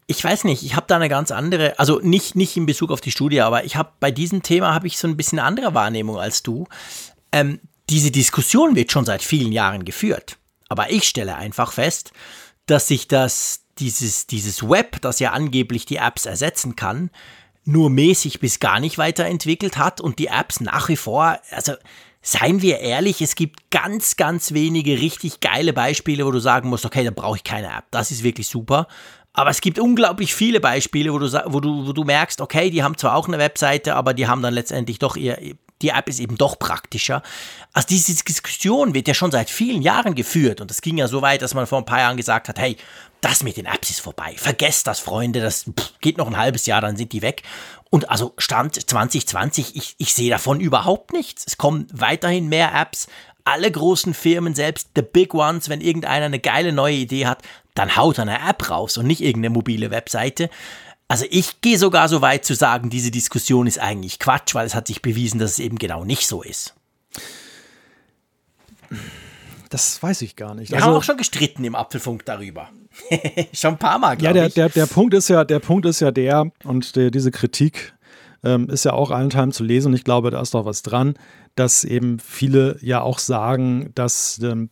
Ich 0.06 0.22
weiß 0.22 0.44
nicht, 0.44 0.64
ich 0.64 0.74
habe 0.74 0.86
da 0.88 0.96
eine 0.96 1.08
ganz 1.08 1.30
andere, 1.30 1.78
also 1.78 2.00
nicht, 2.00 2.34
nicht 2.34 2.56
in 2.56 2.66
Bezug 2.66 2.90
auf 2.90 3.00
die 3.00 3.12
Studie, 3.12 3.40
aber 3.40 3.64
ich 3.64 3.76
habe 3.76 3.90
bei 4.00 4.10
diesem 4.10 4.42
Thema 4.42 4.74
habe 4.74 4.86
ich 4.86 4.98
so 4.98 5.06
ein 5.06 5.16
bisschen 5.16 5.38
eine 5.38 5.46
andere 5.46 5.74
Wahrnehmung 5.74 6.18
als 6.18 6.42
du. 6.42 6.66
Ähm, 7.30 7.60
diese 7.88 8.10
Diskussion 8.10 8.74
wird 8.74 8.90
schon 8.90 9.04
seit 9.04 9.22
vielen 9.22 9.52
Jahren 9.52 9.84
geführt. 9.84 10.36
Aber 10.68 10.90
ich 10.90 11.04
stelle 11.04 11.36
einfach 11.36 11.72
fest, 11.72 12.12
dass 12.66 12.88
sich 12.88 13.08
das, 13.08 13.62
dieses, 13.78 14.26
dieses 14.26 14.68
Web, 14.68 15.00
das 15.00 15.18
ja 15.18 15.32
angeblich 15.32 15.86
die 15.86 15.96
Apps 15.96 16.26
ersetzen 16.26 16.76
kann, 16.76 17.10
nur 17.64 17.90
mäßig 17.90 18.40
bis 18.40 18.58
gar 18.60 18.80
nicht 18.80 18.98
weiterentwickelt 18.98 19.76
hat 19.76 20.00
und 20.00 20.18
die 20.18 20.28
Apps 20.28 20.60
nach 20.60 20.88
wie 20.88 20.96
vor, 20.96 21.38
also 21.50 21.74
seien 22.22 22.62
wir 22.62 22.80
ehrlich, 22.80 23.22
es 23.22 23.34
gibt 23.34 23.70
ganz, 23.70 24.16
ganz 24.16 24.52
wenige 24.52 25.00
richtig 25.00 25.40
geile 25.40 25.72
Beispiele, 25.72 26.26
wo 26.26 26.30
du 26.30 26.38
sagen 26.38 26.68
musst, 26.68 26.84
okay, 26.84 27.04
da 27.04 27.10
brauche 27.10 27.36
ich 27.36 27.44
keine 27.44 27.68
App. 27.68 27.84
Das 27.90 28.10
ist 28.10 28.22
wirklich 28.22 28.48
super. 28.48 28.88
Aber 29.32 29.50
es 29.50 29.60
gibt 29.60 29.78
unglaublich 29.78 30.34
viele 30.34 30.60
Beispiele, 30.60 31.12
wo 31.12 31.18
du, 31.18 31.32
wo 31.46 31.60
du, 31.60 31.86
wo 31.86 31.92
du 31.92 32.04
merkst, 32.04 32.40
okay, 32.40 32.70
die 32.70 32.82
haben 32.82 32.96
zwar 32.96 33.14
auch 33.14 33.28
eine 33.28 33.38
Webseite, 33.38 33.94
aber 33.94 34.12
die 34.12 34.26
haben 34.26 34.42
dann 34.42 34.54
letztendlich 34.54 34.98
doch 34.98 35.16
ihr, 35.16 35.38
die 35.82 35.90
App 35.90 36.08
ist 36.08 36.20
eben 36.20 36.36
doch 36.36 36.58
praktischer. 36.58 37.22
Also 37.72 37.88
diese 37.88 38.14
Diskussion 38.24 38.94
wird 38.94 39.08
ja 39.08 39.14
schon 39.14 39.30
seit 39.30 39.50
vielen 39.50 39.82
Jahren 39.82 40.14
geführt 40.14 40.60
und 40.60 40.70
es 40.70 40.80
ging 40.80 40.98
ja 40.98 41.08
so 41.08 41.22
weit, 41.22 41.42
dass 41.42 41.54
man 41.54 41.66
vor 41.66 41.78
ein 41.78 41.84
paar 41.84 42.00
Jahren 42.00 42.16
gesagt 42.16 42.48
hat, 42.48 42.58
hey, 42.58 42.76
das 43.20 43.42
mit 43.42 43.56
den 43.56 43.66
Apps 43.66 43.90
ist 43.90 44.00
vorbei. 44.00 44.34
Vergesst 44.36 44.86
das, 44.86 44.98
Freunde, 44.98 45.40
das 45.40 45.66
geht 46.00 46.18
noch 46.18 46.26
ein 46.26 46.36
halbes 46.36 46.66
Jahr, 46.66 46.80
dann 46.80 46.96
sind 46.96 47.12
die 47.12 47.22
weg. 47.22 47.42
Und 47.90 48.08
also 48.08 48.34
Stand 48.38 48.88
2020, 48.88 49.76
ich, 49.76 49.94
ich 49.98 50.14
sehe 50.14 50.30
davon 50.30 50.60
überhaupt 50.60 51.12
nichts. 51.12 51.44
Es 51.46 51.58
kommen 51.58 51.86
weiterhin 51.92 52.48
mehr 52.48 52.72
Apps. 52.74 53.08
Alle 53.44 53.70
großen 53.70 54.14
Firmen, 54.14 54.54
selbst 54.54 54.90
the 54.94 55.02
big 55.02 55.34
ones, 55.34 55.68
wenn 55.68 55.80
irgendeiner 55.80 56.26
eine 56.26 56.38
geile 56.38 56.72
neue 56.72 56.94
Idee 56.94 57.26
hat, 57.26 57.42
dann 57.74 57.96
haut 57.96 58.18
er 58.18 58.22
eine 58.22 58.48
App 58.48 58.70
raus 58.70 58.96
und 58.96 59.06
nicht 59.06 59.22
irgendeine 59.22 59.50
mobile 59.50 59.90
Webseite. 59.90 60.50
Also 61.10 61.24
ich 61.28 61.60
gehe 61.60 61.76
sogar 61.76 62.08
so 62.08 62.22
weit 62.22 62.44
zu 62.44 62.54
sagen, 62.54 62.88
diese 62.88 63.10
Diskussion 63.10 63.66
ist 63.66 63.80
eigentlich 63.80 64.20
Quatsch, 64.20 64.54
weil 64.54 64.64
es 64.64 64.76
hat 64.76 64.86
sich 64.86 65.02
bewiesen, 65.02 65.40
dass 65.40 65.50
es 65.50 65.58
eben 65.58 65.76
genau 65.76 66.04
nicht 66.04 66.24
so 66.24 66.40
ist. 66.40 66.76
Das 69.70 70.00
weiß 70.00 70.22
ich 70.22 70.36
gar 70.36 70.54
nicht. 70.54 70.70
Wir 70.70 70.76
also, 70.76 70.86
haben 70.86 70.94
auch 70.94 71.02
schon 71.02 71.16
gestritten 71.16 71.64
im 71.64 71.74
Apfelfunk 71.74 72.24
darüber. 72.26 72.68
Schon 73.52 73.72
ein 73.72 73.78
paar 73.78 73.98
Mal, 73.98 74.16
glaube 74.16 74.38
ja, 74.38 74.48
der, 74.48 74.50
der, 74.50 74.68
der, 74.68 74.86
Punkt 74.86 75.12
ist 75.14 75.28
ja, 75.28 75.44
der 75.44 75.58
Punkt 75.58 75.84
ist 75.84 75.98
ja 75.98 76.12
der, 76.12 76.52
und 76.62 76.94
der, 76.94 77.10
diese 77.10 77.32
Kritik 77.32 77.92
ähm, 78.44 78.68
ist 78.68 78.84
ja 78.84 78.92
auch 78.92 79.10
allenthalben 79.10 79.50
zu 79.50 79.64
lesen, 79.64 79.88
und 79.88 79.94
ich 79.94 80.04
glaube, 80.04 80.30
da 80.30 80.40
ist 80.40 80.54
doch 80.54 80.64
was 80.64 80.82
dran, 80.82 81.14
dass 81.56 81.84
eben 81.84 82.18
viele 82.18 82.76
ja 82.80 83.02
auch 83.02 83.18
sagen, 83.18 83.90
dass 83.94 84.40
ähm, 84.42 84.70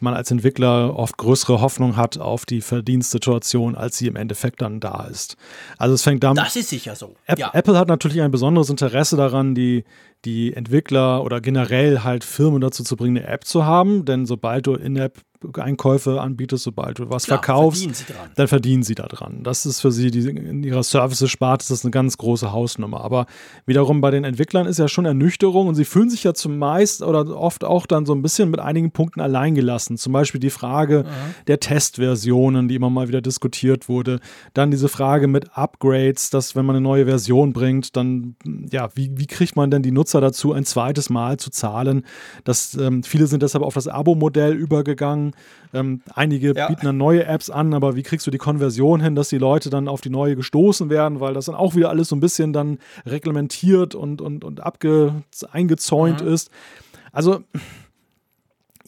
man 0.00 0.14
als 0.14 0.30
Entwickler 0.30 0.96
oft 0.96 1.16
größere 1.18 1.60
Hoffnung 1.60 1.96
hat 1.96 2.18
auf 2.18 2.46
die 2.46 2.60
Verdienstsituation, 2.60 3.74
als 3.74 3.98
sie 3.98 4.06
im 4.06 4.16
Endeffekt 4.16 4.62
dann 4.62 4.80
da 4.80 5.04
ist. 5.04 5.36
Also 5.78 5.94
es 5.94 6.02
fängt 6.02 6.24
damit. 6.24 6.42
Das 6.42 6.56
ist 6.56 6.70
sicher 6.70 6.96
so. 6.96 7.14
Ja. 7.36 7.50
Apple 7.52 7.78
hat 7.78 7.88
natürlich 7.88 8.22
ein 8.22 8.30
besonderes 8.30 8.70
Interesse 8.70 9.16
daran, 9.16 9.54
die, 9.54 9.84
die 10.24 10.54
Entwickler 10.54 11.22
oder 11.22 11.40
generell 11.40 12.02
halt 12.02 12.24
Firmen 12.24 12.60
dazu 12.60 12.84
zu 12.84 12.96
bringen, 12.96 13.18
eine 13.18 13.26
App 13.26 13.44
zu 13.44 13.64
haben, 13.64 14.04
denn 14.04 14.26
sobald 14.26 14.66
du 14.66 14.74
in-App 14.74 15.18
Einkäufe 15.54 16.20
anbietest, 16.20 16.64
sobald 16.64 16.98
du 16.98 17.08
was 17.08 17.24
Klar, 17.24 17.38
verkaufst, 17.38 17.82
verdienen 17.82 18.30
dann 18.36 18.48
verdienen 18.48 18.82
sie 18.82 18.94
daran. 18.94 19.42
Das 19.42 19.64
ist 19.64 19.80
für 19.80 19.90
sie, 19.90 20.10
die, 20.10 20.28
in 20.28 20.62
ihrer 20.62 20.82
Services-Sparte 20.82 21.62
ist 21.62 21.70
das 21.70 21.84
eine 21.84 21.90
ganz 21.90 22.18
große 22.18 22.52
Hausnummer. 22.52 23.02
Aber 23.02 23.26
wiederum 23.64 24.00
bei 24.00 24.10
den 24.10 24.24
Entwicklern 24.24 24.66
ist 24.66 24.78
ja 24.78 24.86
schon 24.86 25.06
Ernüchterung 25.06 25.68
und 25.68 25.74
sie 25.76 25.86
fühlen 25.86 26.10
sich 26.10 26.24
ja 26.24 26.34
zumeist 26.34 27.02
oder 27.02 27.34
oft 27.36 27.64
auch 27.64 27.86
dann 27.86 28.04
so 28.04 28.14
ein 28.14 28.20
bisschen 28.20 28.50
mit 28.50 28.60
einigen 28.60 28.90
Punkten 28.90 29.20
alleingelassen. 29.20 29.96
Zum 29.96 30.12
Beispiel 30.12 30.40
die 30.40 30.50
Frage 30.50 31.04
mhm. 31.04 31.44
der 31.46 31.60
Testversionen, 31.60 32.68
die 32.68 32.74
immer 32.74 32.90
mal 32.90 33.08
wieder 33.08 33.22
diskutiert 33.22 33.88
wurde. 33.88 34.20
Dann 34.52 34.70
diese 34.70 34.88
Frage 34.88 35.26
mit 35.26 35.56
Upgrades, 35.56 36.28
dass 36.28 36.54
wenn 36.54 36.66
man 36.66 36.76
eine 36.76 36.82
neue 36.82 37.06
Version 37.06 37.54
bringt, 37.54 37.96
dann, 37.96 38.36
ja, 38.70 38.90
wie, 38.94 39.10
wie 39.16 39.26
kriegt 39.26 39.56
man 39.56 39.70
denn 39.70 39.82
die 39.82 39.92
Nutzer 39.92 40.20
dazu, 40.20 40.52
ein 40.52 40.66
zweites 40.66 41.08
Mal 41.08 41.38
zu 41.38 41.50
zahlen? 41.50 42.04
Das, 42.44 42.74
ähm, 42.74 43.02
viele 43.02 43.26
sind 43.26 43.42
deshalb 43.42 43.64
auf 43.64 43.74
das 43.74 43.88
Abo-Modell 43.88 44.52
übergegangen 44.52 45.29
ähm, 45.72 46.02
einige 46.14 46.54
ja. 46.54 46.68
bieten 46.68 46.86
dann 46.86 46.96
neue 46.96 47.24
Apps 47.24 47.50
an, 47.50 47.74
aber 47.74 47.96
wie 47.96 48.02
kriegst 48.02 48.26
du 48.26 48.30
die 48.30 48.38
Konversion 48.38 49.00
hin, 49.00 49.14
dass 49.14 49.28
die 49.28 49.38
Leute 49.38 49.70
dann 49.70 49.88
auf 49.88 50.00
die 50.00 50.10
neue 50.10 50.36
gestoßen 50.36 50.90
werden, 50.90 51.20
weil 51.20 51.34
das 51.34 51.46
dann 51.46 51.54
auch 51.54 51.74
wieder 51.74 51.90
alles 51.90 52.08
so 52.08 52.16
ein 52.16 52.20
bisschen 52.20 52.52
dann 52.52 52.78
reglementiert 53.06 53.94
und, 53.94 54.20
und, 54.20 54.44
und 54.44 54.60
abge, 54.60 55.22
eingezäunt 55.52 56.22
mhm. 56.22 56.32
ist. 56.32 56.50
Also 57.12 57.42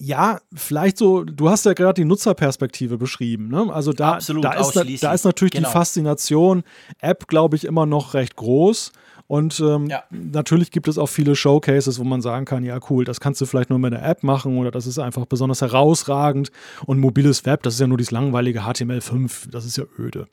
ja, 0.04 0.40
vielleicht 0.52 0.98
so, 0.98 1.22
du 1.22 1.48
hast 1.48 1.64
ja 1.64 1.74
gerade 1.74 2.00
die 2.00 2.04
Nutzerperspektive 2.04 2.98
beschrieben. 2.98 3.48
Ne? 3.48 3.72
Also 3.72 3.92
da, 3.92 4.14
Absolut, 4.14 4.44
da, 4.44 4.54
ist, 4.54 5.02
da 5.02 5.12
ist 5.12 5.24
natürlich 5.24 5.52
genau. 5.52 5.68
die 5.68 5.72
Faszination 5.72 6.64
App, 7.00 7.28
glaube 7.28 7.54
ich, 7.54 7.64
immer 7.64 7.86
noch 7.86 8.14
recht 8.14 8.34
groß. 8.34 8.90
Und 9.26 9.60
ähm, 9.60 9.86
ja. 9.86 10.02
natürlich 10.10 10.70
gibt 10.70 10.88
es 10.88 10.98
auch 10.98 11.06
viele 11.06 11.34
Showcases, 11.36 11.98
wo 11.98 12.04
man 12.04 12.20
sagen 12.20 12.44
kann, 12.44 12.64
ja 12.64 12.78
cool, 12.90 13.04
das 13.04 13.20
kannst 13.20 13.40
du 13.40 13.46
vielleicht 13.46 13.70
nur 13.70 13.78
mit 13.78 13.94
einer 13.94 14.06
App 14.06 14.22
machen 14.22 14.58
oder 14.58 14.70
das 14.70 14.86
ist 14.86 14.98
einfach 14.98 15.26
besonders 15.26 15.60
herausragend. 15.60 16.50
Und 16.86 16.98
mobiles 16.98 17.44
Web, 17.46 17.62
das 17.62 17.74
ist 17.74 17.80
ja 17.80 17.86
nur 17.86 17.98
dieses 17.98 18.10
langweilige 18.10 18.60
HTML5, 18.60 19.50
das 19.50 19.64
ist 19.64 19.76
ja 19.76 19.84
öde. 19.98 20.26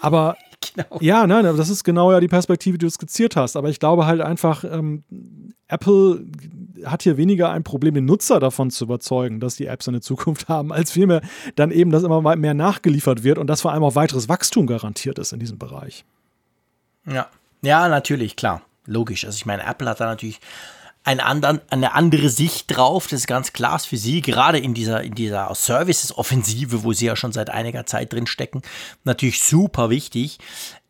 Aber 0.00 0.36
genau. 0.74 0.98
ja, 1.00 1.26
nein, 1.26 1.44
das 1.44 1.68
ist 1.68 1.84
genau 1.84 2.12
ja 2.12 2.20
die 2.20 2.28
Perspektive, 2.28 2.78
die 2.78 2.86
du 2.86 2.90
skizziert 2.90 3.36
hast. 3.36 3.56
Aber 3.56 3.68
ich 3.68 3.78
glaube 3.78 4.06
halt 4.06 4.20
einfach, 4.20 4.64
ähm, 4.64 5.04
Apple 5.68 6.26
hat 6.84 7.02
hier 7.02 7.16
weniger 7.16 7.50
ein 7.50 7.62
Problem, 7.62 7.94
den 7.94 8.04
Nutzer 8.04 8.40
davon 8.40 8.70
zu 8.70 8.84
überzeugen, 8.84 9.38
dass 9.40 9.56
die 9.56 9.66
Apps 9.66 9.88
eine 9.88 10.00
Zukunft 10.00 10.48
haben, 10.48 10.72
als 10.72 10.92
vielmehr 10.92 11.22
dann 11.54 11.70
eben, 11.70 11.90
dass 11.90 12.02
immer 12.02 12.36
mehr 12.36 12.54
nachgeliefert 12.54 13.22
wird 13.22 13.38
und 13.38 13.46
dass 13.48 13.60
vor 13.60 13.72
allem 13.72 13.84
auch 13.84 13.94
weiteres 13.94 14.28
Wachstum 14.28 14.66
garantiert 14.66 15.18
ist 15.18 15.32
in 15.32 15.40
diesem 15.40 15.58
Bereich. 15.58 16.04
Ja, 17.06 17.28
ja, 17.62 17.88
natürlich, 17.88 18.36
klar. 18.36 18.62
Logisch. 18.84 19.24
Also 19.24 19.36
ich 19.36 19.46
meine, 19.46 19.64
Apple 19.64 19.88
hat 19.88 20.00
da 20.00 20.06
natürlich 20.06 20.40
eine, 21.04 21.24
anderen, 21.24 21.60
eine 21.70 21.94
andere 21.94 22.28
Sicht 22.28 22.76
drauf. 22.76 23.06
Das 23.06 23.20
ist 23.20 23.26
ganz 23.26 23.52
klar 23.52 23.78
für 23.78 23.96
sie, 23.96 24.20
gerade 24.20 24.58
in 24.58 24.74
dieser, 24.74 25.02
in 25.02 25.14
dieser 25.14 25.52
Services-Offensive, 25.54 26.84
wo 26.84 26.92
sie 26.92 27.06
ja 27.06 27.16
schon 27.16 27.32
seit 27.32 27.50
einiger 27.50 27.86
Zeit 27.86 28.12
drin 28.12 28.26
stecken, 28.26 28.62
natürlich 29.04 29.42
super 29.42 29.90
wichtig. 29.90 30.38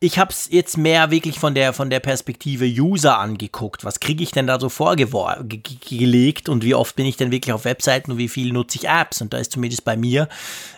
Ich 0.03 0.19
habe 0.19 0.33
es 0.33 0.49
jetzt 0.51 0.77
mehr 0.77 1.11
wirklich 1.11 1.39
von 1.39 1.55
der, 1.55 1.71
von 1.71 1.89
der 1.89 2.01
Perspektive 2.01 2.65
User 2.65 3.19
angeguckt. 3.19 3.85
Was 3.85 4.01
kriege 4.01 4.21
ich 4.21 4.31
denn 4.31 4.47
da 4.47 4.59
so 4.59 4.67
vorgelegt 4.67 6.49
und 6.49 6.65
wie 6.65 6.75
oft 6.75 6.97
bin 6.97 7.05
ich 7.05 7.15
denn 7.15 7.31
wirklich 7.31 7.53
auf 7.53 7.63
Webseiten 7.63 8.11
und 8.11 8.17
wie 8.17 8.27
viel 8.27 8.51
nutze 8.51 8.79
ich 8.79 8.89
Apps? 8.89 9.21
Und 9.21 9.31
da 9.31 9.37
ist 9.37 9.53
zumindest 9.53 9.85
bei 9.85 9.95
mir, 9.95 10.27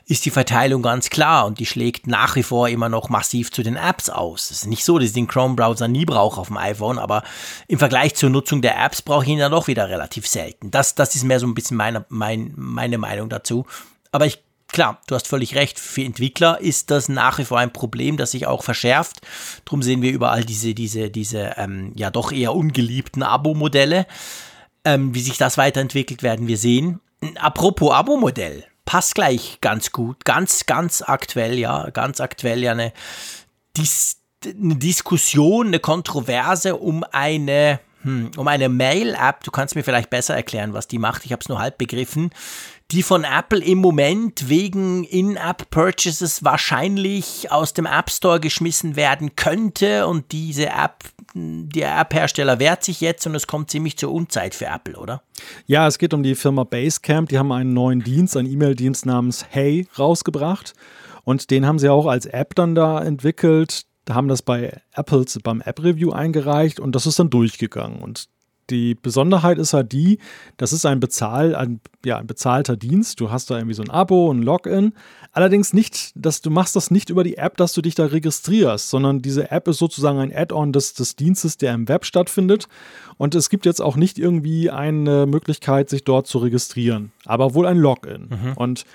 ist 0.06 0.26
die 0.26 0.30
Verteilung 0.30 0.84
ganz 0.84 1.10
klar 1.10 1.48
und 1.48 1.58
die 1.58 1.66
schlägt 1.66 2.06
nach 2.06 2.36
wie 2.36 2.44
vor 2.44 2.70
immer 2.70 2.88
noch 2.88 3.10
massiv 3.10 3.52
zu 3.52 3.64
den 3.64 3.78
Apps 3.78 4.12
aus. 4.12 4.52
Es 4.52 4.58
ist 4.58 4.68
nicht 4.68 4.86
so, 4.86 5.00
dass 5.00 5.08
ich 5.08 5.14
den 5.16 5.26
Chrome-Browser 5.26 5.88
nie 5.88 6.06
brauche 6.06 6.40
auf 6.40 6.50
dem 6.50 6.58
iPhone, 6.58 7.00
aber 7.00 7.24
im 7.68 7.80
Vergleich 7.80 8.14
zur 8.14 8.30
Nutzung 8.30 8.62
der 8.62 8.80
Apps 8.80 9.02
brauche 9.02 9.24
ich 9.24 9.32
ihn 9.32 9.40
dann 9.40 9.54
doch 9.54 9.66
wieder 9.66 9.90
relativ 9.90 10.28
selten. 10.28 10.70
Das, 10.70 10.94
das 10.94 11.16
ist 11.16 11.24
mehr 11.24 11.40
so 11.40 11.48
ein 11.48 11.56
bisschen 11.56 11.78
meine, 11.78 12.06
mein, 12.10 12.54
meine 12.56 13.00
Meinung 13.00 13.30
dazu. 13.30 13.66
Aber 14.12 14.28
ich 14.28 14.45
Klar, 14.76 15.00
du 15.08 15.16
hast 15.16 15.30
völlig 15.30 15.56
recht. 15.56 15.80
Für 15.80 16.04
Entwickler 16.04 16.60
ist 16.60 16.92
das 16.92 17.08
nach 17.08 17.38
wie 17.38 17.46
vor 17.46 17.58
ein 17.60 17.72
Problem, 17.72 18.18
das 18.18 18.32
sich 18.32 18.46
auch 18.46 18.62
verschärft. 18.62 19.22
Darum 19.64 19.82
sehen 19.82 20.02
wir 20.02 20.12
überall 20.12 20.44
diese, 20.44 20.74
diese, 20.74 21.10
diese 21.10 21.54
ähm, 21.56 21.94
ja 21.96 22.12
doch 22.12 22.34
eher 22.34 22.54
ungeliebten 22.54 23.24
Abo-Modelle. 23.24 24.06
Ähm, 24.84 25.16
wie 25.16 25.22
sich 25.22 25.38
das 25.38 25.58
weiterentwickelt, 25.58 26.24
werden 26.24 26.50
wir 26.50 26.58
sehen. 26.58 27.00
Apropos 27.36 27.94
Abo-Modell, 27.94 28.66
passt 28.84 29.16
gleich 29.16 29.60
ganz 29.62 29.94
gut, 29.94 30.26
ganz, 30.26 30.66
ganz 30.66 31.02
aktuell, 31.02 31.58
ja, 31.58 31.90
ganz 31.92 32.20
aktuell 32.20 32.62
ja 32.62 32.74
eine, 32.74 32.92
Dis 33.78 34.18
eine 34.44 34.76
Diskussion, 34.76 35.68
eine 35.68 35.80
Kontroverse 35.80 36.76
um 36.76 37.06
eine, 37.14 37.80
hm, 38.02 38.32
um 38.36 38.46
eine 38.50 38.68
Mail-App. 38.68 39.42
Du 39.46 39.52
kannst 39.52 39.76
mir 39.76 39.86
vielleicht 39.86 40.10
besser 40.10 40.36
erklären, 40.36 40.74
was 40.74 40.90
die 40.90 41.00
macht. 41.00 41.24
Ich 41.24 41.32
habe 41.32 41.40
es 41.40 41.48
nur 41.48 41.60
halb 41.60 41.78
begriffen 41.78 42.32
die 42.92 43.02
von 43.02 43.24
Apple 43.24 43.64
im 43.64 43.80
Moment 43.80 44.48
wegen 44.48 45.04
In-App-Purchases 45.04 46.44
wahrscheinlich 46.44 47.52
aus 47.52 47.74
dem 47.74 47.86
App 47.86 48.12
Store 48.12 48.40
geschmissen 48.40 48.96
werden 48.96 49.36
könnte 49.36 50.08
und 50.08 50.32
diese 50.32 50.68
App, 50.68 51.04
der 51.34 52.00
App-Hersteller 52.00 52.60
wehrt 52.60 52.84
sich 52.84 53.02
jetzt 53.02 53.26
und 53.26 53.34
es 53.34 53.48
kommt 53.48 53.72
ziemlich 53.72 53.98
zur 53.98 54.12
Unzeit 54.12 54.54
für 54.54 54.68
Apple, 54.68 54.98
oder? 54.98 55.24
Ja, 55.66 55.88
es 55.88 55.98
geht 55.98 56.14
um 56.14 56.22
die 56.22 56.36
Firma 56.36 56.64
Basecamp, 56.64 57.30
die 57.30 57.40
haben 57.40 57.52
einen 57.52 57.74
neuen 57.74 58.04
Dienst, 58.04 58.38
einen 58.38 58.52
E-Mail-Dienst 58.52 59.06
namens 59.06 59.46
Hey 59.50 59.88
rausgebracht 59.98 60.74
und 61.24 61.50
den 61.50 61.66
haben 61.66 61.80
sie 61.80 61.90
auch 61.90 62.06
als 62.06 62.28
App 62.28 62.54
dann 62.54 62.76
da 62.76 63.02
entwickelt. 63.04 63.86
Da 64.06 64.14
haben 64.14 64.28
das 64.28 64.44
bei 64.44 64.80
Apples 64.94 65.40
beim 65.44 65.62
App 65.62 65.84
Review 65.84 66.12
eingereicht 66.12 66.80
und 66.80 66.96
das 66.96 67.08
ist 67.08 67.18
dann 67.18 67.32
durchgegangen. 67.32 68.04
Und 68.04 68.28
die 68.70 68.96
Besonderheit 68.96 69.58
ist 69.58 69.74
halt 69.74 69.92
die, 69.92 70.20
das 70.58 70.74
ist 70.74 70.86
ein, 70.86 71.00
Bezahl, 71.00 71.56
ein, 71.56 71.80
ja, 72.04 72.18
ein 72.18 72.28
bezahlter 72.28 72.76
Dienst. 72.76 73.20
Du 73.20 73.32
hast 73.32 73.50
da 73.50 73.58
irgendwie 73.58 73.76
so 73.76 73.84
ein 73.84 73.90
Abo, 73.90 74.32
ein 74.32 74.42
Login. 74.42 74.94
Allerdings 75.32 75.74
nicht, 75.74 76.12
dass 76.16 76.42
du 76.42 76.50
machst 76.50 76.76
das 76.76 76.92
nicht 76.92 77.10
über 77.10 77.24
die 77.24 77.38
App, 77.38 77.58
dass 77.58 77.74
du 77.74 77.82
dich 77.82 77.96
da 77.96 78.06
registrierst, 78.06 78.90
sondern 78.90 79.22
diese 79.22 79.52
App 79.52 79.68
ist 79.68 79.78
sozusagen 79.78 80.20
ein 80.20 80.36
Add-on 80.36 80.72
des, 80.72 80.94
des 80.94 81.16
Dienstes, 81.16 81.58
der 81.58 81.74
im 81.74 81.88
Web 81.88 82.06
stattfindet. 82.06 82.68
Und 83.18 83.36
es 83.36 83.50
gibt 83.50 83.66
jetzt 83.66 83.82
auch 83.82 83.96
nicht 83.96 84.18
irgendwie 84.18 84.70
eine 84.70 85.26
Möglichkeit, 85.26 85.90
sich 85.90 86.04
dort 86.04 86.28
zu 86.28 86.40
registrieren, 86.40 87.12
aber 87.26 87.54
wohl 87.54 87.66
ein 87.66 87.78
Login. 87.78 88.30
Mhm. 88.30 88.54
Und 88.56 88.86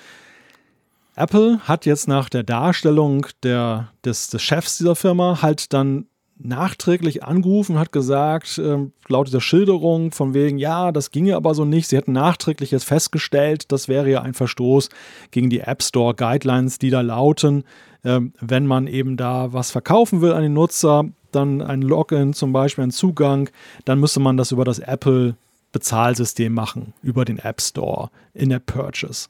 Apple 1.16 1.60
hat 1.60 1.86
jetzt 1.86 2.08
nach 2.08 2.28
der 2.28 2.42
Darstellung 2.42 3.26
der, 3.42 3.88
des, 4.04 4.30
des 4.30 4.42
Chefs 4.42 4.78
dieser 4.78 4.96
Firma 4.96 5.42
halt 5.42 5.72
dann 5.72 6.06
nachträglich 6.42 7.24
angerufen, 7.24 7.78
hat 7.78 7.92
gesagt, 7.92 8.58
äh, 8.58 8.78
laut 9.08 9.28
dieser 9.28 9.40
Schilderung 9.40 10.12
von 10.12 10.34
wegen, 10.34 10.58
ja, 10.58 10.92
das 10.92 11.10
ginge 11.10 11.36
aber 11.36 11.54
so 11.54 11.64
nicht. 11.64 11.88
Sie 11.88 11.96
hätten 11.96 12.12
nachträglich 12.12 12.70
jetzt 12.70 12.84
festgestellt, 12.84 13.70
das 13.72 13.88
wäre 13.88 14.10
ja 14.10 14.22
ein 14.22 14.34
Verstoß 14.34 14.88
gegen 15.30 15.50
die 15.50 15.60
App 15.60 15.82
Store 15.82 16.14
Guidelines, 16.14 16.78
die 16.78 16.90
da 16.90 17.00
lauten, 17.00 17.64
äh, 18.02 18.20
wenn 18.40 18.66
man 18.66 18.86
eben 18.86 19.16
da 19.16 19.52
was 19.52 19.70
verkaufen 19.70 20.20
will 20.20 20.32
an 20.32 20.42
den 20.42 20.54
Nutzer, 20.54 21.04
dann 21.32 21.62
ein 21.62 21.82
Login 21.82 22.32
zum 22.32 22.52
Beispiel, 22.52 22.84
ein 22.84 22.90
Zugang, 22.90 23.50
dann 23.84 24.00
müsste 24.00 24.20
man 24.20 24.36
das 24.36 24.52
über 24.52 24.64
das 24.64 24.78
Apple 24.78 25.36
Bezahlsystem 25.72 26.52
machen, 26.52 26.94
über 27.02 27.24
den 27.24 27.38
App 27.38 27.60
Store 27.60 28.10
in 28.34 28.48
der 28.48 28.58
Purchase. 28.58 29.28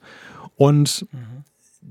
Und 0.56 1.06
mhm 1.12 1.29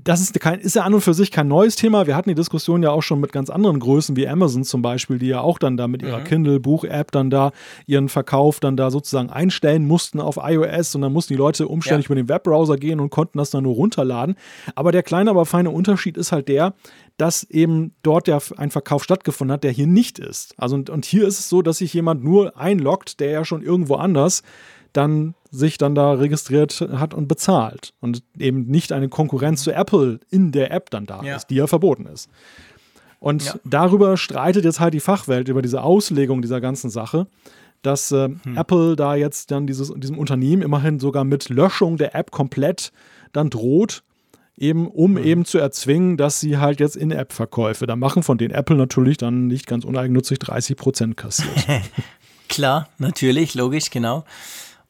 das 0.04 0.20
ist, 0.20 0.38
kein, 0.40 0.60
ist 0.60 0.76
ja 0.76 0.82
an 0.82 0.94
und 0.94 1.00
für 1.00 1.14
sich 1.14 1.30
kein 1.30 1.48
neues 1.48 1.76
Thema. 1.76 2.06
Wir 2.06 2.16
hatten 2.16 2.28
die 2.28 2.34
Diskussion 2.34 2.82
ja 2.82 2.90
auch 2.90 3.02
schon 3.02 3.20
mit 3.20 3.32
ganz 3.32 3.50
anderen 3.50 3.80
Größen 3.80 4.16
wie 4.16 4.28
Amazon 4.28 4.64
zum 4.64 4.82
Beispiel, 4.82 5.18
die 5.18 5.28
ja 5.28 5.40
auch 5.40 5.58
dann 5.58 5.76
da 5.76 5.88
mit 5.88 6.02
ihrer 6.02 6.20
mhm. 6.20 6.24
Kindle-Buch-App 6.24 7.10
dann 7.12 7.30
da 7.30 7.52
ihren 7.86 8.08
Verkauf 8.08 8.60
dann 8.60 8.76
da 8.76 8.90
sozusagen 8.90 9.30
einstellen 9.30 9.86
mussten 9.86 10.20
auf 10.20 10.38
iOS 10.42 10.94
und 10.94 11.02
dann 11.02 11.12
mussten 11.12 11.34
die 11.34 11.38
Leute 11.38 11.68
umständlich 11.68 12.06
ja. 12.06 12.12
über 12.12 12.14
den 12.16 12.28
Webbrowser 12.28 12.76
gehen 12.76 13.00
und 13.00 13.10
konnten 13.10 13.38
das 13.38 13.50
dann 13.50 13.64
nur 13.64 13.74
runterladen. 13.74 14.36
Aber 14.74 14.92
der 14.92 15.02
kleine, 15.02 15.30
aber 15.30 15.46
feine 15.46 15.70
Unterschied 15.70 16.16
ist 16.16 16.32
halt 16.32 16.48
der, 16.48 16.74
dass 17.16 17.44
eben 17.44 17.94
dort 18.02 18.28
ja 18.28 18.38
ein 18.56 18.70
Verkauf 18.70 19.04
stattgefunden 19.04 19.52
hat, 19.52 19.64
der 19.64 19.72
hier 19.72 19.86
nicht 19.86 20.18
ist. 20.18 20.54
Also 20.56 20.76
und, 20.76 20.88
und 20.88 21.04
hier 21.04 21.26
ist 21.26 21.38
es 21.38 21.48
so, 21.48 21.62
dass 21.62 21.78
sich 21.78 21.92
jemand 21.92 22.24
nur 22.24 22.56
einloggt, 22.56 23.20
der 23.20 23.30
ja 23.30 23.44
schon 23.44 23.62
irgendwo 23.62 23.96
anders 23.96 24.42
dann 24.92 25.34
sich 25.50 25.78
dann 25.78 25.94
da 25.94 26.12
registriert 26.12 26.80
hat 26.92 27.14
und 27.14 27.26
bezahlt 27.26 27.92
und 28.00 28.22
eben 28.38 28.66
nicht 28.66 28.92
eine 28.92 29.08
Konkurrenz 29.08 29.62
zu 29.62 29.72
Apple 29.72 30.20
in 30.30 30.52
der 30.52 30.70
App 30.70 30.90
dann 30.90 31.06
da 31.06 31.22
ja. 31.22 31.36
ist, 31.36 31.46
die 31.46 31.56
ja 31.56 31.66
verboten 31.66 32.06
ist. 32.06 32.28
Und 33.18 33.44
ja. 33.44 33.54
darüber 33.64 34.16
streitet 34.16 34.64
jetzt 34.64 34.80
halt 34.80 34.94
die 34.94 35.00
Fachwelt 35.00 35.48
über 35.48 35.60
diese 35.60 35.82
Auslegung 35.82 36.40
dieser 36.40 36.60
ganzen 36.60 36.88
Sache, 36.88 37.26
dass 37.82 38.12
äh, 38.12 38.28
hm. 38.28 38.56
Apple 38.56 38.96
da 38.96 39.14
jetzt 39.14 39.50
dann 39.50 39.66
dieses, 39.66 39.92
diesem 39.96 40.18
Unternehmen 40.18 40.62
immerhin 40.62 40.98
sogar 40.98 41.24
mit 41.24 41.48
Löschung 41.48 41.96
der 41.96 42.14
App 42.14 42.30
komplett 42.30 42.92
dann 43.32 43.50
droht, 43.50 44.02
eben 44.56 44.88
um 44.88 45.12
mhm. 45.12 45.24
eben 45.24 45.44
zu 45.44 45.58
erzwingen, 45.58 46.16
dass 46.16 46.40
sie 46.40 46.58
halt 46.58 46.80
jetzt 46.80 46.96
In-App-Verkäufe 46.96 47.86
da 47.86 47.96
machen, 47.96 48.22
von 48.22 48.38
denen 48.38 48.54
Apple 48.54 48.76
natürlich 48.76 49.16
dann 49.16 49.46
nicht 49.46 49.66
ganz 49.66 49.84
uneigennützig 49.84 50.38
30 50.38 50.76
Prozent 50.76 51.16
kassiert. 51.16 51.50
Klar, 52.48 52.88
natürlich, 52.98 53.54
logisch, 53.54 53.90
genau. 53.90 54.24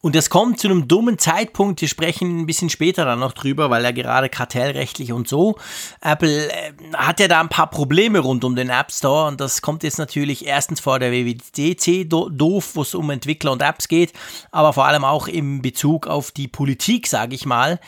Und 0.03 0.17
es 0.17 0.31
kommt 0.31 0.59
zu 0.59 0.69
einem 0.69 0.89
dummen 0.89 1.19
Zeitpunkt, 1.19 1.83
wir 1.83 1.89
sprechen 1.89 2.41
ein 2.41 2.47
bisschen 2.47 2.71
später 2.71 3.05
dann 3.05 3.19
noch 3.19 3.33
drüber, 3.33 3.69
weil 3.69 3.85
er 3.85 3.93
gerade 3.93 4.31
kartellrechtlich 4.31 5.13
und 5.13 5.29
so. 5.29 5.59
Apple 6.01 6.51
äh, 6.51 6.73
hat 6.95 7.21
ja 7.21 7.29
da 7.29 7.41
ein 7.41 7.51
paar 7.51 7.69
Probleme 7.69 8.21
rund 8.21 8.45
um 8.45 8.57
den 8.57 8.71
App 8.71 8.93
Store 8.93 9.29
und 9.29 9.41
das 9.41 9.61
kommt 9.61 9.83
jetzt 9.83 9.99
natürlich 9.99 10.47
erstens 10.47 10.81
vor 10.81 10.99
der 10.99 11.13
WWDC 11.13 12.09
doof, 12.09 12.71
wo 12.75 12.83
es 12.83 12.95
um 12.95 13.11
Entwickler 13.11 13.53
und 13.53 13.61
Apps 13.61 13.89
geht, 13.89 14.15
aber 14.51 14.73
vor 14.73 14.87
allem 14.87 15.05
auch 15.05 15.29
im 15.29 15.61
Bezug 15.61 16.07
auf 16.07 16.31
die 16.31 16.49
Politik, 16.49 17.07
sage 17.07 17.35
ich 17.35 17.45
mal. 17.45 17.79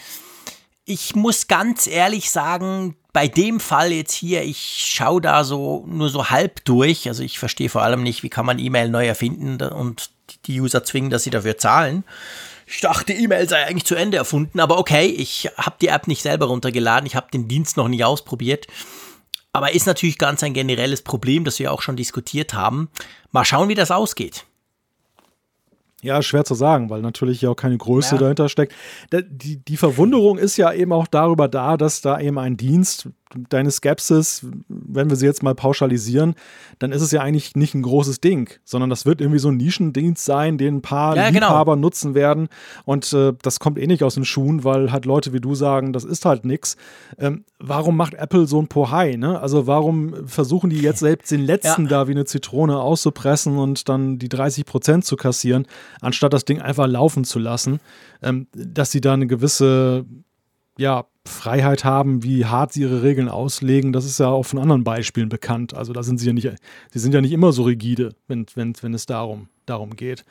Ich 0.85 1.15
muss 1.15 1.49
ganz 1.49 1.87
ehrlich 1.87 2.31
sagen, 2.31 2.97
bei 3.15 3.29
dem 3.29 3.59
Fall 3.59 3.93
jetzt 3.93 4.13
hier, 4.13 4.43
ich 4.43 4.85
schaue 4.87 5.21
da 5.21 5.45
so 5.45 5.85
nur 5.87 6.09
so 6.09 6.29
halb 6.31 6.65
durch. 6.65 7.09
Also 7.09 7.23
ich 7.23 7.39
verstehe 7.39 7.69
vor 7.69 7.83
allem 7.83 8.03
nicht, 8.03 8.23
wie 8.23 8.31
kann 8.31 8.47
man 8.47 8.59
E-Mail 8.59 8.89
neu 8.89 9.07
erfinden 9.07 9.63
und 9.63 10.11
die 10.41 10.61
User 10.61 10.85
zwingen, 10.85 11.11
dass 11.11 11.25
sie 11.25 11.31
dafür 11.31 11.59
zahlen. 11.59 12.05
Ich 12.67 12.81
dachte, 12.81 13.13
E-Mail 13.13 13.49
sei 13.49 13.67
eigentlich 13.67 13.85
zu 13.85 13.95
Ende 13.95 14.17
erfunden, 14.17 14.61
aber 14.61 14.79
okay, 14.79 15.07
ich 15.07 15.51
habe 15.57 15.77
die 15.81 15.89
App 15.89 16.07
nicht 16.07 16.23
selber 16.23 16.47
runtergeladen, 16.47 17.07
ich 17.07 17.17
habe 17.17 17.31
den 17.33 17.49
Dienst 17.49 17.77
noch 17.77 17.89
nicht 17.89 18.05
ausprobiert. 18.05 18.67
Aber 19.53 19.75
ist 19.75 19.87
natürlich 19.87 20.17
ganz 20.17 20.43
ein 20.43 20.55
generelles 20.55 21.03
Problem, 21.03 21.45
das 21.45 21.59
wir 21.59 21.73
auch 21.73 21.83
schon 21.83 21.97
diskutiert 21.97 22.55
haben. 22.55 22.89
Mal 23.33 23.45
schauen, 23.45 23.69
wie 23.69 23.75
das 23.75 23.91
ausgeht. 23.91 24.47
Ja, 26.01 26.21
schwer 26.21 26.45
zu 26.45 26.55
sagen, 26.55 26.91
weil 26.91 27.01
natürlich 27.01 27.43
ja 27.43 27.51
auch 27.51 27.55
keine 27.55 27.79
Größe 27.79 28.17
ja. 28.17 28.21
dahinter 28.21 28.49
steckt. 28.49 28.75
Die, 29.13 29.65
die 29.65 29.77
Verwunderung 29.77 30.37
ist 30.37 30.57
ja 30.57 30.73
eben 30.73 30.93
auch 30.93 31.07
darüber 31.07 31.47
da, 31.47 31.77
dass 31.77 32.01
da 32.01 32.19
eben 32.19 32.39
ein 32.39 32.57
Dienst 32.57 33.09
deine 33.49 33.71
Skepsis, 33.71 34.47
wenn 34.69 35.11
wir 35.11 35.17
sie 35.17 35.27
jetzt 35.27 35.43
mal 35.43 35.55
pauschalisieren, 35.55 36.35
dann 36.79 36.93
ist 36.93 37.03
es 37.03 37.11
ja 37.11 37.21
eigentlich 37.21 37.55
nicht 37.57 37.75
ein 37.75 37.83
großes 37.83 38.21
Ding, 38.21 38.51
sondern 38.65 38.91
das 38.91 39.07
wird 39.07 39.21
irgendwie 39.21 39.39
so 39.39 39.49
ein 39.49 39.57
Nischendienst 39.57 40.25
sein, 40.25 40.59
den 40.59 40.77
ein 40.77 40.83
paar 40.83 41.17
ja, 41.17 41.31
genau. 41.31 41.49
Liebhaber 41.49 41.75
genau. 41.75 41.87
nutzen 41.87 42.15
werden. 42.15 42.49
Und 42.85 43.13
äh, 43.13 43.33
das 43.43 43.61
kommt 43.61 43.79
eh 43.79 43.87
nicht 43.87 44.03
aus 44.05 44.15
den 44.15 44.25
Schuhen, 44.25 44.65
weil 44.65 44.93
halt 44.93 45.05
Leute 45.05 45.33
wie 45.33 45.41
du 45.41 45.55
sagen, 45.55 45.93
das 45.93 46.05
ist 46.05 46.25
halt 46.25 46.45
nix. 46.45 46.77
Ähm, 47.19 47.45
warum 47.59 47.97
macht 47.97 48.15
Apple 48.15 48.47
so 48.47 48.61
ein 48.61 48.69
Pohai? 48.69 49.17
Ne? 49.17 49.41
Also 49.41 49.67
warum 49.67 50.27
versuchen 50.27 50.71
die 50.71 50.81
jetzt 50.81 51.01
selbst 51.01 51.31
den 51.31 51.45
letzten 51.45 51.85
ja. 51.85 51.89
da 51.89 52.09
wie 52.09 52.13
eine 52.13 52.25
Zitrone 52.25 52.79
auszupressen 52.79 53.59
und 53.59 53.89
dann 53.89 54.19
die 54.19 54.29
30 54.29 54.65
Prozent 54.65 55.05
zu 55.05 55.17
kassieren, 55.17 55.67
anstatt 56.01 56.33
das 56.33 56.45
Ding 56.45 56.61
einfach 56.61 56.87
laufen 56.87 57.25
zu 57.25 57.39
lassen, 57.39 57.81
ähm, 58.23 58.47
dass 58.53 58.91
sie 58.91 59.01
da 59.01 59.15
eine 59.15 59.27
gewisse 59.27 60.05
ja, 60.79 61.05
Freiheit 61.25 61.85
haben, 61.85 62.25
wie 62.25 62.47
hart 62.47 62.73
sie 62.73 62.83
ihre 62.83 63.03
Regeln 63.03 63.29
auslegen, 63.29 63.93
das 63.93 64.05
ist 64.05 64.19
ja 64.19 64.27
auch 64.29 64.43
von 64.43 64.59
anderen 64.59 64.83
Beispielen 64.83 65.29
bekannt. 65.29 65.75
Also 65.75 65.93
da 65.93 66.03
sind 66.03 66.19
sie 66.19 66.27
ja 66.27 66.33
nicht, 66.33 66.51
sie 66.91 66.99
sind 66.99 67.15
ja 67.15 67.21
nicht 67.21 67.33
immer 67.33 67.53
so 67.53 67.63
rigide, 67.63 68.15
wenn, 68.27 68.47
wenn, 68.55 68.75
wenn 68.81 68.95
es 68.95 69.07
darum, 69.07 69.49
darum 69.67 69.95
geht. 69.95 70.25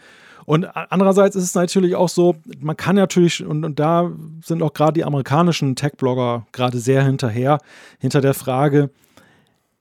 Und 0.45 0.65
andererseits 0.65 1.35
ist 1.35 1.43
es 1.43 1.55
natürlich 1.55 1.95
auch 1.95 2.09
so, 2.09 2.35
man 2.59 2.75
kann 2.75 2.95
natürlich, 2.95 3.45
und, 3.45 3.63
und 3.63 3.79
da 3.79 4.11
sind 4.43 4.61
auch 4.61 4.73
gerade 4.73 4.93
die 4.93 5.05
amerikanischen 5.05 5.75
Tech-Blogger 5.75 6.45
gerade 6.51 6.79
sehr 6.79 7.05
hinterher, 7.05 7.59
hinter 7.99 8.21
der 8.21 8.33
Frage, 8.33 8.89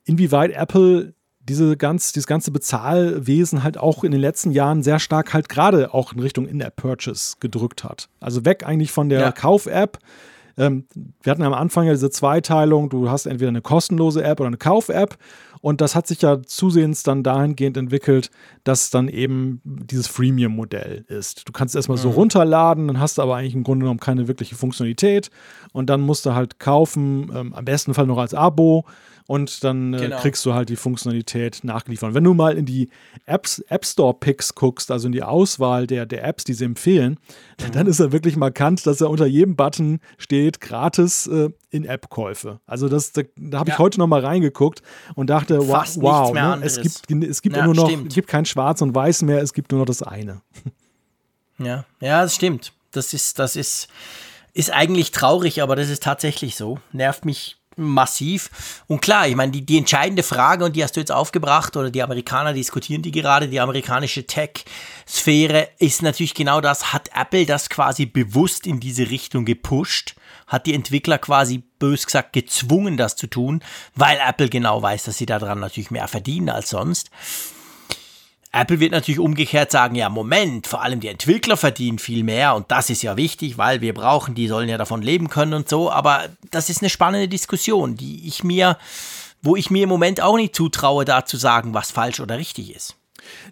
inwieweit 0.05 0.53
Apple 0.53 1.15
diese 1.41 1.77
ganz, 1.77 2.13
dieses 2.13 2.27
ganze 2.27 2.53
Bezahlwesen 2.53 3.65
halt 3.65 3.79
auch 3.79 4.05
in 4.05 4.13
den 4.13 4.21
letzten 4.21 4.53
Jahren 4.53 4.83
sehr 4.83 5.01
stark 5.01 5.33
halt 5.33 5.49
gerade 5.49 5.93
auch 5.95 6.13
in 6.13 6.21
Richtung 6.21 6.47
In-App-Purchase 6.47 7.37
gedrückt 7.41 7.83
hat. 7.83 8.09
Also 8.21 8.45
weg 8.45 8.65
eigentlich 8.65 8.93
von 8.93 9.09
der 9.09 9.21
ja. 9.21 9.33
Kauf-App 9.33 9.99
ähm, 10.61 10.85
wir 11.23 11.31
hatten 11.31 11.43
am 11.43 11.55
Anfang 11.55 11.87
ja 11.87 11.93
diese 11.93 12.11
Zweiteilung, 12.11 12.91
du 12.91 13.11
hast 13.11 13.25
entweder 13.25 13.49
eine 13.49 13.63
kostenlose 13.63 14.23
App 14.23 14.41
oder 14.41 14.49
eine 14.49 14.59
Kauf-App. 14.59 15.17
Und 15.63 15.81
das 15.81 15.95
hat 15.95 16.07
sich 16.07 16.23
ja 16.23 16.43
zusehends 16.43 17.03
dann 17.03 17.23
dahingehend 17.23 17.77
entwickelt, 17.77 18.31
dass 18.65 18.91
dann 18.91 19.09
eben 19.09 19.61
dieses 19.65 20.07
Freemium-Modell 20.07 21.05
ist. 21.09 21.47
Du 21.49 21.53
kannst 21.53 21.75
es 21.75 21.81
erstmal 21.81 21.99
mhm. 21.99 22.03
so 22.03 22.11
runterladen, 22.11 22.89
dann 22.89 23.01
hast 23.01 23.19
du 23.19 23.23
aber 23.23 23.37
eigentlich 23.37 23.55
im 23.55 23.63
Grunde 23.63 23.85
genommen 23.85 24.01
keine 24.01 24.27
wirkliche 24.29 24.55
Funktionalität. 24.55 25.31
Und 25.73 25.91
dann 25.91 26.01
musst 26.01 26.25
du 26.25 26.35
halt 26.35 26.59
kaufen, 26.59 27.31
ähm, 27.35 27.53
am 27.55 27.65
besten 27.65 27.93
Fall 27.95 28.07
noch 28.07 28.19
als 28.19 28.35
Abo 28.35 28.87
und 29.31 29.63
dann 29.63 29.95
äh, 29.95 29.99
genau. 29.99 30.19
kriegst 30.19 30.45
du 30.45 30.55
halt 30.55 30.71
die 30.71 30.77
Funktionalität 30.77 31.63
nachgeliefert. 31.63 32.09
Und 32.09 32.15
wenn 32.17 32.25
du 32.25 32.35
mal 32.35 32.59
in 32.59 32.67
die 32.67 32.91
Apps, 33.27 33.61
App 33.69 33.87
Store 33.87 34.13
Picks 34.13 34.57
guckst, 34.57 34.91
also 34.91 35.07
in 35.07 35.13
die 35.13 35.23
Auswahl 35.23 35.87
der, 35.87 36.05
der 36.05 36.25
Apps, 36.25 36.43
die 36.43 36.53
sie 36.53 36.65
empfehlen, 36.65 37.17
mhm. 37.61 37.71
dann 37.71 37.87
ist 37.87 38.01
er 38.01 38.11
wirklich 38.11 38.35
markant, 38.35 38.85
dass 38.89 39.01
er 39.01 39.09
unter 39.09 39.27
jedem 39.27 39.55
Button 39.55 40.01
steht, 40.19 40.61
gratis 40.61 41.29
äh, 41.29 41.51
In-App-Käufe. 41.71 42.59
Also 42.67 42.89
das, 42.89 43.13
da, 43.13 43.23
da 43.37 43.61
habe 43.61 43.71
ich 43.71 43.79
heute 43.79 44.01
noch 44.01 44.09
mal 44.09 44.21
reingeguckt 44.21 44.83
und 45.15 45.31
dachte, 45.31 45.63
Fast 45.63 46.03
wow, 46.03 46.35
ne? 46.35 46.59
es 46.63 46.81
gibt, 46.81 47.23
es 47.23 47.41
gibt 47.41 47.55
ja, 47.55 47.65
nur 47.67 47.77
noch, 47.77 47.89
es 47.89 48.13
gibt 48.13 48.27
kein 48.27 48.47
Schwarz 48.47 48.83
und 48.83 48.97
Weiß 48.97 49.23
mehr, 49.23 49.41
es 49.43 49.53
gibt 49.53 49.71
nur 49.71 49.79
noch 49.79 49.87
das 49.87 50.03
eine. 50.03 50.43
Ja, 51.59 51.85
ja, 52.01 52.23
das 52.23 52.35
stimmt. 52.35 52.73
Das 52.91 53.13
ist, 53.13 53.39
das 53.39 53.55
ist, 53.55 53.87
ist 54.55 54.73
eigentlich 54.73 55.13
traurig, 55.13 55.63
aber 55.63 55.77
das 55.77 55.89
ist 55.89 56.03
tatsächlich 56.03 56.57
so. 56.57 56.81
Nervt 56.91 57.25
mich 57.25 57.60
massiv. 57.77 58.51
Und 58.87 59.01
klar, 59.01 59.29
ich 59.29 59.37
meine, 59.37 59.53
die, 59.53 59.65
die 59.65 59.79
entscheidende 59.79 60.23
Frage, 60.23 60.65
und 60.65 60.77
die 60.77 60.83
hast 60.83 60.97
du 60.97 61.01
jetzt 61.01 61.13
aufgebracht, 61.13 61.77
oder 61.77 61.91
die 61.91 62.03
Amerikaner 62.03 62.53
diskutieren 62.53 63.03
die 63.03 63.13
gerade, 63.13 63.49
die 63.49 63.61
amerikanische 63.61 64.27
Tech-Sphäre, 64.27 65.69
ist 65.79 66.03
natürlich 66.03 66.35
genau 66.35 66.61
das, 66.61 66.93
hat 66.93 67.11
Apple 67.15 67.47
das 67.47 67.71
quasi 67.71 68.07
bewusst 68.07 68.67
in 68.67 68.81
diese 68.81 69.11
Richtung 69.11 69.45
gepusht? 69.45 70.15
Hat 70.47 70.67
die 70.67 70.75
Entwickler 70.75 71.19
quasi 71.19 71.63
bös 71.79 72.07
gesagt 72.07 72.33
gezwungen, 72.33 72.97
das 72.97 73.17
zu 73.17 73.29
tun, 73.29 73.63
weil 73.95 74.19
Apple 74.27 74.49
genau 74.49 74.83
weiß, 74.83 75.05
dass 75.05 75.19
sie 75.19 75.27
daran 75.27 75.61
natürlich 75.61 75.91
mehr 75.91 76.09
verdienen 76.09 76.49
als 76.49 76.71
sonst? 76.71 77.11
Apple 78.53 78.81
wird 78.81 78.91
natürlich 78.91 79.21
umgekehrt 79.21 79.71
sagen, 79.71 79.95
ja, 79.95 80.09
Moment, 80.09 80.67
vor 80.67 80.83
allem 80.83 80.99
die 80.99 81.09
Entwickler 81.09 81.57
verdienen 81.57 81.99
viel 81.99 82.25
mehr 82.25 82.57
und 82.57 82.71
das 82.71 82.91
ist 82.91 83.03
ja 83.03 83.17
wichtig, 83.17 83.59
weil 83.59 83.81
wir 83.81 83.95
brauchen, 83.95 84.35
die 84.35 84.49
sollen 84.49 84.69
ja 84.69 84.77
davon 84.77 85.03
leben 85.03 85.29
können 85.29 85.55
und 85.55 85.69
so, 85.69 85.91
aber 85.91 86.25
das 86.51 86.69
ist 86.69 86.83
eine 86.83 86.91
spannende 86.91 87.29
Diskussion, 87.29 87.97
die 87.97 88.27
ich 88.27 88.43
mir, 88.43 88.77
wo 89.41 89.55
ich 89.55 89.71
mir 89.71 89.85
im 89.85 89.89
Moment 89.89 90.21
auch 90.21 90.37
nicht 90.37 90.57
zutraue, 90.57 91.05
da 91.05 91.25
zu 91.25 91.37
sagen, 91.37 91.75
was 91.75 91.93
falsch 91.93 92.19
oder 92.19 92.39
richtig 92.39 92.75
ist. 92.75 92.97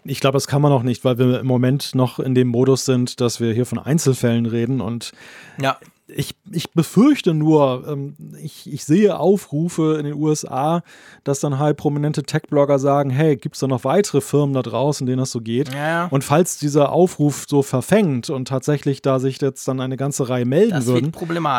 Ich 0.02 0.18
glaube, 0.18 0.34
das 0.36 0.48
kann 0.48 0.62
man 0.62 0.72
auch 0.72 0.82
nicht, 0.82 1.04
weil 1.04 1.18
wir 1.18 1.40
im 1.40 1.46
Moment 1.46 1.94
noch 1.94 2.18
in 2.18 2.34
dem 2.34 2.48
Modus 2.48 2.84
sind, 2.84 3.20
dass 3.20 3.38
wir 3.38 3.52
hier 3.52 3.66
von 3.66 3.78
Einzelfällen 3.78 4.46
reden 4.46 4.80
und 4.80 5.12
ja 5.60 5.78
ich, 6.14 6.34
ich 6.50 6.72
befürchte 6.72 7.34
nur, 7.34 7.84
ähm, 7.86 8.14
ich, 8.42 8.72
ich 8.72 8.84
sehe 8.84 9.18
Aufrufe 9.18 9.96
in 9.98 10.06
den 10.06 10.14
USA, 10.14 10.82
dass 11.24 11.40
dann 11.40 11.58
halt 11.58 11.76
prominente 11.76 12.22
Tech-Blogger 12.22 12.78
sagen, 12.78 13.10
hey, 13.10 13.36
gibt 13.36 13.56
es 13.56 13.60
da 13.60 13.66
noch 13.66 13.84
weitere 13.84 14.20
Firmen 14.20 14.54
da 14.54 14.62
draußen, 14.62 15.06
denen 15.06 15.18
das 15.18 15.30
so 15.30 15.40
geht? 15.40 15.72
Ja. 15.72 16.06
Und 16.06 16.24
falls 16.24 16.58
dieser 16.58 16.92
Aufruf 16.92 17.44
so 17.48 17.62
verfängt 17.62 18.30
und 18.30 18.48
tatsächlich 18.48 19.02
da 19.02 19.18
sich 19.18 19.40
jetzt 19.40 19.68
dann 19.68 19.80
eine 19.80 19.96
ganze 19.96 20.28
Reihe 20.28 20.46
melden 20.46 20.70
das 20.70 20.86
würden, 20.86 21.12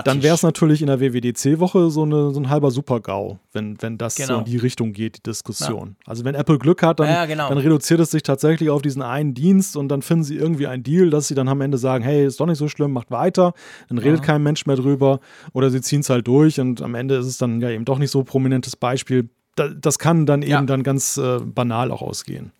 dann 0.04 0.24
wäre 0.24 0.36
es 0.36 0.43
natürlich 0.43 0.82
in 0.82 0.88
der 0.88 1.00
WWDC-Woche 1.00 1.91
so, 1.91 2.32
so 2.32 2.39
ein 2.39 2.50
halber 2.50 2.72
Super-GAU, 2.72 3.38
wenn, 3.54 3.80
wenn 3.82 3.97
das 3.97 4.16
genau. 4.16 4.34
so 4.34 4.39
in 4.39 4.45
die 4.45 4.58
Richtung 4.58 4.93
geht, 4.93 5.18
die 5.18 5.24
Diskussion. 5.24 5.95
Ja. 6.00 6.08
Also 6.08 6.26
wenn 6.26 6.34
Apple 6.34 6.58
Glück 6.58 6.82
hat, 6.82 7.00
dann, 7.00 7.08
ja, 7.08 7.26
genau. 7.26 7.50
dann 7.50 7.60
reduziert 7.60 8.00
es 8.00 8.12
sich 8.12 8.24
tatsächlich 8.24 8.70
auf 8.72 8.82
diesen 8.82 9.04
einen 9.04 9.36
Dienst 9.36 9.78
und 9.78 9.89
dann 9.89 10.02
finden 10.02 10.24
sie 10.24 10.36
irgendwie 10.36 10.66
einen 10.66 10.84
Deal, 10.84 11.12
dass 11.12 11.28
sie 11.28 11.36
dann 11.36 11.47
am 11.47 11.62
Ende 11.62 11.78
sagen, 11.78 12.04
hey, 12.04 12.26
ist 12.26 12.39
doch 12.39 12.47
nicht 12.47 12.58
so 12.58 12.68
schlimm, 12.68 12.91
macht 12.91 13.12
weiter. 13.12 13.54
Dann 13.89 14.00
redet 14.00 14.24
kein 14.24 14.39
kein 14.40 14.44
Mensch 14.44 14.66
mehr 14.66 14.76
drüber 14.76 15.20
oder 15.54 15.70
sie 15.70 15.82
ziehen 15.82 16.02
es 16.02 16.10
halt 16.10 16.28
durch 16.28 16.60
und 16.60 16.82
am 16.82 16.96
Ende 16.96 17.16
ist 17.16 17.26
es 17.26 17.38
dann 17.38 17.62
ja 17.62 17.70
eben 17.70 17.86
doch 17.86 18.00
nicht 18.00 18.12
so 18.12 18.24
prominentes 18.24 18.76
Beispiel. 18.76 19.30
das 19.56 20.00
kann 20.00 20.26
dann 20.26 20.42
eben 20.42 20.68
dann 20.68 20.84
ganz 20.84 21.18
äh, 21.18 21.40
banal 21.40 21.92
auch 21.92 22.02
ausgehen. 22.02 22.54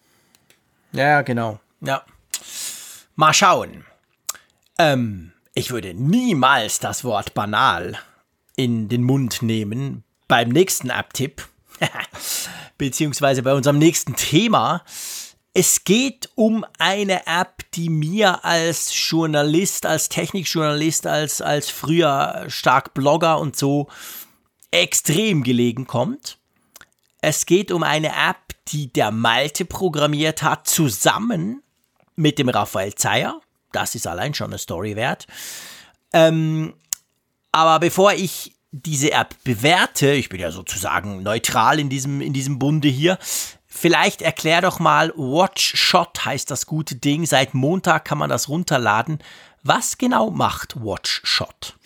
Ja, 0.92 1.22
genau. 1.22 1.60
Ja. 1.82 2.04
Mal 3.16 3.34
schauen. 3.34 3.86
Ähm, 4.78 5.32
ich 5.54 5.72
würde 5.72 5.94
niemals 5.94 6.80
das 6.80 7.04
Wort 7.04 7.34
banal 7.34 7.98
in 8.56 8.90
den 8.90 9.04
Mund 9.04 9.42
nehmen 9.42 10.04
beim 10.28 10.50
nächsten 10.50 10.90
App-Tipp, 10.90 11.48
beziehungsweise 12.78 13.44
bei 13.44 13.54
unserem 13.54 13.78
nächsten 13.78 14.16
Thema. 14.16 14.84
Es 15.54 15.84
geht 15.84 16.30
um 16.36 16.66
eine 16.78 17.26
App, 17.26 17.64
die 17.74 17.90
mir 17.90 18.46
als 18.46 18.92
Journalist, 19.10 19.86
als 19.86 20.10
Technikjournalist, 20.10 21.08
als, 21.08 21.42
als 21.42 21.70
früher 21.70 22.46
stark 22.48 22.94
Blogger 22.94 23.40
und 23.40 23.56
so 23.56 23.88
extrem 24.72 25.44
gelegen 25.44 25.88
kommt. 25.88 26.38
Es 27.22 27.46
geht 27.46 27.72
um 27.72 27.84
eine 27.84 28.10
App, 28.10 28.56
die 28.70 28.94
der 28.94 29.12
Malte 29.12 29.66
programmiert 29.66 30.44
hat, 30.44 30.68
zusammen 30.68 31.64
mit 32.16 32.38
dem 32.38 32.50
Raphael 32.50 32.94
Zeyer. 32.96 33.42
Das 33.72 33.96
ist 33.96 34.08
allein 34.08 34.34
schon 34.34 34.48
eine 34.48 34.60
Story 34.60 34.96
wert. 34.96 35.28
Ähm, 36.14 36.74
aber 37.52 37.80
bevor 37.80 38.14
ich 38.14 38.56
diese 38.72 39.12
App 39.12 39.36
bewerte, 39.44 40.12
ich 40.12 40.30
bin 40.30 40.40
ja 40.40 40.52
sozusagen 40.52 41.24
neutral 41.24 41.80
in 41.80 41.90
diesem, 41.90 42.22
in 42.22 42.34
diesem 42.34 42.60
Bunde 42.60 42.88
hier, 42.88 43.18
Vielleicht 43.80 44.22
erklär 44.22 44.60
doch 44.60 44.80
mal, 44.80 45.14
Watch 45.16 45.78
Shot 45.78 46.26
heißt 46.26 46.52
das 46.52 46.66
gute 46.66 46.96
Ding. 46.98 47.26
Seit 47.26 47.54
Montag 47.54 48.04
kann 48.04 48.18
man 48.18 48.30
das 48.30 48.50
runterladen. 48.50 49.20
Was 49.64 49.98
genau 49.98 50.32
macht 50.32 50.76
Watch 50.84 51.22
Shot? 51.24 51.78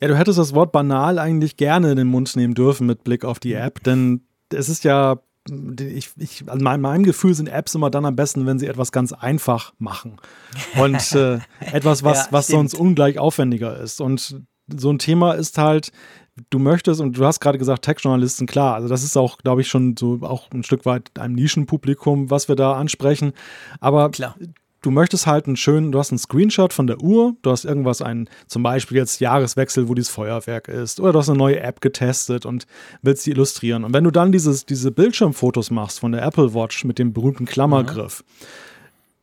Ja, 0.00 0.08
du 0.08 0.18
hättest 0.18 0.40
das 0.40 0.56
Wort 0.56 0.72
banal 0.72 1.20
eigentlich 1.20 1.56
gerne 1.56 1.92
in 1.92 1.98
den 1.98 2.08
Mund 2.08 2.34
nehmen 2.34 2.54
dürfen 2.54 2.84
mit 2.84 3.04
Blick 3.04 3.24
auf 3.24 3.38
die 3.38 3.52
App, 3.52 3.80
denn 3.84 4.22
es 4.52 4.68
ist 4.68 4.82
ja, 4.82 5.20
ich, 5.78 6.10
ich, 6.16 6.50
an 6.50 6.64
meinem, 6.64 7.04
Gefühl 7.04 7.34
sind 7.34 7.48
Apps 7.48 7.76
immer 7.76 7.90
dann 7.90 8.06
am 8.06 8.16
besten, 8.16 8.44
wenn 8.44 8.58
sie 8.58 8.66
etwas 8.66 8.90
ganz 8.90 9.12
einfach 9.12 9.72
machen. 9.78 10.16
Und 10.80 11.12
äh, 11.12 11.38
etwas, 11.60 12.02
was, 12.02 12.24
ja, 12.24 12.32
was 12.32 12.48
sonst 12.48 12.74
ungleich 12.74 13.20
aufwendiger 13.20 13.76
ist. 13.78 14.00
Und 14.00 14.42
so 14.66 14.90
ein 14.90 14.98
Thema 14.98 15.34
ist 15.34 15.58
halt, 15.58 15.92
du 16.50 16.58
möchtest, 16.58 17.00
und 17.00 17.18
du 17.18 17.24
hast 17.24 17.40
gerade 17.40 17.58
gesagt, 17.58 17.84
Tech-Journalisten, 17.84 18.46
klar, 18.46 18.74
also 18.74 18.88
das 18.88 19.02
ist 19.02 19.16
auch, 19.16 19.38
glaube 19.38 19.60
ich, 19.60 19.68
schon 19.68 19.96
so 19.98 20.18
auch 20.22 20.50
ein 20.52 20.62
Stück 20.62 20.86
weit 20.86 21.10
ein 21.18 21.32
Nischenpublikum, 21.32 22.30
was 22.30 22.48
wir 22.48 22.56
da 22.56 22.74
ansprechen. 22.74 23.32
Aber 23.80 24.10
klar. 24.10 24.36
du 24.82 24.90
möchtest 24.90 25.26
halt 25.26 25.46
einen 25.46 25.56
schönen, 25.56 25.92
du 25.92 25.98
hast 25.98 26.10
einen 26.10 26.18
Screenshot 26.18 26.72
von 26.72 26.86
der 26.86 27.02
Uhr, 27.02 27.34
du 27.42 27.50
hast 27.50 27.64
irgendwas, 27.64 28.00
ein, 28.00 28.28
zum 28.46 28.62
Beispiel 28.62 28.96
jetzt 28.96 29.20
Jahreswechsel, 29.20 29.88
wo 29.88 29.94
dieses 29.94 30.10
Feuerwerk 30.10 30.68
ist, 30.68 31.00
oder 31.00 31.12
du 31.12 31.18
hast 31.18 31.28
eine 31.28 31.38
neue 31.38 31.60
App 31.60 31.80
getestet 31.80 32.46
und 32.46 32.66
willst 33.02 33.26
die 33.26 33.32
illustrieren. 33.32 33.84
Und 33.84 33.92
wenn 33.92 34.04
du 34.04 34.10
dann 34.10 34.32
dieses, 34.32 34.64
diese 34.64 34.90
Bildschirmfotos 34.90 35.70
machst 35.70 36.00
von 36.00 36.12
der 36.12 36.22
Apple 36.22 36.54
Watch 36.54 36.84
mit 36.84 36.98
dem 36.98 37.12
berühmten 37.12 37.44
Klammergriff, 37.44 38.24
mhm 38.26 38.69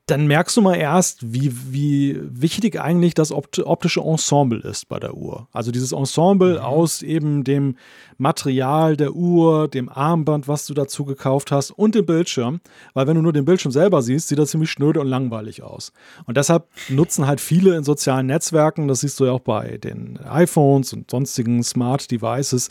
dann 0.07 0.25
merkst 0.25 0.55
du 0.55 0.61
mal 0.61 0.75
erst, 0.75 1.33
wie, 1.33 1.51
wie 1.69 2.17
wichtig 2.21 2.79
eigentlich 2.79 3.13
das 3.13 3.33
optische 3.33 3.99
Ensemble 3.99 4.61
ist 4.61 4.87
bei 4.87 4.99
der 4.99 5.15
Uhr. 5.15 5.49
Also 5.51 5.71
dieses 5.71 5.91
Ensemble 5.91 6.53
mhm. 6.53 6.59
aus 6.59 7.01
eben 7.01 7.43
dem 7.43 7.75
Material 8.17 8.95
der 8.95 9.13
Uhr, 9.13 9.67
dem 9.67 9.89
Armband, 9.89 10.47
was 10.47 10.65
du 10.65 10.73
dazu 10.73 11.03
gekauft 11.03 11.51
hast 11.51 11.71
und 11.71 11.93
dem 11.93 12.05
Bildschirm. 12.05 12.61
Weil 12.93 13.05
wenn 13.05 13.15
du 13.15 13.21
nur 13.21 13.33
den 13.33 13.43
Bildschirm 13.43 13.73
selber 13.73 14.01
siehst, 14.01 14.29
sieht 14.29 14.39
das 14.39 14.51
ziemlich 14.51 14.71
schnöde 14.71 15.01
und 15.01 15.07
langweilig 15.07 15.61
aus. 15.61 15.91
Und 16.25 16.37
deshalb 16.37 16.67
nutzen 16.87 17.27
halt 17.27 17.41
viele 17.41 17.75
in 17.75 17.83
sozialen 17.83 18.27
Netzwerken, 18.27 18.87
das 18.87 19.01
siehst 19.01 19.19
du 19.19 19.25
ja 19.25 19.33
auch 19.33 19.41
bei 19.41 19.77
den 19.77 20.19
iPhones 20.25 20.93
und 20.93 21.11
sonstigen 21.11 21.63
Smart 21.63 22.09
Devices, 22.09 22.69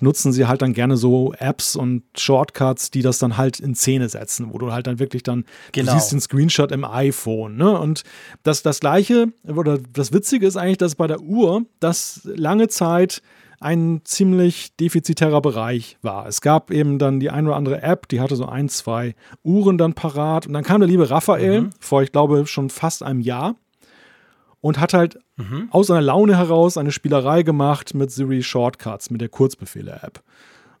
nutzen 0.00 0.32
sie 0.32 0.46
halt 0.46 0.62
dann 0.62 0.72
gerne 0.72 0.96
so 0.96 1.34
Apps 1.34 1.74
und 1.74 2.04
Shortcuts, 2.16 2.92
die 2.92 3.02
das 3.02 3.18
dann 3.18 3.36
halt 3.36 3.58
in 3.58 3.74
Szene 3.74 4.08
setzen, 4.08 4.52
wo 4.52 4.58
du 4.58 4.72
halt 4.72 4.86
dann 4.86 5.00
wirklich 5.00 5.24
dann, 5.24 5.44
genau. 5.72 5.92
du 5.92 5.98
siehst 5.98 6.12
den 6.12 6.20
Screenshot 6.20 6.59
im 6.72 6.84
iPhone. 6.84 7.56
Ne? 7.56 7.78
Und 7.78 8.02
das, 8.42 8.62
das 8.62 8.80
Gleiche, 8.80 9.32
oder 9.46 9.78
das 9.78 10.12
Witzige 10.12 10.46
ist 10.46 10.56
eigentlich, 10.56 10.78
dass 10.78 10.94
bei 10.94 11.06
der 11.06 11.20
Uhr 11.20 11.64
das 11.80 12.20
lange 12.24 12.68
Zeit 12.68 13.22
ein 13.60 14.00
ziemlich 14.04 14.74
defizitärer 14.76 15.42
Bereich 15.42 15.98
war. 16.00 16.26
Es 16.26 16.40
gab 16.40 16.70
eben 16.70 16.98
dann 16.98 17.20
die 17.20 17.30
ein 17.30 17.46
oder 17.46 17.56
andere 17.56 17.82
App, 17.82 18.08
die 18.08 18.20
hatte 18.20 18.34
so 18.34 18.46
ein, 18.46 18.70
zwei 18.70 19.14
Uhren 19.42 19.76
dann 19.76 19.92
parat. 19.92 20.46
Und 20.46 20.54
dann 20.54 20.64
kam 20.64 20.80
der 20.80 20.88
liebe 20.88 21.10
Raphael 21.10 21.62
mhm. 21.62 21.70
vor, 21.78 22.02
ich 22.02 22.12
glaube, 22.12 22.46
schon 22.46 22.70
fast 22.70 23.02
einem 23.02 23.20
Jahr 23.20 23.56
und 24.62 24.80
hat 24.80 24.94
halt 24.94 25.18
mhm. 25.36 25.68
aus 25.70 25.90
einer 25.90 26.00
Laune 26.00 26.36
heraus 26.36 26.78
eine 26.78 26.90
Spielerei 26.90 27.42
gemacht 27.42 27.94
mit 27.94 28.10
Siri 28.10 28.42
Shortcuts, 28.42 29.10
mit 29.10 29.20
der 29.20 29.28
Kurzbefehle-App. 29.28 30.22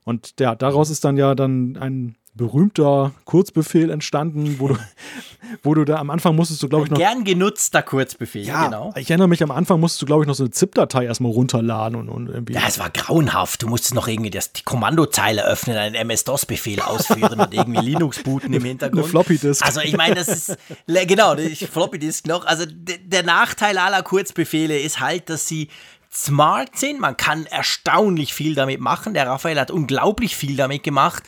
Und 0.04 0.40
ja, 0.40 0.54
daraus 0.54 0.88
ist 0.88 1.04
dann 1.04 1.18
ja 1.18 1.34
dann 1.34 1.76
ein 1.76 2.16
berühmter 2.34 3.12
Kurzbefehl 3.24 3.90
entstanden, 3.90 4.56
wo 4.60 4.68
du, 4.68 4.76
wo 5.62 5.74
du 5.74 5.84
da 5.84 5.96
am 5.96 6.10
Anfang 6.10 6.36
musstest 6.36 6.62
du, 6.62 6.68
glaube 6.68 6.84
ich, 6.84 6.90
noch. 6.90 6.98
Gern 6.98 7.24
genutzter 7.24 7.82
Kurzbefehl, 7.82 8.46
ja, 8.46 8.66
genau. 8.66 8.92
Ich 8.96 9.10
erinnere 9.10 9.28
mich, 9.28 9.42
am 9.42 9.50
Anfang 9.50 9.80
musstest 9.80 10.02
du, 10.02 10.06
glaube 10.06 10.22
ich, 10.22 10.28
noch 10.28 10.34
so 10.34 10.44
eine 10.44 10.50
ZIP-Datei 10.50 11.06
erstmal 11.06 11.32
runterladen 11.32 11.98
und, 11.98 12.08
und 12.08 12.28
irgendwie. 12.28 12.54
Ja, 12.54 12.62
es 12.68 12.78
war 12.78 12.90
grauenhaft. 12.90 13.62
Du 13.62 13.68
musstest 13.68 13.94
noch 13.94 14.06
irgendwie 14.06 14.30
das, 14.30 14.52
die 14.52 14.62
Kommandozeile 14.62 15.44
öffnen, 15.44 15.76
einen 15.76 15.96
MS-DOS-Befehl 15.96 16.80
ausführen 16.80 17.40
und 17.40 17.52
irgendwie 17.52 17.84
Linux 17.84 18.22
booten 18.22 18.52
im 18.52 18.64
Hintergrund. 18.64 19.02
Eine 19.02 19.10
Floppy-Disk. 19.10 19.64
Also, 19.64 19.80
ich 19.80 19.96
meine, 19.96 20.14
das 20.14 20.28
ist, 20.28 20.56
genau, 20.86 21.34
Floppy-Disk 21.36 22.26
noch. 22.26 22.46
Also, 22.46 22.64
der 22.66 23.24
Nachteil 23.24 23.76
aller 23.76 24.02
Kurzbefehle 24.02 24.78
ist 24.78 25.00
halt, 25.00 25.30
dass 25.30 25.48
sie 25.48 25.68
smart 26.12 26.76
sind. 26.76 27.00
Man 27.00 27.16
kann 27.16 27.46
erstaunlich 27.46 28.34
viel 28.34 28.54
damit 28.54 28.80
machen. 28.80 29.14
Der 29.14 29.26
Raphael 29.26 29.58
hat 29.58 29.70
unglaublich 29.70 30.36
viel 30.36 30.56
damit 30.56 30.82
gemacht 30.82 31.24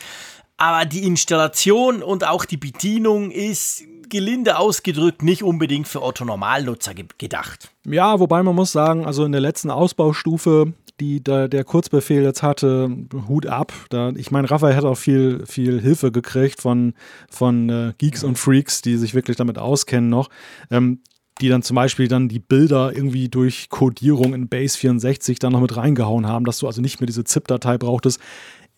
aber 0.57 0.85
die 0.85 1.03
Installation 1.03 2.03
und 2.03 2.27
auch 2.27 2.45
die 2.45 2.57
Bedienung 2.57 3.31
ist 3.31 3.83
gelinde 4.09 4.57
ausgedrückt 4.57 5.23
nicht 5.23 5.43
unbedingt 5.43 5.87
für 5.87 6.03
Otto 6.03 6.23
Normalnutzer 6.23 6.93
ge 6.93 7.05
gedacht. 7.17 7.71
Ja, 7.85 8.19
wobei 8.19 8.43
man 8.43 8.55
muss 8.55 8.71
sagen, 8.71 9.05
also 9.05 9.25
in 9.25 9.31
der 9.31 9.41
letzten 9.41 9.71
Ausbaustufe, 9.71 10.73
die 10.99 11.23
da 11.23 11.47
der 11.47 11.63
Kurzbefehl 11.63 12.21
jetzt 12.21 12.43
hatte, 12.43 12.95
Hut 13.27 13.47
ab. 13.47 13.73
Da, 13.89 14.11
ich 14.11 14.29
meine, 14.29 14.49
Raphael 14.49 14.75
hat 14.75 14.85
auch 14.85 14.97
viel, 14.97 15.45
viel 15.47 15.81
Hilfe 15.81 16.11
gekriegt 16.11 16.61
von, 16.61 16.93
von 17.29 17.69
äh, 17.69 17.93
Geeks 17.97 18.23
und 18.23 18.37
Freaks, 18.37 18.83
die 18.83 18.97
sich 18.97 19.15
wirklich 19.15 19.37
damit 19.37 19.57
auskennen 19.57 20.09
noch. 20.09 20.29
Ähm, 20.69 20.99
die 21.41 21.49
dann 21.49 21.63
zum 21.63 21.75
Beispiel 21.75 22.07
dann 22.07 22.29
die 22.29 22.39
Bilder 22.39 22.95
irgendwie 22.95 23.27
durch 23.27 23.69
Codierung 23.69 24.35
in 24.35 24.49
Base 24.49 24.77
64 24.77 25.39
dann 25.39 25.53
noch 25.53 25.61
mit 25.61 25.75
reingehauen 25.75 26.27
haben, 26.27 26.45
dass 26.45 26.59
du 26.59 26.67
also 26.67 26.79
nicht 26.79 26.99
mehr 26.99 27.07
diese 27.07 27.23
ZIP-Datei 27.23 27.79
brauchtest. 27.79 28.19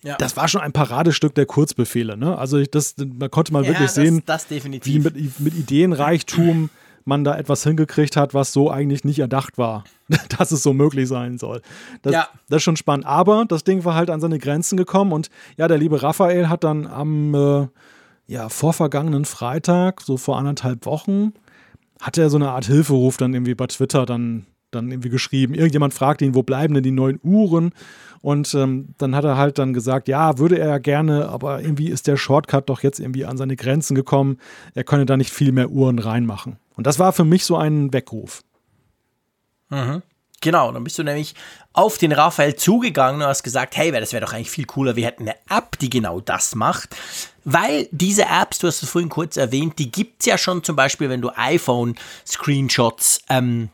Ja. 0.06 0.18
Das 0.18 0.38
war 0.38 0.48
schon 0.48 0.62
ein 0.62 0.72
Paradestück 0.72 1.34
der 1.34 1.48
Kurzbefehle. 1.48 2.16
Ne? 2.16 2.38
Also 2.38 2.60
ich, 2.60 2.70
das, 2.70 2.94
da 2.96 3.28
konnte 3.28 3.52
man 3.52 3.64
ja, 3.64 3.70
wirklich 3.70 3.88
das, 3.88 3.96
sehen, 3.96 4.22
das 4.28 4.48
wie 4.50 5.00
mit, 5.00 5.40
mit 5.40 5.56
Ideenreichtum 5.56 6.70
man 7.06 7.24
da 7.24 7.38
etwas 7.38 7.64
hingekriegt 7.64 8.16
hat, 8.16 8.34
was 8.34 8.54
so 8.54 8.70
eigentlich 8.70 9.04
nicht 9.04 9.20
erdacht 9.20 9.58
war, 9.58 9.84
dass 10.38 10.52
es 10.52 10.62
so 10.62 10.74
möglich 10.74 11.08
sein 11.08 11.38
soll. 11.38 11.62
Das, 12.04 12.14
ja. 12.14 12.28
das 12.50 12.58
ist 12.58 12.64
schon 12.64 12.78
spannend. 12.78 13.06
Aber 13.08 13.46
das 13.46 13.64
Ding 13.64 13.84
war 13.84 13.96
halt 13.96 14.10
an 14.10 14.22
seine 14.22 14.38
Grenzen 14.38 14.78
gekommen 14.78 15.12
und 15.12 15.30
ja, 15.58 15.68
der 15.68 15.78
liebe 15.78 16.02
Raphael 16.02 16.50
hat 16.50 16.64
dann 16.64 16.86
am 16.86 17.34
äh, 17.34 17.68
ja, 18.28 18.50
vorvergangenen 18.50 19.26
Freitag, 19.26 20.02
so 20.02 20.18
vor 20.18 20.38
anderthalb 20.38 20.86
Wochen, 20.86 21.34
hat 22.00 22.18
er 22.18 22.30
so 22.30 22.38
eine 22.38 22.52
Art 22.52 22.66
Hilferuf 22.66 23.18
dann 23.18 23.34
irgendwie 23.34 23.56
bei 23.56 23.68
Twitter 23.68 24.06
dann, 24.06 24.46
dann 24.72 24.92
irgendwie 24.92 25.10
geschrieben. 25.10 25.54
Irgendjemand 25.54 25.94
fragt 25.94 26.22
ihn, 26.22 26.36
wo 26.36 26.44
bleiben 26.44 26.74
denn 26.74 26.84
die 26.84 26.92
neuen 26.92 27.20
Uhren? 27.24 27.72
Und 28.26 28.56
ähm, 28.56 28.96
dann 28.98 29.16
hat 29.16 29.24
er 29.24 29.38
halt 29.38 29.60
dann 29.60 29.72
gesagt, 29.72 30.08
ja, 30.08 30.40
würde 30.40 30.58
er 30.58 30.80
gerne, 30.80 31.30
aber 31.30 31.62
irgendwie 31.62 31.90
ist 31.90 32.08
der 32.08 32.18
Shortcut 32.18 32.68
doch 32.70 32.82
jetzt 32.82 33.00
irgendwie 33.00 33.24
an 33.24 33.38
seine 33.38 33.56
Grenzen 33.56 33.94
gekommen. 33.94 34.40
Er 34.74 34.84
könne 34.84 35.06
da 35.06 35.16
nicht 35.16 35.32
viel 35.32 35.52
mehr 35.52 35.70
Uhren 35.70 36.00
reinmachen. 36.00 36.58
Und 36.76 36.88
das 36.88 36.98
war 36.98 37.14
für 37.14 37.24
mich 37.24 37.46
so 37.46 37.56
ein 37.56 37.94
Weckruf. 37.94 38.42
Mhm. 39.70 40.02
Genau, 40.42 40.72
dann 40.72 40.84
bist 40.84 40.98
du 40.98 41.04
nämlich 41.04 41.36
auf 41.74 42.00
den 42.00 42.12
Raphael 42.12 42.56
zugegangen 42.56 43.22
und 43.22 43.28
hast 43.28 43.44
gesagt, 43.44 43.78
hey, 43.78 43.92
das 43.92 44.12
wäre 44.12 44.26
doch 44.26 44.34
eigentlich 44.34 44.50
viel 44.50 44.66
cooler, 44.66 44.96
wir 44.96 45.06
hätten 45.06 45.30
eine 45.30 45.36
App, 45.48 45.78
die 45.78 45.92
genau 45.92 46.20
das 46.20 46.56
macht. 46.56 46.96
Weil 47.44 47.88
diese 47.92 48.24
Apps, 48.24 48.58
du 48.58 48.66
hast 48.66 48.82
es 48.82 48.90
vorhin 48.90 49.10
kurz 49.10 49.38
erwähnt, 49.38 49.78
die 49.78 49.92
gibt 49.92 50.22
es 50.22 50.26
ja 50.26 50.40
schon 50.40 50.64
zum 50.64 50.76
Beispiel, 50.76 51.10
wenn 51.10 51.22
du 51.22 51.30
iPhone-Screenshots 51.36 53.22
ähm, 53.30 53.70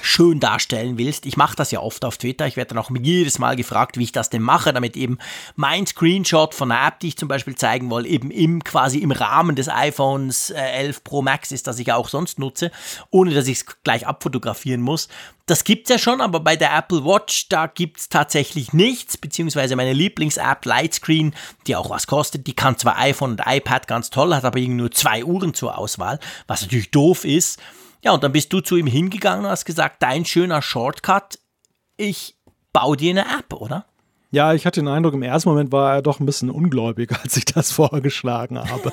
schön 0.00 0.40
darstellen 0.40 0.96
willst. 0.96 1.26
Ich 1.26 1.36
mache 1.36 1.56
das 1.56 1.70
ja 1.70 1.80
oft 1.80 2.04
auf 2.04 2.16
Twitter. 2.16 2.46
Ich 2.46 2.56
werde 2.56 2.74
dann 2.74 2.82
auch 2.82 2.90
jedes 2.90 3.38
Mal 3.38 3.56
gefragt, 3.56 3.98
wie 3.98 4.04
ich 4.04 4.12
das 4.12 4.30
denn 4.30 4.42
mache, 4.42 4.72
damit 4.72 4.96
eben 4.96 5.18
mein 5.54 5.86
Screenshot 5.86 6.54
von 6.54 6.72
einer 6.72 6.86
App, 6.86 7.00
die 7.00 7.08
ich 7.08 7.18
zum 7.18 7.28
Beispiel 7.28 7.54
zeigen 7.54 7.90
will, 7.90 8.06
eben 8.06 8.30
im 8.30 8.64
quasi 8.64 8.98
im 8.98 9.10
Rahmen 9.10 9.54
des 9.54 9.68
iPhones 9.68 10.50
11 10.50 10.96
äh, 10.96 11.00
Pro 11.04 11.22
Max 11.22 11.52
ist, 11.52 11.66
das 11.66 11.78
ich 11.78 11.92
auch 11.92 12.08
sonst 12.08 12.38
nutze, 12.38 12.70
ohne 13.10 13.34
dass 13.34 13.46
ich 13.46 13.58
es 13.58 13.66
gleich 13.84 14.06
abfotografieren 14.06 14.80
muss. 14.80 15.08
Das 15.46 15.64
gibt's 15.64 15.90
ja 15.90 15.98
schon, 15.98 16.20
aber 16.20 16.40
bei 16.40 16.56
der 16.56 16.74
Apple 16.76 17.04
Watch, 17.04 17.48
da 17.48 17.66
gibt's 17.66 18.08
tatsächlich 18.08 18.72
nichts, 18.72 19.18
beziehungsweise 19.18 19.76
meine 19.76 19.92
Lieblings-App 19.92 20.64
Lightscreen, 20.64 21.34
die 21.66 21.76
auch 21.76 21.90
was 21.90 22.06
kostet, 22.06 22.46
die 22.46 22.54
kann 22.54 22.78
zwar 22.78 22.98
iPhone 22.98 23.32
und 23.32 23.42
iPad 23.44 23.88
ganz 23.88 24.10
toll, 24.10 24.34
hat 24.34 24.44
aber 24.44 24.58
irgendwie 24.58 24.80
nur 24.80 24.90
zwei 24.92 25.24
Uhren 25.24 25.52
zur 25.52 25.76
Auswahl, 25.76 26.18
was 26.46 26.62
natürlich 26.62 26.90
doof 26.90 27.24
ist. 27.24 27.60
Ja, 28.04 28.12
und 28.12 28.24
dann 28.24 28.32
bist 28.32 28.52
du 28.52 28.60
zu 28.60 28.76
ihm 28.76 28.86
hingegangen 28.86 29.44
und 29.44 29.50
hast 29.50 29.64
gesagt, 29.64 30.02
dein 30.02 30.24
schöner 30.24 30.60
Shortcut, 30.60 31.38
ich 31.96 32.36
baue 32.72 32.96
dir 32.96 33.10
eine 33.10 33.38
App, 33.38 33.52
oder? 33.52 33.86
Ja, 34.32 34.54
ich 34.54 34.64
hatte 34.64 34.80
den 34.80 34.88
Eindruck, 34.88 35.12
im 35.12 35.22
ersten 35.22 35.50
Moment 35.50 35.72
war 35.72 35.92
er 35.92 36.00
doch 36.00 36.18
ein 36.18 36.24
bisschen 36.24 36.48
ungläubig, 36.48 37.12
als 37.22 37.36
ich 37.36 37.44
das 37.44 37.70
vorgeschlagen 37.70 38.58
habe. 38.58 38.90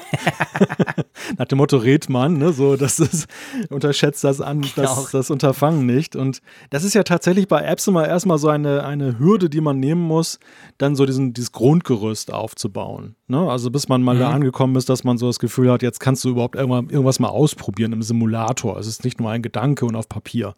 Nach 1.38 1.46
dem 1.46 1.58
Motto, 1.60 1.78
red 1.78 2.10
man, 2.10 2.38
ne? 2.38 2.52
so, 2.52 2.76
das 2.76 3.00
ist, 3.00 3.28
unterschätzt 3.70 4.26
das 4.26 4.42
an, 4.42 4.66
das, 4.76 5.12
das 5.12 5.32
Unterfangen 5.32 5.86
nicht. 5.86 6.18
Und 6.18 6.42
das 6.72 6.84
ist 6.84 6.94
ja 6.94 7.04
tatsächlich 7.04 7.48
bei 7.48 7.62
Apps 7.62 7.88
immer 7.88 8.06
erstmal 8.06 8.38
so 8.38 8.50
eine, 8.50 8.84
eine 8.84 9.18
Hürde, 9.18 9.50
die 9.50 9.62
man 9.62 9.80
nehmen 9.80 10.02
muss, 10.02 10.40
dann 10.78 10.98
so 10.98 11.06
diesen, 11.06 11.34
dieses 11.34 11.54
Grundgerüst 11.54 12.34
aufzubauen. 12.34 13.16
Ne? 13.28 13.40
Also 13.50 13.72
bis 13.72 13.88
man 13.88 14.04
mal 14.04 14.16
mhm. 14.16 14.20
da 14.20 14.32
angekommen 14.32 14.76
ist, 14.76 14.90
dass 14.90 15.06
man 15.06 15.18
so 15.18 15.28
das 15.28 15.40
Gefühl 15.40 15.72
hat, 15.72 15.82
jetzt 15.82 16.02
kannst 16.02 16.26
du 16.26 16.30
überhaupt 16.30 16.58
irgendwas, 16.58 16.92
irgendwas 16.92 17.20
mal 17.20 17.30
ausprobieren 17.30 17.94
im 17.94 18.02
Simulator. 18.02 18.78
Es 18.78 18.88
ist 18.88 19.06
nicht 19.06 19.22
nur 19.22 19.32
ein 19.32 19.42
Gedanke 19.42 19.86
und 19.86 19.96
auf 19.96 20.10
Papier. 20.10 20.56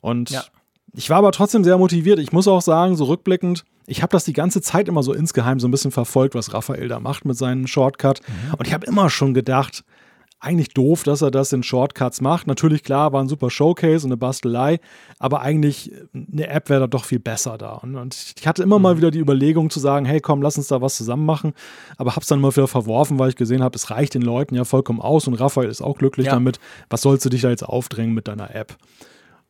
Und 0.00 0.30
ja. 0.30 0.42
Ich 0.94 1.08
war 1.10 1.18
aber 1.18 1.32
trotzdem 1.32 1.64
sehr 1.64 1.78
motiviert. 1.78 2.18
Ich 2.18 2.32
muss 2.32 2.48
auch 2.48 2.62
sagen, 2.62 2.96
so 2.96 3.04
rückblickend, 3.04 3.64
ich 3.86 4.02
habe 4.02 4.12
das 4.12 4.24
die 4.24 4.32
ganze 4.32 4.60
Zeit 4.60 4.88
immer 4.88 5.02
so 5.02 5.12
insgeheim 5.12 5.58
so 5.58 5.68
ein 5.68 5.70
bisschen 5.70 5.90
verfolgt, 5.90 6.34
was 6.34 6.52
Raphael 6.52 6.88
da 6.88 7.00
macht 7.00 7.24
mit 7.24 7.36
seinem 7.36 7.66
Shortcut. 7.66 8.20
Mhm. 8.26 8.54
Und 8.54 8.66
ich 8.66 8.74
habe 8.74 8.86
immer 8.86 9.08
schon 9.10 9.34
gedacht, 9.34 9.84
eigentlich 10.42 10.70
doof, 10.70 11.04
dass 11.04 11.22
er 11.22 11.30
das 11.30 11.52
in 11.52 11.62
Shortcuts 11.62 12.20
macht. 12.20 12.48
Natürlich, 12.48 12.82
klar, 12.82 13.12
war 13.12 13.22
ein 13.22 13.28
super 13.28 13.48
Showcase 13.48 14.04
und 14.04 14.12
eine 14.12 14.16
Bastelei, 14.16 14.80
aber 15.20 15.40
eigentlich 15.40 15.92
eine 16.12 16.48
App 16.48 16.68
wäre 16.68 16.80
da 16.80 16.86
doch 16.88 17.04
viel 17.04 17.20
besser 17.20 17.56
da. 17.58 17.74
Und, 17.74 18.34
ich 18.36 18.46
hatte 18.46 18.64
immer 18.64 18.78
mhm. 18.78 18.82
mal 18.82 18.96
wieder 18.96 19.12
die 19.12 19.20
Überlegung 19.20 19.70
zu 19.70 19.78
sagen, 19.78 20.04
hey, 20.04 20.20
komm, 20.20 20.42
lass 20.42 20.58
uns 20.58 20.66
da 20.66 20.80
was 20.80 20.96
zusammen 20.96 21.24
machen, 21.24 21.52
aber 21.96 22.10
habe 22.10 22.22
es 22.22 22.26
dann 22.26 22.40
mal 22.40 22.54
wieder 22.54 22.66
verworfen, 22.66 23.20
weil 23.20 23.28
ich 23.28 23.36
gesehen 23.36 23.62
habe, 23.62 23.76
es 23.76 23.90
reicht 23.90 24.14
den 24.14 24.22
Leuten 24.22 24.56
ja 24.56 24.64
vollkommen 24.64 25.00
aus 25.00 25.28
und 25.28 25.34
Raphael 25.34 25.68
ist 25.68 25.80
auch 25.80 25.96
glücklich 25.96 26.26
ja. 26.26 26.32
damit. 26.32 26.58
Was 26.90 27.02
sollst 27.02 27.24
du 27.24 27.28
dich 27.28 27.42
da 27.42 27.50
jetzt 27.50 27.62
aufdrängen 27.62 28.12
mit 28.12 28.26
deiner 28.26 28.52
App? 28.54 28.76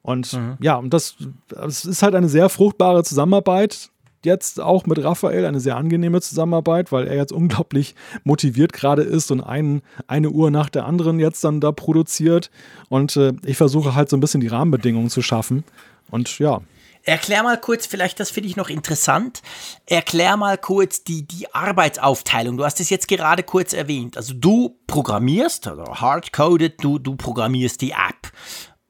Und 0.03 0.33
mhm. 0.33 0.57
ja, 0.61 0.77
und 0.77 0.93
das, 0.93 1.17
das 1.49 1.85
ist 1.85 2.03
halt 2.03 2.15
eine 2.15 2.29
sehr 2.29 2.49
fruchtbare 2.49 3.05
Zusammenarbeit 3.05 3.91
jetzt 4.25 4.61
auch 4.61 4.87
mit 4.87 5.03
Raphael 5.03 5.45
eine 5.45 5.61
sehr 5.61 5.77
angenehme 5.77 6.21
Zusammenarbeit, 6.21 6.93
weil 6.93 7.07
er 7.07 7.17
jetzt 7.17 7.33
unglaublich 7.33 7.95
motiviert 8.25 8.73
gerade 8.73 9.03
ist 9.03 9.31
und 9.31 9.41
ein, 9.41 9.83
eine 10.07 10.31
Uhr 10.31 10.51
nach 10.51 10.71
der 10.71 10.87
anderen 10.87 11.19
jetzt 11.19 11.43
dann 11.45 11.61
da 11.61 11.73
produziert. 11.73 12.51
Und 12.89 13.17
äh, 13.17 13.33
ich 13.45 13.57
versuche 13.57 13.95
halt 13.95 14.09
so 14.09 14.17
ein 14.17 14.21
bisschen 14.21 14.41
die 14.41 14.49
Rahmenbedingungen 14.49 15.11
zu 15.11 15.23
schaffen. 15.23 15.65
Und 16.11 16.39
ja. 16.39 16.61
Erklär 17.05 17.43
mal 17.43 17.61
kurz, 17.61 17.87
vielleicht 17.87 18.21
das 18.21 18.31
finde 18.31 18.49
ich 18.49 18.55
noch 18.55 18.71
interessant. 18.71 19.43
Erklär 19.87 20.37
mal 20.37 20.57
kurz 20.57 21.03
die, 21.03 21.27
die 21.27 21.53
Arbeitsaufteilung. 21.53 22.57
Du 22.57 22.65
hast 22.65 22.79
es 22.79 22.91
jetzt 22.91 23.09
gerade 23.09 23.43
kurz 23.43 23.73
erwähnt. 23.73 24.17
Also 24.17 24.35
du 24.35 24.79
programmierst, 24.87 25.67
also 25.67 25.83
hardcoded, 25.85 26.75
du, 26.83 27.01
du 27.01 27.17
programmierst 27.17 27.81
die 27.81 27.91
App. 27.91 28.31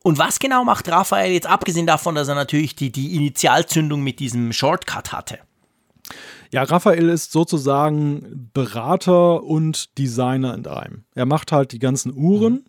Und 0.03 0.18
was 0.18 0.38
genau 0.38 0.64
macht 0.64 0.88
Raphael 0.88 1.32
jetzt, 1.32 1.46
abgesehen 1.46 1.86
davon, 1.86 2.14
dass 2.14 2.28
er 2.28 2.34
natürlich 2.34 2.74
die, 2.74 2.90
die 2.90 3.14
Initialzündung 3.16 4.03
mit 4.03 4.18
diesem 4.18 4.53
Shortcut 4.53 5.12
hatte? 5.12 5.38
Ja, 6.50 6.64
Raphael 6.64 7.09
ist 7.09 7.32
sozusagen 7.32 8.50
Berater 8.53 9.42
und 9.42 9.96
Designer 9.96 10.55
in 10.55 10.66
einem. 10.66 11.05
Er 11.14 11.24
macht 11.24 11.50
halt 11.53 11.72
die 11.72 11.78
ganzen 11.78 12.12
Uhren, 12.14 12.66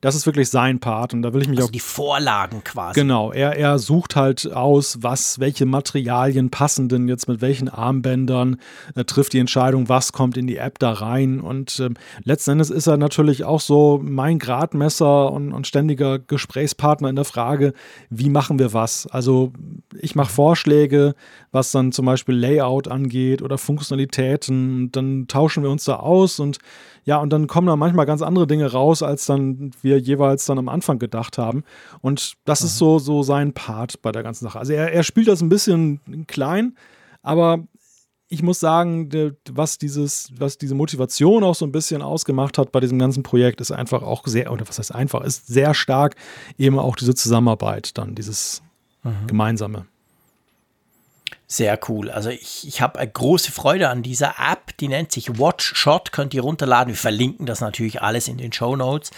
das 0.00 0.14
ist 0.14 0.24
wirklich 0.24 0.48
sein 0.48 0.80
Part 0.80 1.12
und 1.12 1.22
da 1.22 1.34
will 1.34 1.42
ich 1.42 1.48
mich 1.48 1.58
also 1.58 1.68
auch. 1.68 1.72
Die 1.72 1.80
Vorlagen 1.80 2.64
quasi. 2.64 2.98
Genau, 2.98 3.32
er, 3.32 3.56
er 3.56 3.78
sucht 3.78 4.16
halt 4.16 4.50
aus, 4.50 4.98
was, 5.02 5.40
welche 5.40 5.66
Materialien 5.66 6.50
passen 6.50 6.88
denn 6.88 7.06
jetzt 7.08 7.28
mit 7.28 7.40
welchen 7.40 7.68
Armbändern, 7.68 8.56
er 8.94 9.04
trifft 9.04 9.34
die 9.34 9.38
Entscheidung, 9.38 9.88
was 9.88 10.12
kommt 10.12 10.36
in 10.36 10.46
die 10.46 10.56
App 10.56 10.78
da 10.78 10.92
rein 10.92 11.40
und 11.40 11.78
äh, 11.80 11.90
letzten 12.24 12.52
Endes 12.52 12.70
ist 12.70 12.86
er 12.86 12.96
natürlich 12.96 13.44
auch 13.44 13.60
so 13.60 14.00
mein 14.02 14.38
Gradmesser 14.38 15.30
und, 15.32 15.52
und 15.52 15.66
ständiger 15.66 16.18
Gesprächspartner 16.18 17.08
in 17.08 17.16
der 17.16 17.24
Frage, 17.24 17.74
wie 18.08 18.30
machen 18.30 18.58
wir 18.58 18.72
was? 18.72 19.06
Also 19.06 19.52
ich 20.00 20.14
mache 20.14 20.32
Vorschläge, 20.32 21.14
was 21.52 21.72
dann 21.72 21.92
zum 21.92 22.06
Beispiel 22.06 22.34
Layout 22.34 22.88
angeht 22.88 23.42
oder 23.42 23.58
Funktionalitäten, 23.58 24.90
dann 24.92 25.26
tauschen 25.28 25.62
wir 25.62 25.70
uns 25.70 25.84
da 25.84 25.96
aus 25.96 26.40
und 26.40 26.58
ja, 27.04 27.18
und 27.18 27.30
dann 27.32 27.46
kommen 27.46 27.66
da 27.66 27.76
manchmal 27.76 28.06
ganz 28.06 28.22
andere 28.22 28.46
Dinge 28.46 28.70
raus, 28.70 29.02
als 29.02 29.26
dann 29.26 29.72
wir 29.82 29.98
jeweils 29.98 30.44
dann 30.44 30.58
am 30.58 30.68
Anfang 30.68 30.98
gedacht 30.98 31.38
haben. 31.38 31.64
Und 32.00 32.34
das 32.44 32.60
mhm. 32.60 32.66
ist 32.66 32.78
so, 32.78 32.98
so 32.98 33.22
sein 33.22 33.52
Part 33.52 34.02
bei 34.02 34.12
der 34.12 34.22
ganzen 34.22 34.44
Sache. 34.44 34.58
Also 34.58 34.72
er, 34.72 34.92
er 34.92 35.02
spielt 35.02 35.28
das 35.28 35.40
ein 35.40 35.48
bisschen 35.48 36.00
klein, 36.26 36.76
aber 37.22 37.64
ich 38.32 38.44
muss 38.44 38.60
sagen, 38.60 39.10
was 39.50 39.76
dieses, 39.76 40.30
was 40.38 40.56
diese 40.56 40.76
Motivation 40.76 41.42
auch 41.42 41.56
so 41.56 41.66
ein 41.66 41.72
bisschen 41.72 42.00
ausgemacht 42.00 42.58
hat 42.58 42.70
bei 42.70 42.78
diesem 42.78 42.98
ganzen 42.98 43.24
Projekt, 43.24 43.60
ist 43.60 43.72
einfach 43.72 44.02
auch 44.02 44.24
sehr, 44.26 44.52
oder 44.52 44.68
was 44.68 44.78
heißt 44.78 44.94
einfach, 44.94 45.24
ist 45.24 45.48
sehr 45.48 45.74
stark 45.74 46.14
eben 46.56 46.78
auch 46.78 46.94
diese 46.94 47.14
Zusammenarbeit, 47.14 47.98
dann 47.98 48.14
dieses 48.14 48.62
mhm. 49.02 49.26
Gemeinsame. 49.26 49.86
Sehr 51.46 51.78
cool. 51.88 52.10
Also 52.10 52.30
ich, 52.30 52.66
ich 52.66 52.80
habe 52.80 53.04
große 53.04 53.50
Freude 53.50 53.88
an 53.88 54.02
dieser 54.02 54.36
App, 54.38 54.76
die 54.78 54.86
nennt 54.86 55.10
sich 55.10 55.38
Watch 55.38 55.74
Shot, 55.74 56.12
könnt 56.12 56.32
ihr 56.32 56.42
runterladen. 56.42 56.94
Wir 56.94 56.98
verlinken 56.98 57.44
das 57.44 57.60
natürlich 57.60 58.02
alles 58.02 58.28
in 58.28 58.38
den 58.38 58.52
Show 58.52 58.76
Notes. 58.76 59.10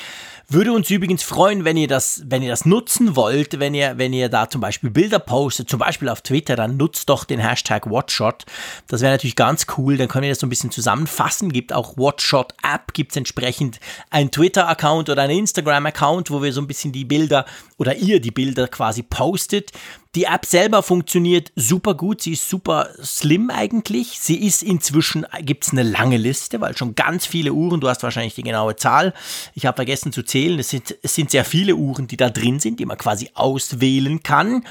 Würde 0.52 0.74
uns 0.74 0.90
übrigens 0.90 1.22
freuen, 1.22 1.64
wenn 1.64 1.78
ihr 1.78 1.88
das, 1.88 2.24
wenn 2.26 2.42
ihr 2.42 2.50
das 2.50 2.66
nutzen 2.66 3.16
wollt, 3.16 3.58
wenn 3.58 3.72
ihr, 3.72 3.96
wenn 3.96 4.12
ihr 4.12 4.28
da 4.28 4.50
zum 4.50 4.60
Beispiel 4.60 4.90
Bilder 4.90 5.18
postet, 5.18 5.70
zum 5.70 5.78
Beispiel 5.78 6.10
auf 6.10 6.20
Twitter, 6.20 6.56
dann 6.56 6.76
nutzt 6.76 7.08
doch 7.08 7.24
den 7.24 7.40
Hashtag 7.40 7.88
WatchShot. 7.88 8.44
Das 8.86 9.00
wäre 9.00 9.12
natürlich 9.12 9.34
ganz 9.34 9.64
cool. 9.78 9.96
Dann 9.96 10.08
können 10.08 10.24
wir 10.24 10.28
das 10.28 10.40
so 10.40 10.46
ein 10.46 10.50
bisschen 10.50 10.70
zusammenfassen. 10.70 11.54
Gibt 11.54 11.72
auch 11.72 11.96
WatchShot 11.96 12.52
App, 12.62 12.92
gibt 12.92 13.12
es 13.12 13.16
entsprechend 13.16 13.80
einen 14.10 14.30
Twitter-Account 14.30 15.08
oder 15.08 15.22
einen 15.22 15.38
Instagram-Account, 15.38 16.30
wo 16.30 16.42
wir 16.42 16.52
so 16.52 16.60
ein 16.60 16.66
bisschen 16.66 16.92
die 16.92 17.06
Bilder 17.06 17.46
oder 17.78 17.96
ihr 17.96 18.20
die 18.20 18.30
Bilder 18.30 18.68
quasi 18.68 19.02
postet. 19.02 19.72
Die 20.14 20.24
App 20.24 20.44
selber 20.44 20.82
funktioniert 20.82 21.52
super 21.56 21.94
gut, 21.94 22.20
sie 22.20 22.32
ist 22.32 22.46
super 22.46 22.90
slim 23.02 23.48
eigentlich. 23.48 24.20
Sie 24.20 24.44
ist 24.46 24.62
inzwischen, 24.62 25.26
gibt 25.40 25.64
es 25.64 25.72
eine 25.72 25.84
lange 25.84 26.18
Liste, 26.18 26.60
weil 26.60 26.76
schon 26.76 26.94
ganz 26.94 27.24
viele 27.24 27.54
Uhren, 27.54 27.80
du 27.80 27.88
hast 27.88 28.02
wahrscheinlich 28.02 28.34
die 28.34 28.42
genaue 28.42 28.76
Zahl, 28.76 29.14
ich 29.54 29.64
habe 29.64 29.76
vergessen 29.76 30.12
zu 30.12 30.22
zählen, 30.22 30.41
es 30.50 30.70
sind, 30.70 30.96
es 31.02 31.14
sind 31.14 31.30
sehr 31.30 31.44
viele 31.44 31.76
Uhren, 31.76 32.06
die 32.06 32.16
da 32.16 32.30
drin 32.30 32.60
sind, 32.60 32.80
die 32.80 32.86
man 32.86 32.98
quasi 32.98 33.30
auswählen 33.34 34.22
kann 34.22 34.64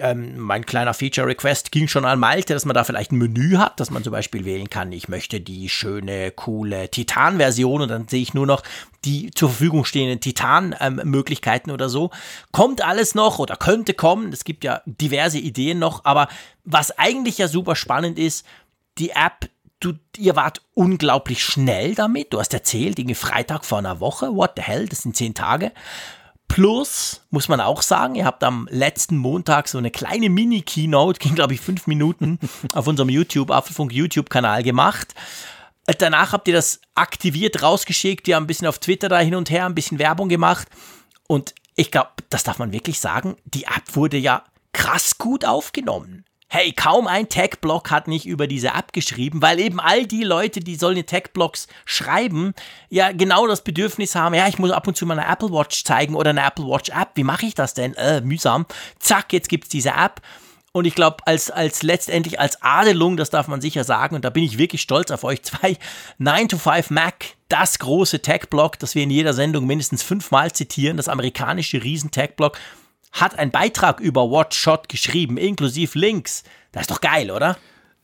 ähm, 0.00 0.38
mein 0.38 0.66
kleiner 0.66 0.94
Feature-Request 0.94 1.70
ging 1.70 1.86
schon 1.86 2.04
an 2.04 2.18
Malte, 2.18 2.54
dass 2.54 2.64
man 2.64 2.74
da 2.74 2.84
vielleicht 2.84 3.12
ein 3.12 3.18
Menü 3.18 3.56
hat, 3.56 3.78
dass 3.78 3.90
man 3.90 4.02
zum 4.02 4.12
Beispiel 4.12 4.44
wählen 4.44 4.70
kann, 4.70 4.92
ich 4.92 5.08
möchte 5.08 5.40
die 5.40 5.68
schöne, 5.68 6.30
coole 6.30 6.88
Titan-Version 6.90 7.82
und 7.82 7.88
dann 7.88 8.08
sehe 8.08 8.22
ich 8.22 8.34
nur 8.34 8.46
noch 8.46 8.62
die 9.04 9.30
zur 9.30 9.50
Verfügung 9.50 9.84
stehenden 9.84 10.20
Titan-Möglichkeiten 10.20 11.70
ähm, 11.70 11.74
oder 11.74 11.88
so. 11.88 12.10
Kommt 12.52 12.82
alles 12.82 13.14
noch 13.14 13.38
oder 13.38 13.56
könnte 13.56 13.94
kommen. 13.94 14.32
Es 14.32 14.44
gibt 14.44 14.64
ja 14.64 14.82
diverse 14.84 15.38
Ideen 15.38 15.78
noch, 15.78 16.04
aber 16.04 16.28
was 16.64 16.98
eigentlich 16.98 17.38
ja 17.38 17.48
super 17.48 17.76
spannend 17.76 18.18
ist, 18.18 18.44
die 18.98 19.10
App 19.10 19.48
Du, 19.80 19.94
ihr 20.16 20.36
wart 20.36 20.62
unglaublich 20.74 21.42
schnell 21.42 21.94
damit. 21.94 22.32
Du 22.32 22.38
hast 22.38 22.54
erzählt, 22.54 22.98
irgendwie 22.98 23.14
Freitag 23.14 23.64
vor 23.64 23.78
einer 23.78 23.98
Woche. 24.00 24.34
What 24.34 24.52
the 24.56 24.62
hell? 24.62 24.86
Das 24.86 25.02
sind 25.02 25.16
zehn 25.16 25.34
Tage 25.34 25.72
Plus, 26.50 27.20
muss 27.30 27.46
man 27.46 27.60
auch 27.60 27.80
sagen, 27.80 28.16
ihr 28.16 28.24
habt 28.24 28.42
am 28.42 28.66
letzten 28.72 29.16
Montag 29.16 29.68
so 29.68 29.78
eine 29.78 29.92
kleine 29.92 30.28
Mini-Keynote, 30.28 31.18
ging 31.20 31.36
glaube 31.36 31.54
ich 31.54 31.60
fünf 31.60 31.86
Minuten, 31.86 32.40
auf 32.72 32.88
unserem 32.88 33.08
YouTube, 33.08 33.52
Apfelfunk 33.52 33.92
YouTube-Kanal 33.92 34.64
gemacht. 34.64 35.14
Äh, 35.86 35.94
danach 35.96 36.32
habt 36.32 36.48
ihr 36.48 36.54
das 36.54 36.80
aktiviert, 36.96 37.62
rausgeschickt, 37.62 38.26
ihr 38.26 38.34
habt 38.34 38.42
ein 38.42 38.46
bisschen 38.48 38.66
auf 38.66 38.80
Twitter 38.80 39.08
da 39.08 39.20
hin 39.20 39.36
und 39.36 39.48
her, 39.48 39.64
ein 39.64 39.76
bisschen 39.76 40.00
Werbung 40.00 40.28
gemacht. 40.28 40.66
Und 41.28 41.54
ich 41.76 41.92
glaube, 41.92 42.10
das 42.30 42.42
darf 42.42 42.58
man 42.58 42.72
wirklich 42.72 42.98
sagen, 42.98 43.36
die 43.44 43.66
App 43.66 43.94
wurde 43.94 44.16
ja 44.16 44.42
krass 44.72 45.18
gut 45.18 45.44
aufgenommen. 45.44 46.24
Hey, 46.52 46.72
kaum 46.72 47.06
ein 47.06 47.28
Tech-Blog 47.28 47.92
hat 47.92 48.08
nicht 48.08 48.26
über 48.26 48.48
diese 48.48 48.70
App 48.70 48.92
geschrieben, 48.92 49.40
weil 49.40 49.60
eben 49.60 49.78
all 49.78 50.04
die 50.04 50.24
Leute, 50.24 50.58
die 50.58 50.74
sollen 50.74 51.06
Tech-Blogs 51.06 51.68
schreiben, 51.84 52.54
ja 52.88 53.12
genau 53.12 53.46
das 53.46 53.62
Bedürfnis 53.62 54.16
haben, 54.16 54.34
ja, 54.34 54.48
ich 54.48 54.58
muss 54.58 54.72
ab 54.72 54.88
und 54.88 54.96
zu 54.96 55.06
mal 55.06 55.16
eine 55.16 55.30
Apple 55.30 55.52
Watch 55.52 55.84
zeigen 55.84 56.16
oder 56.16 56.30
eine 56.30 56.44
Apple 56.44 56.64
Watch 56.64 56.88
App. 56.88 57.10
Wie 57.14 57.22
mache 57.22 57.46
ich 57.46 57.54
das 57.54 57.74
denn? 57.74 57.94
Äh, 57.94 58.20
mühsam. 58.22 58.66
Zack, 58.98 59.32
jetzt 59.32 59.48
gibt 59.48 59.66
es 59.66 59.70
diese 59.70 59.90
App. 59.90 60.22
Und 60.72 60.86
ich 60.86 60.96
glaube, 60.96 61.18
als, 61.24 61.52
als 61.52 61.84
letztendlich 61.84 62.40
als 62.40 62.60
Adelung, 62.62 63.16
das 63.16 63.30
darf 63.30 63.46
man 63.46 63.60
sicher 63.60 63.84
sagen, 63.84 64.16
und 64.16 64.24
da 64.24 64.30
bin 64.30 64.42
ich 64.42 64.58
wirklich 64.58 64.82
stolz 64.82 65.12
auf 65.12 65.22
euch 65.22 65.44
zwei, 65.44 65.78
9 66.18 66.48
to 66.48 66.58
5 66.58 66.90
Mac, 66.90 67.26
das 67.48 67.78
große 67.78 68.22
Tech-Blog, 68.22 68.76
das 68.80 68.96
wir 68.96 69.04
in 69.04 69.10
jeder 69.10 69.34
Sendung 69.34 69.66
mindestens 69.66 70.02
fünfmal 70.02 70.50
zitieren, 70.50 70.96
das 70.96 71.08
amerikanische 71.08 71.80
Riesen-Tech-Blog, 71.80 72.58
hat 73.12 73.38
einen 73.38 73.50
Beitrag 73.50 74.00
über 74.00 74.30
Watch 74.30 74.58
Shot 74.58 74.88
geschrieben, 74.88 75.36
inklusive 75.36 75.98
Links. 75.98 76.42
Das 76.72 76.82
ist 76.82 76.90
doch 76.90 77.00
geil, 77.00 77.30
oder? 77.30 77.56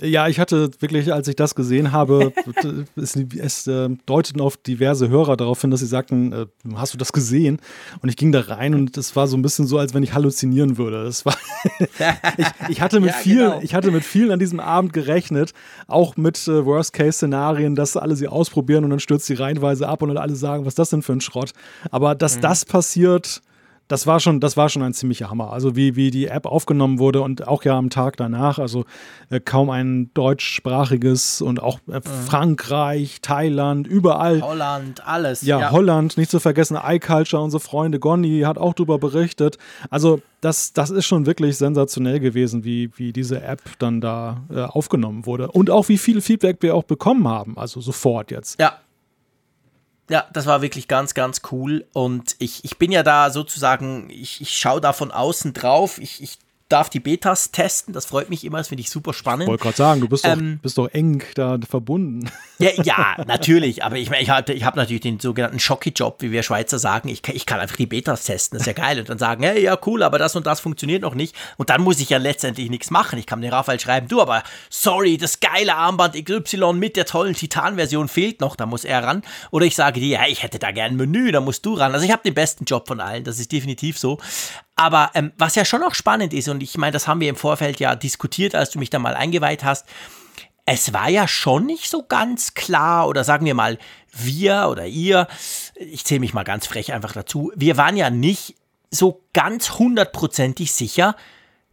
Ja, 0.02 0.28
ich 0.28 0.38
hatte 0.38 0.70
wirklich, 0.80 1.10
als 1.10 1.26
ich 1.26 1.36
das 1.36 1.54
gesehen 1.54 1.90
habe, 1.90 2.32
es, 2.96 3.16
es 3.16 3.66
äh, 3.66 3.88
deuteten 4.04 4.42
auf 4.42 4.58
diverse 4.58 5.08
Hörer 5.08 5.38
darauf 5.38 5.62
hin, 5.62 5.70
dass 5.70 5.80
sie 5.80 5.86
sagten, 5.86 6.32
äh, 6.32 6.46
hast 6.74 6.92
du 6.92 6.98
das 6.98 7.14
gesehen? 7.14 7.60
Und 8.02 8.10
ich 8.10 8.16
ging 8.16 8.30
da 8.30 8.40
rein 8.40 8.74
und 8.74 8.98
es 8.98 9.16
war 9.16 9.26
so 9.26 9.38
ein 9.38 9.42
bisschen 9.42 9.66
so, 9.66 9.78
als 9.78 9.94
wenn 9.94 10.02
ich 10.02 10.12
halluzinieren 10.12 10.76
würde. 10.76 11.04
Das 11.04 11.24
war 11.24 11.34
ich, 12.36 12.46
ich, 12.68 12.80
hatte 12.82 13.00
mit 13.00 13.10
ja, 13.12 13.16
viel, 13.16 13.38
genau. 13.38 13.60
ich 13.62 13.74
hatte 13.74 13.90
mit 13.90 14.04
vielen 14.04 14.32
an 14.32 14.38
diesem 14.38 14.60
Abend 14.60 14.92
gerechnet, 14.92 15.54
auch 15.86 16.16
mit 16.16 16.46
äh, 16.46 16.66
Worst-Case-Szenarien, 16.66 17.74
dass 17.74 17.96
alle 17.96 18.16
sie 18.16 18.28
ausprobieren 18.28 18.84
und 18.84 18.90
dann 18.90 19.00
stürzt 19.00 19.24
sie 19.24 19.34
reihenweise 19.34 19.88
ab 19.88 20.02
und 20.02 20.10
dann 20.10 20.18
alle 20.18 20.36
sagen, 20.36 20.66
was 20.66 20.72
ist 20.72 20.78
das 20.78 20.90
denn 20.90 21.00
für 21.00 21.14
ein 21.14 21.22
Schrott? 21.22 21.52
Aber 21.90 22.14
dass 22.14 22.36
mhm. 22.36 22.40
das 22.42 22.66
passiert, 22.66 23.40
das 23.88 24.06
war 24.06 24.20
schon, 24.20 24.40
das 24.40 24.56
war 24.56 24.68
schon 24.68 24.82
ein 24.82 24.94
ziemlicher 24.94 25.30
Hammer. 25.30 25.52
Also 25.52 25.76
wie, 25.76 25.96
wie 25.96 26.10
die 26.10 26.26
App 26.26 26.46
aufgenommen 26.46 26.98
wurde 26.98 27.20
und 27.20 27.46
auch 27.46 27.62
ja 27.64 27.76
am 27.76 27.90
Tag 27.90 28.16
danach, 28.16 28.58
also 28.58 28.84
äh, 29.30 29.40
kaum 29.40 29.70
ein 29.70 30.10
deutschsprachiges 30.14 31.40
und 31.40 31.62
auch 31.62 31.78
äh, 31.88 31.96
mhm. 31.96 32.02
Frankreich, 32.02 33.20
Thailand, 33.22 33.86
überall. 33.86 34.42
Holland, 34.42 35.06
alles. 35.06 35.42
Ja, 35.42 35.60
ja, 35.60 35.70
Holland, 35.70 36.16
nicht 36.16 36.30
zu 36.30 36.40
vergessen, 36.40 36.78
iCulture, 36.82 37.42
unsere 37.42 37.60
Freunde, 37.60 37.98
Gonni 38.00 38.40
hat 38.40 38.58
auch 38.58 38.74
darüber 38.74 38.98
berichtet. 38.98 39.58
Also 39.90 40.20
das, 40.40 40.72
das 40.72 40.90
ist 40.90 41.06
schon 41.06 41.26
wirklich 41.26 41.56
sensationell 41.56 42.20
gewesen, 42.20 42.64
wie, 42.64 42.90
wie 42.96 43.12
diese 43.12 43.42
App 43.42 43.62
dann 43.78 44.00
da 44.00 44.42
äh, 44.50 44.60
aufgenommen 44.62 45.26
wurde. 45.26 45.50
Und 45.50 45.70
auch 45.70 45.88
wie 45.88 45.98
viel 45.98 46.20
Feedback 46.20 46.58
wir 46.60 46.74
auch 46.74 46.84
bekommen 46.84 47.26
haben, 47.28 47.56
also 47.56 47.80
sofort 47.80 48.30
jetzt. 48.30 48.60
Ja, 48.60 48.78
ja, 50.08 50.26
das 50.32 50.46
war 50.46 50.62
wirklich 50.62 50.88
ganz, 50.88 51.14
ganz 51.14 51.42
cool. 51.50 51.86
Und 51.92 52.36
ich, 52.38 52.64
ich 52.64 52.78
bin 52.78 52.92
ja 52.92 53.02
da 53.02 53.30
sozusagen, 53.30 54.08
ich, 54.10 54.40
ich 54.40 54.56
schaue 54.56 54.80
da 54.80 54.92
von 54.92 55.10
außen 55.10 55.52
drauf. 55.52 55.98
Ich, 55.98 56.22
ich 56.22 56.38
darf 56.68 56.90
die 56.90 57.01
Betas 57.01 57.52
testen. 57.52 57.94
Das 57.94 58.06
freut 58.06 58.28
mich 58.28 58.44
immer, 58.44 58.59
das 58.59 58.68
finde 58.68 58.80
ich 58.80 58.90
super 58.90 59.12
spannend. 59.12 59.44
Ich 59.44 59.48
wollte 59.48 59.62
gerade 59.62 59.76
sagen, 59.76 60.01
du 60.01 60.09
bist, 60.09 60.24
ähm, 60.24 60.56
doch, 60.56 60.62
bist 60.62 60.78
doch 60.78 60.88
eng 60.88 61.22
da 61.34 61.59
verbunden. 61.68 62.30
Ja, 62.59 62.70
ja 62.82 63.16
natürlich. 63.26 63.84
Aber 63.84 63.97
ich, 63.97 64.10
ich 64.10 64.30
habe 64.30 64.55
ich 64.55 64.64
hab 64.64 64.76
natürlich 64.76 65.02
den 65.02 65.20
sogenannten 65.20 65.60
Schocki-Job, 65.60 66.22
wie 66.22 66.32
wir 66.32 66.43
Schweizer 66.43 66.78
sagen. 66.78 67.10
Ich, 67.10 67.20
ich 67.28 67.44
kann 67.44 67.60
einfach 67.60 67.76
die 67.76 67.84
Betas 67.84 68.24
testen, 68.24 68.56
das 68.56 68.66
ist 68.66 68.66
ja 68.66 68.72
geil. 68.84 68.98
Und 68.98 69.10
dann 69.10 69.18
sagen, 69.18 69.43
hey, 69.43 69.62
ja, 69.62 69.78
cool, 69.84 70.02
aber 70.02 70.18
das 70.18 70.36
und 70.36 70.47
das 70.47 70.60
funktioniert 70.60 71.02
noch 71.02 71.14
nicht. 71.14 71.36
Und 71.59 71.68
dann 71.68 71.82
muss 71.82 72.01
ich 72.01 72.09
ja 72.09 72.16
letztendlich 72.16 72.70
nichts 72.70 72.90
machen. 72.90 73.18
Ich 73.18 73.26
kann 73.26 73.43
den 73.43 73.52
Raphael 73.52 73.78
schreiben, 73.78 74.09
du, 74.09 74.22
aber 74.22 74.43
sorry, 74.70 75.18
das 75.18 75.40
geile 75.40 75.74
Armband 75.76 76.14
XY 76.14 76.72
mit 76.72 76.97
der 76.97 77.05
tollen 77.05 77.34
Titan-Version 77.34 78.09
fehlt 78.09 78.40
noch, 78.40 78.56
da 78.56 78.64
muss 78.64 78.84
er 78.86 79.05
ran. 79.05 79.20
Oder 79.51 79.66
ich 79.66 79.76
sage 79.76 80.01
dir, 80.01 80.09
ja, 80.09 80.26
ich 80.26 80.43
hätte 80.43 80.59
da 80.59 80.70
gern 80.70 80.93
ein 80.93 80.97
Menü, 80.97 81.32
da 81.32 81.43
musst 81.43 81.66
du 81.66 81.74
ran. 81.74 81.93
Also 81.93 82.06
ich 82.06 82.12
habe 82.12 82.22
den 82.22 82.32
besten 82.32 82.64
Job 82.64 82.88
von 82.88 83.01
allen, 83.01 83.24
das 83.24 83.38
ist 83.38 83.52
definitiv 83.52 83.98
so. 83.98 84.18
Aber 84.77 85.11
ähm, 85.15 85.32
was 85.39 85.55
ja 85.55 85.65
schon 85.65 85.82
auch 85.82 85.94
spannend 85.94 86.35
ist, 86.35 86.48
und 86.48 86.62
ich 86.62 86.77
meine, 86.77 86.93
das 86.93 87.09
haben 87.09 87.20
wir 87.20 87.31
im 87.31 87.36
Vorfeld 87.36 87.81
ja 87.81 87.97
diskutiert, 87.97 88.55
als 88.55 88.70
du 88.70 88.78
mich 88.78 88.90
da 88.90 88.98
mal 88.98 89.15
eingeweiht 89.15 89.65
hast, 89.65 89.86
es 90.66 90.93
war 90.93 91.09
ja 91.09 91.27
schon 91.27 91.65
nicht 91.65 91.89
so 91.89 92.03
ganz 92.03 92.55
klar, 92.55 93.09
oder 93.09 93.24
sagen 93.24 93.47
wir 93.47 93.55
mal, 93.55 93.78
wir 94.12 94.69
oder 94.69 94.86
ihr, 94.86 95.28
ich 95.77 96.05
zähle 96.05 96.20
mich 96.20 96.35
mal 96.35 96.44
ganz 96.44 96.66
frech 96.66 96.93
einfach 96.93 97.12
dazu, 97.12 97.53
wir 97.55 97.77
waren 97.77 97.97
ja 97.97 98.11
nicht 98.11 98.57
so 98.90 99.23
ganz 99.32 99.78
hundertprozentig 99.78 100.73
sicher, 100.73 101.16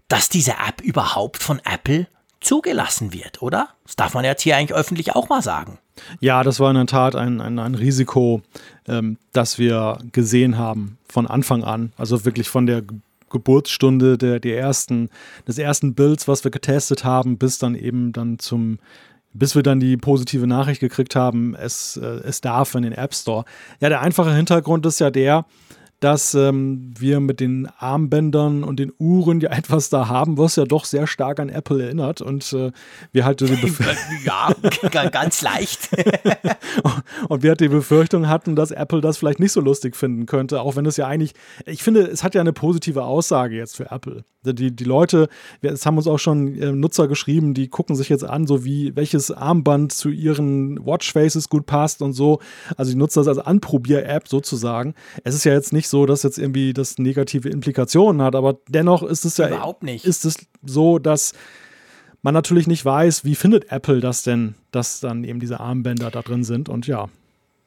dass 0.07 0.29
diese 0.29 0.51
App 0.51 0.81
überhaupt 0.81 1.41
von 1.41 1.59
Apple 1.65 2.07
zugelassen 2.39 3.13
wird, 3.13 3.41
oder? 3.41 3.69
Das 3.85 3.95
darf 3.95 4.13
man 4.13 4.25
jetzt 4.25 4.43
hier 4.43 4.57
eigentlich 4.57 4.77
öffentlich 4.77 5.15
auch 5.15 5.29
mal 5.29 5.41
sagen. 5.41 5.79
Ja, 6.19 6.43
das 6.43 6.59
war 6.59 6.69
in 6.69 6.75
der 6.75 6.85
Tat 6.85 7.15
ein, 7.15 7.41
ein, 7.41 7.59
ein 7.59 7.75
Risiko, 7.75 8.41
ähm, 8.87 9.17
das 9.31 9.59
wir 9.59 9.97
gesehen 10.11 10.57
haben 10.57 10.97
von 11.07 11.27
Anfang 11.27 11.63
an. 11.63 11.93
Also 11.97 12.25
wirklich 12.25 12.49
von 12.49 12.65
der 12.65 12.83
Geburtsstunde 13.29 14.17
der, 14.17 14.39
der 14.39 14.59
ersten, 14.59 15.09
des 15.47 15.57
ersten 15.57 15.93
Builds, 15.95 16.27
was 16.27 16.43
wir 16.43 16.51
getestet 16.51 17.03
haben, 17.03 17.37
bis 17.37 17.57
dann 17.57 17.75
eben 17.75 18.13
dann 18.13 18.39
zum, 18.39 18.79
bis 19.33 19.55
wir 19.55 19.63
dann 19.63 19.79
die 19.79 19.97
positive 19.97 20.47
Nachricht 20.47 20.79
gekriegt 20.79 21.15
haben, 21.15 21.55
es, 21.55 21.97
äh, 21.97 22.21
es 22.23 22.41
darf 22.41 22.75
in 22.75 22.83
den 22.83 22.93
App 22.93 23.13
Store. 23.13 23.45
Ja, 23.81 23.89
der 23.89 24.01
einfache 24.01 24.33
Hintergrund 24.33 24.85
ist 24.85 24.99
ja 24.99 25.09
der, 25.09 25.45
dass 26.03 26.33
ähm, 26.33 26.93
wir 26.97 27.21
mit 27.21 27.39
den 27.39 27.69
Armbändern 27.77 28.65
und 28.65 28.77
den 28.77 28.91
Uhren 28.99 29.39
ja 29.39 29.51
etwas 29.57 29.89
da 29.89 30.09
haben, 30.09 30.37
was 30.37 30.57
ja 30.57 30.65
doch 30.65 30.83
sehr 30.85 31.07
stark 31.07 31.39
an 31.39 31.49
Apple 31.49 31.81
erinnert. 31.81 32.21
Und 32.21 32.51
äh, 32.53 32.71
wir 33.11 33.25
halt 33.25 33.39
die 33.39 33.45
Ja, 34.25 35.09
ganz 35.09 35.41
leicht. 35.41 35.89
und 37.29 37.43
wir 37.43 37.51
halt 37.51 37.61
die 37.61 37.69
Befürchtung 37.69 38.27
hatten, 38.27 38.55
dass 38.55 38.71
Apple 38.71 38.99
das 39.01 39.17
vielleicht 39.17 39.39
nicht 39.39 39.53
so 39.53 39.61
lustig 39.61 39.95
finden 39.95 40.25
könnte, 40.25 40.61
auch 40.61 40.75
wenn 40.75 40.85
es 40.85 40.97
ja 40.97 41.07
eigentlich, 41.07 41.33
ich 41.65 41.83
finde, 41.83 42.01
es 42.01 42.23
hat 42.23 42.35
ja 42.35 42.41
eine 42.41 42.53
positive 42.53 43.03
Aussage 43.03 43.55
jetzt 43.55 43.77
für 43.77 43.89
Apple. 43.91 44.23
Die, 44.45 44.75
die 44.75 44.83
Leute, 44.83 45.29
es 45.61 45.85
haben 45.85 45.97
uns 45.97 46.07
auch 46.07 46.19
schon 46.19 46.59
äh, 46.59 46.71
Nutzer 46.71 47.07
geschrieben, 47.07 47.53
die 47.53 47.69
gucken 47.69 47.95
sich 47.95 48.09
jetzt 48.09 48.23
an, 48.23 48.45
so 48.47 48.65
wie 48.65 48.95
welches 48.95 49.31
Armband 49.31 49.93
zu 49.93 50.09
ihren 50.09 50.85
Watchfaces 50.85 51.49
gut 51.49 51.65
passt 51.65 52.01
und 52.01 52.13
so. 52.13 52.39
Also 52.75 52.91
die 52.91 52.97
nutzen 52.97 53.19
das 53.19 53.27
als 53.27 53.39
Anprobier-App 53.39 54.27
sozusagen. 54.27 54.95
Es 55.23 55.35
ist 55.35 55.43
ja 55.43 55.53
jetzt 55.53 55.73
nicht 55.73 55.87
so, 55.87 56.05
dass 56.05 56.23
jetzt 56.23 56.37
irgendwie 56.37 56.73
das 56.73 56.97
negative 56.97 57.49
Implikationen 57.49 58.21
hat, 58.21 58.35
aber 58.35 58.57
dennoch 58.67 59.03
ist 59.03 59.25
es 59.25 59.37
ja 59.37 59.47
überhaupt 59.47 59.83
nicht. 59.83 60.05
Ist 60.05 60.25
es 60.25 60.37
so, 60.65 60.99
dass 60.99 61.33
man 62.21 62.33
natürlich 62.33 62.67
nicht 62.67 62.83
weiß, 62.83 63.25
wie 63.25 63.35
findet 63.35 63.71
Apple 63.71 63.99
das 63.99 64.23
denn, 64.23 64.55
dass 64.71 64.99
dann 64.99 65.23
eben 65.23 65.39
diese 65.39 65.59
Armbänder 65.59 66.09
da 66.09 66.21
drin 66.21 66.43
sind 66.43 66.69
und 66.69 66.87
ja, 66.87 67.01
haben 67.01 67.11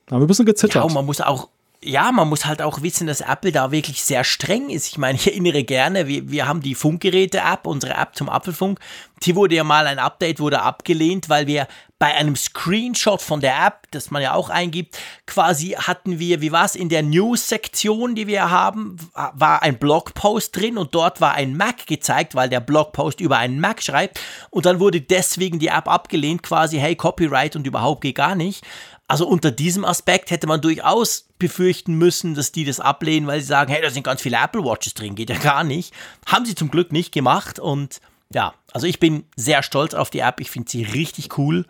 wir 0.09 0.20
ein 0.20 0.27
bisschen 0.27 0.47
gezittert. 0.47 0.77
Ja, 0.77 0.82
und 0.82 0.94
man 0.94 1.05
muss 1.05 1.20
auch 1.20 1.48
ja, 1.87 2.11
man 2.11 2.29
muss 2.29 2.47
halt 2.47 2.61
auch 2.61 2.83
wissen, 2.83 3.07
dass 3.07 3.21
Apple 3.21 3.53
da 3.53 3.71
wirklich 3.71 4.03
sehr 4.03 4.25
streng 4.25 4.71
ist. 4.71 4.89
Ich 4.89 4.99
meine, 4.99 5.17
ich 5.17 5.29
erinnere 5.29 5.63
gerne, 5.63 6.09
wir, 6.09 6.29
wir 6.31 6.49
haben 6.49 6.61
die 6.61 6.75
Funkgeräte-App, 6.75 7.67
unsere 7.67 7.95
App 7.95 8.17
zum 8.17 8.29
Apfelfunk. 8.29 8.81
Die 9.23 9.37
wurde 9.37 9.55
ja 9.55 9.65
mal 9.65 9.87
ein 9.87 9.99
Update, 9.99 10.41
wurde 10.41 10.63
abgelehnt, 10.63 11.29
weil 11.29 11.47
wir 11.47 11.69
bei 11.99 12.15
einem 12.15 12.37
Screenshot 12.37 13.23
von 13.23 13.41
der 13.41 13.65
App, 13.65 13.87
das 13.93 14.11
man 14.11 14.21
ja 14.21 14.35
auch 14.35 14.51
eingibt, 14.51 14.99
quasi 15.27 15.71
hatten 15.71 16.19
wir, 16.19 16.43
wie 16.43 16.53
war 16.53 16.67
es, 16.67 16.75
in 16.75 16.91
der 16.91 17.03
News-Sektion, 17.03 18.15
die 18.15 18.27
wir 18.27 18.51
haben, 18.51 18.97
war 19.15 19.63
ein 19.63 19.79
Blogpost 19.79 20.55
drin 20.55 20.77
und 20.77 20.95
dort 20.95 21.23
war 21.23 21.35
ein 21.35 21.57
Mac 21.57 21.87
gezeigt, 21.87 22.35
weil 22.35 22.51
der 22.51 22.61
Blogpost 22.61 23.21
über 23.21 23.39
einen 23.39 23.61
Mac 23.61 23.83
schreibt 23.83 24.21
und 24.51 24.67
dann 24.67 24.81
wurde 24.81 25.01
deswegen 25.01 25.59
die 25.59 25.69
App 25.69 25.89
abgelehnt, 25.89 26.43
quasi, 26.43 26.79
hey, 26.79 26.97
Copyright 26.97 27.57
und 27.57 27.67
überhaupt 27.67 28.03
geht 28.03 28.17
gar 28.17 28.35
nicht. 28.35 28.63
Also 29.09 29.27
unter 29.28 29.51
diesem 29.53 29.85
Aspekt 29.85 30.31
hätte 30.31 30.47
man 30.47 30.61
durchaus 30.61 31.28
befürchten 31.39 31.95
müssen, 31.95 32.35
dass 32.35 32.51
die 32.51 32.65
das 32.65 32.81
ablehnen, 32.81 33.27
weil 33.27 33.41
sie 33.41 33.47
sagen, 33.47 33.73
hey, 33.73 33.81
da 33.81 33.91
sind 33.91 34.03
ganz 34.03 34.20
viele 34.20 34.37
Apple 34.37 34.65
Watches 34.65 34.95
drin, 34.95 35.15
geht 35.15 35.31
ja 35.31 35.39
gar 35.39 35.62
nicht. 35.62 35.95
Haben 36.27 36.45
sie 36.45 36.55
zum 36.55 36.70
Glück 36.70 36.93
nicht 36.93 37.12
gemacht 37.12 37.59
und 37.59 38.01
ja, 38.33 38.55
also 38.73 38.87
ich 38.87 38.99
bin 38.99 39.24
sehr 39.37 39.62
stolz 39.62 39.95
auf 39.95 40.11
die 40.11 40.19
App, 40.19 40.41
ich 40.41 40.51
finde 40.51 40.70
sie 40.70 40.83
richtig 40.83 41.39
cool 41.39 41.65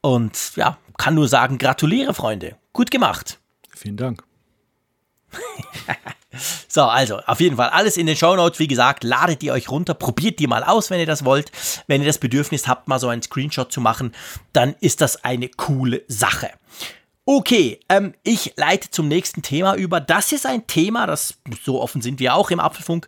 und 0.00 0.52
ja, 0.54 0.78
kann 0.96 1.14
nur 1.14 1.26
sagen, 1.26 1.58
gratuliere 1.58 2.14
Freunde, 2.14 2.56
gut 2.72 2.92
gemacht. 2.92 3.40
Vielen 3.74 3.96
Dank. 3.96 4.22
So, 6.68 6.82
also 6.82 7.18
auf 7.18 7.40
jeden 7.40 7.56
Fall 7.56 7.70
alles 7.70 7.96
in 7.96 8.06
den 8.06 8.16
Show 8.16 8.36
Notes. 8.36 8.60
Wie 8.60 8.68
gesagt, 8.68 9.02
ladet 9.02 9.42
die 9.42 9.50
euch 9.50 9.68
runter, 9.68 9.94
probiert 9.94 10.38
die 10.38 10.46
mal 10.46 10.62
aus, 10.62 10.88
wenn 10.88 11.00
ihr 11.00 11.06
das 11.06 11.24
wollt. 11.24 11.50
Wenn 11.88 12.00
ihr 12.00 12.06
das 12.06 12.18
Bedürfnis 12.18 12.68
habt, 12.68 12.86
mal 12.86 13.00
so 13.00 13.08
einen 13.08 13.22
Screenshot 13.22 13.72
zu 13.72 13.80
machen, 13.80 14.12
dann 14.52 14.76
ist 14.80 15.00
das 15.00 15.24
eine 15.24 15.48
coole 15.48 16.02
Sache. 16.06 16.50
Okay, 17.26 17.78
ähm, 17.88 18.14
ich 18.22 18.54
leite 18.56 18.90
zum 18.90 19.06
nächsten 19.06 19.42
Thema 19.42 19.74
über. 19.74 20.00
Das 20.00 20.32
ist 20.32 20.46
ein 20.46 20.66
Thema, 20.66 21.06
das 21.06 21.34
so 21.62 21.80
offen 21.80 22.02
sind 22.02 22.18
wir 22.18 22.34
auch 22.34 22.50
im 22.50 22.60
Apfelfunk, 22.60 23.06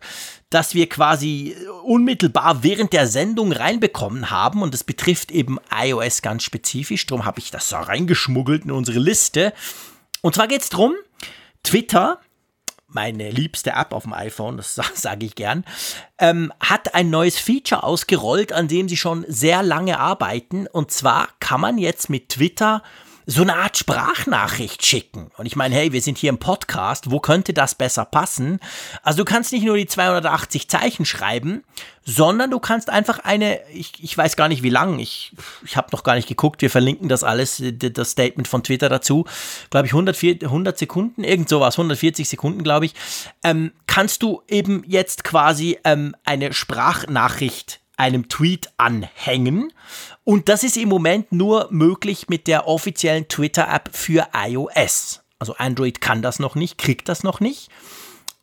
das 0.49 0.75
wir 0.75 0.87
quasi 0.87 1.55
unmittelbar 1.83 2.63
während 2.63 2.93
der 2.93 3.07
Sendung 3.07 3.51
reinbekommen 3.51 4.29
haben 4.29 4.61
und 4.61 4.73
das 4.73 4.83
betrifft 4.83 5.31
eben 5.31 5.57
iOS 5.73 6.21
ganz 6.21 6.43
spezifisch. 6.43 7.05
Darum 7.05 7.25
habe 7.25 7.39
ich 7.39 7.51
das 7.51 7.69
da 7.69 7.81
reingeschmuggelt 7.81 8.65
in 8.65 8.71
unsere 8.71 8.99
Liste. 8.99 9.51
Und 10.21 10.35
zwar 10.35 10.47
geht 10.47 10.61
es 10.61 10.69
darum, 10.69 10.93
Twitter 11.63 12.19
meine 12.93 13.31
liebste 13.31 13.71
App 13.71 13.91
auf 13.91 14.03
dem 14.03 14.13
iPhone, 14.13 14.57
das 14.57 14.75
sage 14.93 15.25
ich 15.25 15.35
gern, 15.35 15.65
ähm, 16.19 16.53
hat 16.59 16.95
ein 16.95 17.09
neues 17.09 17.37
Feature 17.37 17.83
ausgerollt, 17.83 18.53
an 18.53 18.67
dem 18.67 18.87
sie 18.87 18.97
schon 18.97 19.25
sehr 19.27 19.63
lange 19.63 19.99
arbeiten. 19.99 20.67
Und 20.67 20.91
zwar 20.91 21.29
kann 21.39 21.61
man 21.61 21.77
jetzt 21.77 22.09
mit 22.09 22.29
Twitter 22.29 22.83
so 23.25 23.41
eine 23.41 23.55
Art 23.55 23.77
Sprachnachricht 23.77 24.85
schicken. 24.85 25.31
Und 25.37 25.45
ich 25.45 25.55
meine, 25.55 25.75
hey, 25.75 25.91
wir 25.91 26.01
sind 26.01 26.17
hier 26.17 26.29
im 26.29 26.37
Podcast, 26.37 27.11
wo 27.11 27.19
könnte 27.19 27.53
das 27.53 27.75
besser 27.75 28.05
passen? 28.05 28.59
Also 29.01 29.19
du 29.19 29.25
kannst 29.25 29.51
nicht 29.51 29.65
nur 29.65 29.77
die 29.77 29.87
280 29.87 30.67
Zeichen 30.67 31.05
schreiben, 31.05 31.63
sondern 32.05 32.51
du 32.51 32.59
kannst 32.59 32.89
einfach 32.89 33.19
eine, 33.19 33.59
ich, 33.71 33.93
ich 34.03 34.17
weiß 34.17 34.35
gar 34.35 34.49
nicht 34.49 34.63
wie 34.63 34.69
lang, 34.69 34.99
ich, 34.99 35.31
ich 35.63 35.77
habe 35.77 35.87
noch 35.91 36.03
gar 36.03 36.15
nicht 36.15 36.27
geguckt, 36.27 36.61
wir 36.61 36.69
verlinken 36.69 37.07
das 37.07 37.23
alles, 37.23 37.63
das 37.63 38.11
Statement 38.11 38.47
von 38.47 38.63
Twitter 38.63 38.89
dazu, 38.89 39.25
glaube 39.69 39.87
ich 39.87 39.93
100, 39.93 40.43
100 40.43 40.77
Sekunden, 40.77 41.23
irgend 41.23 41.47
sowas, 41.47 41.75
140 41.75 42.27
Sekunden, 42.27 42.63
glaube 42.63 42.85
ich, 42.87 42.93
ähm, 43.43 43.71
kannst 43.87 44.21
du 44.21 44.41
eben 44.49 44.83
jetzt 44.85 45.23
quasi 45.23 45.79
ähm, 45.85 46.15
eine 46.25 46.51
Sprachnachricht 46.51 47.79
einem 47.97 48.29
Tweet 48.29 48.71
anhängen. 48.77 49.71
Und 50.23 50.49
das 50.49 50.63
ist 50.63 50.77
im 50.77 50.89
Moment 50.89 51.31
nur 51.31 51.67
möglich 51.71 52.29
mit 52.29 52.47
der 52.47 52.67
offiziellen 52.67 53.27
Twitter-App 53.27 53.89
für 53.93 54.27
iOS. 54.33 55.21
Also 55.39 55.55
Android 55.57 56.01
kann 56.01 56.21
das 56.21 56.39
noch 56.39 56.55
nicht, 56.55 56.77
kriegt 56.77 57.09
das 57.09 57.23
noch 57.23 57.39
nicht. 57.39 57.69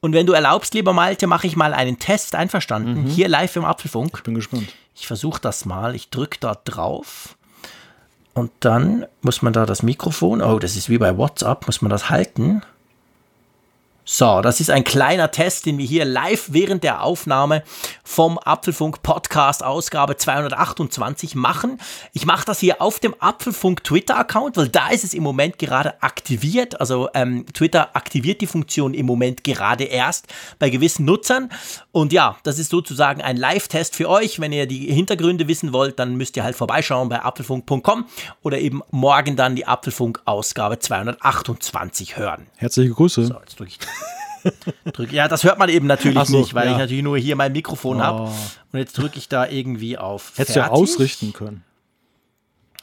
Und 0.00 0.12
wenn 0.14 0.26
du 0.26 0.32
erlaubst, 0.32 0.74
lieber 0.74 0.92
Malte, 0.92 1.26
mache 1.26 1.46
ich 1.46 1.56
mal 1.56 1.74
einen 1.74 1.98
Test. 1.98 2.34
Einverstanden? 2.34 3.04
Mhm. 3.04 3.06
Hier 3.06 3.28
live 3.28 3.56
im 3.56 3.64
Apfelfunk. 3.64 4.12
Ich 4.16 4.22
bin 4.22 4.34
gespannt. 4.34 4.68
Ich 4.94 5.06
versuche 5.06 5.40
das 5.40 5.64
mal. 5.64 5.94
Ich 5.94 6.10
drücke 6.10 6.38
da 6.40 6.54
drauf. 6.54 7.36
Und 8.32 8.50
dann 8.60 9.06
muss 9.22 9.42
man 9.42 9.52
da 9.52 9.66
das 9.66 9.82
Mikrofon, 9.82 10.40
oh, 10.40 10.58
das 10.58 10.76
ist 10.76 10.88
wie 10.88 10.98
bei 10.98 11.16
WhatsApp, 11.16 11.66
muss 11.66 11.82
man 11.82 11.90
das 11.90 12.08
halten. 12.10 12.62
So, 14.12 14.40
das 14.40 14.58
ist 14.58 14.70
ein 14.70 14.82
kleiner 14.82 15.30
Test, 15.30 15.66
den 15.66 15.78
wir 15.78 15.86
hier 15.86 16.04
live 16.04 16.46
während 16.48 16.82
der 16.82 17.04
Aufnahme 17.04 17.62
vom 18.02 18.40
Apfelfunk 18.40 19.04
Podcast 19.04 19.62
Ausgabe 19.62 20.16
228 20.16 21.36
machen. 21.36 21.78
Ich 22.12 22.26
mache 22.26 22.44
das 22.44 22.58
hier 22.58 22.82
auf 22.82 22.98
dem 22.98 23.14
Apfelfunk 23.20 23.84
Twitter 23.84 24.18
Account, 24.18 24.56
weil 24.56 24.68
da 24.68 24.88
ist 24.88 25.04
es 25.04 25.14
im 25.14 25.22
Moment 25.22 25.60
gerade 25.60 26.02
aktiviert. 26.02 26.80
Also 26.80 27.08
ähm, 27.14 27.46
Twitter 27.54 27.94
aktiviert 27.94 28.40
die 28.40 28.48
Funktion 28.48 28.94
im 28.94 29.06
Moment 29.06 29.44
gerade 29.44 29.84
erst 29.84 30.26
bei 30.58 30.70
gewissen 30.70 31.04
Nutzern. 31.04 31.48
Und 31.92 32.12
ja, 32.12 32.36
das 32.42 32.58
ist 32.58 32.72
sozusagen 32.72 33.22
ein 33.22 33.36
Live-Test 33.36 33.94
für 33.94 34.08
euch. 34.08 34.40
Wenn 34.40 34.50
ihr 34.50 34.66
die 34.66 34.92
Hintergründe 34.92 35.46
wissen 35.46 35.72
wollt, 35.72 36.00
dann 36.00 36.16
müsst 36.16 36.36
ihr 36.36 36.42
halt 36.42 36.56
vorbeischauen 36.56 37.08
bei 37.08 37.22
apfelfunk.com 37.22 38.06
oder 38.42 38.58
eben 38.58 38.82
morgen 38.90 39.36
dann 39.36 39.54
die 39.54 39.68
Apfelfunk 39.68 40.20
Ausgabe 40.24 40.80
228 40.80 42.16
hören. 42.16 42.48
Herzliche 42.56 42.90
Grüße. 42.90 43.26
So, 43.26 43.34
jetzt 43.38 43.60
drücke 43.60 43.70
ich 43.70 43.78
Drück, 44.92 45.12
ja, 45.12 45.28
das 45.28 45.44
hört 45.44 45.58
man 45.58 45.68
eben 45.68 45.86
natürlich 45.86 46.28
so, 46.28 46.38
nicht, 46.38 46.54
weil 46.54 46.66
ja. 46.66 46.72
ich 46.72 46.78
natürlich 46.78 47.02
nur 47.02 47.18
hier 47.18 47.36
mein 47.36 47.52
Mikrofon 47.52 47.98
oh. 47.98 48.02
habe. 48.02 48.22
Und 48.72 48.78
jetzt 48.78 48.96
drücke 48.96 49.18
ich 49.18 49.28
da 49.28 49.46
irgendwie 49.46 49.98
auf. 49.98 50.32
Hättest 50.36 50.56
du 50.56 50.60
ja 50.60 50.68
ausrichten 50.68 51.32
können. 51.32 51.64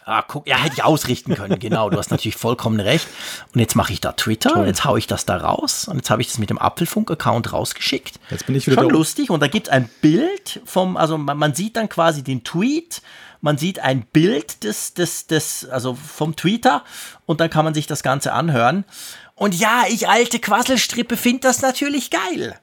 Ah, 0.07 0.23
guck, 0.25 0.47
ja, 0.47 0.55
hätte 0.55 0.75
ich 0.75 0.84
ausrichten 0.85 1.35
können, 1.35 1.59
genau. 1.59 1.89
Du 1.89 1.97
hast 1.97 2.11
natürlich 2.11 2.38
vollkommen 2.38 2.79
recht. 2.79 3.05
Und 3.53 3.59
jetzt 3.59 3.75
mache 3.75 3.91
ich 3.91 3.99
da 3.99 4.13
Twitter, 4.13 4.53
Toll. 4.53 4.65
jetzt 4.65 4.85
haue 4.85 4.97
ich 4.97 5.05
das 5.05 5.25
da 5.25 5.35
raus 5.35 5.89
und 5.89 5.97
jetzt 5.97 6.09
habe 6.09 6.21
ich 6.21 6.29
das 6.29 6.38
mit 6.38 6.49
dem 6.49 6.57
Apfelfunk-Account 6.57 7.51
rausgeschickt. 7.51 8.17
Jetzt 8.29 8.45
bin 8.45 8.55
ich 8.55 8.67
wieder 8.67 8.84
Schon 8.84 8.91
lustig 8.91 9.29
und 9.29 9.41
da 9.41 9.47
gibt 9.47 9.67
es 9.67 9.73
ein 9.73 9.89
Bild 10.01 10.61
vom, 10.63 10.95
also 10.95 11.17
man, 11.17 11.38
man, 11.38 11.53
sieht 11.53 11.75
dann 11.75 11.89
quasi 11.89 12.23
den 12.23 12.45
Tweet, 12.45 13.01
man 13.41 13.57
sieht 13.57 13.79
ein 13.79 14.03
Bild 14.05 14.63
des, 14.63 14.93
des, 14.93 15.27
des, 15.27 15.67
also 15.67 15.93
vom 15.95 16.38
Tweeter 16.38 16.85
und 17.25 17.41
dann 17.41 17.49
kann 17.49 17.65
man 17.65 17.73
sich 17.73 17.85
das 17.85 18.01
Ganze 18.01 18.31
anhören. 18.31 18.85
Und 19.38 19.53
ja, 19.53 19.84
ich 19.88 20.09
alte 20.09 20.39
Quasselstrippe 20.39 21.15
finde 21.15 21.41
das 21.41 21.61
natürlich 21.61 22.09
geil. 22.09 22.59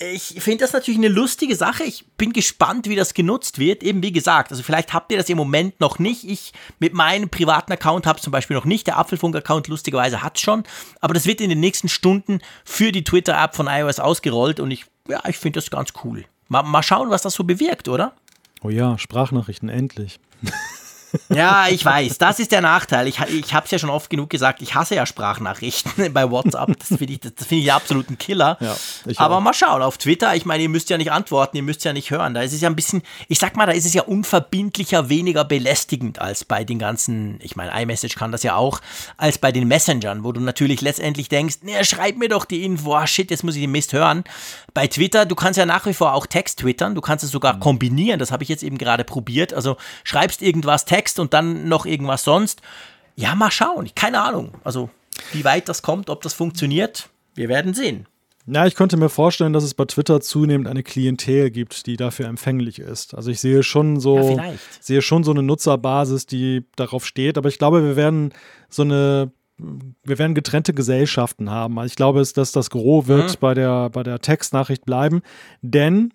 Ich 0.00 0.36
finde 0.38 0.64
das 0.64 0.72
natürlich 0.72 0.98
eine 0.98 1.08
lustige 1.08 1.54
Sache. 1.54 1.84
Ich 1.84 2.06
bin 2.16 2.32
gespannt, 2.32 2.88
wie 2.88 2.96
das 2.96 3.12
genutzt 3.12 3.58
wird. 3.58 3.82
Eben 3.82 4.02
wie 4.02 4.12
gesagt, 4.12 4.50
also 4.50 4.62
vielleicht 4.62 4.94
habt 4.94 5.12
ihr 5.12 5.18
das 5.18 5.28
im 5.28 5.36
Moment 5.36 5.80
noch 5.80 5.98
nicht. 5.98 6.24
Ich 6.24 6.54
mit 6.78 6.94
meinem 6.94 7.28
privaten 7.28 7.72
Account 7.72 8.06
habe 8.06 8.20
zum 8.20 8.30
Beispiel 8.30 8.56
noch 8.56 8.64
nicht. 8.64 8.86
Der 8.86 8.96
Apfelfunk-Account 8.96 9.68
lustigerweise 9.68 10.22
hat 10.22 10.40
schon. 10.40 10.62
Aber 11.00 11.12
das 11.12 11.26
wird 11.26 11.42
in 11.42 11.50
den 11.50 11.60
nächsten 11.60 11.88
Stunden 11.88 12.40
für 12.64 12.90
die 12.90 13.04
Twitter-App 13.04 13.54
von 13.54 13.66
iOS 13.66 14.00
ausgerollt. 14.00 14.60
Und 14.60 14.70
ich, 14.70 14.86
ja, 15.08 15.20
ich 15.28 15.36
finde 15.36 15.58
das 15.58 15.70
ganz 15.70 15.92
cool. 16.04 16.24
Mal, 16.48 16.62
mal 16.62 16.82
schauen, 16.82 17.10
was 17.10 17.20
das 17.20 17.34
so 17.34 17.44
bewirkt, 17.44 17.88
oder? 17.88 18.14
Oh 18.62 18.70
ja, 18.70 18.96
Sprachnachrichten, 18.96 19.68
endlich. 19.68 20.20
Ja, 21.28 21.68
ich 21.68 21.84
weiß, 21.84 22.18
das 22.18 22.38
ist 22.38 22.52
der 22.52 22.60
Nachteil. 22.60 23.06
Ich, 23.06 23.20
ich 23.20 23.54
habe 23.54 23.64
es 23.64 23.70
ja 23.70 23.78
schon 23.78 23.90
oft 23.90 24.10
genug 24.10 24.30
gesagt, 24.30 24.62
ich 24.62 24.74
hasse 24.74 24.94
ja 24.94 25.06
Sprachnachrichten 25.06 26.12
bei 26.12 26.30
WhatsApp. 26.30 26.78
Das 26.78 26.88
finde 26.88 27.12
ich, 27.12 27.20
das 27.20 27.46
find 27.46 27.62
ich 27.62 27.72
absolut 27.72 28.10
ein 28.10 28.18
Killer. 28.18 28.56
Ja, 28.60 28.76
Aber 29.16 29.40
mal 29.40 29.54
schauen, 29.54 29.82
auf 29.82 29.98
Twitter, 29.98 30.34
ich 30.34 30.44
meine, 30.44 30.62
ihr 30.62 30.68
müsst 30.68 30.90
ja 30.90 30.98
nicht 30.98 31.12
antworten, 31.12 31.56
ihr 31.56 31.62
müsst 31.62 31.84
ja 31.84 31.92
nicht 31.92 32.10
hören. 32.10 32.34
Da 32.34 32.42
ist 32.42 32.52
es 32.52 32.60
ja 32.60 32.68
ein 32.68 32.76
bisschen, 32.76 33.02
ich 33.28 33.38
sag 33.38 33.56
mal, 33.56 33.66
da 33.66 33.72
ist 33.72 33.86
es 33.86 33.94
ja 33.94 34.02
unverbindlicher, 34.02 35.08
weniger 35.08 35.44
belästigend 35.44 36.20
als 36.20 36.44
bei 36.44 36.64
den 36.64 36.78
ganzen, 36.78 37.38
ich 37.42 37.56
meine, 37.56 37.80
iMessage 37.80 38.16
kann 38.16 38.32
das 38.32 38.42
ja 38.42 38.56
auch, 38.56 38.80
als 39.16 39.38
bei 39.38 39.52
den 39.52 39.68
Messengern, 39.68 40.24
wo 40.24 40.32
du 40.32 40.40
natürlich 40.40 40.80
letztendlich 40.80 41.28
denkst, 41.28 41.58
ne, 41.62 41.84
schreib 41.84 42.16
mir 42.16 42.28
doch 42.28 42.44
die 42.44 42.64
Info, 42.64 42.96
oh 42.96 43.06
shit, 43.06 43.30
jetzt 43.30 43.44
muss 43.44 43.54
ich 43.54 43.62
den 43.62 43.72
Mist 43.72 43.92
hören. 43.92 44.24
Bei 44.74 44.86
Twitter, 44.86 45.26
du 45.26 45.34
kannst 45.34 45.58
ja 45.58 45.66
nach 45.66 45.86
wie 45.86 45.94
vor 45.94 46.14
auch 46.14 46.26
Text 46.26 46.60
twittern, 46.60 46.94
du 46.94 47.00
kannst 47.00 47.24
es 47.24 47.30
sogar 47.30 47.54
mhm. 47.54 47.60
kombinieren, 47.60 48.18
das 48.18 48.30
habe 48.30 48.42
ich 48.42 48.48
jetzt 48.48 48.62
eben 48.62 48.78
gerade 48.78 49.04
probiert. 49.04 49.54
Also 49.54 49.76
schreibst 50.04 50.42
irgendwas 50.42 50.84
Text, 50.84 50.97
Text 50.98 51.20
und 51.20 51.32
dann 51.32 51.68
noch 51.68 51.86
irgendwas 51.86 52.24
sonst. 52.24 52.60
Ja, 53.14 53.36
mal 53.36 53.52
schauen. 53.52 53.88
Keine 53.94 54.20
Ahnung. 54.20 54.50
Also, 54.64 54.90
wie 55.32 55.44
weit 55.44 55.68
das 55.68 55.82
kommt, 55.82 56.10
ob 56.10 56.22
das 56.22 56.34
funktioniert, 56.34 57.08
wir 57.36 57.48
werden 57.48 57.72
sehen. 57.72 58.06
Na, 58.46 58.66
ich 58.66 58.74
könnte 58.74 58.96
mir 58.96 59.08
vorstellen, 59.08 59.52
dass 59.52 59.62
es 59.62 59.74
bei 59.74 59.84
Twitter 59.84 60.20
zunehmend 60.20 60.66
eine 60.66 60.82
Klientel 60.82 61.50
gibt, 61.50 61.86
die 61.86 61.96
dafür 61.96 62.26
empfänglich 62.26 62.80
ist. 62.80 63.14
Also 63.14 63.30
ich 63.30 63.40
sehe 63.40 63.62
schon 63.62 64.00
so, 64.00 64.36
ja, 64.36 64.54
sehe 64.80 65.02
schon 65.02 65.22
so 65.22 65.30
eine 65.30 65.42
Nutzerbasis, 65.42 66.26
die 66.26 66.64
darauf 66.74 67.06
steht. 67.06 67.38
Aber 67.38 67.48
ich 67.48 67.58
glaube, 67.58 67.84
wir 67.84 67.94
werden 67.94 68.32
so 68.70 68.82
eine, 68.82 69.30
wir 69.58 70.18
werden 70.18 70.34
getrennte 70.34 70.72
Gesellschaften 70.72 71.50
haben. 71.50 71.78
Also 71.78 71.92
ich 71.92 71.96
glaube, 71.96 72.22
dass 72.22 72.52
das 72.52 72.70
Gros 72.70 73.06
wird 73.06 73.32
mhm. 73.32 73.36
bei 73.38 73.54
der, 73.54 73.90
bei 73.90 74.02
der 74.02 74.18
Textnachricht 74.20 74.84
bleiben. 74.84 75.20
Denn 75.60 76.12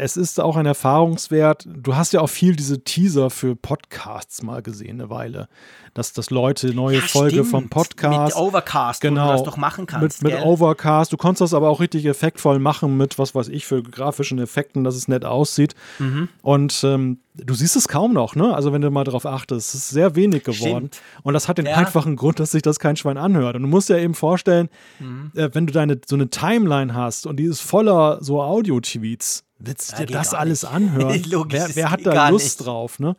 es 0.00 0.16
ist 0.16 0.40
auch 0.40 0.56
ein 0.56 0.66
Erfahrungswert. 0.66 1.66
Du 1.66 1.94
hast 1.94 2.12
ja 2.12 2.20
auch 2.20 2.28
viel 2.28 2.56
diese 2.56 2.82
Teaser 2.82 3.30
für 3.30 3.54
Podcasts 3.54 4.42
mal 4.42 4.62
gesehen, 4.62 5.00
eine 5.00 5.10
Weile. 5.10 5.48
Dass, 5.92 6.12
dass 6.12 6.30
Leute 6.30 6.72
neue 6.72 6.98
ja, 6.98 7.02
Folge 7.02 7.36
stimmt. 7.36 7.48
vom 7.48 7.68
Podcast. 7.68 8.36
Mit 8.36 8.42
Overcast, 8.42 9.00
genau, 9.00 9.24
wo 9.24 9.26
du 9.26 9.32
das 9.32 9.42
doch 9.42 9.56
machen 9.56 9.86
kannst. 9.86 10.22
Mit, 10.22 10.32
mit 10.32 10.42
Overcast. 10.42 11.12
Du 11.12 11.16
konntest 11.16 11.40
das 11.40 11.54
aber 11.54 11.68
auch 11.68 11.80
richtig 11.80 12.06
effektvoll 12.06 12.60
machen 12.60 12.96
mit, 12.96 13.18
was 13.18 13.34
weiß 13.34 13.48
ich, 13.48 13.66
für 13.66 13.82
grafischen 13.82 14.38
Effekten, 14.38 14.84
dass 14.84 14.94
es 14.94 15.08
nett 15.08 15.24
aussieht. 15.24 15.74
Mhm. 15.98 16.28
Und 16.42 16.84
ähm, 16.84 17.18
du 17.34 17.54
siehst 17.54 17.74
es 17.74 17.88
kaum 17.88 18.12
noch, 18.12 18.36
ne? 18.36 18.54
Also, 18.54 18.72
wenn 18.72 18.82
du 18.82 18.90
mal 18.90 19.02
darauf 19.02 19.26
achtest, 19.26 19.74
es 19.74 19.82
ist 19.82 19.90
sehr 19.90 20.14
wenig 20.14 20.44
geworden. 20.44 20.90
Stimmt. 20.92 21.02
Und 21.24 21.34
das 21.34 21.48
hat 21.48 21.58
den 21.58 21.66
ja. 21.66 21.74
einfachen 21.74 22.14
Grund, 22.14 22.38
dass 22.38 22.52
sich 22.52 22.62
das 22.62 22.78
kein 22.78 22.94
Schwein 22.96 23.18
anhört. 23.18 23.56
Und 23.56 23.62
du 23.62 23.68
musst 23.68 23.88
ja 23.88 23.96
eben 23.96 24.14
vorstellen, 24.14 24.68
mhm. 25.00 25.32
äh, 25.34 25.50
wenn 25.52 25.66
du 25.66 25.72
deine 25.72 26.00
so 26.06 26.14
eine 26.14 26.30
Timeline 26.30 26.94
hast 26.94 27.26
und 27.26 27.36
die 27.36 27.44
ist 27.44 27.60
voller 27.60 28.22
so 28.22 28.40
Audio-Tweets, 28.40 29.44
Willst 29.60 29.92
du 29.92 30.06
dir 30.06 30.12
das 30.12 30.34
alles 30.34 30.62
nicht. 30.62 30.72
anhören? 30.72 31.22
wer, 31.50 31.68
wer 31.74 31.90
hat 31.90 32.00
da 32.04 32.28
Lust 32.30 32.58
nicht. 32.58 32.66
drauf, 32.66 32.98
ne? 32.98 33.16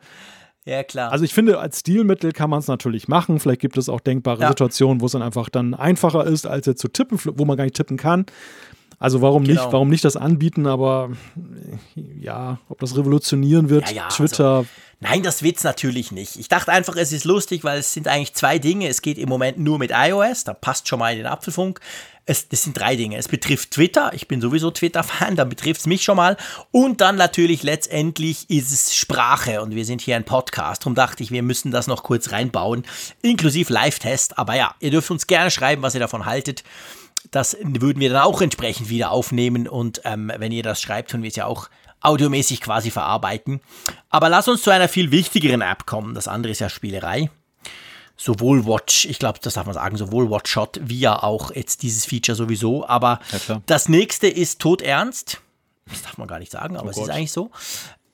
Ja, 0.66 0.84
klar. 0.84 1.12
Also 1.12 1.26
ich 1.26 1.34
finde, 1.34 1.60
als 1.60 1.80
Stilmittel 1.80 2.34
kann 2.34 2.50
man 2.50 2.60
es 2.60 2.68
natürlich 2.68 3.08
machen. 3.08 3.40
Vielleicht 3.40 3.62
gibt 3.62 3.78
es 3.78 3.90
auch 3.90 4.00
denkbare 4.00 4.42
ja. 4.42 4.50
Situationen, 4.50 5.02
wo 5.02 5.08
es 5.08 5.14
dann 5.14 5.24
einfach 5.24 5.50
dann 5.50 5.74
einfacher 5.74 6.26
ist, 6.26 6.46
als 6.46 6.68
jetzt 6.68 6.82
zu 6.82 6.88
tippen, 6.88 7.20
wo 7.24 7.46
man 7.46 7.58
gar 7.58 7.64
nicht 7.64 7.76
tippen 7.76 7.98
kann. 7.98 8.26
Also 9.00 9.22
warum 9.22 9.44
genau. 9.44 9.64
nicht, 9.64 9.74
warum 9.74 9.90
nicht 9.90 10.06
das 10.06 10.16
anbieten, 10.16 10.68
aber 10.68 11.10
ja, 11.96 12.60
ob 12.70 12.80
das 12.80 12.96
revolutionieren 12.96 13.70
wird, 13.72 13.90
ja, 13.90 13.96
ja, 13.96 14.06
also 14.06 14.18
Twitter. 14.18 14.58
Also, 14.58 14.68
nein, 15.02 15.24
das 15.24 15.44
wird's 15.44 15.64
natürlich 15.64 16.12
nicht. 16.12 16.38
Ich 16.38 16.48
dachte 16.48 16.72
einfach, 16.72 16.96
es 16.96 17.12
ist 17.12 17.26
lustig, 17.26 17.64
weil 17.64 17.80
es 17.80 17.94
sind 17.94 18.08
eigentlich 18.08 18.34
zwei 18.34 18.60
Dinge. 18.60 18.88
Es 18.88 19.02
geht 19.02 19.18
im 19.18 19.28
Moment 19.28 19.60
nur 19.60 19.78
mit 19.78 19.92
iOS, 19.94 20.46
da 20.46 20.54
passt 20.54 20.88
schon 20.88 21.00
mal 21.00 21.12
in 21.12 21.18
den 21.18 21.28
Apfelfunk. 21.28 21.82
Es, 22.26 22.48
das 22.48 22.64
sind 22.64 22.78
drei 22.78 22.96
Dinge. 22.96 23.18
Es 23.18 23.28
betrifft 23.28 23.72
Twitter. 23.72 24.12
Ich 24.14 24.28
bin 24.28 24.42
sowieso 24.42 24.70
Twitter-Fan, 24.70 25.36
dann 25.36 25.50
betrifft 25.50 25.82
es 25.82 25.88
mich 25.88 26.04
schon 26.04 26.18
mal. 26.18 26.38
Und 26.70 27.02
dann 27.02 27.16
natürlich 27.16 27.64
letztendlich 27.64 28.48
ist 28.50 28.72
es 28.72 28.96
Sprache. 28.96 29.62
Und 29.62 29.76
wir 29.76 29.86
sind 29.86 30.02
hier 30.02 30.16
ein 30.16 30.24
Podcast. 30.24 30.84
Darum 30.84 30.94
dachte 30.94 31.24
ich, 31.24 31.32
wir 31.32 31.42
müssen 31.42 31.72
das 31.72 31.88
noch 31.88 32.04
kurz 32.04 32.32
reinbauen. 32.32 32.86
Inklusive 33.24 33.74
Live-Test. 33.74 34.38
Aber 34.38 34.56
ja, 34.56 34.76
ihr 34.80 34.92
dürft 34.92 35.10
uns 35.10 35.26
gerne 35.26 35.50
schreiben, 35.50 35.82
was 35.82 35.96
ihr 35.96 36.00
davon 36.00 36.26
haltet. 36.28 36.64
Das 37.32 37.58
würden 37.62 38.00
wir 38.00 38.12
dann 38.12 38.22
auch 38.22 38.42
entsprechend 38.42 38.90
wieder 38.90 39.12
aufnehmen 39.12 39.68
und 39.68 40.02
ähm, 40.06 40.32
wenn 40.38 40.52
ihr 40.52 40.64
das 40.64 40.82
schreibt, 40.82 41.12
tun 41.12 41.22
wir 41.22 41.30
es 41.30 41.36
ja 41.36 41.46
auch 41.46 41.70
audiomäßig 42.02 42.62
quasi 42.62 42.92
verarbeiten. 42.92 43.62
Aber 44.10 44.30
lass 44.30 44.48
uns 44.48 44.64
zu 44.64 44.72
einer 44.72 44.90
viel 44.90 45.12
wichtigeren 45.12 45.62
App 45.62 45.86
kommen. 45.86 46.14
Das 46.14 46.28
andere 46.28 46.52
ist 46.52 46.60
ja 46.60 46.70
Spielerei. 46.70 47.30
Sowohl 48.18 48.68
Watch, 48.68 49.06
ich 49.06 49.18
glaube, 49.18 49.40
das 49.42 49.56
darf 49.56 49.66
man 49.66 49.74
sagen, 49.74 49.98
sowohl 49.98 50.30
Watchshot 50.30 50.80
wie 50.84 51.00
ja 51.00 51.24
auch 51.24 51.56
jetzt 51.56 51.82
dieses 51.82 52.06
Feature 52.06 52.36
sowieso. 52.36 52.88
Aber 52.88 53.20
ja, 53.48 53.62
das 53.66 53.90
nächste 53.90 54.28
ist 54.28 54.60
todernst. 54.60 55.42
Das 55.86 56.04
darf 56.04 56.18
man 56.18 56.28
gar 56.28 56.40
nicht 56.40 56.52
sagen, 56.52 56.78
aber 56.78 56.88
oh 56.88 56.90
es 56.90 56.98
Gott. 56.98 57.06
ist 57.06 57.10
eigentlich 57.10 57.32
so. 57.32 57.50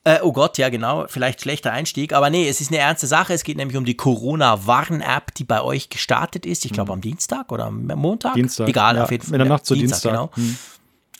Äh, 0.04 0.20
oh 0.22 0.32
Gott, 0.32 0.56
ja 0.56 0.70
genau, 0.70 1.04
vielleicht 1.08 1.42
schlechter 1.42 1.72
Einstieg. 1.72 2.14
Aber 2.14 2.30
nee, 2.30 2.48
es 2.48 2.62
ist 2.62 2.70
eine 2.70 2.78
ernste 2.78 3.06
Sache. 3.06 3.34
Es 3.34 3.44
geht 3.44 3.58
nämlich 3.58 3.76
um 3.76 3.84
die 3.84 3.96
Corona-Warn-App, 3.96 5.34
die 5.34 5.44
bei 5.44 5.60
euch 5.60 5.90
gestartet 5.90 6.46
ist. 6.46 6.64
Ich 6.64 6.72
glaube 6.72 6.92
mhm. 6.92 6.94
am 6.94 7.00
Dienstag 7.02 7.52
oder 7.52 7.66
am 7.66 7.86
Montag. 7.86 8.32
Dienstag. 8.34 8.68
Egal, 8.68 8.96
ja, 8.96 9.04
auf 9.04 9.10
jeden 9.10 9.24
Fall. 9.24 9.34
In 9.34 9.40
der 9.40 9.48
Nacht 9.48 9.66
zu 9.66 9.74
Dienstag. 9.74 10.12
Dienstag. 10.12 10.34
Genau. 10.34 10.48
Mhm. 10.48 10.58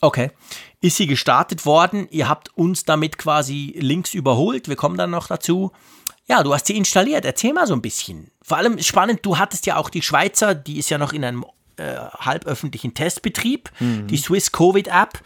Okay. 0.01 0.31
Ist 0.81 0.97
sie 0.97 1.07
gestartet 1.07 1.67
worden? 1.67 2.07
Ihr 2.11 2.29
habt 2.29 2.57
uns 2.57 2.85
damit 2.85 3.19
quasi 3.19 3.75
links 3.79 4.15
überholt. 4.15 4.69
Wir 4.69 4.77
kommen 4.77 4.97
dann 4.97 5.11
noch 5.11 5.27
dazu. 5.27 5.73
Ja, 6.29 6.43
du 6.43 6.55
hast 6.55 6.67
sie 6.67 6.77
installiert. 6.77 7.25
Erzähl 7.25 7.53
mal 7.53 7.67
so 7.67 7.75
ein 7.75 7.83
bisschen. 7.83 8.31
Vor 8.43 8.59
allem 8.59 8.81
spannend, 8.81 9.21
du 9.23 9.39
hattest 9.39 9.67
ja 9.67 9.77
auch 9.77 9.91
die 9.91 10.03
Schweizer, 10.03 10.55
die 10.55 10.79
ist 10.79 10.91
ja 10.91 10.99
noch 10.99 11.13
in 11.13 11.25
einem 11.25 11.45
äh, 11.79 11.97
halböffentlichen 12.21 12.95
Testbetrieb, 12.95 13.71
mhm. 13.81 14.07
die 14.07 14.17
Swiss 14.19 14.53
Covid 14.53 14.89
App. 14.89 15.21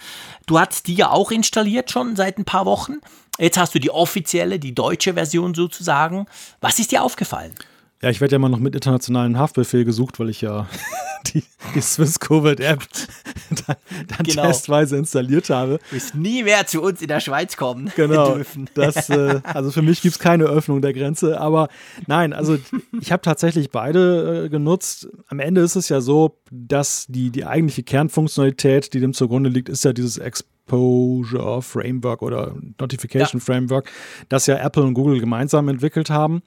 Du 0.46 0.58
hattest 0.58 0.86
die 0.86 0.94
ja 0.94 1.10
auch 1.10 1.30
installiert 1.30 1.90
schon 1.90 2.16
seit 2.16 2.38
ein 2.38 2.44
paar 2.44 2.66
Wochen. 2.66 3.00
Jetzt 3.38 3.58
hast 3.58 3.74
du 3.74 3.78
die 3.78 3.90
offizielle, 3.90 4.58
die 4.58 4.74
deutsche 4.74 5.14
Version 5.14 5.54
sozusagen. 5.54 6.26
Was 6.60 6.78
ist 6.78 6.92
dir 6.92 7.02
aufgefallen? 7.02 7.54
Ja, 8.02 8.10
ich 8.10 8.20
werde 8.20 8.32
ja 8.32 8.36
immer 8.36 8.48
noch 8.48 8.58
mit 8.58 8.74
internationalen 8.74 9.38
Haftbefehl 9.38 9.84
gesucht, 9.84 10.18
weil 10.18 10.28
ich 10.28 10.40
ja 10.40 10.66
die, 11.26 11.44
die 11.76 11.80
Swiss 11.80 12.18
Covid 12.18 12.58
App 12.58 12.82
dann, 13.66 13.76
dann 14.08 14.26
genau. 14.26 14.42
testweise 14.42 14.96
installiert 14.96 15.50
habe. 15.50 15.78
Du 15.88 15.96
wirst 15.96 16.16
nie 16.16 16.42
mehr 16.42 16.66
zu 16.66 16.82
uns 16.82 17.00
in 17.00 17.06
der 17.06 17.20
Schweiz 17.20 17.56
kommen 17.56 17.92
genau, 17.96 18.34
dürfen. 18.34 18.68
Das, 18.74 19.08
äh, 19.08 19.40
also 19.44 19.70
für 19.70 19.82
mich 19.82 20.02
gibt 20.02 20.14
es 20.14 20.18
keine 20.18 20.44
Öffnung 20.44 20.82
der 20.82 20.92
Grenze. 20.92 21.40
Aber 21.40 21.68
nein, 22.08 22.32
also 22.32 22.58
ich 23.00 23.12
habe 23.12 23.22
tatsächlich 23.22 23.70
beide 23.70 24.46
äh, 24.46 24.48
genutzt. 24.48 25.08
Am 25.28 25.38
Ende 25.38 25.60
ist 25.60 25.76
es 25.76 25.88
ja 25.88 26.00
so, 26.00 26.40
dass 26.50 27.06
die, 27.08 27.30
die 27.30 27.44
eigentliche 27.44 27.84
Kernfunktionalität, 27.84 28.94
die 28.94 29.00
dem 29.00 29.12
zugrunde 29.12 29.48
liegt, 29.48 29.68
ist 29.68 29.84
ja 29.84 29.92
dieses 29.92 30.18
Exposure 30.18 31.62
Framework 31.62 32.22
oder 32.22 32.56
Notification 32.80 33.38
ja. 33.38 33.44
Framework, 33.44 33.88
das 34.28 34.46
ja 34.46 34.56
Apple 34.56 34.82
und 34.82 34.94
Google 34.94 35.20
gemeinsam 35.20 35.68
entwickelt 35.68 36.10
haben. 36.10 36.42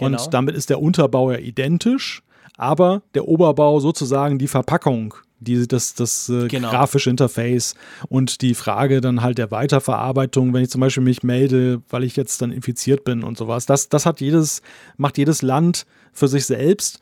Genau. 0.00 0.22
Und 0.22 0.34
damit 0.34 0.56
ist 0.56 0.70
der 0.70 0.80
Unterbau 0.80 1.30
ja 1.30 1.38
identisch, 1.38 2.22
aber 2.56 3.02
der 3.14 3.26
Oberbau 3.26 3.80
sozusagen 3.80 4.38
die 4.38 4.48
Verpackung, 4.48 5.14
die, 5.38 5.66
das, 5.66 5.94
das 5.94 6.28
äh, 6.28 6.48
genau. 6.48 6.70
grafische 6.70 7.08
Interface 7.08 7.74
und 8.08 8.42
die 8.42 8.54
Frage 8.54 9.00
dann 9.00 9.22
halt 9.22 9.38
der 9.38 9.50
Weiterverarbeitung, 9.50 10.52
wenn 10.52 10.62
ich 10.62 10.70
zum 10.70 10.82
Beispiel 10.82 11.02
mich 11.02 11.22
melde, 11.22 11.80
weil 11.88 12.04
ich 12.04 12.16
jetzt 12.16 12.42
dann 12.42 12.52
infiziert 12.52 13.04
bin 13.04 13.22
und 13.22 13.38
sowas. 13.38 13.66
Das, 13.66 13.88
das 13.88 14.04
hat 14.04 14.20
jedes, 14.20 14.60
macht 14.98 15.16
jedes 15.16 15.42
Land 15.42 15.86
für 16.12 16.28
sich 16.28 16.44
selbst. 16.44 17.00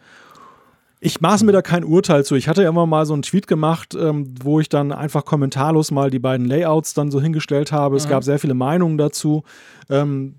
Ich 1.00 1.20
maße 1.20 1.44
mir 1.44 1.52
da 1.52 1.62
kein 1.62 1.84
Urteil 1.84 2.24
zu. 2.24 2.34
Ich 2.34 2.48
hatte 2.48 2.62
ja 2.62 2.68
immer 2.68 2.86
mal 2.86 3.06
so 3.06 3.12
einen 3.12 3.22
Tweet 3.22 3.46
gemacht, 3.46 3.96
ähm, 3.98 4.34
wo 4.40 4.58
ich 4.58 4.68
dann 4.68 4.90
einfach 4.90 5.24
kommentarlos 5.24 5.90
mal 5.90 6.10
die 6.10 6.18
beiden 6.18 6.46
Layouts 6.46 6.94
dann 6.94 7.10
so 7.10 7.20
hingestellt 7.20 7.70
habe. 7.70 7.94
Mhm. 7.94 7.98
Es 7.98 8.08
gab 8.08 8.24
sehr 8.24 8.38
viele 8.38 8.54
Meinungen 8.54 8.98
dazu. 8.98 9.44
Ähm, 9.90 10.36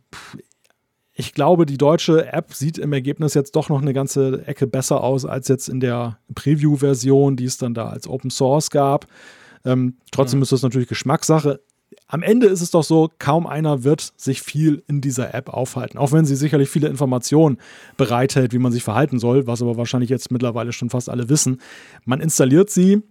ich 1.19 1.33
glaube, 1.33 1.65
die 1.65 1.77
deutsche 1.77 2.31
App 2.31 2.53
sieht 2.53 2.77
im 2.77 2.93
Ergebnis 2.93 3.33
jetzt 3.33 3.57
doch 3.57 3.67
noch 3.67 3.81
eine 3.81 3.93
ganze 3.93 4.47
Ecke 4.47 4.67
besser 4.67 5.03
aus 5.03 5.25
als 5.25 5.49
jetzt 5.49 5.67
in 5.67 5.81
der 5.81 6.17
Preview-Version, 6.33 7.35
die 7.35 7.43
es 7.43 7.57
dann 7.57 7.73
da 7.73 7.89
als 7.89 8.07
Open 8.07 8.29
Source 8.31 8.69
gab. 8.69 9.05
Ähm, 9.65 9.97
trotzdem 10.11 10.39
ja. 10.39 10.43
ist 10.43 10.53
das 10.53 10.61
natürlich 10.61 10.87
Geschmackssache. 10.87 11.59
Am 12.07 12.23
Ende 12.23 12.47
ist 12.47 12.61
es 12.61 12.71
doch 12.71 12.85
so, 12.85 13.09
kaum 13.19 13.47
einer 13.47 13.83
wird 13.83 14.13
sich 14.15 14.41
viel 14.41 14.81
in 14.87 15.01
dieser 15.01 15.33
App 15.33 15.49
aufhalten. 15.49 15.97
Auch 15.97 16.13
wenn 16.13 16.23
sie 16.23 16.37
sicherlich 16.37 16.69
viele 16.69 16.87
Informationen 16.87 17.57
bereithält, 17.97 18.53
wie 18.53 18.59
man 18.59 18.71
sich 18.71 18.83
verhalten 18.83 19.19
soll, 19.19 19.45
was 19.45 19.61
aber 19.61 19.75
wahrscheinlich 19.75 20.09
jetzt 20.09 20.31
mittlerweile 20.31 20.71
schon 20.71 20.89
fast 20.89 21.09
alle 21.09 21.27
wissen. 21.27 21.59
Man 22.05 22.21
installiert 22.21 22.69
sie, 22.69 23.03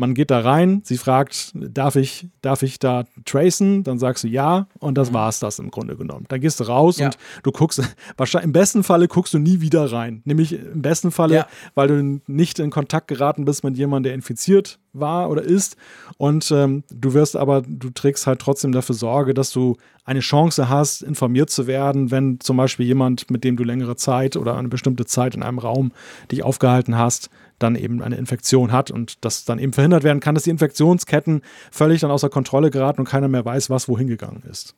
man 0.00 0.14
geht 0.14 0.30
da 0.30 0.40
rein, 0.40 0.80
sie 0.84 0.96
fragt, 0.96 1.52
darf 1.54 1.94
ich, 1.94 2.28
darf 2.40 2.62
ich 2.62 2.78
da 2.78 3.04
tracen? 3.24 3.84
Dann 3.84 3.98
sagst 3.98 4.24
du 4.24 4.28
ja 4.28 4.66
und 4.78 4.96
das 4.96 5.10
mhm. 5.10 5.14
war 5.14 5.28
es 5.28 5.38
das 5.38 5.58
im 5.58 5.70
Grunde 5.70 5.96
genommen. 5.96 6.24
Dann 6.28 6.40
gehst 6.40 6.58
du 6.58 6.64
raus 6.64 6.98
ja. 6.98 7.06
und 7.06 7.18
du 7.42 7.52
guckst, 7.52 7.82
wahrscheinlich 8.16 8.46
im 8.46 8.52
besten 8.52 8.82
Falle 8.82 9.06
guckst 9.06 9.34
du 9.34 9.38
nie 9.38 9.60
wieder 9.60 9.92
rein. 9.92 10.22
Nämlich 10.24 10.54
im 10.54 10.82
besten 10.82 11.12
Falle, 11.12 11.34
ja. 11.34 11.46
weil 11.74 11.88
du 11.88 12.20
nicht 12.26 12.58
in 12.58 12.70
Kontakt 12.70 13.08
geraten 13.08 13.44
bist 13.44 13.62
mit 13.62 13.76
jemandem, 13.76 14.10
der 14.10 14.14
infiziert 14.14 14.78
war 14.92 15.30
oder 15.30 15.42
ist. 15.42 15.76
Und 16.16 16.50
ähm, 16.50 16.82
du 16.90 17.14
wirst 17.14 17.36
aber, 17.36 17.62
du 17.62 17.90
trägst 17.90 18.26
halt 18.26 18.40
trotzdem 18.40 18.72
dafür 18.72 18.94
Sorge, 18.94 19.34
dass 19.34 19.50
du 19.50 19.76
eine 20.04 20.20
Chance 20.20 20.68
hast, 20.68 21.02
informiert 21.02 21.50
zu 21.50 21.66
werden, 21.66 22.10
wenn 22.10 22.40
zum 22.40 22.56
Beispiel 22.56 22.86
jemand, 22.86 23.30
mit 23.30 23.44
dem 23.44 23.56
du 23.56 23.64
längere 23.64 23.96
Zeit 23.96 24.36
oder 24.36 24.56
eine 24.56 24.68
bestimmte 24.68 25.04
Zeit 25.04 25.34
in 25.34 25.42
einem 25.42 25.58
Raum 25.58 25.92
dich 26.32 26.42
aufgehalten 26.42 26.96
hast, 26.96 27.30
dann 27.60 27.76
eben 27.76 28.02
eine 28.02 28.16
Infektion 28.16 28.72
hat 28.72 28.90
und 28.90 29.24
das 29.24 29.44
dann 29.44 29.58
eben 29.58 29.72
verhindert 29.72 30.02
werden 30.02 30.20
kann, 30.20 30.34
dass 30.34 30.44
die 30.44 30.50
Infektionsketten 30.50 31.42
völlig 31.70 32.00
dann 32.00 32.10
außer 32.10 32.28
Kontrolle 32.28 32.70
geraten 32.70 33.00
und 33.00 33.08
keiner 33.08 33.28
mehr 33.28 33.44
weiß, 33.44 33.70
was 33.70 33.88
wohin 33.88 34.08
gegangen 34.08 34.42
ist. 34.50 34.74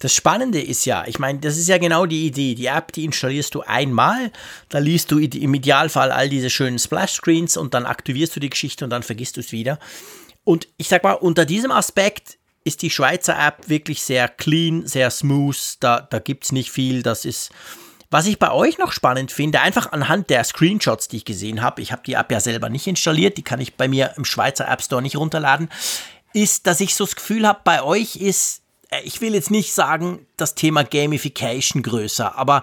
Das 0.00 0.14
Spannende 0.14 0.60
ist 0.60 0.84
ja, 0.84 1.04
ich 1.08 1.18
meine, 1.18 1.40
das 1.40 1.56
ist 1.56 1.68
ja 1.68 1.78
genau 1.78 2.06
die 2.06 2.26
Idee. 2.26 2.54
Die 2.54 2.66
App, 2.66 2.92
die 2.92 3.04
installierst 3.04 3.52
du 3.54 3.62
einmal, 3.62 4.30
da 4.68 4.78
liest 4.78 5.10
du 5.10 5.18
im 5.18 5.54
Idealfall 5.54 6.12
all 6.12 6.28
diese 6.28 6.50
schönen 6.50 6.78
Splash-Screens 6.78 7.56
und 7.56 7.74
dann 7.74 7.84
aktivierst 7.84 8.36
du 8.36 8.40
die 8.40 8.50
Geschichte 8.50 8.84
und 8.84 8.90
dann 8.90 9.02
vergisst 9.02 9.36
du 9.36 9.40
es 9.40 9.50
wieder. 9.50 9.80
Und 10.44 10.68
ich 10.76 10.88
sag 10.88 11.02
mal, 11.02 11.14
unter 11.14 11.44
diesem 11.44 11.72
Aspekt 11.72 12.38
ist 12.62 12.82
die 12.82 12.90
Schweizer 12.90 13.36
App 13.38 13.68
wirklich 13.68 14.02
sehr 14.02 14.28
clean, 14.28 14.86
sehr 14.86 15.10
smooth. 15.10 15.76
Da, 15.80 16.00
da 16.00 16.20
gibt 16.20 16.44
es 16.44 16.52
nicht 16.52 16.70
viel. 16.70 17.02
Das 17.02 17.24
ist, 17.24 17.50
was 18.10 18.26
ich 18.26 18.38
bei 18.38 18.50
euch 18.50 18.78
noch 18.78 18.92
spannend 18.92 19.32
finde, 19.32 19.60
einfach 19.60 19.92
anhand 19.92 20.30
der 20.30 20.42
Screenshots, 20.44 21.08
die 21.08 21.18
ich 21.18 21.24
gesehen 21.24 21.60
habe, 21.60 21.82
ich 21.82 21.92
habe 21.92 22.02
die 22.06 22.14
App 22.14 22.32
ja 22.32 22.40
selber 22.40 22.68
nicht 22.68 22.86
installiert, 22.86 23.36
die 23.36 23.42
kann 23.42 23.60
ich 23.60 23.74
bei 23.74 23.88
mir 23.88 24.14
im 24.16 24.24
Schweizer 24.24 24.68
App 24.68 24.82
Store 24.82 25.02
nicht 25.02 25.16
runterladen, 25.16 25.68
ist, 26.32 26.66
dass 26.66 26.80
ich 26.80 26.94
so 26.94 27.04
das 27.04 27.16
Gefühl 27.16 27.46
habe, 27.46 27.60
bei 27.64 27.82
euch 27.82 28.16
ist, 28.16 28.62
äh, 28.90 29.00
ich 29.02 29.20
will 29.20 29.34
jetzt 29.34 29.50
nicht 29.50 29.74
sagen, 29.74 30.26
das 30.36 30.54
Thema 30.54 30.84
Gamification 30.84 31.82
größer, 31.82 32.36
aber 32.36 32.62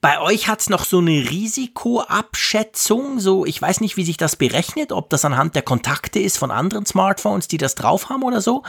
bei 0.00 0.20
euch 0.20 0.48
hat 0.48 0.60
es 0.60 0.70
noch 0.70 0.84
so 0.84 0.98
eine 0.98 1.30
Risikoabschätzung, 1.30 3.18
so 3.18 3.44
ich 3.44 3.60
weiß 3.60 3.80
nicht, 3.80 3.96
wie 3.96 4.04
sich 4.04 4.16
das 4.16 4.36
berechnet, 4.36 4.92
ob 4.92 5.10
das 5.10 5.24
anhand 5.24 5.54
der 5.54 5.62
Kontakte 5.62 6.20
ist 6.20 6.38
von 6.38 6.50
anderen 6.50 6.86
Smartphones, 6.86 7.48
die 7.48 7.58
das 7.58 7.74
drauf 7.74 8.08
haben 8.08 8.22
oder 8.22 8.40
so. 8.40 8.62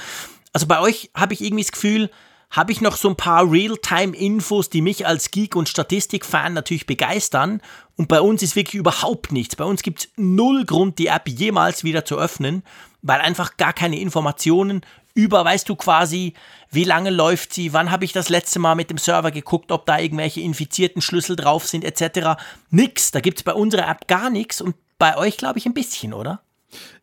Also 0.54 0.68
bei 0.68 0.80
euch 0.80 1.12
habe 1.14 1.34
ich 1.34 1.42
irgendwie 1.42 1.64
das 1.64 1.72
Gefühl, 1.72 2.10
habe 2.50 2.72
ich 2.72 2.82
noch 2.82 2.96
so 2.96 3.10
ein 3.10 3.16
paar 3.16 3.50
Realtime-Infos, 3.52 4.70
die 4.70 4.82
mich 4.82 5.06
als 5.06 5.32
Geek- 5.32 5.56
und 5.56 5.70
Statistik-Fan 5.70 6.54
natürlich 6.54 6.86
begeistern. 6.86 7.62
Und 7.98 8.08
bei 8.08 8.22
uns 8.22 8.42
ist 8.42 8.56
wirklich 8.56 8.76
überhaupt 8.76 9.32
nichts. 9.32 9.56
Bei 9.56 9.66
uns 9.66 9.82
gibt 9.82 10.00
es 10.00 10.10
null 10.16 10.66
Grund, 10.66 10.98
die 10.98 11.08
App 11.08 11.28
jemals 11.28 11.84
wieder 11.84 12.06
zu 12.06 12.18
öffnen, 12.18 12.64
weil 13.02 13.20
einfach 13.20 13.58
gar 13.58 13.74
keine 13.74 14.00
Informationen 14.00 14.82
über, 15.14 15.44
weißt 15.44 15.68
du 15.68 15.76
quasi, 15.76 16.36
wie 16.70 16.84
lange 16.84 17.10
läuft 17.10 17.52
sie, 17.52 17.74
wann 17.74 17.90
habe 17.90 18.06
ich 18.06 18.14
das 18.14 18.30
letzte 18.30 18.60
Mal 18.60 18.76
mit 18.76 18.92
dem 18.92 19.00
Server 19.00 19.32
geguckt, 19.32 19.72
ob 19.72 19.88
da 19.88 19.98
irgendwelche 19.98 20.42
infizierten 20.42 21.02
Schlüssel 21.02 21.36
drauf 21.36 21.68
sind, 21.68 21.84
etc. 21.84 22.40
Nix. 22.70 23.12
Da 23.12 23.20
gibt 23.20 23.40
es 23.40 23.44
bei 23.44 23.54
unserer 23.54 23.90
App 23.90 24.08
gar 24.08 24.30
nichts 24.30 24.62
und 24.62 24.76
bei 25.00 25.18
euch, 25.18 25.38
glaube 25.38 25.58
ich, 25.58 25.66
ein 25.66 25.74
bisschen, 25.74 26.14
oder? 26.14 26.42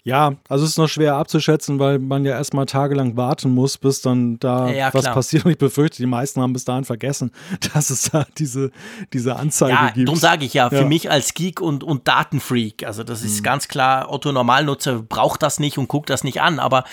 Ja, 0.07 0.35
also 0.51 0.65
es 0.65 0.73
ist 0.73 0.77
noch 0.77 0.89
schwer 0.89 1.15
abzuschätzen, 1.15 1.79
weil 1.79 1.99
man 1.99 2.27
ja 2.27 2.33
erstmal 2.33 2.67
tagelang 2.67 3.17
warten 3.17 3.51
muss, 3.51 3.79
bis 3.79 4.03
dann 4.03 4.39
da 4.39 4.69
ja, 4.69 4.93
was 4.93 5.07
passiert. 5.07 5.47
Und 5.47 5.53
ich 5.53 5.59
befürchte, 5.59 5.97
die 5.97 6.07
meisten 6.07 6.43
haben 6.43 6.53
bis 6.53 6.67
dahin 6.67 6.85
vergessen, 6.85 7.33
dass 7.73 7.89
es 7.89 8.11
da 8.11 8.27
diese, 8.37 8.71
diese 9.15 9.37
Anzeige 9.37 9.73
ja, 9.73 9.91
gibt. 9.91 10.09
Darum 10.09 10.21
sage 10.21 10.45
ich 10.45 10.53
ja, 10.53 10.69
für 10.69 10.81
ja. 10.81 10.85
mich 10.85 11.11
als 11.11 11.33
Geek 11.33 11.63
und, 11.63 11.83
und 11.83 12.07
Datenfreak, 12.07 12.85
also 12.87 13.03
das 13.03 13.23
ist 13.23 13.41
mhm. 13.41 13.45
ganz 13.45 13.67
klar, 13.67 14.13
Otto 14.13 14.31
Normalnutzer 14.31 15.01
braucht 15.01 15.43
das 15.43 15.59
nicht 15.59 15.79
und 15.79 15.89
guckt 15.89 16.11
das 16.11 16.23
nicht 16.23 16.43
an, 16.43 16.59
aber 16.59 16.85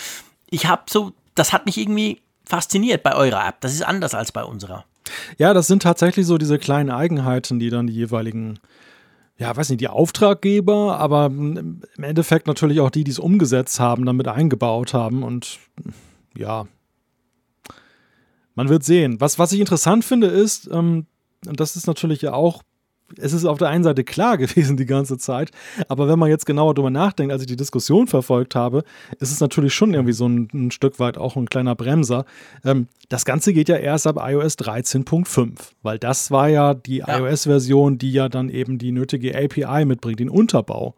ich 0.49 0.67
habe 0.67 0.83
so, 0.89 1.11
das 1.35 1.51
hat 1.51 1.65
mich 1.65 1.77
irgendwie 1.77 2.21
fasziniert 2.45 3.03
bei 3.03 3.13
eurer 3.13 3.45
App. 3.45 3.59
Das 3.59 3.73
ist 3.73 3.81
anders 3.81 4.13
als 4.13 4.31
bei 4.31 4.43
unserer. 4.43 4.85
Ja, 5.37 5.53
das 5.53 5.67
sind 5.67 5.83
tatsächlich 5.83 6.25
so 6.25 6.37
diese 6.37 6.59
kleinen 6.59 6.91
Eigenheiten, 6.91 7.59
die 7.59 7.69
dann 7.69 7.87
die 7.87 7.93
jeweiligen 7.93 8.59
ja, 9.41 9.57
weiß 9.57 9.69
nicht, 9.69 9.81
die 9.81 9.87
Auftraggeber, 9.87 10.99
aber 10.99 11.25
im 11.25 11.81
Endeffekt 11.99 12.45
natürlich 12.45 12.79
auch 12.79 12.91
die, 12.91 13.03
die 13.03 13.09
es 13.09 13.17
umgesetzt 13.17 13.79
haben, 13.79 14.05
damit 14.05 14.27
eingebaut 14.27 14.93
haben. 14.93 15.23
Und 15.23 15.57
ja, 16.37 16.67
man 18.53 18.69
wird 18.69 18.83
sehen. 18.83 19.19
Was, 19.19 19.39
was 19.39 19.51
ich 19.51 19.59
interessant 19.59 20.05
finde, 20.05 20.27
ist, 20.27 20.69
ähm, 20.71 21.07
und 21.47 21.59
das 21.59 21.75
ist 21.75 21.87
natürlich 21.87 22.21
ja 22.21 22.33
auch 22.33 22.61
es 23.17 23.33
ist 23.33 23.45
auf 23.45 23.57
der 23.57 23.69
einen 23.69 23.83
Seite 23.83 24.03
klar 24.03 24.37
gewesen 24.37 24.77
die 24.77 24.85
ganze 24.85 25.17
Zeit, 25.17 25.51
aber 25.87 26.07
wenn 26.07 26.19
man 26.19 26.29
jetzt 26.29 26.45
genauer 26.45 26.73
darüber 26.73 26.89
nachdenkt, 26.89 27.31
als 27.31 27.41
ich 27.41 27.47
die 27.47 27.55
Diskussion 27.55 28.07
verfolgt 28.07 28.55
habe, 28.55 28.83
ist 29.19 29.31
es 29.31 29.39
natürlich 29.39 29.73
schon 29.73 29.93
irgendwie 29.93 30.13
so 30.13 30.27
ein, 30.27 30.47
ein 30.53 30.71
Stück 30.71 30.99
weit 30.99 31.17
auch 31.17 31.35
ein 31.35 31.49
kleiner 31.49 31.75
Bremser. 31.75 32.25
Ähm, 32.63 32.87
das 33.09 33.25
Ganze 33.25 33.53
geht 33.53 33.69
ja 33.69 33.75
erst 33.75 34.07
ab 34.07 34.17
iOS 34.19 34.57
13.5, 34.57 35.51
weil 35.81 35.99
das 35.99 36.31
war 36.31 36.47
ja 36.47 36.73
die 36.73 36.97
ja. 36.97 37.19
iOS-Version, 37.19 37.97
die 37.97 38.13
ja 38.13 38.29
dann 38.29 38.49
eben 38.49 38.77
die 38.77 38.91
nötige 38.91 39.35
API 39.35 39.85
mitbringt, 39.85 40.19
den 40.19 40.29
Unterbau. 40.29 40.95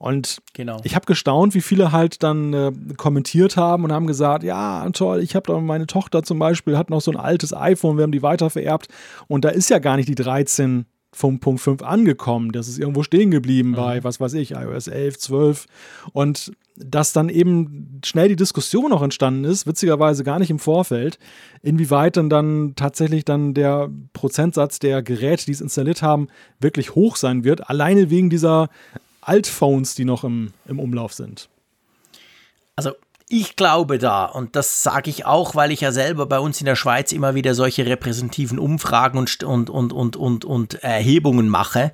Und 0.00 0.40
genau. 0.54 0.80
ich 0.82 0.94
habe 0.94 1.04
gestaunt, 1.04 1.54
wie 1.54 1.60
viele 1.60 1.92
halt 1.92 2.22
dann 2.22 2.54
äh, 2.54 2.72
kommentiert 2.96 3.58
haben 3.58 3.84
und 3.84 3.92
haben 3.92 4.06
gesagt, 4.06 4.42
ja, 4.44 4.88
toll, 4.92 5.20
ich 5.20 5.36
habe 5.36 5.52
da 5.52 5.60
meine 5.60 5.86
Tochter 5.86 6.22
zum 6.22 6.38
Beispiel, 6.38 6.78
hat 6.78 6.88
noch 6.88 7.02
so 7.02 7.10
ein 7.10 7.18
altes 7.18 7.54
iPhone, 7.54 7.98
wir 7.98 8.04
haben 8.04 8.10
die 8.10 8.22
weitervererbt 8.22 8.88
und 9.28 9.44
da 9.44 9.50
ist 9.50 9.68
ja 9.68 9.78
gar 9.78 9.96
nicht 9.96 10.08
die 10.08 10.14
13 10.14 10.86
vom 11.12 11.40
Punkt 11.40 11.60
5 11.60 11.82
angekommen. 11.82 12.52
Das 12.52 12.68
ist 12.68 12.78
irgendwo 12.78 13.02
stehen 13.02 13.30
geblieben 13.30 13.70
mhm. 13.70 13.76
bei, 13.76 14.04
was 14.04 14.20
weiß 14.20 14.34
ich, 14.34 14.52
iOS 14.52 14.86
11, 14.86 15.18
12. 15.18 15.66
Und 16.12 16.52
dass 16.76 17.12
dann 17.12 17.28
eben 17.28 18.00
schnell 18.04 18.28
die 18.28 18.36
Diskussion 18.36 18.92
auch 18.92 19.02
entstanden 19.02 19.44
ist, 19.44 19.66
witzigerweise 19.66 20.24
gar 20.24 20.38
nicht 20.38 20.50
im 20.50 20.58
Vorfeld, 20.58 21.18
inwieweit 21.62 22.16
denn 22.16 22.30
dann 22.30 22.74
tatsächlich 22.76 23.24
dann 23.24 23.54
der 23.54 23.90
Prozentsatz 24.12 24.78
der 24.78 25.02
Geräte, 25.02 25.44
die 25.46 25.52
es 25.52 25.60
installiert 25.60 26.00
haben, 26.02 26.28
wirklich 26.58 26.94
hoch 26.94 27.16
sein 27.16 27.44
wird, 27.44 27.68
alleine 27.68 28.08
wegen 28.10 28.30
dieser 28.30 28.70
Altphones, 29.20 29.94
die 29.94 30.04
noch 30.04 30.24
im, 30.24 30.52
im 30.66 30.78
Umlauf 30.78 31.12
sind. 31.12 31.48
Also 32.76 32.92
ich 33.30 33.56
glaube 33.56 33.98
da, 33.98 34.26
und 34.26 34.56
das 34.56 34.82
sage 34.82 35.08
ich 35.08 35.24
auch, 35.24 35.54
weil 35.54 35.72
ich 35.72 35.80
ja 35.80 35.92
selber 35.92 36.26
bei 36.26 36.38
uns 36.38 36.60
in 36.60 36.66
der 36.66 36.76
Schweiz 36.76 37.12
immer 37.12 37.34
wieder 37.34 37.54
solche 37.54 37.86
repräsentativen 37.86 38.58
Umfragen 38.58 39.18
und, 39.18 39.42
und, 39.42 39.70
und, 39.70 39.92
und, 39.92 40.16
und, 40.16 40.44
und 40.44 40.74
Erhebungen 40.82 41.48
mache 41.48 41.92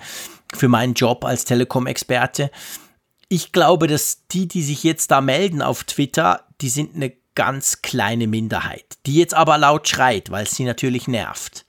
für 0.54 0.68
meinen 0.68 0.94
Job 0.94 1.24
als 1.24 1.44
Telekom-Experte 1.44 2.50
ich 3.28 3.52
glaube, 3.52 3.86
dass 3.86 4.26
die, 4.28 4.48
die 4.48 4.62
sich 4.62 4.84
jetzt 4.84 5.10
da 5.10 5.20
melden 5.20 5.62
auf 5.62 5.84
Twitter, 5.84 6.44
die 6.60 6.68
sind 6.68 6.94
eine 6.94 7.12
ganz 7.34 7.82
kleine 7.82 8.26
Minderheit, 8.26 8.98
die 9.04 9.16
jetzt 9.16 9.34
aber 9.34 9.58
laut 9.58 9.88
schreit, 9.88 10.30
weil 10.30 10.44
es 10.44 10.52
sie 10.52 10.64
natürlich 10.64 11.08
nervt. 11.08 11.65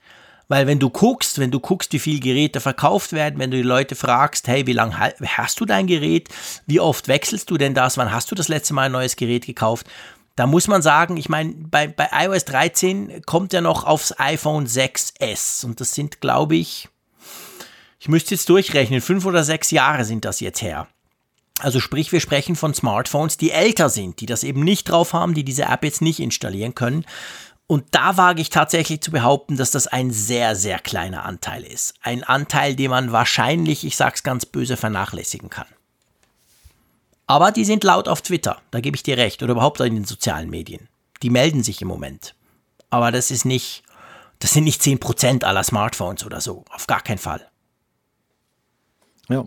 Weil 0.48 0.66
wenn 0.66 0.78
du 0.78 0.88
guckst, 0.88 1.38
wenn 1.38 1.50
du 1.50 1.60
guckst, 1.60 1.92
wie 1.92 1.98
viele 1.98 2.20
Geräte 2.20 2.60
verkauft 2.60 3.12
werden, 3.12 3.38
wenn 3.38 3.50
du 3.50 3.58
die 3.58 3.62
Leute 3.62 3.94
fragst, 3.94 4.48
hey, 4.48 4.66
wie 4.66 4.72
lange 4.72 4.98
hast 4.98 5.60
du 5.60 5.66
dein 5.66 5.86
Gerät? 5.86 6.30
Wie 6.66 6.80
oft 6.80 7.06
wechselst 7.06 7.50
du 7.50 7.58
denn 7.58 7.74
das? 7.74 7.98
Wann 7.98 8.12
hast 8.12 8.30
du 8.30 8.34
das 8.34 8.48
letzte 8.48 8.72
Mal 8.72 8.84
ein 8.84 8.92
neues 8.92 9.16
Gerät 9.16 9.44
gekauft? 9.44 9.86
Da 10.36 10.46
muss 10.46 10.68
man 10.68 10.82
sagen, 10.82 11.16
ich 11.16 11.28
meine, 11.28 11.52
bei, 11.52 11.88
bei 11.88 12.08
iOS 12.12 12.44
13 12.46 13.22
kommt 13.26 13.52
ja 13.52 13.60
noch 13.60 13.84
aufs 13.84 14.18
iPhone 14.18 14.66
6S 14.66 15.64
und 15.66 15.80
das 15.80 15.94
sind, 15.94 16.20
glaube 16.20 16.56
ich, 16.56 16.88
ich 17.98 18.08
müsste 18.08 18.34
jetzt 18.34 18.48
durchrechnen, 18.48 19.00
fünf 19.00 19.26
oder 19.26 19.42
sechs 19.42 19.70
Jahre 19.70 20.04
sind 20.04 20.24
das 20.24 20.40
jetzt 20.40 20.62
her. 20.62 20.86
Also 21.60 21.80
sprich, 21.80 22.12
wir 22.12 22.20
sprechen 22.20 22.54
von 22.54 22.72
Smartphones, 22.72 23.36
die 23.36 23.50
älter 23.50 23.88
sind, 23.88 24.20
die 24.20 24.26
das 24.26 24.44
eben 24.44 24.62
nicht 24.62 24.88
drauf 24.88 25.12
haben, 25.12 25.34
die 25.34 25.42
diese 25.42 25.64
App 25.64 25.82
jetzt 25.82 26.02
nicht 26.02 26.20
installieren 26.20 26.76
können. 26.76 27.04
Und 27.68 27.84
da 27.90 28.16
wage 28.16 28.40
ich 28.40 28.48
tatsächlich 28.48 29.02
zu 29.02 29.10
behaupten, 29.10 29.58
dass 29.58 29.70
das 29.70 29.86
ein 29.86 30.10
sehr, 30.10 30.56
sehr 30.56 30.78
kleiner 30.78 31.26
Anteil 31.26 31.62
ist. 31.62 31.94
Ein 32.00 32.24
Anteil, 32.24 32.74
den 32.74 32.90
man 32.90 33.12
wahrscheinlich, 33.12 33.84
ich 33.84 33.94
sag's 33.94 34.22
ganz 34.22 34.46
böse, 34.46 34.78
vernachlässigen 34.78 35.50
kann. 35.50 35.66
Aber 37.26 37.52
die 37.52 37.66
sind 37.66 37.84
laut 37.84 38.08
auf 38.08 38.22
Twitter, 38.22 38.62
da 38.70 38.80
gebe 38.80 38.96
ich 38.96 39.02
dir 39.02 39.18
recht, 39.18 39.42
oder 39.42 39.52
überhaupt 39.52 39.80
in 39.80 39.94
den 39.94 40.06
sozialen 40.06 40.48
Medien. 40.48 40.88
Die 41.22 41.28
melden 41.28 41.62
sich 41.62 41.82
im 41.82 41.88
Moment. 41.88 42.34
Aber 42.88 43.12
das 43.12 43.30
ist 43.30 43.44
nicht, 43.44 43.82
das 44.38 44.54
sind 44.54 44.64
nicht 44.64 44.80
10% 44.80 45.44
aller 45.44 45.62
Smartphones 45.62 46.24
oder 46.24 46.40
so, 46.40 46.64
auf 46.70 46.86
gar 46.86 47.02
keinen 47.02 47.18
Fall. 47.18 47.46
Ja, 49.28 49.44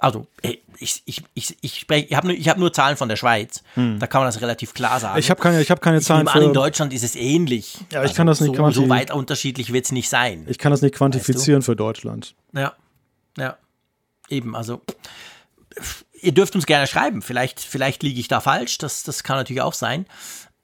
also 0.00 0.26
ich, 0.78 1.02
ich, 1.04 1.22
ich, 1.34 1.56
ich, 1.60 1.80
spreche, 1.80 2.06
ich 2.06 2.14
habe 2.14 2.28
nur, 2.28 2.36
hab 2.36 2.58
nur 2.58 2.72
Zahlen 2.72 2.96
von 2.96 3.08
der 3.08 3.16
Schweiz. 3.16 3.62
Hm. 3.74 3.98
Da 3.98 4.06
kann 4.06 4.22
man 4.22 4.28
das 4.28 4.40
relativ 4.40 4.72
klar 4.74 4.98
sagen. 4.98 5.18
Ich 5.18 5.30
habe 5.30 5.40
keine, 5.40 5.60
ich 5.60 5.70
hab 5.70 5.80
keine 5.80 5.98
ich 5.98 6.04
Zahlen. 6.04 6.24
Nehme 6.24 6.34
an, 6.34 6.42
in 6.42 6.54
Deutschland 6.54 6.92
ist 6.92 7.04
es 7.04 7.16
ähnlich. 7.16 7.76
Ja, 7.92 8.00
ich 8.00 8.08
also 8.08 8.14
kann 8.14 8.26
das 8.26 8.40
nicht 8.40 8.56
so, 8.56 8.70
so 8.70 8.88
weit 8.88 9.10
unterschiedlich 9.10 9.72
wird 9.72 9.84
es 9.84 9.92
nicht 9.92 10.08
sein. 10.08 10.46
Ich 10.48 10.58
kann 10.58 10.72
das 10.72 10.82
nicht 10.82 10.94
quantifizieren 10.94 11.58
weißt 11.58 11.68
du? 11.68 11.72
für 11.72 11.76
Deutschland. 11.76 12.34
Ja, 12.54 12.72
ja. 13.36 13.56
Eben, 14.28 14.56
also 14.56 14.80
ihr 16.20 16.32
dürft 16.32 16.54
uns 16.54 16.66
gerne 16.66 16.86
schreiben. 16.86 17.22
Vielleicht, 17.22 17.60
vielleicht 17.60 18.02
liege 18.02 18.20
ich 18.20 18.28
da 18.28 18.40
falsch. 18.40 18.78
Das, 18.78 19.02
das 19.02 19.22
kann 19.22 19.36
natürlich 19.36 19.62
auch 19.62 19.74
sein. 19.74 20.06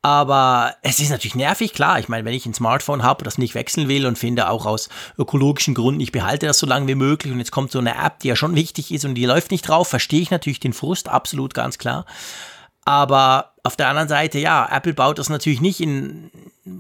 Aber 0.07 0.77
es 0.83 1.01
ist 1.01 1.11
natürlich 1.11 1.35
nervig, 1.35 1.73
klar. 1.73 1.99
Ich 1.99 2.09
meine, 2.09 2.25
wenn 2.25 2.33
ich 2.33 2.47
ein 2.47 2.55
Smartphone 2.55 3.03
habe, 3.03 3.25
das 3.25 3.39
nicht 3.39 3.57
wechseln 3.57 3.89
will 3.89 4.07
und 4.07 4.17
finde 4.17 4.49
auch 4.51 4.65
aus 4.65 4.89
ökologischen 5.19 5.75
Gründen, 5.75 6.01
ich 6.01 6.13
behalte 6.13 6.47
das 6.47 6.61
so 6.61 6.67
lange 6.67 6.87
wie 6.87 6.95
möglich 6.95 7.33
und 7.33 7.41
jetzt 7.41 7.51
kommt 7.51 7.73
so 7.73 7.81
eine 7.81 7.97
App, 7.97 8.21
die 8.21 8.29
ja 8.29 8.37
schon 8.37 8.55
wichtig 8.55 8.95
ist 8.95 9.05
und 9.05 9.17
die 9.17 9.27
läuft 9.27 9.51
nicht 9.51 9.63
drauf, 9.63 9.89
verstehe 9.89 10.21
ich 10.21 10.31
natürlich 10.31 10.61
den 10.61 10.75
Frust, 10.75 11.09
absolut 11.09 11.55
ganz 11.55 11.79
klar. 11.79 12.07
Aber 12.85 13.55
auf 13.65 13.75
der 13.75 13.89
anderen 13.89 14.09
Seite, 14.09 14.39
ja, 14.39 14.69
Apple 14.71 14.95
baut 14.95 15.19
das 15.19 15.29
natürlich 15.29 15.61
nicht 15.61 15.81
in, 15.81 16.31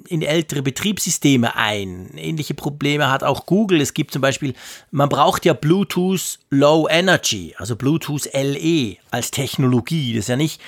in 0.06 0.22
ältere 0.22 0.62
Betriebssysteme 0.62 1.56
ein. 1.56 2.12
Ähnliche 2.16 2.54
Probleme 2.54 3.10
hat 3.10 3.24
auch 3.24 3.44
Google. 3.44 3.80
Es 3.80 3.92
gibt 3.92 4.12
zum 4.12 4.22
Beispiel, 4.22 4.54
man 4.92 5.08
braucht 5.08 5.44
ja 5.44 5.52
Bluetooth 5.52 6.38
Low 6.50 6.86
Energy, 6.88 7.56
also 7.58 7.74
Bluetooth 7.74 8.28
LE 8.32 8.98
als 9.10 9.32
Technologie. 9.32 10.14
Das 10.14 10.26
ist 10.26 10.28
ja 10.28 10.36
nicht 10.36 10.60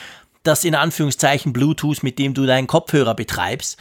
das 0.49 0.65
in 0.65 0.75
Anführungszeichen 0.75 1.53
Bluetooth, 1.53 2.03
mit 2.03 2.19
dem 2.19 2.35
du 2.35 2.47
deinen 2.47 2.67
Kopfhörer 2.67 3.15
betreibst. 3.15 3.79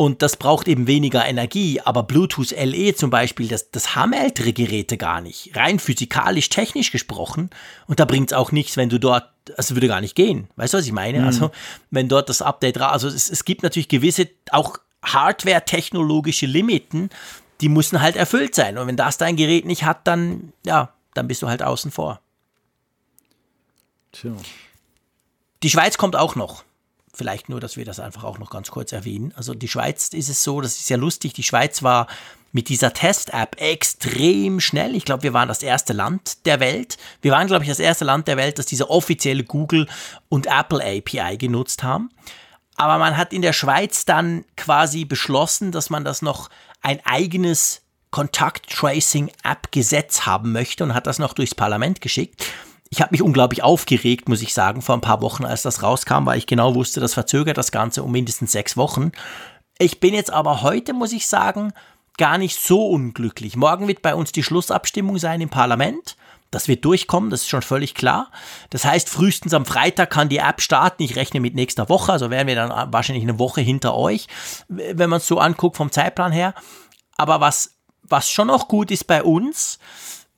Und 0.00 0.22
das 0.22 0.36
braucht 0.36 0.68
eben 0.68 0.86
weniger 0.86 1.26
Energie, 1.26 1.80
aber 1.80 2.04
Bluetooth 2.04 2.52
LE 2.52 2.94
zum 2.94 3.10
Beispiel, 3.10 3.48
das, 3.48 3.72
das 3.72 3.96
haben 3.96 4.12
ältere 4.12 4.52
Geräte 4.52 4.96
gar 4.96 5.20
nicht. 5.20 5.56
Rein 5.56 5.80
physikalisch, 5.80 6.50
technisch 6.50 6.92
gesprochen. 6.92 7.50
Und 7.88 7.98
da 7.98 8.04
bringt 8.04 8.30
es 8.30 8.36
auch 8.36 8.52
nichts, 8.52 8.76
wenn 8.76 8.88
du 8.88 9.00
dort, 9.00 9.28
also 9.56 9.74
würde 9.74 9.88
gar 9.88 10.00
nicht 10.00 10.14
gehen. 10.14 10.48
Weißt 10.54 10.72
du, 10.72 10.78
was 10.78 10.86
ich 10.86 10.92
meine? 10.92 11.18
Mhm. 11.18 11.26
Also, 11.26 11.50
wenn 11.90 12.08
dort 12.08 12.28
das 12.28 12.42
Update, 12.42 12.80
also 12.80 13.08
es, 13.08 13.28
es 13.28 13.44
gibt 13.44 13.64
natürlich 13.64 13.88
gewisse, 13.88 14.28
auch 14.52 14.78
Hardware-technologische 15.02 16.46
Limiten, 16.46 17.10
die 17.60 17.68
müssen 17.68 18.00
halt 18.00 18.14
erfüllt 18.14 18.54
sein. 18.54 18.78
Und 18.78 18.86
wenn 18.86 18.96
das 18.96 19.18
dein 19.18 19.34
Gerät 19.34 19.64
nicht 19.64 19.82
hat, 19.82 20.06
dann, 20.06 20.52
ja, 20.64 20.92
dann 21.14 21.26
bist 21.26 21.42
du 21.42 21.48
halt 21.48 21.64
außen 21.64 21.90
vor. 21.90 22.20
Tja. 24.12 24.30
Die 25.62 25.70
Schweiz 25.70 25.96
kommt 25.98 26.14
auch 26.14 26.36
noch. 26.36 26.62
Vielleicht 27.12 27.48
nur, 27.48 27.58
dass 27.58 27.76
wir 27.76 27.84
das 27.84 27.98
einfach 27.98 28.22
auch 28.22 28.38
noch 28.38 28.50
ganz 28.50 28.70
kurz 28.70 28.92
erwähnen. 28.92 29.34
Also 29.34 29.52
die 29.54 29.66
Schweiz 29.66 30.06
ist 30.08 30.28
es 30.28 30.44
so, 30.44 30.60
das 30.60 30.78
ist 30.78 30.88
ja 30.88 30.96
lustig, 30.96 31.32
die 31.32 31.42
Schweiz 31.42 31.82
war 31.82 32.06
mit 32.52 32.68
dieser 32.68 32.92
Test-App 32.92 33.60
extrem 33.60 34.60
schnell. 34.60 34.94
Ich 34.94 35.04
glaube, 35.04 35.24
wir 35.24 35.32
waren 35.32 35.48
das 35.48 35.64
erste 35.64 35.92
Land 35.92 36.46
der 36.46 36.60
Welt. 36.60 36.96
Wir 37.20 37.32
waren, 37.32 37.48
glaube 37.48 37.64
ich, 37.64 37.68
das 37.68 37.80
erste 37.80 38.04
Land 38.04 38.28
der 38.28 38.36
Welt, 38.36 38.60
das 38.60 38.66
diese 38.66 38.88
offizielle 38.88 39.42
Google 39.42 39.88
und 40.28 40.46
Apple 40.46 40.80
API 40.80 41.38
genutzt 41.38 41.82
haben. 41.82 42.10
Aber 42.76 42.98
man 42.98 43.16
hat 43.16 43.32
in 43.32 43.42
der 43.42 43.52
Schweiz 43.52 44.04
dann 44.04 44.44
quasi 44.56 45.04
beschlossen, 45.04 45.72
dass 45.72 45.90
man 45.90 46.04
das 46.04 46.22
noch 46.22 46.50
ein 46.82 47.04
eigenes 47.04 47.82
Kontakt-Tracing-App-Gesetz 48.12 50.20
haben 50.20 50.52
möchte 50.52 50.84
und 50.84 50.94
hat 50.94 51.08
das 51.08 51.18
noch 51.18 51.32
durchs 51.32 51.56
Parlament 51.56 52.00
geschickt 52.00 52.46
ich 52.90 53.00
habe 53.00 53.12
mich 53.12 53.22
unglaublich 53.22 53.62
aufgeregt, 53.62 54.28
muss 54.28 54.42
ich 54.42 54.54
sagen, 54.54 54.82
vor 54.82 54.94
ein 54.94 55.00
paar 55.00 55.20
Wochen, 55.20 55.44
als 55.44 55.62
das 55.62 55.82
rauskam, 55.82 56.26
weil 56.26 56.38
ich 56.38 56.46
genau 56.46 56.74
wusste, 56.74 57.00
das 57.00 57.14
verzögert 57.14 57.58
das 57.58 57.72
Ganze 57.72 58.02
um 58.02 58.12
mindestens 58.12 58.52
sechs 58.52 58.76
Wochen. 58.76 59.12
Ich 59.78 60.00
bin 60.00 60.14
jetzt 60.14 60.32
aber 60.32 60.62
heute, 60.62 60.92
muss 60.92 61.12
ich 61.12 61.26
sagen, 61.26 61.72
gar 62.16 62.38
nicht 62.38 62.60
so 62.60 62.86
unglücklich. 62.86 63.56
Morgen 63.56 63.88
wird 63.88 64.02
bei 64.02 64.14
uns 64.14 64.32
die 64.32 64.42
Schlussabstimmung 64.42 65.18
sein 65.18 65.40
im 65.40 65.50
Parlament. 65.50 66.16
Das 66.50 66.66
wird 66.66 66.84
durchkommen, 66.84 67.28
das 67.28 67.42
ist 67.42 67.48
schon 67.48 67.62
völlig 67.62 67.94
klar. 67.94 68.30
Das 68.70 68.86
heißt, 68.86 69.10
frühestens 69.10 69.52
am 69.52 69.66
Freitag 69.66 70.10
kann 70.10 70.30
die 70.30 70.38
App 70.38 70.62
starten. 70.62 71.02
Ich 71.02 71.14
rechne 71.14 71.40
mit 71.40 71.54
nächster 71.54 71.90
Woche, 71.90 72.12
also 72.12 72.30
wären 72.30 72.46
wir 72.46 72.54
dann 72.54 72.92
wahrscheinlich 72.92 73.22
eine 73.22 73.38
Woche 73.38 73.60
hinter 73.60 73.94
euch, 73.94 74.28
wenn 74.68 75.10
man 75.10 75.18
es 75.18 75.26
so 75.26 75.38
anguckt 75.38 75.76
vom 75.76 75.92
Zeitplan 75.92 76.32
her. 76.32 76.54
Aber 77.18 77.40
was, 77.40 77.74
was 78.02 78.30
schon 78.30 78.46
noch 78.48 78.66
gut 78.66 78.90
ist 78.90 79.06
bei 79.06 79.22
uns, 79.22 79.78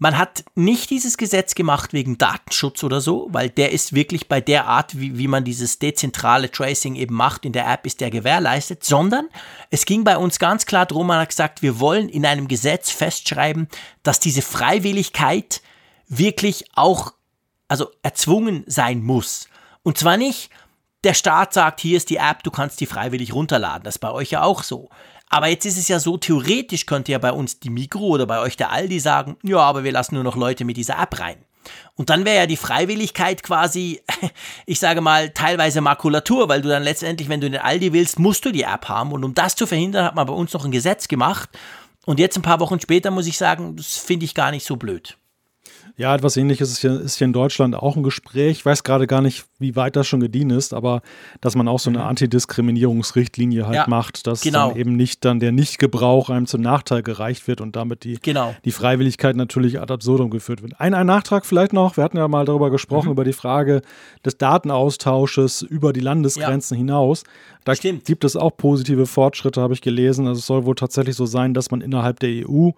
man 0.00 0.16
hat 0.16 0.44
nicht 0.54 0.88
dieses 0.88 1.18
Gesetz 1.18 1.54
gemacht 1.54 1.92
wegen 1.92 2.16
Datenschutz 2.16 2.82
oder 2.82 3.02
so, 3.02 3.28
weil 3.32 3.50
der 3.50 3.70
ist 3.70 3.92
wirklich 3.92 4.28
bei 4.28 4.40
der 4.40 4.66
Art, 4.66 4.98
wie, 4.98 5.18
wie 5.18 5.28
man 5.28 5.44
dieses 5.44 5.78
dezentrale 5.78 6.50
Tracing 6.50 6.96
eben 6.96 7.14
macht 7.14 7.44
in 7.44 7.52
der 7.52 7.70
App, 7.70 7.84
ist 7.84 8.00
der 8.00 8.10
gewährleistet, 8.10 8.82
sondern 8.82 9.28
es 9.68 9.84
ging 9.84 10.02
bei 10.02 10.16
uns 10.16 10.38
ganz 10.38 10.64
klar 10.64 10.86
darum, 10.86 11.06
man 11.06 11.20
hat 11.20 11.28
gesagt, 11.28 11.60
wir 11.60 11.80
wollen 11.80 12.08
in 12.08 12.24
einem 12.24 12.48
Gesetz 12.48 12.90
festschreiben, 12.90 13.68
dass 14.02 14.20
diese 14.20 14.40
Freiwilligkeit 14.40 15.60
wirklich 16.08 16.64
auch, 16.74 17.12
also 17.68 17.90
erzwungen 18.02 18.64
sein 18.66 19.02
muss. 19.02 19.48
Und 19.82 19.98
zwar 19.98 20.16
nicht, 20.16 20.48
der 21.04 21.12
Staat 21.12 21.52
sagt, 21.52 21.78
hier 21.78 21.98
ist 21.98 22.08
die 22.08 22.16
App, 22.16 22.42
du 22.42 22.50
kannst 22.50 22.80
die 22.80 22.86
freiwillig 22.86 23.34
runterladen. 23.34 23.84
Das 23.84 23.96
ist 23.96 24.00
bei 24.00 24.10
euch 24.10 24.30
ja 24.30 24.42
auch 24.44 24.62
so. 24.62 24.88
Aber 25.30 25.46
jetzt 25.46 25.64
ist 25.64 25.78
es 25.78 25.88
ja 25.88 26.00
so, 26.00 26.18
theoretisch 26.18 26.86
könnte 26.86 27.12
ja 27.12 27.18
bei 27.18 27.32
uns 27.32 27.60
die 27.60 27.70
Mikro 27.70 28.08
oder 28.08 28.26
bei 28.26 28.40
euch 28.40 28.56
der 28.56 28.72
Aldi 28.72 28.98
sagen, 28.98 29.36
ja, 29.42 29.58
aber 29.58 29.84
wir 29.84 29.92
lassen 29.92 30.16
nur 30.16 30.24
noch 30.24 30.36
Leute 30.36 30.64
mit 30.64 30.76
dieser 30.76 30.98
App 30.98 31.18
rein. 31.20 31.36
Und 31.94 32.10
dann 32.10 32.24
wäre 32.24 32.36
ja 32.36 32.46
die 32.46 32.56
Freiwilligkeit 32.56 33.42
quasi, 33.42 34.02
ich 34.66 34.80
sage 34.80 35.00
mal, 35.00 35.30
teilweise 35.30 35.80
Makulatur, 35.80 36.48
weil 36.48 36.62
du 36.62 36.68
dann 36.68 36.82
letztendlich, 36.82 37.28
wenn 37.28 37.40
du 37.40 37.46
in 37.46 37.52
den 37.52 37.62
Aldi 37.62 37.92
willst, 37.92 38.18
musst 38.18 38.44
du 38.44 38.50
die 38.50 38.62
App 38.62 38.88
haben. 38.88 39.12
Und 39.12 39.22
um 39.22 39.34
das 39.34 39.54
zu 39.54 39.66
verhindern, 39.66 40.04
hat 40.04 40.16
man 40.16 40.26
bei 40.26 40.32
uns 40.32 40.52
noch 40.52 40.64
ein 40.64 40.72
Gesetz 40.72 41.06
gemacht. 41.06 41.48
Und 42.06 42.18
jetzt 42.18 42.36
ein 42.36 42.42
paar 42.42 42.58
Wochen 42.60 42.80
später 42.80 43.12
muss 43.12 43.26
ich 43.26 43.38
sagen, 43.38 43.76
das 43.76 43.98
finde 43.98 44.24
ich 44.24 44.34
gar 44.34 44.50
nicht 44.50 44.66
so 44.66 44.76
blöd. 44.76 45.16
Ja, 46.00 46.14
etwas 46.14 46.38
ähnliches 46.38 46.70
ist 46.70 46.78
hier, 46.78 46.98
ist 46.98 47.18
hier 47.18 47.26
in 47.26 47.34
Deutschland 47.34 47.76
auch 47.76 47.94
ein 47.94 48.02
Gespräch. 48.02 48.52
Ich 48.52 48.64
weiß 48.64 48.84
gerade 48.84 49.06
gar 49.06 49.20
nicht, 49.20 49.44
wie 49.58 49.76
weit 49.76 49.96
das 49.96 50.06
schon 50.06 50.20
gedient 50.20 50.50
ist, 50.50 50.72
aber 50.72 51.02
dass 51.42 51.56
man 51.56 51.68
auch 51.68 51.78
so 51.78 51.90
eine 51.90 51.98
mhm. 51.98 52.06
Antidiskriminierungsrichtlinie 52.06 53.66
halt 53.66 53.76
ja, 53.76 53.84
macht, 53.86 54.26
dass 54.26 54.40
genau. 54.40 54.68
dann 54.68 54.78
eben 54.78 54.96
nicht 54.96 55.26
dann 55.26 55.40
der 55.40 55.52
Nichtgebrauch 55.52 56.30
einem 56.30 56.46
zum 56.46 56.62
Nachteil 56.62 57.02
gereicht 57.02 57.46
wird 57.48 57.60
und 57.60 57.76
damit 57.76 58.04
die, 58.04 58.18
genau. 58.22 58.54
die 58.64 58.72
Freiwilligkeit 58.72 59.36
natürlich 59.36 59.78
ad 59.78 59.92
absurdum 59.92 60.30
geführt 60.30 60.62
wird. 60.62 60.80
Ein, 60.80 60.94
ein 60.94 61.04
Nachtrag 61.04 61.44
vielleicht 61.44 61.74
noch, 61.74 61.98
wir 61.98 62.04
hatten 62.04 62.16
ja 62.16 62.28
mal 62.28 62.46
darüber 62.46 62.70
gesprochen, 62.70 63.08
mhm. 63.08 63.12
über 63.12 63.24
die 63.24 63.34
Frage 63.34 63.82
des 64.24 64.38
Datenaustausches 64.38 65.60
über 65.60 65.92
die 65.92 66.00
Landesgrenzen 66.00 66.76
ja. 66.76 66.78
hinaus. 66.78 67.24
Da 67.64 67.74
Stimmt. 67.74 68.06
gibt 68.06 68.24
es 68.24 68.36
auch 68.36 68.56
positive 68.56 69.04
Fortschritte, 69.04 69.60
habe 69.60 69.74
ich 69.74 69.82
gelesen. 69.82 70.26
Also 70.26 70.38
es 70.38 70.46
soll 70.46 70.64
wohl 70.64 70.76
tatsächlich 70.76 71.14
so 71.14 71.26
sein, 71.26 71.52
dass 71.52 71.70
man 71.70 71.82
innerhalb 71.82 72.20
der 72.20 72.48
EU 72.48 72.70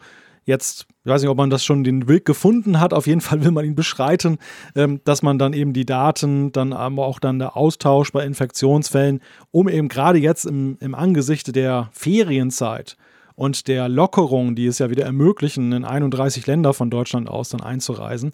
jetzt, 0.44 0.86
ich 1.05 1.10
weiß 1.10 1.23
nicht, 1.23 1.31
ob 1.31 1.36
man 1.36 1.51
das 1.51 1.64
schon 1.64 1.85
den 1.85 2.09
Weg 2.09 2.24
gefunden 2.24 2.81
hat, 2.81 2.93
auf 2.94 3.06
jeden 3.06 3.20
Fall 3.20 3.44
will 3.44 3.51
man 3.51 3.64
ihn 3.64 3.74
beschreiten, 3.74 4.39
ähm, 4.74 5.01
dass 5.05 5.23
man 5.23 5.39
dann 5.39 5.52
eben 5.52 5.73
die 5.73 5.86
Daten, 5.86 6.52
dann 6.52 6.73
aber 6.73 7.06
auch 7.06 7.19
dann 7.19 7.39
der 7.39 7.56
Austausch 7.56 8.12
bei 8.12 8.24
Infektionsfällen, 8.24 9.20
um 9.51 9.69
eben 9.69 9.89
gerade 9.89 10.19
jetzt 10.19 10.44
im, 10.44 10.77
im 10.81 10.94
Angesicht 10.94 11.55
der 11.55 11.90
Ferienzeit 11.93 12.97
und 13.35 13.69
der 13.69 13.89
Lockerung, 13.89 14.55
die 14.55 14.66
es 14.66 14.78
ja 14.78 14.90
wieder 14.90 15.05
ermöglichen, 15.05 15.73
in 15.73 15.85
31 15.85 16.47
Länder 16.47 16.74
von 16.74 16.90
Deutschland 16.90 17.28
aus 17.28 17.48
dann 17.48 17.60
einzureisen, 17.60 18.32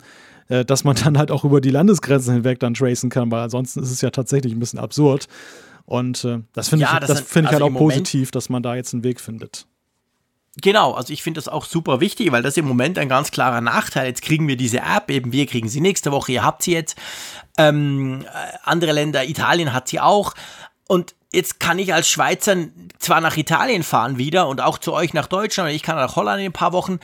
äh, 0.48 0.64
dass 0.64 0.84
man 0.84 0.96
dann 0.96 1.18
halt 1.18 1.30
auch 1.30 1.44
über 1.44 1.60
die 1.60 1.70
Landesgrenzen 1.70 2.34
hinweg 2.34 2.58
dann 2.60 2.74
tracen 2.74 3.10
kann, 3.10 3.30
weil 3.30 3.40
ansonsten 3.40 3.82
ist 3.82 3.90
es 3.90 4.00
ja 4.00 4.10
tatsächlich 4.10 4.52
ein 4.52 4.60
bisschen 4.60 4.78
absurd. 4.78 5.28
Und 5.84 6.24
äh, 6.24 6.40
das 6.52 6.68
finde 6.68 6.84
ja, 6.84 6.98
ich, 7.00 7.06
das 7.06 7.20
find 7.20 7.46
ich 7.46 7.54
also 7.54 7.64
halt 7.64 7.74
auch 7.74 7.78
positiv, 7.78 8.30
dass 8.30 8.50
man 8.50 8.62
da 8.62 8.74
jetzt 8.74 8.92
einen 8.92 9.04
Weg 9.04 9.20
findet. 9.20 9.66
Genau, 10.56 10.92
also 10.92 11.12
ich 11.12 11.22
finde 11.22 11.38
das 11.38 11.48
auch 11.48 11.64
super 11.64 12.00
wichtig, 12.00 12.32
weil 12.32 12.42
das 12.42 12.56
im 12.56 12.66
Moment 12.66 12.98
ein 12.98 13.08
ganz 13.08 13.30
klarer 13.30 13.60
Nachteil. 13.60 14.06
Jetzt 14.06 14.22
kriegen 14.22 14.48
wir 14.48 14.56
diese 14.56 14.78
App, 14.78 15.10
eben 15.10 15.32
wir 15.32 15.46
kriegen 15.46 15.68
sie 15.68 15.80
nächste 15.80 16.10
Woche, 16.10 16.32
ihr 16.32 16.44
habt 16.44 16.62
sie 16.62 16.72
jetzt. 16.72 16.96
Ähm, 17.56 18.24
äh, 18.24 18.56
andere 18.64 18.92
Länder, 18.92 19.24
Italien 19.24 19.72
hat 19.72 19.88
sie 19.88 20.00
auch. 20.00 20.34
Und 20.88 21.14
jetzt 21.32 21.60
kann 21.60 21.78
ich 21.78 21.94
als 21.94 22.08
Schweizer 22.08 22.56
zwar 22.98 23.20
nach 23.20 23.36
Italien 23.36 23.82
fahren 23.82 24.18
wieder 24.18 24.48
und 24.48 24.60
auch 24.60 24.78
zu 24.78 24.92
euch 24.94 25.14
nach 25.14 25.26
Deutschland, 25.26 25.70
ich 25.70 25.82
kann 25.82 25.96
nach 25.96 26.16
Holland 26.16 26.40
in 26.40 26.46
ein 26.46 26.52
paar 26.52 26.72
Wochen, 26.72 26.98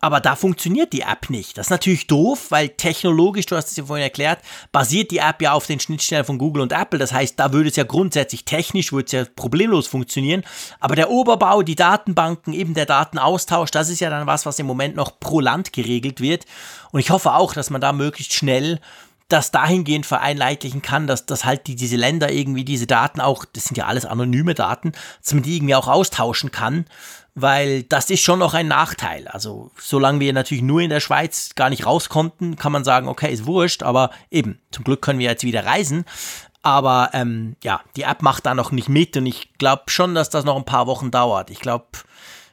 aber 0.00 0.20
da 0.20 0.34
funktioniert 0.34 0.92
die 0.92 1.02
App 1.02 1.28
nicht. 1.28 1.58
Das 1.58 1.66
ist 1.66 1.70
natürlich 1.70 2.06
doof, 2.06 2.46
weil 2.50 2.70
technologisch, 2.70 3.46
du 3.46 3.56
hast 3.56 3.70
es 3.70 3.76
ja 3.76 3.84
vorhin 3.84 4.02
erklärt, 4.02 4.40
basiert 4.72 5.10
die 5.10 5.18
App 5.18 5.42
ja 5.42 5.52
auf 5.52 5.66
den 5.66 5.78
Schnittstellen 5.78 6.24
von 6.24 6.38
Google 6.38 6.62
und 6.62 6.72
Apple. 6.72 6.98
Das 6.98 7.12
heißt, 7.12 7.38
da 7.38 7.52
würde 7.52 7.68
es 7.68 7.76
ja 7.76 7.84
grundsätzlich 7.84 8.44
technisch, 8.46 8.92
würde 8.92 9.06
es 9.06 9.12
ja 9.12 9.24
problemlos 9.36 9.86
funktionieren. 9.86 10.42
Aber 10.80 10.96
der 10.96 11.10
Oberbau, 11.10 11.62
die 11.62 11.74
Datenbanken, 11.74 12.54
eben 12.54 12.72
der 12.72 12.86
Datenaustausch, 12.86 13.70
das 13.70 13.90
ist 13.90 14.00
ja 14.00 14.08
dann 14.08 14.26
was, 14.26 14.46
was 14.46 14.58
im 14.58 14.66
Moment 14.66 14.96
noch 14.96 15.20
pro 15.20 15.40
Land 15.40 15.72
geregelt 15.72 16.20
wird. 16.20 16.46
Und 16.92 17.00
ich 17.00 17.10
hoffe 17.10 17.34
auch, 17.34 17.52
dass 17.52 17.68
man 17.70 17.82
da 17.82 17.92
möglichst 17.92 18.32
schnell 18.32 18.80
das 19.28 19.52
dahingehend 19.52 20.06
vereinheitlichen 20.06 20.82
kann, 20.82 21.06
dass, 21.06 21.24
dass 21.24 21.44
halt 21.44 21.66
die, 21.68 21.76
diese 21.76 21.96
Länder 21.96 22.32
irgendwie 22.32 22.64
diese 22.64 22.86
Daten 22.86 23.20
auch, 23.20 23.44
das 23.52 23.64
sind 23.64 23.76
ja 23.76 23.86
alles 23.86 24.04
anonyme 24.04 24.54
Daten, 24.54 24.92
dass 25.22 25.32
man 25.34 25.44
die 25.44 25.56
irgendwie 25.56 25.76
auch 25.76 25.86
austauschen 25.86 26.50
kann 26.50 26.86
weil 27.34 27.82
das 27.84 28.10
ist 28.10 28.22
schon 28.22 28.38
noch 28.38 28.54
ein 28.54 28.68
Nachteil. 28.68 29.28
Also 29.28 29.70
solange 29.78 30.20
wir 30.20 30.32
natürlich 30.32 30.62
nur 30.62 30.80
in 30.80 30.90
der 30.90 31.00
Schweiz 31.00 31.50
gar 31.54 31.70
nicht 31.70 31.86
raus 31.86 32.08
konnten, 32.08 32.56
kann 32.56 32.72
man 32.72 32.84
sagen, 32.84 33.08
okay, 33.08 33.32
ist 33.32 33.46
wurscht, 33.46 33.82
aber 33.82 34.10
eben, 34.30 34.60
zum 34.70 34.84
Glück 34.84 35.02
können 35.02 35.18
wir 35.18 35.28
jetzt 35.28 35.44
wieder 35.44 35.64
reisen. 35.64 36.04
Aber 36.62 37.10
ähm, 37.14 37.56
ja, 37.64 37.80
die 37.96 38.02
App 38.02 38.22
macht 38.22 38.46
da 38.46 38.54
noch 38.54 38.70
nicht 38.70 38.88
mit 38.88 39.16
und 39.16 39.26
ich 39.26 39.54
glaube 39.54 39.84
schon, 39.86 40.14
dass 40.14 40.28
das 40.28 40.44
noch 40.44 40.56
ein 40.56 40.64
paar 40.64 40.86
Wochen 40.86 41.10
dauert. 41.10 41.50
Ich 41.50 41.60
glaube, 41.60 41.86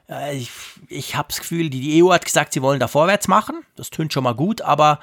äh, 0.09 0.37
ich, 0.37 0.49
ich 0.87 1.15
habe 1.15 1.27
das 1.27 1.39
Gefühl, 1.39 1.69
die, 1.69 1.81
die 1.81 2.03
EU 2.03 2.13
hat 2.13 2.23
gesagt, 2.23 2.53
sie 2.53 2.61
wollen 2.61 2.79
da 2.79 2.87
vorwärts 2.87 3.27
machen. 3.27 3.63
Das 3.75 3.89
tönt 3.89 4.13
schon 4.13 4.23
mal 4.23 4.35
gut, 4.35 4.61
aber 4.61 4.99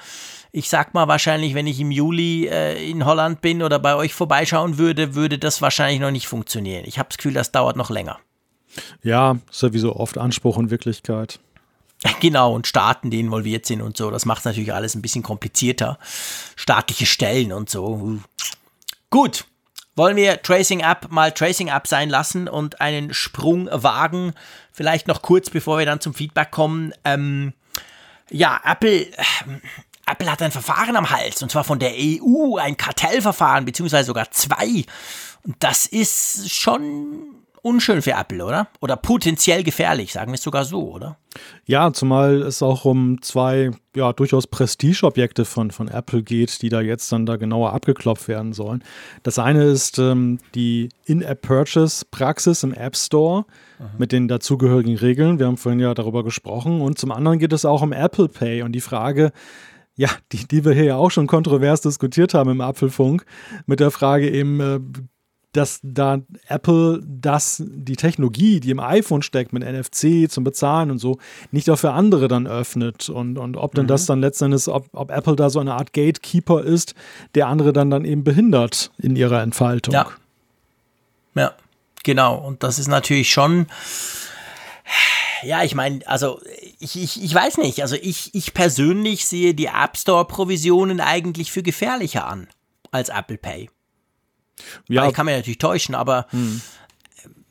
ich 0.52 0.68
sag 0.68 0.94
mal 0.94 1.08
wahrscheinlich, 1.08 1.54
wenn 1.54 1.66
ich 1.66 1.80
im 1.80 1.90
Juli 1.90 2.46
äh, 2.46 2.88
in 2.88 3.04
Holland 3.04 3.40
bin 3.40 3.62
oder 3.62 3.78
bei 3.78 3.94
euch 3.94 4.14
vorbeischauen 4.14 4.78
würde, 4.78 5.14
würde 5.14 5.38
das 5.38 5.60
wahrscheinlich 5.60 6.00
noch 6.00 6.10
nicht 6.10 6.28
funktionieren. 6.28 6.84
Ich 6.86 6.98
habe 6.98 7.08
das 7.10 7.18
Gefühl, 7.18 7.34
das 7.34 7.52
dauert 7.52 7.76
noch 7.76 7.90
länger. 7.90 8.20
Ja, 9.02 9.38
ist 9.50 9.62
ja 9.62 9.72
wie 9.72 9.78
so 9.78 9.96
oft 9.96 10.18
Anspruch 10.18 10.56
und 10.56 10.70
Wirklichkeit. 10.70 11.40
Genau, 12.20 12.52
und 12.54 12.66
Staaten, 12.66 13.10
die 13.10 13.20
involviert 13.20 13.66
sind 13.66 13.80
und 13.80 13.96
so. 13.96 14.10
Das 14.10 14.26
macht 14.26 14.44
natürlich 14.44 14.74
alles 14.74 14.94
ein 14.94 15.02
bisschen 15.02 15.22
komplizierter. 15.22 15.98
Staatliche 16.56 17.06
Stellen 17.06 17.52
und 17.52 17.70
so. 17.70 18.18
Gut. 19.10 19.44
Wollen 19.96 20.16
wir 20.16 20.42
Tracing 20.42 20.80
App 20.80 21.12
mal 21.12 21.30
Tracing 21.30 21.68
App 21.68 21.86
sein 21.86 22.10
lassen 22.10 22.48
und 22.48 22.80
einen 22.80 23.14
Sprung 23.14 23.68
wagen? 23.70 24.32
Vielleicht 24.72 25.06
noch 25.06 25.22
kurz, 25.22 25.50
bevor 25.50 25.78
wir 25.78 25.86
dann 25.86 26.00
zum 26.00 26.14
Feedback 26.14 26.50
kommen. 26.50 26.92
Ähm, 27.04 27.52
ja, 28.28 28.60
Apple, 28.64 29.06
äh, 29.06 29.22
Apple 30.06 30.30
hat 30.30 30.42
ein 30.42 30.50
Verfahren 30.50 30.96
am 30.96 31.10
Hals 31.10 31.42
und 31.44 31.52
zwar 31.52 31.62
von 31.62 31.78
der 31.78 31.92
EU, 31.94 32.56
ein 32.56 32.76
Kartellverfahren, 32.76 33.64
beziehungsweise 33.64 34.08
sogar 34.08 34.32
zwei. 34.32 34.84
Und 35.44 35.56
das 35.60 35.86
ist 35.86 36.50
schon 36.50 37.43
unschön 37.64 38.02
für 38.02 38.12
Apple, 38.12 38.44
oder? 38.44 38.68
Oder 38.80 38.96
potenziell 38.96 39.62
gefährlich, 39.62 40.12
sagen 40.12 40.30
wir 40.30 40.34
es 40.34 40.42
sogar 40.42 40.64
so, 40.64 40.92
oder? 40.92 41.16
Ja, 41.64 41.92
zumal 41.92 42.42
es 42.42 42.62
auch 42.62 42.84
um 42.84 43.22
zwei 43.22 43.70
ja 43.96 44.12
durchaus 44.12 44.46
Prestigeobjekte 44.46 45.44
von, 45.44 45.70
von 45.70 45.88
Apple 45.88 46.22
geht, 46.22 46.60
die 46.62 46.68
da 46.68 46.80
jetzt 46.80 47.10
dann 47.10 47.26
da 47.26 47.36
genauer 47.36 47.72
abgeklopft 47.72 48.28
werden 48.28 48.52
sollen. 48.52 48.84
Das 49.22 49.38
eine 49.38 49.64
ist 49.64 49.98
ähm, 49.98 50.38
die 50.54 50.90
In-App-Purchase-Praxis 51.06 52.62
im 52.62 52.74
App 52.74 52.96
Store 52.96 53.46
Aha. 53.78 53.90
mit 53.98 54.12
den 54.12 54.28
dazugehörigen 54.28 54.96
Regeln. 54.96 55.38
Wir 55.38 55.46
haben 55.46 55.56
vorhin 55.56 55.80
ja 55.80 55.94
darüber 55.94 56.22
gesprochen. 56.22 56.82
Und 56.82 56.98
zum 56.98 57.10
anderen 57.10 57.38
geht 57.38 57.52
es 57.52 57.64
auch 57.64 57.82
um 57.82 57.92
Apple 57.92 58.28
Pay 58.28 58.62
und 58.62 58.72
die 58.72 58.82
Frage, 58.82 59.32
ja, 59.96 60.10
die, 60.32 60.46
die 60.46 60.64
wir 60.64 60.72
hier 60.72 60.84
ja 60.84 60.96
auch 60.96 61.10
schon 61.10 61.26
kontrovers 61.26 61.80
diskutiert 61.80 62.34
haben 62.34 62.50
im 62.50 62.60
Apfelfunk, 62.60 63.24
mit 63.66 63.80
der 63.80 63.90
Frage 63.90 64.28
eben, 64.28 64.60
äh, 64.60 64.80
dass 65.56 65.80
da 65.82 66.20
Apple 66.48 67.02
das, 67.04 67.62
die 67.64 67.96
Technologie, 67.96 68.60
die 68.60 68.70
im 68.70 68.80
iPhone 68.80 69.22
steckt, 69.22 69.52
mit 69.52 69.62
NFC 69.62 70.30
zum 70.30 70.44
Bezahlen 70.44 70.90
und 70.90 70.98
so, 70.98 71.18
nicht 71.52 71.70
auch 71.70 71.78
für 71.78 71.92
andere 71.92 72.28
dann 72.28 72.46
öffnet. 72.46 73.08
Und, 73.08 73.38
und 73.38 73.56
ob 73.56 73.74
denn 73.74 73.84
mhm. 73.84 73.88
das 73.88 74.06
dann 74.06 74.20
letztendlich, 74.20 74.68
ob, 74.68 74.88
ob 74.92 75.10
Apple 75.10 75.36
da 75.36 75.50
so 75.50 75.60
eine 75.60 75.74
Art 75.74 75.92
Gatekeeper 75.92 76.62
ist, 76.62 76.94
der 77.34 77.46
andere 77.46 77.72
dann 77.72 77.90
dann 77.90 78.04
eben 78.04 78.24
behindert 78.24 78.90
in 78.98 79.16
ihrer 79.16 79.42
Entfaltung. 79.42 79.94
Ja. 79.94 80.08
Ja, 81.36 81.54
genau. 82.02 82.36
Und 82.36 82.62
das 82.62 82.78
ist 82.78 82.88
natürlich 82.88 83.32
schon. 83.32 83.66
Ja, 85.42 85.62
ich 85.62 85.74
meine, 85.74 86.06
also 86.06 86.40
ich, 86.78 86.96
ich, 86.96 87.22
ich 87.22 87.34
weiß 87.34 87.58
nicht. 87.58 87.82
Also 87.82 87.96
ich, 87.96 88.34
ich 88.34 88.54
persönlich 88.54 89.26
sehe 89.26 89.54
die 89.54 89.66
App 89.66 89.96
Store-Provisionen 89.96 91.00
eigentlich 91.00 91.52
für 91.52 91.62
gefährlicher 91.62 92.26
an 92.26 92.48
als 92.90 93.08
Apple 93.08 93.38
Pay. 93.38 93.68
Ja. 94.88 95.08
Ich 95.08 95.14
kann 95.14 95.26
mich 95.26 95.34
natürlich 95.34 95.58
täuschen, 95.58 95.94
aber 95.94 96.26
hm. 96.30 96.60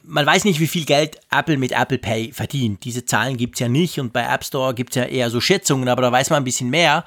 man 0.04 0.26
weiß 0.26 0.46
nicht, 0.46 0.60
wie 0.60 0.68
viel 0.68 0.86
Geld 0.86 1.18
Apple 1.32 1.58
mit 1.58 1.72
Apple 1.72 2.00
Pay 2.00 2.32
verdient. 2.32 2.84
Diese 2.86 3.06
Zahlen 3.06 3.38
gibt 3.38 3.56
es 3.56 3.60
ja 3.60 3.70
nicht 3.70 4.00
und 4.00 4.14
bei 4.14 4.24
App 4.24 4.44
Store 4.44 4.74
gibt 4.74 4.92
es 4.92 4.96
ja 4.96 5.04
eher 5.04 5.30
so 5.30 5.42
Schätzungen, 5.42 5.90
aber 5.90 6.02
da 6.02 6.12
weiß 6.12 6.30
man 6.30 6.38
ein 6.38 6.46
bisschen 6.46 6.70
mehr. 6.70 7.04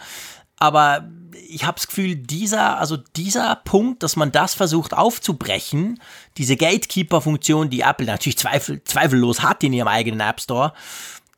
Aber 0.58 1.08
ich 1.48 1.64
habe 1.64 1.76
das 1.76 1.86
Gefühl, 1.86 2.16
dieser, 2.16 2.78
also 2.78 2.96
dieser 2.96 3.56
Punkt, 3.56 4.02
dass 4.02 4.16
man 4.16 4.32
das 4.32 4.54
versucht 4.54 4.94
aufzubrechen, 4.94 6.00
diese 6.38 6.56
Gatekeeper-Funktion, 6.56 7.68
die 7.68 7.80
Apple 7.80 8.06
natürlich 8.06 8.38
zweifel, 8.38 8.82
zweifellos 8.84 9.42
hat 9.42 9.62
in 9.62 9.72
ihrem 9.72 9.88
eigenen 9.88 10.20
App 10.20 10.40
Store, 10.40 10.72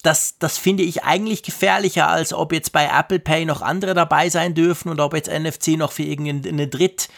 das, 0.03 0.39
das 0.39 0.59
finde 0.59 0.85
ich 0.85 1.03
eigentlich 1.03 1.43
gefährlicher, 1.43 2.09
als 2.09 2.33
ob 2.33 2.53
jetzt 2.53 2.71
bei 2.73 2.87
Apple 2.87 3.19
Pay 3.19 3.45
noch 3.45 3.63
andere 3.63 3.95
dabei 3.95 4.31
sein 4.31 4.55
dürfen 4.55 4.91
und 4.91 5.01
ob 5.01 5.15
jetzt 5.15 5.29
NFC 5.29 5.69
noch 5.77 5.91
für 5.91 6.05
irgendeine 6.05 6.69
Dritt, 6.69 7.09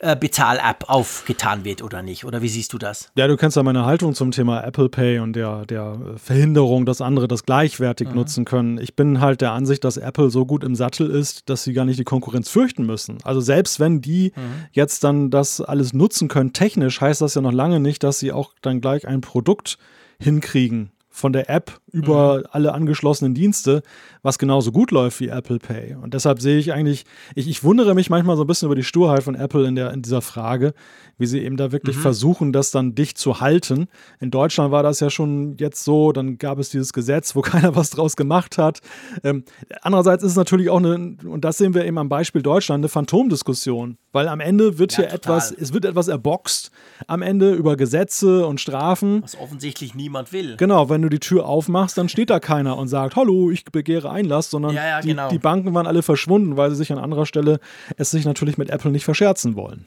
äh, 0.00 0.16
Bezahl-App 0.16 0.84
aufgetan 0.88 1.64
wird 1.64 1.82
oder 1.82 2.02
nicht. 2.02 2.24
Oder 2.24 2.42
wie 2.42 2.48
siehst 2.48 2.72
du 2.72 2.78
das? 2.78 3.10
Ja, 3.16 3.26
du 3.26 3.36
kennst 3.36 3.56
ja 3.56 3.62
meine 3.62 3.84
Haltung 3.84 4.14
zum 4.14 4.30
Thema 4.30 4.62
Apple 4.62 4.88
Pay 4.88 5.18
und 5.18 5.34
der, 5.34 5.66
der 5.66 5.98
Verhinderung, 6.16 6.86
dass 6.86 7.00
andere 7.00 7.28
das 7.28 7.44
gleichwertig 7.44 8.08
mhm. 8.08 8.14
nutzen 8.14 8.44
können. 8.44 8.78
Ich 8.78 8.96
bin 8.96 9.20
halt 9.20 9.40
der 9.42 9.52
Ansicht, 9.52 9.84
dass 9.84 9.98
Apple 9.98 10.30
so 10.30 10.46
gut 10.46 10.64
im 10.64 10.74
Sattel 10.74 11.10
ist, 11.10 11.50
dass 11.50 11.64
sie 11.64 11.74
gar 11.74 11.84
nicht 11.84 11.98
die 11.98 12.04
Konkurrenz 12.04 12.48
fürchten 12.48 12.86
müssen. 12.86 13.18
Also 13.24 13.40
selbst 13.40 13.78
wenn 13.78 14.00
die 14.00 14.32
mhm. 14.34 14.66
jetzt 14.72 15.04
dann 15.04 15.30
das 15.30 15.60
alles 15.60 15.92
nutzen 15.92 16.28
können, 16.28 16.52
technisch 16.52 17.00
heißt 17.00 17.20
das 17.20 17.34
ja 17.34 17.42
noch 17.42 17.52
lange 17.52 17.78
nicht, 17.78 18.02
dass 18.02 18.18
sie 18.18 18.32
auch 18.32 18.54
dann 18.62 18.80
gleich 18.80 19.06
ein 19.06 19.20
Produkt 19.20 19.76
hinkriegen, 20.18 20.92
von 21.10 21.32
der 21.34 21.50
App 21.50 21.78
über 21.92 22.38
mhm. 22.38 22.44
alle 22.50 22.72
angeschlossenen 22.74 23.34
Dienste, 23.34 23.82
was 24.22 24.38
genauso 24.38 24.72
gut 24.72 24.90
läuft 24.90 25.20
wie 25.20 25.28
Apple 25.28 25.58
Pay. 25.58 25.96
Und 26.00 26.14
deshalb 26.14 26.40
sehe 26.40 26.58
ich 26.58 26.72
eigentlich, 26.72 27.04
ich, 27.34 27.48
ich 27.48 27.64
wundere 27.64 27.94
mich 27.94 28.10
manchmal 28.10 28.36
so 28.36 28.44
ein 28.44 28.46
bisschen 28.46 28.66
über 28.66 28.74
die 28.74 28.84
Sturheit 28.84 29.22
von 29.22 29.34
Apple 29.34 29.66
in, 29.66 29.74
der, 29.74 29.92
in 29.92 30.02
dieser 30.02 30.20
Frage, 30.20 30.74
wie 31.18 31.26
sie 31.26 31.40
eben 31.40 31.56
da 31.56 31.72
wirklich 31.72 31.96
mhm. 31.96 32.00
versuchen, 32.00 32.52
das 32.52 32.70
dann 32.70 32.94
dicht 32.94 33.18
zu 33.18 33.40
halten. 33.40 33.88
In 34.20 34.30
Deutschland 34.30 34.72
war 34.72 34.82
das 34.82 35.00
ja 35.00 35.10
schon 35.10 35.56
jetzt 35.58 35.84
so, 35.84 36.12
dann 36.12 36.38
gab 36.38 36.58
es 36.58 36.70
dieses 36.70 36.92
Gesetz, 36.92 37.34
wo 37.36 37.40
keiner 37.42 37.76
was 37.76 37.90
draus 37.90 38.16
gemacht 38.16 38.58
hat. 38.58 38.80
Ähm, 39.22 39.44
andererseits 39.82 40.22
ist 40.22 40.32
es 40.32 40.36
natürlich 40.36 40.70
auch 40.70 40.78
eine, 40.78 41.16
und 41.24 41.44
das 41.44 41.58
sehen 41.58 41.74
wir 41.74 41.84
eben 41.84 41.98
am 41.98 42.08
Beispiel 42.08 42.42
Deutschland, 42.42 42.80
eine 42.80 42.88
Phantomdiskussion, 42.88 43.98
weil 44.12 44.28
am 44.28 44.40
Ende 44.40 44.78
wird 44.78 44.92
ja, 44.92 44.98
hier 44.98 45.08
total. 45.08 45.38
etwas, 45.38 45.52
es 45.52 45.72
wird 45.72 45.84
etwas 45.84 46.08
erboxt 46.08 46.70
am 47.06 47.22
Ende 47.22 47.52
über 47.54 47.76
Gesetze 47.76 48.46
und 48.46 48.60
Strafen. 48.60 49.22
Was 49.22 49.38
offensichtlich 49.38 49.94
niemand 49.94 50.32
will. 50.32 50.56
Genau, 50.56 50.88
wenn 50.88 51.02
du 51.02 51.08
die 51.08 51.20
Tür 51.20 51.46
aufmachst, 51.46 51.79
dann 51.88 52.08
steht 52.08 52.30
da 52.30 52.40
keiner 52.40 52.76
und 52.76 52.88
sagt, 52.88 53.16
hallo, 53.16 53.50
ich 53.50 53.64
begehre 53.64 54.10
Einlass, 54.10 54.50
sondern 54.50 54.74
ja, 54.74 54.86
ja, 54.86 55.00
die, 55.00 55.08
genau. 55.08 55.28
die 55.28 55.38
Banken 55.38 55.74
waren 55.74 55.86
alle 55.86 56.02
verschwunden, 56.02 56.56
weil 56.56 56.70
sie 56.70 56.76
sich 56.76 56.92
an 56.92 56.98
anderer 56.98 57.26
Stelle 57.26 57.60
es 57.96 58.10
sich 58.10 58.24
natürlich 58.24 58.58
mit 58.58 58.70
Apple 58.70 58.90
nicht 58.90 59.04
verscherzen 59.04 59.56
wollen. 59.56 59.86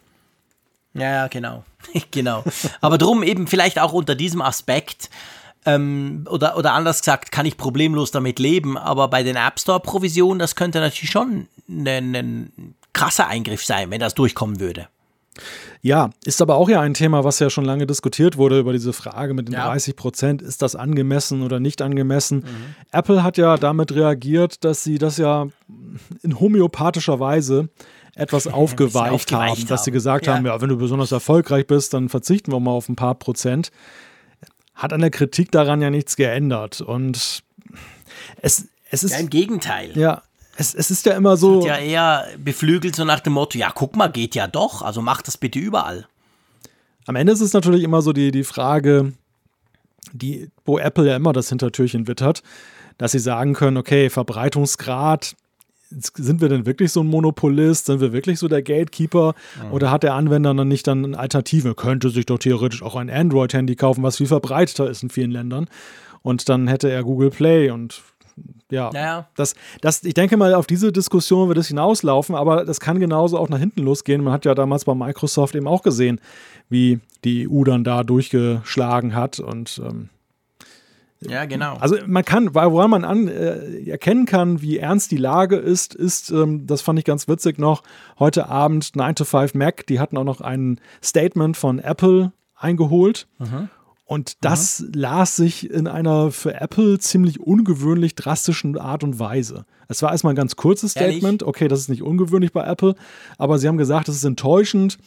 Ja, 0.93 1.11
ja, 1.11 1.27
genau. 1.27 1.63
genau. 2.11 2.43
Aber 2.81 2.97
drum 2.97 3.23
eben 3.23 3.47
vielleicht 3.47 3.79
auch 3.79 3.93
unter 3.93 4.15
diesem 4.15 4.41
Aspekt, 4.41 5.09
ähm, 5.65 6.25
oder, 6.29 6.57
oder 6.57 6.73
anders 6.73 6.99
gesagt, 6.99 7.31
kann 7.31 7.45
ich 7.45 7.57
problemlos 7.57 8.11
damit 8.11 8.39
leben, 8.39 8.77
aber 8.77 9.07
bei 9.07 9.23
den 9.23 9.35
App 9.35 9.59
Store-Provisionen, 9.59 10.39
das 10.39 10.55
könnte 10.55 10.79
natürlich 10.79 11.09
schon 11.09 11.47
ein, 11.69 12.15
ein 12.15 12.75
krasser 12.93 13.27
Eingriff 13.27 13.65
sein, 13.65 13.89
wenn 13.91 13.99
das 13.99 14.13
durchkommen 14.13 14.59
würde. 14.59 14.87
Ja, 15.85 16.11
ist 16.23 16.41
aber 16.41 16.55
auch 16.55 16.69
ja 16.69 16.79
ein 16.79 16.93
Thema, 16.93 17.25
was 17.25 17.39
ja 17.39 17.49
schon 17.49 17.65
lange 17.65 17.85
diskutiert 17.85 18.37
wurde 18.37 18.57
über 18.57 18.71
diese 18.71 18.93
Frage 18.93 19.33
mit 19.33 19.49
den 19.49 19.53
Ja. 19.55 19.65
30 19.65 19.97
Prozent. 19.97 20.41
Ist 20.41 20.61
das 20.61 20.77
angemessen 20.77 21.41
oder 21.43 21.59
nicht 21.59 21.81
angemessen? 21.81 22.45
Apple 22.93 23.21
hat 23.21 23.37
ja 23.37 23.57
damit 23.57 23.93
reagiert, 23.93 24.63
dass 24.63 24.83
sie 24.85 24.97
das 24.97 25.17
ja 25.17 25.47
in 26.21 26.39
homöopathischer 26.39 27.19
Weise 27.19 27.67
etwas 28.15 28.47
aufgeweicht 28.47 29.11
aufgeweicht 29.11 29.57
haben, 29.59 29.67
dass 29.67 29.83
sie 29.83 29.89
haben. 29.91 29.93
gesagt 29.93 30.25
Ja. 30.25 30.35
haben, 30.35 30.45
ja, 30.45 30.61
wenn 30.61 30.69
du 30.69 30.77
besonders 30.77 31.11
erfolgreich 31.11 31.67
bist, 31.67 31.93
dann 31.93 32.07
verzichten 32.07 32.53
wir 32.53 32.61
mal 32.61 32.71
auf 32.71 32.87
ein 32.87 32.95
paar 32.95 33.15
Prozent. 33.15 33.69
Hat 34.75 34.93
an 34.93 35.01
der 35.01 35.11
Kritik 35.11 35.51
daran 35.51 35.81
ja 35.81 35.89
nichts 35.89 36.15
geändert. 36.15 36.79
Und 36.79 37.43
es, 38.41 38.67
es 38.89 39.03
ist, 39.03 39.11
Ja, 39.11 39.17
im 39.19 39.29
Gegenteil. 39.29 39.91
ja, 39.97 40.21
es, 40.55 40.73
es 40.73 40.91
ist 40.91 41.05
ja 41.05 41.13
immer 41.13 41.37
so. 41.37 41.65
Ja, 41.65 41.77
eher 41.77 42.27
beflügelt 42.37 42.95
so 42.95 43.05
nach 43.05 43.19
dem 43.19 43.33
Motto, 43.33 43.57
ja, 43.57 43.71
guck 43.73 43.95
mal, 43.95 44.07
geht 44.07 44.35
ja 44.35 44.47
doch, 44.47 44.81
also 44.81 45.01
mach 45.01 45.21
das 45.21 45.37
bitte 45.37 45.59
überall. 45.59 46.07
Am 47.05 47.15
Ende 47.15 47.33
ist 47.33 47.41
es 47.41 47.53
natürlich 47.53 47.83
immer 47.83 48.01
so 48.01 48.13
die, 48.13 48.31
die 48.31 48.43
Frage, 48.43 49.13
die, 50.13 50.49
wo 50.65 50.77
Apple 50.77 51.07
ja 51.07 51.15
immer 51.15 51.33
das 51.33 51.49
Hintertürchen 51.49 52.07
wittert, 52.07 52.43
dass 52.97 53.11
sie 53.11 53.19
sagen 53.19 53.53
können, 53.53 53.77
okay, 53.77 54.09
Verbreitungsgrad, 54.09 55.35
sind 55.89 56.41
wir 56.41 56.49
denn 56.49 56.65
wirklich 56.65 56.91
so 56.91 57.01
ein 57.01 57.07
Monopolist? 57.07 57.85
Sind 57.85 58.01
wir 58.01 58.13
wirklich 58.13 58.39
so 58.39 58.47
der 58.47 58.63
Gatekeeper? 58.63 59.35
Oder 59.71 59.91
hat 59.91 60.01
der 60.01 60.15
Anwender 60.15 60.53
dann 60.53 60.67
nicht 60.67 60.87
dann 60.87 61.05
eine 61.05 61.19
Alternative? 61.19 61.75
Könnte 61.75 62.09
sich 62.09 62.25
doch 62.25 62.39
theoretisch 62.39 62.81
auch 62.81 62.95
ein 62.95 63.11
Android-Handy 63.11 63.75
kaufen, 63.75 64.01
was 64.01 64.17
viel 64.17 64.27
verbreiteter 64.27 64.89
ist 64.89 65.03
in 65.03 65.11
vielen 65.11 65.29
Ländern. 65.29 65.67
Und 66.23 66.49
dann 66.49 66.67
hätte 66.67 66.89
er 66.89 67.03
Google 67.03 67.29
Play 67.29 67.69
und 67.69 68.01
ja, 68.71 68.89
Naja. 68.91 69.27
das, 69.35 69.55
das, 69.81 70.03
ich 70.03 70.13
denke 70.13 70.37
mal, 70.37 70.53
auf 70.55 70.67
diese 70.67 70.91
Diskussion 70.91 71.47
wird 71.47 71.57
es 71.57 71.67
hinauslaufen, 71.67 72.35
aber 72.35 72.65
das 72.65 72.79
kann 72.79 72.99
genauso 72.99 73.37
auch 73.37 73.49
nach 73.49 73.59
hinten 73.59 73.81
losgehen. 73.83 74.23
Man 74.23 74.33
hat 74.33 74.45
ja 74.45 74.55
damals 74.55 74.85
bei 74.85 74.95
Microsoft 74.95 75.55
eben 75.55 75.67
auch 75.67 75.83
gesehen, 75.83 76.19
wie 76.69 76.99
die 77.23 77.47
EU 77.49 77.63
dann 77.63 77.83
da 77.83 78.03
durchgeschlagen 78.03 79.15
hat. 79.15 79.39
Und 79.39 79.81
ähm, 79.85 80.09
Ja, 81.21 81.45
genau. 81.45 81.75
also 81.77 81.95
man 82.05 82.25
kann, 82.25 82.53
woran 82.55 82.89
man 82.89 83.05
an, 83.05 83.27
äh, 83.27 83.89
erkennen 83.89 84.25
kann, 84.25 84.61
wie 84.61 84.77
ernst 84.79 85.11
die 85.11 85.17
Lage 85.17 85.55
ist, 85.55 85.93
ist, 85.93 86.31
ähm, 86.31 86.65
das 86.67 86.81
fand 86.81 86.99
ich 86.99 87.05
ganz 87.05 87.27
witzig 87.27 87.59
noch, 87.59 87.83
heute 88.19 88.49
Abend 88.49 88.95
9 88.95 89.15
to 89.15 89.25
5 89.25 89.53
Mac, 89.53 89.85
die 89.87 89.99
hatten 89.99 90.17
auch 90.17 90.23
noch 90.23 90.41
ein 90.41 90.79
Statement 91.03 91.55
von 91.55 91.79
Apple 91.79 92.31
eingeholt. 92.55 93.27
Und 94.13 94.37
das 94.41 94.85
las 94.93 95.35
sich 95.35 95.71
in 95.71 95.87
einer 95.87 96.29
für 96.29 96.53
Apple 96.53 96.99
ziemlich 96.99 97.39
ungewöhnlich 97.39 98.13
drastischen 98.13 98.77
Art 98.77 99.03
und 99.03 99.17
Weise. 99.17 99.65
Es 99.87 100.03
war 100.03 100.11
erstmal 100.11 100.33
ein 100.33 100.37
ganz 100.37 100.55
kurzes 100.55 100.95
Ehrlich? 100.95 101.17
Statement. 101.17 101.41
Okay, 101.41 101.67
das 101.67 101.79
ist 101.79 101.89
nicht 101.89 102.03
ungewöhnlich 102.03 102.53
bei 102.53 102.63
Apple, 102.63 102.93
aber 103.39 103.57
sie 103.57 103.67
haben 103.67 103.77
gesagt, 103.77 104.07
es 104.09 104.17
ist 104.17 104.23
enttäuschend, 104.23 104.99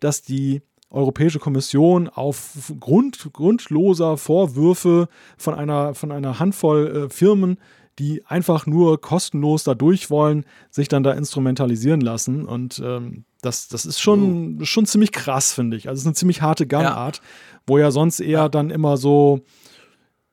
dass 0.00 0.22
die 0.22 0.62
Europäische 0.88 1.40
Kommission 1.40 2.08
auf 2.08 2.72
Grund, 2.80 3.30
grundloser 3.34 4.16
Vorwürfe 4.16 5.08
von 5.36 5.52
einer, 5.52 5.94
von 5.94 6.10
einer 6.10 6.38
Handvoll 6.38 6.86
äh, 6.86 7.08
Firmen, 7.10 7.58
die 7.98 8.24
einfach 8.26 8.64
nur 8.64 8.98
kostenlos 8.98 9.64
da 9.64 9.74
durch 9.74 10.08
wollen, 10.08 10.46
sich 10.70 10.88
dann 10.88 11.02
da 11.02 11.12
instrumentalisieren 11.12 12.00
lassen. 12.00 12.46
Und 12.46 12.80
ähm, 12.82 13.24
das, 13.42 13.68
das 13.68 13.84
ist 13.84 14.00
schon, 14.00 14.64
schon 14.64 14.86
ziemlich 14.86 15.12
krass, 15.12 15.52
finde 15.52 15.76
ich. 15.76 15.88
Also 15.88 15.98
es 15.98 16.02
ist 16.02 16.06
eine 16.06 16.14
ziemlich 16.14 16.42
harte 16.42 16.66
Gangart, 16.66 17.20
wo 17.66 17.78
ja 17.78 17.90
sonst 17.90 18.20
eher 18.20 18.48
dann 18.48 18.70
immer 18.70 18.96
so 18.96 19.40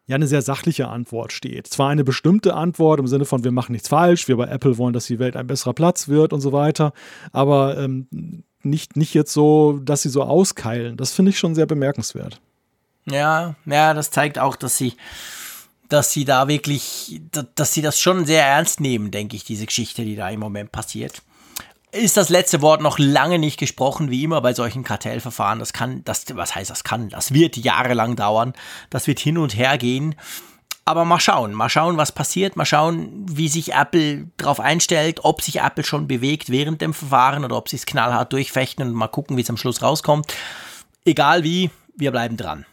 ja 0.08 0.16
eine 0.16 0.28
sehr 0.28 0.42
sachliche 0.42 0.88
Antwort 0.90 1.32
steht. 1.32 1.68
Zwar 1.68 1.90
eine 1.90 2.04
bestimmte 2.04 2.54
Antwort 2.56 3.00
im 3.00 3.08
Sinne 3.08 3.26
von, 3.26 3.44
wir 3.44 3.52
machen 3.52 3.72
nichts 3.72 3.88
falsch, 3.88 4.28
wir 4.28 4.36
bei 4.38 4.48
Apple 4.48 4.78
wollen, 4.78 4.94
dass 4.94 5.06
die 5.06 5.20
Welt 5.20 5.36
ein 5.38 5.48
besserer 5.48 5.74
Platz 5.74 6.08
wird 6.10 6.34
und 6.34 6.42
so 6.42 6.52
weiter, 6.52 6.92
aber 7.32 7.78
ähm, 7.78 8.08
nicht, 8.64 8.98
nicht 8.98 9.14
jetzt 9.14 9.32
so, 9.34 9.80
dass 9.84 10.02
sie 10.02 10.10
so 10.10 10.24
auskeilen. 10.24 10.98
Das 10.98 11.14
finde 11.14 11.30
ich 11.32 11.40
schon 11.40 11.56
sehr 11.56 11.66
bemerkenswert. 11.66 12.42
Ja, 13.06 13.56
ja, 13.66 13.94
das 13.94 14.12
zeigt 14.12 14.38
auch, 14.38 14.56
dass 14.56 14.78
sie, 14.78 14.94
dass 15.90 16.12
sie 16.12 16.26
da 16.26 16.48
wirklich, 16.48 17.22
da- 17.32 17.46
dass 17.56 17.74
sie 17.74 17.82
das 17.82 18.00
schon 18.00 18.26
sehr 18.26 18.46
ernst 18.46 18.80
nehmen, 18.82 19.10
denke 19.12 19.36
ich, 19.36 19.44
diese 19.46 19.66
Geschichte, 19.66 20.04
die 20.04 20.16
da 20.16 20.30
im 20.30 20.40
Moment 20.40 20.72
passiert. 20.72 21.22
Ist 21.92 22.16
das 22.16 22.30
letzte 22.30 22.62
Wort 22.62 22.82
noch 22.82 23.00
lange 23.00 23.38
nicht 23.38 23.60
gesprochen, 23.60 24.10
wie 24.10 24.24
immer 24.24 24.40
bei 24.40 24.54
solchen 24.54 24.84
Kartellverfahren. 24.84 25.60
Das 25.60 25.74
kann, 25.74 26.04
das, 26.06 26.26
was 26.34 26.56
heißt 26.56 26.70
das 26.70 26.86
kann? 26.86 27.10
Das 27.10 27.34
wird 27.34 27.58
jahrelang 27.58 28.16
dauern. 28.16 28.54
Das 28.90 29.08
wird 29.08 29.20
hin 29.20 29.38
und 29.38 29.58
her 29.58 29.78
gehen. 29.78 30.16
Aber 30.86 31.06
mal 31.06 31.20
schauen, 31.20 31.54
mal 31.54 31.70
schauen, 31.70 31.98
was 31.98 32.12
passiert, 32.12 32.56
mal 32.56 32.66
schauen, 32.66 33.26
wie 33.30 33.50
sich 33.50 33.74
Apple 33.74 34.28
darauf 34.38 34.60
einstellt, 34.60 35.20
ob 35.24 35.42
sich 35.42 35.60
Apple 35.60 35.84
schon 35.84 36.08
bewegt 36.08 36.50
während 36.50 36.82
dem 36.82 36.94
Verfahren 36.94 37.46
oder 37.46 37.56
ob 37.58 37.70
sie 37.70 37.76
es 37.76 37.86
knallhart 37.86 38.34
durchfechten 38.34 38.88
und 38.88 38.94
mal 38.94 39.08
gucken, 39.08 39.38
wie 39.38 39.42
es 39.42 39.50
am 39.50 39.58
Schluss 39.58 39.82
rauskommt. 39.82 40.34
Egal 41.06 41.44
wie, 41.44 41.70
wir 41.96 42.12
bleiben 42.12 42.38
dran. 42.38 42.66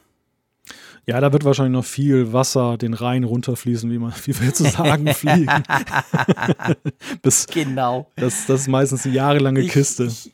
Ja, 1.08 1.20
da 1.20 1.32
wird 1.32 1.44
wahrscheinlich 1.44 1.72
noch 1.72 1.84
viel 1.86 2.32
Wasser 2.34 2.76
den 2.76 2.92
Rhein 2.92 3.24
runterfließen, 3.24 3.90
wie, 3.90 3.98
man, 3.98 4.12
wie 4.24 4.38
wir 4.40 4.52
zu 4.52 4.64
sagen 4.64 5.06
fliegen. 5.14 5.48
Bis, 7.22 7.46
Genau. 7.46 8.10
das, 8.16 8.46
das 8.46 8.62
ist 8.62 8.68
meistens 8.68 9.06
eine 9.06 9.14
jahrelange 9.14 9.60
Ich- 9.60 9.72
Kiste. 9.72 10.04
Ich, 10.04 10.32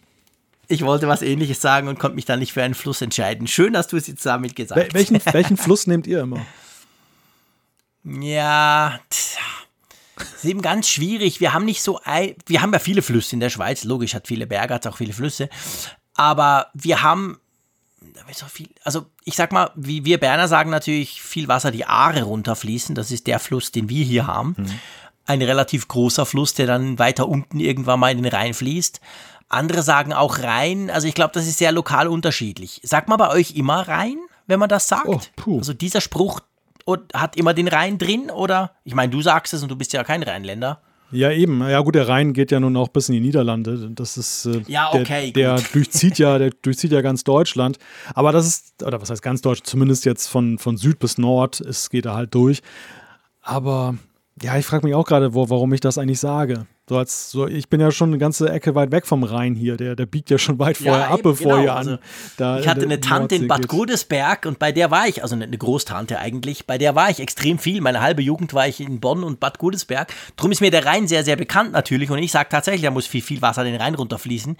ich 0.66 0.82
wollte 0.82 1.06
was 1.06 1.22
ähnliches 1.22 1.60
sagen 1.60 1.86
und 1.88 1.98
konnte 1.98 2.16
mich 2.16 2.24
dann 2.24 2.40
nicht 2.40 2.52
für 2.52 2.62
einen 2.62 2.74
Fluss 2.74 3.02
entscheiden. 3.02 3.46
Schön, 3.46 3.72
dass 3.72 3.86
du 3.86 3.96
es 3.96 4.06
jetzt 4.09 4.26
damit 4.26 4.56
gesagt 4.56 4.80
Wel 4.80 4.92
welchen, 4.94 5.20
welchen 5.32 5.56
Fluss 5.56 5.86
nehmt 5.86 6.06
ihr 6.06 6.20
immer? 6.22 6.44
Ja, 8.02 8.98
tja. 9.10 9.40
ist 10.34 10.44
eben 10.44 10.60
ganz 10.62 10.88
schwierig. 10.88 11.40
Wir 11.40 11.52
haben 11.52 11.64
nicht 11.66 11.82
so 11.82 12.01
ein, 12.05 12.34
wir 12.46 12.62
haben 12.62 12.72
ja 12.72 12.78
viele 12.78 13.02
Flüsse 13.02 13.36
in 13.36 13.40
der 13.40 13.51
Schweiz. 13.51 13.84
Logisch, 13.84 14.14
hat 14.14 14.26
viele 14.26 14.46
Berge, 14.46 14.74
hat 14.74 14.86
auch 14.86 14.96
viele 14.96 15.12
Flüsse. 15.12 15.48
Aber 16.14 16.66
wir 16.74 17.02
haben 17.02 17.38
da 18.14 18.26
wird 18.26 18.36
so 18.36 18.47
viel, 18.47 18.68
also 18.82 19.06
ich 19.24 19.36
sag 19.36 19.52
mal, 19.52 19.70
wie 19.74 20.05
wir 20.05 20.18
Berner 20.18 20.48
sagen 20.48 20.70
natürlich 20.70 21.22
viel 21.22 21.48
Wasser 21.48 21.70
die 21.70 21.86
Aare 21.86 22.24
runterfließen. 22.24 22.94
Das 22.94 23.10
ist 23.10 23.26
der 23.26 23.39
Fluss, 23.39 23.72
den 23.72 23.89
wir 23.89 24.05
hier 24.05 24.26
haben. 24.26 24.55
Ein 25.26 25.40
relativ 25.43 25.89
großer 25.89 26.26
Fluss, 26.26 26.55
der 26.55 26.66
dann 26.66 26.98
weiter 26.98 27.28
unten 27.28 27.60
irgendwann 27.60 28.01
mal 28.01 28.10
in 28.12 28.22
den 28.22 28.32
Rhein 28.32 28.55
fließt. 28.55 29.01
Andere 29.48 29.82
sagen 29.82 30.12
auch 30.12 30.39
Rhein. 30.39 30.90
Also 30.90 31.09
ich 31.09 31.14
glaube, 31.14 31.32
das 31.32 31.47
ist 31.47 31.59
sehr 31.59 31.72
lokal 31.72 32.09
unterschiedlich. 32.09 32.81
Sagt 32.82 33.09
man 33.09 33.18
bei 33.18 33.31
euch 33.31 33.52
immer 33.52 33.89
Rhein, 33.89 34.18
wenn 34.47 34.59
man 34.59 34.68
das 34.68 34.89
sagt? 34.89 35.06
Oh. 35.47 35.59
Also 35.59 35.72
dieser 35.72 36.01
Spruch 36.01 36.40
hat 37.14 37.36
immer 37.36 37.55
den 37.55 37.68
Rhein 37.68 37.97
drin 37.98 38.31
oder? 38.31 38.72
Ich 38.85 38.94
meine, 38.94 39.10
du 39.10 39.22
sagst 39.22 39.55
es 39.55 39.62
und 39.62 39.70
du 39.70 39.76
bist 39.76 39.93
ja 39.93 40.05
kein 40.05 40.22
Rheinländer. 40.22 40.82
Ja, 41.10 41.31
eben. 41.31 41.60
Ja, 41.60 41.81
gut, 41.81 41.94
der 41.94 42.09
Rhein 42.09 42.32
geht 42.32 42.51
ja 42.51 42.59
nun 42.59 42.76
auch 42.76 42.89
bis 42.89 43.09
in 43.09 43.14
die 43.14 43.20
Niederlande. 43.20 43.90
Das 43.93 44.16
ist 44.16 44.47
äh, 44.47 44.62
Ja, 44.66 44.89
okay, 44.93 45.32
der, 45.32 45.56
der 45.56 45.64
durchzieht 45.72 46.18
ja, 46.18 46.39
der 46.39 46.51
durchzieht 46.51 46.93
ja 46.93 47.02
ganz 47.02 47.24
Deutschland. 47.24 47.78
Aber 48.14 48.32
das 48.32 48.47
ist, 48.47 48.82
oder 48.82 49.01
was 49.01 49.10
heißt 49.10 49.22
ganz 49.22 49.40
Deutschland, 49.40 49.66
zumindest 49.66 50.05
jetzt 50.05 50.26
von, 50.26 50.59
von 50.59 50.76
Süd 50.76 50.98
bis 50.98 51.18
Nord, 51.18 51.60
es 51.60 51.90
geht 51.90 52.06
er 52.06 52.14
halt 52.14 52.35
durch. 52.35 52.62
Aber 53.43 53.97
ja, 54.43 54.56
ich 54.59 54.66
frage 54.66 54.86
mich 54.86 54.94
auch 54.94 55.06
gerade, 55.06 55.35
warum 55.35 55.72
ich 55.72 55.81
das 55.81 55.98
eigentlich 55.98 56.20
sage. 56.20 56.66
So 56.86 56.98
als, 56.98 57.31
so, 57.31 57.47
ich 57.47 57.70
bin 57.70 57.81
ja 57.81 57.90
schon 57.90 58.11
eine 58.11 58.19
ganze 58.19 58.51
Ecke 58.51 58.74
weit 58.74 58.93
weg 58.93 59.06
vom 59.06 59.23
Rhein 59.23 59.55
hier. 59.55 59.78
Der, 59.78 59.97
der 59.97 60.05
biegt 60.05 60.28
ja 60.28 60.36
schon 60.36 60.59
weit 60.59 60.77
vorher 60.77 61.09
ab, 61.09 61.20
eben, 61.20 61.31
bevor 61.31 61.52
genau. 61.52 61.62
ihr 61.62 61.73
an. 61.73 61.78
Also, 61.78 61.98
da 62.36 62.59
ich 62.59 62.69
hatte 62.69 62.81
in 62.81 62.93
eine 62.93 63.01
Tante 63.01 63.36
in 63.36 63.48
Bad 63.48 63.62
geht. 63.62 63.69
Godesberg 63.69 64.44
und 64.44 64.59
bei 64.59 64.70
der 64.70 64.90
war 64.90 65.09
ich, 65.09 65.23
also 65.23 65.35
eine 65.35 65.56
Großtante 65.56 66.19
eigentlich, 66.19 66.66
bei 66.66 66.77
der 66.77 66.94
war 66.94 67.09
ich 67.09 67.20
extrem 67.20 67.59
viel. 67.59 67.81
Meine 67.81 68.02
halbe 68.02 68.20
Jugend 68.20 68.52
war 68.52 68.69
ich 68.69 68.81
in 68.81 69.01
Bonn 69.01 69.24
und 69.24 69.40
Bad 69.40 69.59
Godesberg. 69.59 70.12
Drum 70.36 70.52
ist 70.52 70.61
mir 70.61 70.70
der 70.70 70.85
Rhein 70.85 71.09
sehr, 71.09 71.24
sehr 71.24 71.36
bekannt 71.36 71.73
natürlich 71.73 72.11
und 72.11 72.19
ich 72.19 72.32
sage 72.32 72.51
tatsächlich, 72.51 72.82
da 72.82 72.90
muss 72.90 73.06
viel, 73.06 73.23
viel 73.23 73.40
Wasser 73.40 73.65
den 73.65 73.77
Rhein 73.77 73.94
runterfließen. 73.94 74.59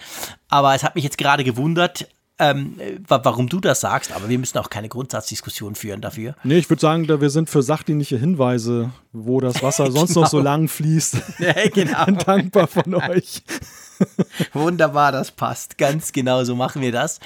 Aber 0.49 0.75
es 0.75 0.83
hat 0.83 0.95
mich 0.95 1.05
jetzt 1.05 1.19
gerade 1.19 1.45
gewundert, 1.45 2.09
ähm, 2.39 2.77
wa- 3.07 3.21
warum 3.23 3.49
du 3.49 3.61
das 3.61 3.81
sagst, 3.81 4.11
aber 4.13 4.29
wir 4.29 4.39
müssen 4.39 4.59
auch 4.59 4.69
keine 4.71 4.89
Grundsatzdiskussion 4.89 5.75
führen 5.77 6.01
dafür. 6.01 6.35
Nee, 6.43 6.59
ich 6.59 6.69
würde 6.69 6.81
sagen, 6.81 7.07
da 7.07 7.21
wir 7.21 7.31
sind 7.31 7.49
für 7.49 7.63
sachdienliche 7.63 8.17
Hinweise, 8.19 8.91
wo 9.13 9.41
das 9.41 9.63
Wasser 9.63 9.91
sonst 9.93 10.15
noch 10.17 10.27
so 10.27 10.39
Genau. 10.39 10.51
lang 10.51 10.69
fließt, 10.69 11.17
Ja, 11.39 11.55
genau. 11.73 12.05
dankbar 12.25 12.67
von 12.67 12.95
euch. 12.95 13.43
Wunderbar, 14.53 15.13
das 15.13 15.31
passt. 15.31 15.79
Ganz 15.79 16.13
genau 16.13 16.43
so 16.45 16.57
machen 16.57 16.83
wir 16.83 16.93
das. 16.93 17.21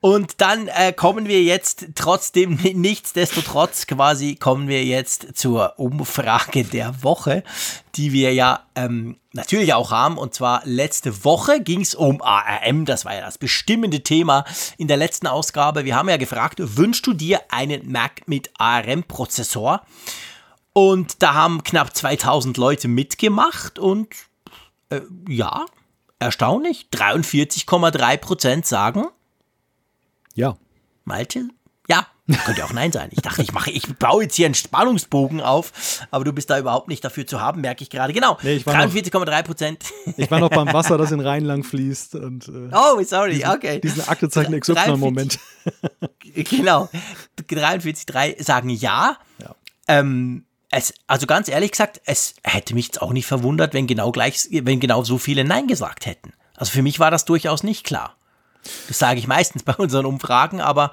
Und 0.00 0.40
dann 0.40 0.68
äh, 0.68 0.92
kommen 0.92 1.26
wir 1.26 1.42
jetzt 1.42 1.86
trotzdem, 1.96 2.58
nichtsdestotrotz 2.74 3.86
quasi, 3.88 4.36
kommen 4.36 4.68
wir 4.68 4.84
jetzt 4.84 5.36
zur 5.36 5.78
Umfrage 5.78 6.64
der 6.64 7.02
Woche, 7.02 7.42
die 7.96 8.12
wir 8.12 8.32
ja 8.32 8.60
ähm, 8.76 9.16
natürlich 9.32 9.74
auch 9.74 9.90
haben. 9.90 10.16
Und 10.16 10.34
zwar 10.34 10.62
letzte 10.64 11.24
Woche 11.24 11.60
ging 11.60 11.80
es 11.80 11.96
um 11.96 12.22
ARM, 12.22 12.84
das 12.84 13.04
war 13.04 13.14
ja 13.14 13.22
das 13.22 13.38
bestimmende 13.38 14.02
Thema 14.02 14.44
in 14.76 14.86
der 14.86 14.96
letzten 14.96 15.26
Ausgabe. 15.26 15.84
Wir 15.84 15.96
haben 15.96 16.08
ja 16.08 16.16
gefragt, 16.16 16.58
wünschst 16.60 17.06
du 17.06 17.12
dir 17.12 17.40
einen 17.50 17.90
Mac 17.90 18.22
mit 18.26 18.50
ARM-Prozessor? 18.56 19.82
Und 20.74 21.24
da 21.24 21.34
haben 21.34 21.64
knapp 21.64 21.96
2000 21.96 22.56
Leute 22.56 22.86
mitgemacht 22.86 23.80
und 23.80 24.14
äh, 24.90 25.00
ja, 25.28 25.66
erstaunlich. 26.20 26.86
43,3 26.92 28.16
Prozent 28.18 28.66
sagen, 28.66 29.06
Ja. 30.38 30.56
Malte? 31.04 31.48
Ja, 31.88 32.06
Könnte 32.44 32.62
auch 32.64 32.72
Nein 32.74 32.92
sein. 32.92 33.08
Ich 33.12 33.22
dachte, 33.22 33.40
ich 33.40 33.52
mache, 33.52 33.70
ich 33.70 33.86
baue 33.96 34.24
jetzt 34.24 34.34
hier 34.34 34.44
einen 34.44 34.54
Spannungsbogen 34.54 35.40
auf, 35.40 36.06
aber 36.10 36.24
du 36.24 36.34
bist 36.34 36.50
da 36.50 36.58
überhaupt 36.58 36.88
nicht 36.88 37.02
dafür 37.02 37.26
zu 37.26 37.40
haben, 37.40 37.62
merke 37.62 37.82
ich 37.82 37.88
gerade. 37.88 38.12
Genau. 38.12 38.36
Nee, 38.42 38.58
43,3 38.58 39.42
Prozent. 39.42 39.84
Ich 40.18 40.30
war 40.30 40.38
noch 40.38 40.50
beim 40.50 40.70
Wasser, 40.72 40.98
das 40.98 41.10
in 41.10 41.20
Rhein 41.20 41.46
lang 41.46 41.64
fließt. 41.64 42.16
Und, 42.16 42.48
äh, 42.48 42.70
oh, 42.74 43.02
sorry, 43.02 43.34
diesen, 43.34 43.48
okay. 43.48 43.80
Diesen 43.80 44.06
Aktezeichen 44.06 44.60
XY-Moment. 44.60 45.38
genau. 46.34 46.90
43,3 47.40 48.42
sagen 48.42 48.68
ja. 48.68 49.16
ja. 49.40 49.54
Ähm, 49.86 50.44
es, 50.70 50.92
also 51.06 51.26
ganz 51.26 51.48
ehrlich 51.48 51.70
gesagt, 51.70 52.02
es 52.04 52.34
hätte 52.44 52.74
mich 52.74 52.88
jetzt 52.88 53.00
auch 53.00 53.14
nicht 53.14 53.26
verwundert, 53.26 53.72
wenn 53.72 53.86
genau 53.86 54.12
gleich, 54.12 54.48
wenn 54.50 54.80
genau 54.80 55.02
so 55.02 55.16
viele 55.16 55.44
Nein 55.44 55.66
gesagt 55.66 56.04
hätten. 56.04 56.34
Also 56.54 56.72
für 56.72 56.82
mich 56.82 57.00
war 57.00 57.10
das 57.10 57.24
durchaus 57.24 57.62
nicht 57.62 57.84
klar. 57.84 58.17
Das 58.88 58.98
sage 58.98 59.18
ich 59.18 59.26
meistens 59.26 59.62
bei 59.64 59.74
unseren 59.74 60.06
Umfragen, 60.06 60.60
aber 60.60 60.90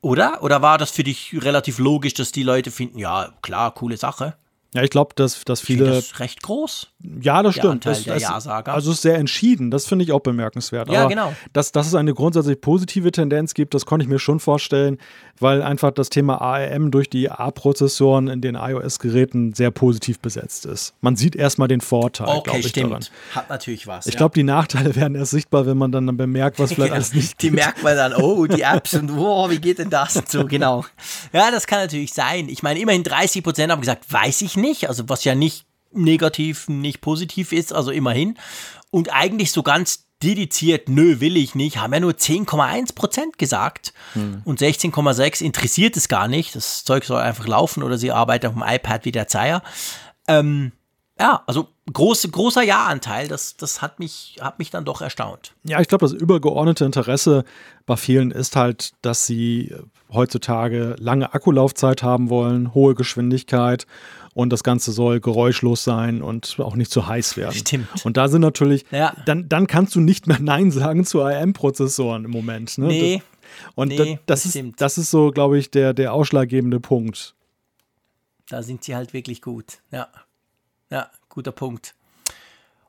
oder? 0.00 0.42
Oder 0.42 0.62
war 0.62 0.78
das 0.78 0.90
für 0.90 1.02
dich 1.02 1.34
relativ 1.38 1.78
logisch, 1.78 2.14
dass 2.14 2.32
die 2.32 2.44
Leute 2.44 2.70
finden, 2.70 2.98
ja, 2.98 3.32
klar, 3.42 3.74
coole 3.74 3.96
Sache? 3.96 4.34
Ja, 4.74 4.82
ich 4.82 4.90
glaube, 4.90 5.14
dass, 5.14 5.44
dass 5.44 5.62
viele. 5.62 5.86
Das 5.86 5.98
ist 6.06 6.20
recht 6.20 6.42
groß. 6.42 6.88
Ja, 7.22 7.42
das 7.42 7.54
stimmt. 7.54 7.86
Das, 7.86 8.04
der. 8.04 8.68
Also 8.68 8.90
es 8.90 8.96
ist 8.96 9.02
sehr 9.02 9.16
entschieden. 9.16 9.70
Das 9.70 9.86
finde 9.86 10.04
ich 10.04 10.12
auch 10.12 10.20
bemerkenswert. 10.20 10.90
Ja, 10.90 11.00
Aber 11.00 11.08
genau. 11.08 11.32
Dass, 11.54 11.72
dass 11.72 11.86
es 11.86 11.94
eine 11.94 12.12
grundsätzlich 12.12 12.60
positive 12.60 13.10
Tendenz 13.10 13.54
gibt, 13.54 13.72
das 13.72 13.86
konnte 13.86 14.02
ich 14.04 14.10
mir 14.10 14.18
schon 14.18 14.40
vorstellen, 14.40 14.98
weil 15.38 15.62
einfach 15.62 15.92
das 15.92 16.10
Thema 16.10 16.42
ARM 16.42 16.90
durch 16.90 17.08
die 17.08 17.30
A-Prozessoren 17.30 18.28
in 18.28 18.40
den 18.40 18.56
iOS-Geräten 18.56 19.54
sehr 19.54 19.70
positiv 19.70 20.18
besetzt 20.18 20.66
ist. 20.66 20.92
Man 21.00 21.16
sieht 21.16 21.34
erstmal 21.34 21.68
den 21.68 21.80
Vorteil, 21.80 22.28
okay, 22.28 22.58
ich, 22.58 22.68
stimmt. 22.68 22.90
daran. 22.90 23.04
Hat 23.34 23.48
natürlich 23.48 23.86
was. 23.86 24.06
Ich 24.06 24.14
ja. 24.14 24.18
glaube, 24.18 24.34
die 24.34 24.42
Nachteile 24.42 24.94
werden 24.96 25.14
erst 25.14 25.30
sichtbar, 25.30 25.66
wenn 25.66 25.78
man 25.78 25.92
dann, 25.92 26.06
dann 26.06 26.16
bemerkt, 26.16 26.58
was 26.58 26.72
vielleicht 26.74 26.92
alles 26.92 27.14
nicht 27.14 27.40
Die 27.40 27.50
merkt 27.50 27.82
man 27.82 27.96
dann, 27.96 28.12
oh, 28.12 28.46
die 28.46 28.62
Apps 28.62 28.92
und 28.94 29.10
oh, 29.12 29.48
wie 29.48 29.58
geht 29.58 29.78
denn 29.78 29.88
das 29.88 30.16
und 30.16 30.28
so, 30.28 30.44
genau. 30.44 30.84
Ja, 31.32 31.50
das 31.50 31.66
kann 31.66 31.80
natürlich 31.80 32.12
sein. 32.12 32.48
Ich 32.48 32.62
meine, 32.62 32.80
immerhin 32.80 33.02
30 33.02 33.42
Prozent 33.42 33.70
haben 33.72 33.80
gesagt, 33.80 34.12
weiß 34.12 34.42
ich 34.42 34.56
nicht, 34.58 34.88
also 34.88 35.08
was 35.08 35.24
ja 35.24 35.34
nicht 35.34 35.66
negativ, 35.92 36.68
nicht 36.68 37.00
positiv 37.00 37.52
ist, 37.52 37.72
also 37.72 37.90
immerhin. 37.90 38.36
Und 38.90 39.12
eigentlich 39.12 39.52
so 39.52 39.62
ganz 39.62 40.06
dediziert, 40.22 40.88
nö, 40.88 41.20
will 41.20 41.36
ich 41.36 41.54
nicht, 41.54 41.78
haben 41.78 41.92
ja 41.92 42.00
nur 42.00 42.12
10,1 42.12 42.94
Prozent 42.94 43.38
gesagt. 43.38 43.92
Hm. 44.14 44.42
Und 44.44 44.60
16,6 44.60 45.42
interessiert 45.42 45.96
es 45.96 46.08
gar 46.08 46.28
nicht. 46.28 46.56
Das 46.56 46.84
Zeug 46.84 47.04
soll 47.04 47.20
einfach 47.20 47.46
laufen 47.46 47.82
oder 47.82 47.98
sie 47.98 48.10
arbeiten 48.10 48.48
auf 48.48 48.54
dem 48.54 48.64
iPad 48.66 49.04
wie 49.04 49.12
der 49.12 49.28
Zeier. 49.28 49.62
Ähm, 50.26 50.72
ja, 51.20 51.42
also 51.46 51.68
große, 51.92 52.28
großer 52.30 52.62
Ja-Anteil, 52.62 53.28
das, 53.28 53.56
das 53.56 53.82
hat, 53.82 53.98
mich, 53.98 54.36
hat 54.40 54.58
mich 54.58 54.70
dann 54.70 54.84
doch 54.84 55.00
erstaunt. 55.00 55.54
Ja, 55.64 55.80
ich 55.80 55.88
glaube, 55.88 56.04
das 56.04 56.12
übergeordnete 56.12 56.84
Interesse 56.84 57.44
bei 57.86 57.96
vielen 57.96 58.30
ist 58.30 58.56
halt, 58.56 58.92
dass 59.02 59.26
sie 59.26 59.74
heutzutage 60.12 60.94
lange 60.98 61.34
Akkulaufzeit 61.34 62.02
haben 62.02 62.30
wollen, 62.30 62.72
hohe 62.74 62.94
Geschwindigkeit 62.94 63.86
und 64.38 64.50
das 64.50 64.62
Ganze 64.62 64.92
soll 64.92 65.18
geräuschlos 65.18 65.82
sein 65.82 66.22
und 66.22 66.60
auch 66.60 66.76
nicht 66.76 66.92
zu 66.92 67.08
heiß 67.08 67.36
werden. 67.36 67.56
Stimmt. 67.56 68.04
Und 68.04 68.16
da 68.16 68.28
sind 68.28 68.40
natürlich, 68.40 68.84
ja. 68.92 69.12
dann, 69.26 69.48
dann 69.48 69.66
kannst 69.66 69.96
du 69.96 70.00
nicht 70.00 70.28
mehr 70.28 70.38
Nein 70.40 70.70
sagen 70.70 71.04
zu 71.04 71.22
ARM-Prozessoren 71.24 72.24
im 72.24 72.30
Moment. 72.30 72.78
Ne? 72.78 72.86
Nee. 72.86 73.22
Und 73.74 73.88
nee, 73.88 74.20
das, 74.26 74.44
das, 74.44 74.54
ist, 74.54 74.80
das 74.80 74.96
ist 74.96 75.10
so, 75.10 75.32
glaube 75.32 75.58
ich, 75.58 75.72
der, 75.72 75.92
der 75.92 76.12
ausschlaggebende 76.12 76.78
Punkt. 76.78 77.34
Da 78.48 78.62
sind 78.62 78.84
sie 78.84 78.94
halt 78.94 79.12
wirklich 79.12 79.42
gut. 79.42 79.78
Ja. 79.90 80.06
Ja, 80.88 81.10
guter 81.28 81.50
Punkt. 81.50 81.96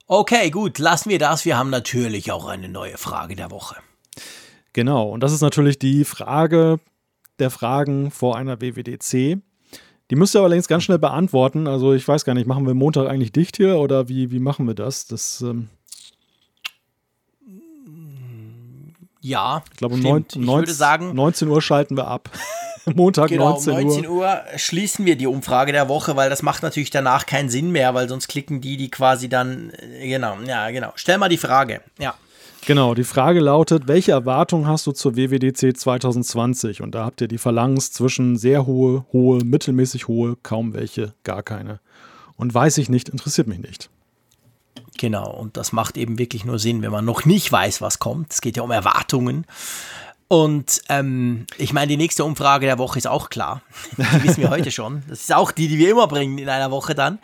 Okay, 0.05 0.51
gut, 0.51 0.77
lassen 0.77 1.09
wir 1.09 1.17
das. 1.17 1.45
Wir 1.45 1.57
haben 1.57 1.71
natürlich 1.71 2.31
auch 2.31 2.45
eine 2.45 2.69
neue 2.69 2.99
Frage 2.99 3.35
der 3.35 3.49
Woche. 3.49 3.75
Genau, 4.73 5.09
und 5.09 5.21
das 5.21 5.33
ist 5.33 5.41
natürlich 5.41 5.79
die 5.79 6.05
Frage 6.05 6.79
der 7.39 7.49
Fragen 7.49 8.11
vor 8.11 8.37
einer 8.37 8.61
WWDC. 8.61 9.41
Die 10.09 10.15
müsst 10.15 10.35
ihr 10.35 10.39
aber 10.39 10.49
längst 10.49 10.67
ganz 10.67 10.83
schnell 10.83 10.99
beantworten. 10.99 11.67
Also 11.67 11.93
ich 11.93 12.07
weiß 12.07 12.25
gar 12.25 12.33
nicht, 12.33 12.47
machen 12.47 12.65
wir 12.65 12.73
Montag 12.73 13.07
eigentlich 13.07 13.31
dicht 13.31 13.57
hier 13.57 13.77
oder 13.77 14.09
wie, 14.09 14.31
wie 14.31 14.39
machen 14.39 14.65
wir 14.67 14.73
das? 14.73 15.07
Das 15.07 15.41
ähm 15.41 15.69
ja, 19.21 19.63
ich 19.71 19.77
glaube 19.77 19.95
um 19.95 19.99
9, 19.99 20.25
ich 20.29 20.47
würde 20.47 20.73
sagen, 20.73 21.13
19 21.13 21.49
Uhr 21.49 21.61
schalten 21.61 21.97
wir 21.97 22.07
ab. 22.07 22.29
Montag 22.95 23.29
genau, 23.29 23.51
19 23.51 23.73
Uhr. 23.73 23.81
19 23.81 24.07
Uhr 24.07 24.41
schließen 24.55 25.05
wir 25.05 25.17
die 25.17 25.27
Umfrage 25.27 25.73
der 25.73 25.89
Woche, 25.89 26.15
weil 26.15 26.29
das 26.29 26.41
macht 26.41 26.63
natürlich 26.63 26.89
danach 26.89 27.25
keinen 27.25 27.49
Sinn 27.49 27.71
mehr, 27.71 27.93
weil 27.93 28.07
sonst 28.07 28.29
klicken 28.29 28.61
die, 28.61 28.77
die 28.77 28.89
quasi 28.89 29.27
dann, 29.27 29.71
äh, 29.71 30.07
genau, 30.07 30.37
ja, 30.45 30.71
genau. 30.71 30.93
Stell 30.95 31.17
mal 31.17 31.29
die 31.29 31.37
Frage, 31.37 31.81
ja. 31.99 32.15
Genau, 32.65 32.93
die 32.93 33.03
Frage 33.03 33.39
lautet, 33.39 33.87
welche 33.87 34.11
Erwartungen 34.11 34.67
hast 34.67 34.85
du 34.85 34.91
zur 34.91 35.15
WWDC 35.15 35.75
2020? 35.75 36.81
Und 36.81 36.93
da 36.93 37.05
habt 37.05 37.21
ihr 37.21 37.27
die 37.27 37.37
Verlangens 37.37 37.91
zwischen 37.91 38.37
sehr 38.37 38.65
hohe, 38.65 39.05
hohe, 39.11 39.43
mittelmäßig 39.43 40.07
hohe, 40.07 40.37
kaum 40.43 40.73
welche, 40.73 41.13
gar 41.23 41.41
keine. 41.41 41.79
Und 42.35 42.53
weiß 42.53 42.77
ich 42.77 42.89
nicht, 42.89 43.09
interessiert 43.09 43.47
mich 43.47 43.59
nicht. 43.59 43.89
Genau, 44.97 45.31
und 45.31 45.55
das 45.55 45.71
macht 45.71 45.97
eben 45.97 46.17
wirklich 46.19 46.43
nur 46.43 46.59
Sinn, 46.59 46.81
wenn 46.81 46.91
man 46.91 47.05
noch 47.05 47.25
nicht 47.25 47.51
weiß, 47.51 47.81
was 47.81 47.99
kommt. 47.99 48.33
Es 48.33 48.41
geht 48.41 48.57
ja 48.57 48.63
um 48.63 48.71
Erwartungen. 48.71 49.45
Und 50.31 50.83
ähm, 50.89 51.47
ich 51.57 51.73
meine, 51.73 51.87
die 51.87 51.97
nächste 51.97 52.23
Umfrage 52.23 52.67
der 52.67 52.77
Woche 52.77 52.99
ist 52.99 53.07
auch 53.07 53.31
klar. 53.31 53.63
Die 53.97 54.23
wissen 54.23 54.43
wir 54.43 54.51
heute 54.51 54.69
schon. 54.69 55.01
Das 55.09 55.21
ist 55.21 55.33
auch 55.33 55.51
die, 55.51 55.67
die 55.67 55.79
wir 55.79 55.89
immer 55.89 56.05
bringen 56.05 56.37
in 56.37 56.47
einer 56.47 56.69
Woche 56.69 56.93
dann, 56.93 57.17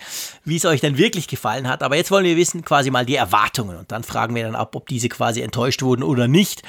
wie 0.44 0.56
es 0.56 0.66
euch 0.66 0.82
denn 0.82 0.98
wirklich 0.98 1.28
gefallen 1.28 1.68
hat. 1.68 1.84
Aber 1.84 1.98
jetzt 1.98 2.10
wollen 2.10 2.26
wir 2.26 2.36
wissen 2.36 2.66
quasi 2.66 2.90
mal 2.90 3.06
die 3.06 3.16
Erwartungen 3.16 3.78
und 3.78 3.92
dann 3.92 4.04
fragen 4.04 4.34
wir 4.34 4.44
dann 4.44 4.56
ab, 4.56 4.76
ob 4.76 4.88
diese 4.88 5.08
quasi 5.08 5.42
enttäuscht 5.42 5.84
wurden 5.84 6.02
oder 6.02 6.28
nicht. 6.28 6.64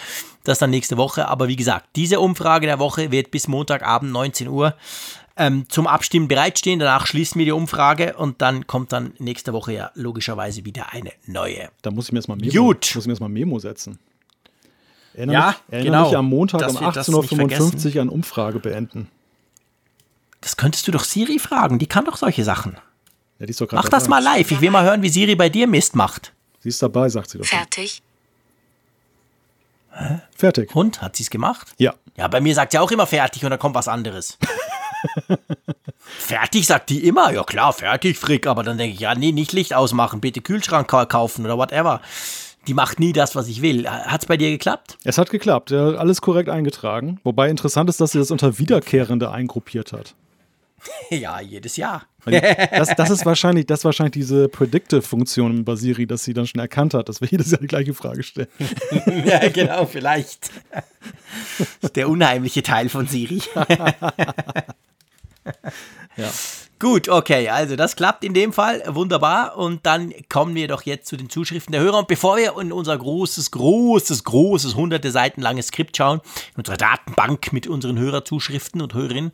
Das 0.45 0.59
dann 0.59 0.69
nächste 0.69 0.99
Woche. 0.99 1.27
Aber 1.27 1.49
wie 1.49 1.57
gesagt, 1.57 1.89
diese 1.97 2.21
Umfrage 2.21 2.67
der 2.67 2.79
Woche 2.79 3.11
wird 3.11 3.31
bis 3.31 3.49
Montagabend 3.49 4.13
19 4.13 4.49
Uhr 4.49 4.75
ähm, 5.39 5.65
zum 5.71 5.87
Abstimmen 5.87 6.29
bereitstehen. 6.29 6.81
Danach 6.81 7.07
schließen 7.07 7.39
wir 7.39 7.47
die 7.47 7.53
Umfrage 7.53 8.15
und 8.15 8.43
dann 8.43 8.67
kommt 8.67 8.93
dann 8.93 9.15
nächste 9.19 9.55
Woche 9.55 9.73
ja 9.73 9.91
logischerweise 9.95 10.67
wieder 10.67 10.93
eine 10.93 11.13
neue. 11.25 11.71
Da 11.81 11.91
muss 11.91 12.09
ich 12.09 12.13
mir 12.13 12.19
erstmal 12.19 12.37
Memo, 12.37 12.53
Gut. 12.53 12.93
Muss 12.95 13.05
ich 13.05 13.07
mir 13.07 13.13
erstmal 13.13 13.31
Memo 13.31 13.59
setzen. 13.59 13.99
Erinnere 15.17 15.35
ja, 15.35 15.47
mich, 15.47 15.57
erinnere 15.71 15.93
genau. 15.93 16.09
mich 16.09 16.17
am 16.19 16.27
Montag 16.27 16.69
um 16.69 16.77
18.55 16.77 17.97
Uhr 17.97 18.03
an 18.03 18.09
Umfrage 18.11 18.59
beenden. 18.59 19.09
Das 20.43 20.59
könntest 20.59 20.87
du 20.87 20.93
doch 20.93 21.05
Siri 21.05 21.39
fragen, 21.39 21.79
die 21.79 21.87
kann 21.87 22.05
doch 22.05 22.19
solche 22.19 22.45
Sachen. 22.45 22.77
Ja, 23.39 23.47
die 23.47 23.51
ist 23.51 23.61
doch 23.61 23.73
Mach 23.73 23.85
dabei. 23.85 23.97
das 23.97 24.09
mal 24.09 24.23
live, 24.23 24.51
ich 24.51 24.61
will 24.61 24.71
mal 24.71 24.85
hören, 24.85 25.01
wie 25.01 25.09
Siri 25.09 25.35
bei 25.35 25.49
dir 25.49 25.67
Mist 25.67 25.97
macht. 25.97 26.35
Sie 26.61 26.69
ist 26.69 26.83
dabei, 26.83 27.09
sagt 27.09 27.31
sie 27.31 27.39
doch. 27.39 27.47
Fertig. 27.47 28.03
Hä? 29.93 30.21
Fertig. 30.37 30.77
Und? 30.77 31.01
Hat 31.01 31.17
sie 31.17 31.23
es 31.23 31.31
gemacht? 31.31 31.69
Ja. 31.79 31.95
Ja, 32.19 32.29
bei 32.29 32.43
mir 32.43 32.55
sagt 32.55 32.73
sie 32.73 32.79
auch 32.79 32.91
immer 32.91 33.07
fertig 33.07 33.43
und 33.43 33.51
dann 33.51 33.59
kommt 33.59 33.75
was 33.75 33.89
anderes. 33.89 34.37
fertig 35.99 36.67
sagt 36.67 36.91
die 36.91 37.07
immer. 37.07 37.33
Ja 37.33 37.43
klar, 37.43 37.73
fertig, 37.73 38.19
Frick. 38.19 38.47
Aber 38.47 38.63
dann 38.63 38.77
denke 38.77 38.95
ich, 38.95 39.01
ja, 39.01 39.15
nee, 39.15 39.33
nicht 39.33 39.53
Licht 39.53 39.73
ausmachen, 39.73 40.21
bitte 40.21 40.43
Kühlschrank 40.43 40.89
kaufen 40.89 41.47
oder 41.47 41.57
whatever 41.57 42.03
die 42.67 42.75
macht 42.75 43.01
nie 43.01 43.13
das, 43.13 43.35
was 43.37 43.49
ich 43.49 43.63
will. 43.63 43.89
Hat 43.89 44.23
es 44.23 44.27
bei 44.27 44.37
dir 44.37 44.51
geklappt? 44.51 44.99
Es 45.05 45.19
hat 45.19 45.31
geklappt, 45.31 45.71
ja, 45.71 45.91
alles 45.91 46.21
korrekt 46.21 46.49
eingetragen. 46.49 47.21
Wobei 47.25 47.49
interessant 47.49 47.89
ist, 47.89 48.01
dass 48.01 48.13
sie 48.13 48.19
das 48.19 48.31
unter 48.31 48.59
Wiederkehrende 48.59 49.31
eingruppiert 49.31 49.93
hat. 49.93 50.15
Ja, 51.11 51.41
jedes 51.41 51.77
Jahr. 51.77 52.07
Das, 52.27 52.95
das, 52.97 53.11
ist 53.11 53.25
wahrscheinlich, 53.25 53.67
das 53.67 53.81
ist 53.81 53.85
wahrscheinlich 53.85 54.13
diese 54.13 54.49
Predictive-Funktion 54.49 55.65
bei 55.65 55.77
Siri, 55.77 56.07
dass 56.07 56.25
sie 56.25 56.35
dann 56.35 56.47
schon 56.47 56.61
erkannt 56.61 56.93
hat, 56.93 57.09
dass 57.09 57.21
wir 57.21 57.29
jedes 57.29 57.53
Jahr 57.53 57.61
die 57.61 57.69
gleiche 57.69 57.95
Frage 57.95 58.23
stellen. 58.25 58.49
Ja, 59.25 59.49
genau, 59.49 59.87
vielleicht. 59.87 60.51
Der 61.95 62.09
unheimliche 62.09 62.65
Teil 62.65 62.89
von 62.89 63.07
Siri. 63.07 63.41
Ja. 66.17 66.33
Gut, 66.79 67.09
okay, 67.09 67.49
also 67.49 67.75
das 67.75 67.97
klappt 67.97 68.23
in 68.23 68.35
dem 68.35 68.53
Fall 68.53 68.83
wunderbar 68.87 69.57
und 69.57 69.87
dann 69.87 70.13
kommen 70.29 70.55
wir 70.55 70.69
doch 70.69 70.83
jetzt 70.83 71.09
zu 71.09 71.17
den 71.17 71.31
Zuschriften 71.31 71.73
der 71.73 71.81
Hörer 71.81 72.01
und 72.01 72.09
bevor 72.09 72.37
wir 72.37 72.59
in 72.61 72.71
unser 72.71 72.99
großes, 72.99 73.51
großes, 73.51 74.25
großes, 74.25 74.75
hunderte 74.75 75.11
Seiten 75.11 75.41
langes 75.41 75.69
Skript 75.69 75.97
schauen, 75.97 76.21
in 76.53 76.59
unserer 76.59 76.77
Datenbank 76.77 77.51
mit 77.55 77.67
unseren 77.67 77.99
Hörerzuschriften 77.99 78.83
und 78.83 78.93
Hörerinnen, 78.93 79.33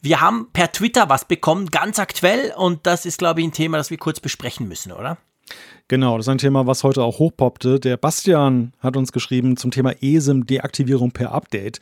wir 0.00 0.20
haben 0.20 0.48
per 0.52 0.70
Twitter 0.70 1.08
was 1.08 1.24
bekommen, 1.24 1.66
ganz 1.72 1.98
aktuell 1.98 2.52
und 2.56 2.86
das 2.86 3.04
ist, 3.04 3.18
glaube 3.18 3.40
ich, 3.40 3.48
ein 3.48 3.52
Thema, 3.52 3.78
das 3.78 3.90
wir 3.90 3.98
kurz 3.98 4.20
besprechen 4.20 4.68
müssen, 4.68 4.92
oder? 4.92 5.18
Genau, 5.88 6.16
das 6.16 6.26
ist 6.26 6.30
ein 6.30 6.38
Thema, 6.38 6.68
was 6.68 6.84
heute 6.84 7.02
auch 7.02 7.18
hochpoppte. 7.18 7.80
Der 7.80 7.96
Bastian 7.96 8.72
hat 8.78 8.96
uns 8.96 9.10
geschrieben 9.10 9.56
zum 9.56 9.72
Thema 9.72 9.92
ESIM-Deaktivierung 10.00 11.10
per 11.10 11.32
Update. 11.32 11.80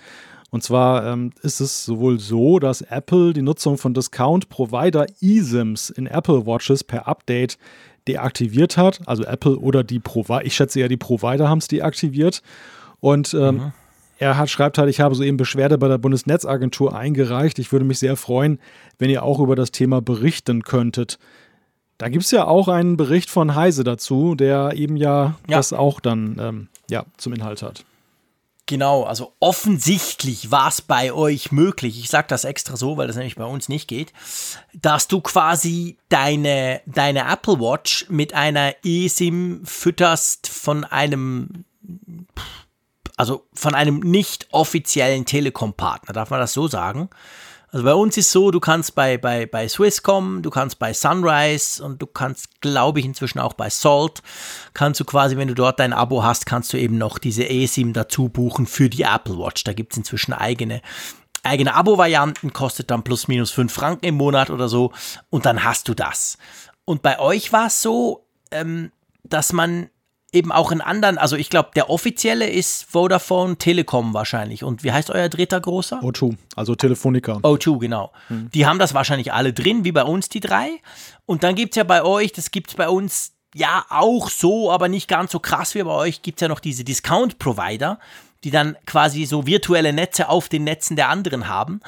Und 0.54 0.62
zwar 0.62 1.04
ähm, 1.04 1.32
ist 1.42 1.58
es 1.58 1.84
sowohl 1.84 2.20
so, 2.20 2.60
dass 2.60 2.80
Apple 2.80 3.32
die 3.32 3.42
Nutzung 3.42 3.76
von 3.76 3.92
Discount-Provider 3.92 5.06
eSIMs 5.20 5.90
in 5.90 6.06
Apple 6.06 6.46
Watches 6.46 6.84
per 6.84 7.08
Update 7.08 7.58
deaktiviert 8.06 8.76
hat. 8.76 9.00
Also 9.06 9.24
Apple 9.24 9.58
oder 9.58 9.82
die 9.82 9.98
Provider, 9.98 10.46
ich 10.46 10.54
schätze 10.54 10.78
eher 10.78 10.86
die 10.86 10.96
Provider 10.96 11.48
haben 11.48 11.58
es 11.58 11.66
deaktiviert. 11.66 12.40
Und 13.00 13.34
ähm, 13.34 13.56
mhm. 13.56 13.72
er 14.18 14.38
hat, 14.38 14.48
schreibt 14.48 14.78
halt, 14.78 14.88
ich 14.88 15.00
habe 15.00 15.16
soeben 15.16 15.38
Beschwerde 15.38 15.76
bei 15.76 15.88
der 15.88 15.98
Bundesnetzagentur 15.98 16.96
eingereicht. 16.96 17.58
Ich 17.58 17.72
würde 17.72 17.84
mich 17.84 17.98
sehr 17.98 18.14
freuen, 18.14 18.60
wenn 19.00 19.10
ihr 19.10 19.24
auch 19.24 19.40
über 19.40 19.56
das 19.56 19.72
Thema 19.72 20.02
berichten 20.02 20.62
könntet. 20.62 21.18
Da 21.98 22.08
gibt 22.08 22.22
es 22.22 22.30
ja 22.30 22.46
auch 22.46 22.68
einen 22.68 22.96
Bericht 22.96 23.28
von 23.28 23.56
Heise 23.56 23.82
dazu, 23.82 24.36
der 24.36 24.74
eben 24.76 24.96
ja, 24.96 25.34
ja. 25.48 25.56
das 25.56 25.72
auch 25.72 25.98
dann 25.98 26.36
ähm, 26.38 26.68
ja, 26.88 27.06
zum 27.16 27.32
Inhalt 27.32 27.60
hat. 27.64 27.84
Genau, 28.66 29.02
also 29.02 29.34
offensichtlich 29.40 30.50
war 30.50 30.68
es 30.68 30.80
bei 30.80 31.12
euch 31.12 31.52
möglich, 31.52 31.98
ich 31.98 32.08
sage 32.08 32.28
das 32.28 32.44
extra 32.44 32.78
so, 32.78 32.96
weil 32.96 33.06
das 33.06 33.16
nämlich 33.16 33.36
bei 33.36 33.44
uns 33.44 33.68
nicht 33.68 33.88
geht, 33.88 34.14
dass 34.72 35.06
du 35.06 35.20
quasi 35.20 35.98
deine, 36.08 36.80
deine 36.86 37.30
Apple 37.30 37.60
Watch 37.60 38.06
mit 38.08 38.32
einer 38.32 38.74
eSIM 38.82 39.66
fütterst 39.66 40.48
von 40.48 40.84
einem, 40.84 41.66
also 43.18 43.46
von 43.52 43.74
einem 43.74 44.00
nicht 44.00 44.48
offiziellen 44.50 45.26
Telekom-Partner, 45.26 46.14
darf 46.14 46.30
man 46.30 46.40
das 46.40 46.54
so 46.54 46.66
sagen? 46.66 47.10
Also 47.74 47.86
bei 47.86 47.94
uns 47.94 48.16
ist 48.16 48.30
so, 48.30 48.52
du 48.52 48.60
kannst 48.60 48.94
bei, 48.94 49.18
bei, 49.18 49.46
bei 49.46 49.66
Swisscom, 49.66 50.42
du 50.42 50.50
kannst 50.50 50.78
bei 50.78 50.94
Sunrise 50.94 51.82
und 51.82 52.00
du 52.00 52.06
kannst, 52.06 52.60
glaube 52.60 53.00
ich, 53.00 53.04
inzwischen 53.04 53.40
auch 53.40 53.54
bei 53.54 53.68
Salt, 53.68 54.22
kannst 54.74 55.00
du 55.00 55.04
quasi, 55.04 55.36
wenn 55.36 55.48
du 55.48 55.54
dort 55.54 55.80
dein 55.80 55.92
Abo 55.92 56.22
hast, 56.22 56.46
kannst 56.46 56.72
du 56.72 56.76
eben 56.76 56.98
noch 56.98 57.18
diese 57.18 57.50
eSIM 57.50 57.92
dazu 57.92 58.28
buchen 58.28 58.66
für 58.66 58.88
die 58.88 59.02
Apple 59.02 59.36
Watch. 59.38 59.64
Da 59.64 59.72
gibt 59.72 59.92
es 59.92 59.98
inzwischen 59.98 60.32
eigene 60.32 60.82
eigene 61.42 61.74
Abo-Varianten, 61.74 62.52
kostet 62.52 62.92
dann 62.92 63.02
plus 63.02 63.26
minus 63.26 63.50
5 63.50 63.72
Franken 63.72 64.06
im 64.06 64.14
Monat 64.14 64.50
oder 64.50 64.68
so 64.68 64.92
und 65.28 65.44
dann 65.44 65.64
hast 65.64 65.88
du 65.88 65.94
das. 65.94 66.38
Und 66.84 67.02
bei 67.02 67.18
euch 67.18 67.52
war 67.52 67.66
es 67.66 67.82
so, 67.82 68.24
ähm, 68.52 68.92
dass 69.24 69.52
man 69.52 69.90
eben 70.34 70.52
auch 70.52 70.72
in 70.72 70.80
anderen, 70.80 71.16
also 71.16 71.36
ich 71.36 71.48
glaube, 71.48 71.70
der 71.76 71.88
offizielle 71.88 72.48
ist 72.48 72.84
Vodafone 72.90 73.56
Telekom 73.56 74.12
wahrscheinlich. 74.12 74.64
Und 74.64 74.82
wie 74.82 74.92
heißt 74.92 75.10
euer 75.10 75.28
dritter 75.28 75.60
großer? 75.60 76.00
O2, 76.02 76.36
also 76.56 76.74
Telefonica. 76.74 77.34
O2, 77.36 77.78
genau. 77.78 78.12
Hm. 78.28 78.50
Die 78.52 78.66
haben 78.66 78.78
das 78.78 78.94
wahrscheinlich 78.94 79.32
alle 79.32 79.52
drin, 79.52 79.84
wie 79.84 79.92
bei 79.92 80.02
uns 80.02 80.28
die 80.28 80.40
drei. 80.40 80.80
Und 81.24 81.44
dann 81.44 81.54
gibt 81.54 81.74
es 81.74 81.76
ja 81.76 81.84
bei 81.84 82.02
euch, 82.02 82.32
das 82.32 82.50
gibt 82.50 82.70
es 82.70 82.76
bei 82.76 82.88
uns 82.88 83.32
ja 83.54 83.86
auch 83.88 84.28
so, 84.28 84.72
aber 84.72 84.88
nicht 84.88 85.08
ganz 85.08 85.30
so 85.30 85.38
krass 85.38 85.74
wie 85.74 85.82
bei 85.82 85.92
euch, 85.92 86.22
gibt 86.22 86.38
es 86.38 86.42
ja 86.42 86.48
noch 86.48 86.60
diese 86.60 86.82
Discount-Provider, 86.84 88.00
die 88.42 88.50
dann 88.50 88.76
quasi 88.86 89.24
so 89.24 89.46
virtuelle 89.46 89.92
Netze 89.92 90.28
auf 90.28 90.48
den 90.48 90.64
Netzen 90.64 90.96
der 90.96 91.08
anderen 91.08 91.48
haben. 91.48 91.80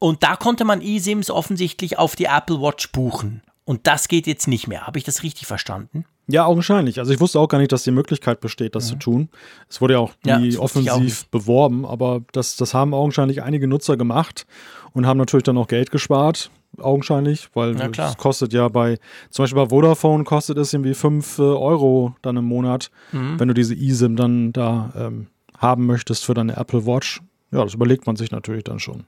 Und 0.00 0.22
da 0.22 0.36
konnte 0.36 0.64
man 0.64 0.82
eSIMs 0.82 1.30
offensichtlich 1.30 1.98
auf 1.98 2.16
die 2.16 2.24
Apple 2.24 2.60
Watch 2.60 2.90
buchen. 2.90 3.42
Und 3.64 3.86
das 3.86 4.08
geht 4.08 4.26
jetzt 4.26 4.48
nicht 4.48 4.66
mehr. 4.66 4.86
Habe 4.86 4.98
ich 4.98 5.04
das 5.04 5.22
richtig 5.22 5.46
verstanden? 5.46 6.04
Ja, 6.26 6.46
augenscheinlich. 6.46 6.98
Also 6.98 7.12
ich 7.12 7.20
wusste 7.20 7.38
auch 7.38 7.48
gar 7.48 7.58
nicht, 7.58 7.72
dass 7.72 7.84
die 7.84 7.90
Möglichkeit 7.90 8.40
besteht, 8.40 8.74
das 8.74 8.88
ja. 8.88 8.92
zu 8.92 8.98
tun. 8.98 9.28
Es 9.68 9.80
wurde 9.80 9.94
ja 9.94 10.00
auch 10.00 10.12
nie 10.24 10.50
ja, 10.50 10.58
offensiv 10.58 11.24
auch 11.24 11.30
beworben, 11.30 11.84
aber 11.84 12.22
das, 12.32 12.56
das 12.56 12.72
haben 12.72 12.94
augenscheinlich 12.94 13.42
einige 13.42 13.68
Nutzer 13.68 13.96
gemacht 13.96 14.46
und 14.92 15.06
haben 15.06 15.18
natürlich 15.18 15.44
dann 15.44 15.58
auch 15.58 15.68
Geld 15.68 15.90
gespart, 15.90 16.50
augenscheinlich, 16.78 17.48
weil 17.54 17.76
es 17.76 18.16
kostet 18.16 18.52
ja 18.52 18.68
bei, 18.68 18.98
zum 19.30 19.44
Beispiel 19.44 19.62
bei 19.62 19.68
Vodafone 19.68 20.24
kostet 20.24 20.56
es 20.58 20.72
irgendwie 20.72 20.94
5 20.94 21.38
äh, 21.38 21.42
Euro 21.42 22.16
dann 22.22 22.36
im 22.36 22.44
Monat, 22.46 22.90
mhm. 23.12 23.38
wenn 23.38 23.48
du 23.48 23.54
diese 23.54 23.74
eSIM 23.74 24.16
dann 24.16 24.52
da 24.52 24.92
ähm, 24.96 25.26
haben 25.58 25.86
möchtest 25.86 26.24
für 26.24 26.34
deine 26.34 26.56
Apple 26.56 26.86
Watch. 26.86 27.20
Ja, 27.50 27.62
das 27.62 27.74
überlegt 27.74 28.06
man 28.06 28.16
sich 28.16 28.30
natürlich 28.30 28.64
dann 28.64 28.80
schon. 28.80 29.04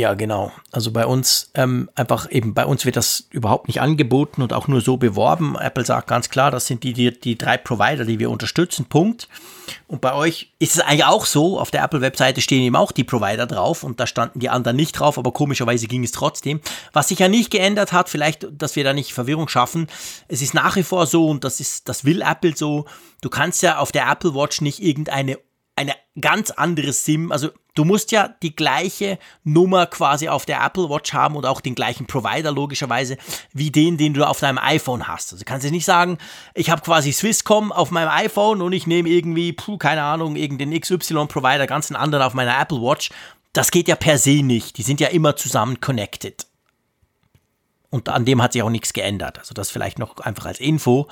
Ja, 0.00 0.14
genau. 0.14 0.50
Also 0.72 0.92
bei 0.92 1.04
uns 1.04 1.50
ähm, 1.52 1.90
einfach 1.94 2.30
eben, 2.30 2.54
bei 2.54 2.64
uns 2.64 2.86
wird 2.86 2.96
das 2.96 3.26
überhaupt 3.28 3.68
nicht 3.68 3.82
angeboten 3.82 4.40
und 4.40 4.54
auch 4.54 4.66
nur 4.66 4.80
so 4.80 4.96
beworben. 4.96 5.56
Apple 5.60 5.84
sagt 5.84 6.06
ganz 6.06 6.30
klar, 6.30 6.50
das 6.50 6.66
sind 6.66 6.84
die, 6.84 6.94
die, 6.94 7.20
die 7.20 7.36
drei 7.36 7.58
Provider, 7.58 8.06
die 8.06 8.18
wir 8.18 8.30
unterstützen, 8.30 8.86
Punkt. 8.86 9.28
Und 9.88 10.00
bei 10.00 10.14
euch 10.14 10.54
ist 10.58 10.74
es 10.74 10.80
eigentlich 10.80 11.04
auch 11.04 11.26
so, 11.26 11.60
auf 11.60 11.70
der 11.70 11.84
Apple-Webseite 11.84 12.40
stehen 12.40 12.62
eben 12.62 12.76
auch 12.76 12.92
die 12.92 13.04
Provider 13.04 13.46
drauf 13.46 13.84
und 13.84 14.00
da 14.00 14.06
standen 14.06 14.40
die 14.40 14.48
anderen 14.48 14.74
nicht 14.74 14.92
drauf, 14.92 15.18
aber 15.18 15.32
komischerweise 15.32 15.86
ging 15.86 16.02
es 16.02 16.12
trotzdem. 16.12 16.62
Was 16.94 17.08
sich 17.08 17.18
ja 17.18 17.28
nicht 17.28 17.50
geändert 17.50 17.92
hat, 17.92 18.08
vielleicht, 18.08 18.48
dass 18.50 18.76
wir 18.76 18.84
da 18.84 18.94
nicht 18.94 19.12
Verwirrung 19.12 19.48
schaffen, 19.48 19.86
es 20.28 20.40
ist 20.40 20.54
nach 20.54 20.76
wie 20.76 20.82
vor 20.82 21.06
so 21.06 21.28
und 21.28 21.44
das 21.44 21.60
ist, 21.60 21.90
das 21.90 22.06
will 22.06 22.22
Apple 22.22 22.56
so, 22.56 22.86
du 23.20 23.28
kannst 23.28 23.62
ja 23.62 23.76
auf 23.76 23.92
der 23.92 24.10
Apple 24.10 24.34
Watch 24.34 24.62
nicht 24.62 24.82
irgendeine 24.82 25.36
eine 25.76 25.94
ganz 26.20 26.50
andere 26.50 26.92
SIM. 26.92 27.32
Also 27.32 27.50
du 27.74 27.84
musst 27.84 28.12
ja 28.12 28.28
die 28.42 28.54
gleiche 28.54 29.18
Nummer 29.44 29.86
quasi 29.86 30.28
auf 30.28 30.44
der 30.44 30.62
Apple 30.62 30.90
Watch 30.90 31.12
haben 31.12 31.36
und 31.36 31.46
auch 31.46 31.60
den 31.60 31.74
gleichen 31.74 32.06
Provider 32.06 32.52
logischerweise 32.52 33.16
wie 33.52 33.70
den, 33.70 33.96
den 33.96 34.14
du 34.14 34.26
auf 34.26 34.40
deinem 34.40 34.58
iPhone 34.58 35.08
hast. 35.08 35.32
Also 35.32 35.44
kannst 35.46 35.66
du 35.66 35.70
nicht 35.70 35.84
sagen, 35.84 36.18
ich 36.54 36.70
habe 36.70 36.82
quasi 36.82 37.12
Swisscom 37.12 37.72
auf 37.72 37.90
meinem 37.90 38.10
iPhone 38.10 38.60
und 38.62 38.72
ich 38.72 38.86
nehme 38.86 39.08
irgendwie, 39.08 39.52
puh, 39.52 39.78
keine 39.78 40.02
Ahnung, 40.02 40.36
irgendeinen 40.36 40.78
XY-Provider, 40.78 41.66
ganz 41.66 41.90
einen 41.90 41.96
anderen 41.96 42.24
auf 42.24 42.34
meiner 42.34 42.60
Apple 42.60 42.82
Watch. 42.82 43.10
Das 43.52 43.70
geht 43.70 43.88
ja 43.88 43.96
per 43.96 44.18
se 44.18 44.42
nicht. 44.42 44.78
Die 44.78 44.82
sind 44.82 45.00
ja 45.00 45.08
immer 45.08 45.36
zusammen 45.36 45.80
connected. 45.80 46.46
Und 47.90 48.08
an 48.08 48.24
dem 48.24 48.40
hat 48.40 48.52
sich 48.52 48.62
auch 48.62 48.70
nichts 48.70 48.92
geändert. 48.92 49.38
Also 49.40 49.52
das 49.52 49.70
vielleicht 49.70 49.98
noch 49.98 50.18
einfach 50.18 50.46
als 50.46 50.60
Info. 50.60 51.08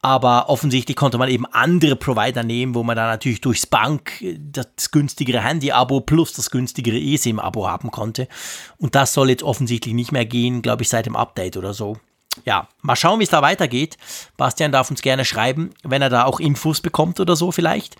Aber 0.00 0.48
offensichtlich 0.48 0.96
konnte 0.96 1.18
man 1.18 1.28
eben 1.28 1.44
andere 1.46 1.96
Provider 1.96 2.44
nehmen, 2.44 2.74
wo 2.74 2.84
man 2.84 2.96
dann 2.96 3.08
natürlich 3.08 3.40
durchs 3.40 3.66
Bank 3.66 4.12
das 4.38 4.90
günstigere 4.92 5.40
Handy-Abo 5.40 6.02
plus 6.02 6.32
das 6.32 6.50
günstigere 6.50 6.98
eSIM-Abo 6.98 7.68
haben 7.68 7.90
konnte. 7.90 8.28
Und 8.76 8.94
das 8.94 9.12
soll 9.12 9.30
jetzt 9.30 9.42
offensichtlich 9.42 9.94
nicht 9.94 10.12
mehr 10.12 10.24
gehen, 10.24 10.62
glaube 10.62 10.82
ich, 10.82 10.88
seit 10.88 11.06
dem 11.06 11.16
Update 11.16 11.56
oder 11.56 11.74
so. 11.74 11.96
Ja, 12.44 12.68
mal 12.82 12.94
schauen, 12.94 13.18
wie 13.18 13.24
es 13.24 13.30
da 13.30 13.42
weitergeht. 13.42 13.96
Bastian 14.36 14.70
darf 14.70 14.90
uns 14.90 15.02
gerne 15.02 15.24
schreiben, 15.24 15.70
wenn 15.82 16.02
er 16.02 16.10
da 16.10 16.24
auch 16.24 16.38
Infos 16.38 16.80
bekommt 16.80 17.18
oder 17.18 17.34
so 17.34 17.50
vielleicht. 17.50 17.96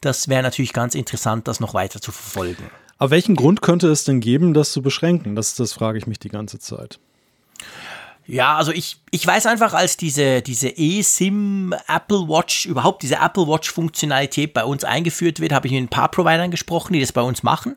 Das 0.00 0.28
wäre 0.28 0.42
natürlich 0.42 0.72
ganz 0.72 0.94
interessant, 0.94 1.48
das 1.48 1.60
noch 1.60 1.74
weiter 1.74 2.00
zu 2.00 2.12
verfolgen. 2.12 2.70
Aber 2.98 3.10
welchen 3.10 3.36
Grund 3.36 3.62
könnte 3.62 3.88
es 3.88 4.04
denn 4.04 4.20
geben, 4.20 4.54
das 4.54 4.72
zu 4.72 4.80
beschränken? 4.80 5.34
Das, 5.34 5.54
das 5.54 5.72
frage 5.72 5.98
ich 5.98 6.06
mich 6.06 6.18
die 6.18 6.28
ganze 6.28 6.58
Zeit. 6.58 7.00
Ja, 8.32 8.56
also 8.56 8.72
ich, 8.72 8.96
ich 9.10 9.26
weiß 9.26 9.44
einfach, 9.44 9.74
als 9.74 9.98
diese, 9.98 10.40
diese 10.40 10.74
eSIM 10.74 11.74
Apple 11.86 12.28
Watch, 12.28 12.64
überhaupt 12.64 13.02
diese 13.02 13.16
Apple 13.16 13.46
Watch 13.46 13.70
Funktionalität 13.70 14.54
bei 14.54 14.64
uns 14.64 14.84
eingeführt 14.84 15.38
wird, 15.38 15.52
habe 15.52 15.66
ich 15.66 15.74
mit 15.74 15.82
ein 15.82 15.88
paar 15.88 16.10
Providern 16.10 16.50
gesprochen, 16.50 16.94
die 16.94 17.00
das 17.00 17.12
bei 17.12 17.20
uns 17.20 17.42
machen. 17.42 17.76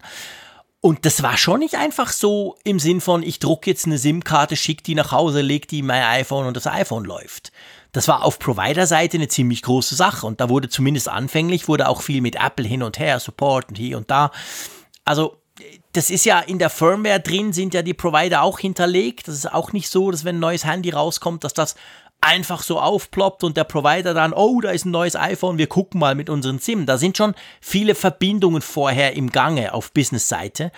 Und 0.80 1.06
das 1.06 1.22
war 1.22 1.36
schon 1.36 1.60
nicht 1.60 1.76
einfach 1.76 2.10
so 2.10 2.56
im 2.64 2.80
Sinn 2.80 3.02
von, 3.02 3.22
ich 3.22 3.40
drucke 3.40 3.69
jetzt 3.69 3.86
eine 3.86 3.98
SIM-Karte, 3.98 4.56
schicke 4.56 4.84
die 4.84 4.95
nach 4.95 5.11
Hause, 5.11 5.41
lege 5.41 5.68
die 5.68 5.80
in 5.80 5.88
mein 5.88 6.03
iPhone 6.03 6.48
und 6.48 6.56
das 6.56 6.68
iPhone 6.68 7.03
läuft. 7.03 7.52
Das 7.91 8.07
war 8.07 8.23
auf 8.23 8.40
Provider-Seite 8.40 9.18
eine 9.18 9.27
ziemlich 9.27 9.61
große 9.61 9.95
Sache 9.95 10.26
und 10.26 10.40
da 10.40 10.48
wurde 10.48 10.69
zumindest 10.69 11.10
anfänglich, 11.10 11.68
wurde 11.68 11.90
auch 11.90 12.02
viel 12.02 12.22
mit 12.22 12.38
Apple 12.38 12.65
hin 12.65 12.82
und 12.82 12.98
her, 12.98 13.19
Support 13.19 13.68
und 13.68 13.77
hier 13.77 13.98
und 13.98 14.10
da. 14.10 14.32
Also 15.03 15.36
das 15.95 16.09
ist 16.09 16.26
ja 16.26 16.39
in 16.39 16.59
der 16.59 16.69
Firmware 16.69 17.19
drin, 17.19 17.53
sind 17.53 17.73
ja 17.73 17.81
die 17.81 17.93
Provider 17.93 18.41
auch 18.43 18.59
hinterlegt. 18.59 19.27
Das 19.27 19.35
ist 19.35 19.51
auch 19.51 19.72
nicht 19.72 19.89
so, 19.89 20.11
dass 20.11 20.26
wenn 20.26 20.38
ein 20.38 20.41
neues 20.41 20.65
Handy 20.65 20.89
rauskommt, 20.89 21.43
dass 21.43 21.53
das 21.53 21.76
einfach 22.22 22.63
so 22.63 22.80
aufploppt 22.80 23.43
und 23.43 23.55
der 23.55 23.63
Provider 23.63 24.13
dann, 24.13 24.34
oh, 24.34 24.59
da 24.61 24.72
ist 24.72 24.85
ein 24.85 24.91
neues 24.91 25.15
iPhone, 25.15 25.57
wir 25.57 25.67
gucken 25.67 25.99
mal 25.99 26.15
mit 26.15 26.30
unseren 26.30 26.59
SIM. 26.59 26.85
Da 26.85 26.97
sind 26.97 27.17
schon 27.17 27.35
viele 27.61 27.95
Verbindungen 27.95 28.61
vorher 28.61 29.15
im 29.15 29.31
Gange 29.31 29.73
auf 29.73 29.91
Business-Seite. 29.93 30.72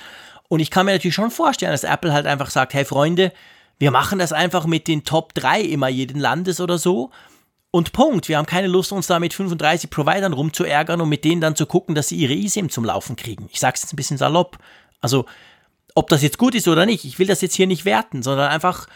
Und 0.49 0.59
ich 0.59 0.71
kann 0.71 0.85
mir 0.85 0.93
natürlich 0.93 1.15
schon 1.15 1.31
vorstellen, 1.31 1.71
dass 1.71 1.83
Apple 1.83 2.13
halt 2.13 2.27
einfach 2.27 2.49
sagt, 2.49 2.73
hey 2.73 2.85
Freunde, 2.85 3.31
wir 3.79 3.91
machen 3.91 4.19
das 4.19 4.33
einfach 4.33 4.65
mit 4.65 4.87
den 4.87 5.03
Top 5.03 5.33
3 5.33 5.61
immer 5.61 5.87
jeden 5.87 6.19
Landes 6.19 6.59
oder 6.59 6.77
so. 6.77 7.11
Und 7.71 7.91
Punkt. 7.91 8.27
Wir 8.27 8.37
haben 8.37 8.45
keine 8.45 8.67
Lust, 8.67 8.91
uns 8.91 9.07
da 9.07 9.19
mit 9.19 9.33
35 9.33 9.89
Providern 9.89 10.33
rumzuärgern 10.33 11.01
und 11.01 11.09
mit 11.09 11.25
denen 11.25 11.41
dann 11.41 11.55
zu 11.55 11.65
gucken, 11.65 11.95
dass 11.95 12.07
sie 12.07 12.15
ihre 12.15 12.33
eSIM 12.33 12.69
zum 12.69 12.85
Laufen 12.85 13.15
kriegen. 13.15 13.49
Ich 13.51 13.59
sage 13.59 13.75
es 13.75 13.83
jetzt 13.83 13.93
ein 13.93 13.97
bisschen 13.97 14.17
salopp. 14.17 14.57
Also, 15.01 15.25
ob 15.95 16.09
das 16.09 16.21
jetzt 16.21 16.37
gut 16.37 16.55
ist 16.55 16.67
oder 16.67 16.85
nicht, 16.85 17.05
ich 17.05 17.19
will 17.19 17.27
das 17.27 17.41
jetzt 17.41 17.55
hier 17.55 17.67
nicht 17.67 17.85
werten, 17.85 18.21
sondern 18.21 18.49
einfach, 18.49 18.87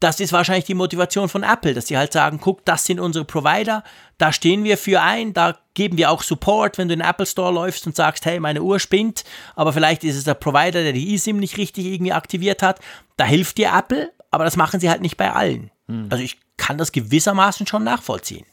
das 0.00 0.18
ist 0.18 0.32
wahrscheinlich 0.32 0.64
die 0.64 0.74
Motivation 0.74 1.28
von 1.28 1.44
Apple, 1.44 1.74
dass 1.74 1.86
sie 1.86 1.96
halt 1.96 2.12
sagen, 2.12 2.40
guck, 2.40 2.64
das 2.64 2.84
sind 2.84 2.98
unsere 2.98 3.24
Provider, 3.24 3.84
da 4.18 4.32
stehen 4.32 4.64
wir 4.64 4.76
für 4.76 5.00
ein, 5.00 5.32
da 5.32 5.58
geben 5.74 5.96
wir 5.96 6.10
auch 6.10 6.22
Support, 6.22 6.78
wenn 6.78 6.88
du 6.88 6.94
in 6.94 7.00
den 7.00 7.08
Apple 7.08 7.26
Store 7.26 7.52
läufst 7.52 7.86
und 7.86 7.94
sagst, 7.94 8.24
hey, 8.24 8.40
meine 8.40 8.62
Uhr 8.62 8.80
spinnt, 8.80 9.24
aber 9.54 9.72
vielleicht 9.72 10.02
ist 10.02 10.16
es 10.16 10.24
der 10.24 10.34
Provider, 10.34 10.82
der 10.82 10.92
die 10.92 11.14
eSIM 11.14 11.38
nicht 11.38 11.56
richtig 11.56 11.86
irgendwie 11.86 12.12
aktiviert 12.12 12.62
hat, 12.62 12.80
da 13.16 13.24
hilft 13.24 13.58
dir 13.58 13.70
Apple, 13.72 14.12
aber 14.32 14.44
das 14.44 14.56
machen 14.56 14.80
sie 14.80 14.90
halt 14.90 15.02
nicht 15.02 15.16
bei 15.16 15.32
allen. 15.32 15.70
Hm. 15.86 16.08
Also 16.10 16.24
ich 16.24 16.38
kann 16.56 16.78
das 16.78 16.90
gewissermaßen 16.92 17.66
schon 17.66 17.84
nachvollziehen. 17.84 18.46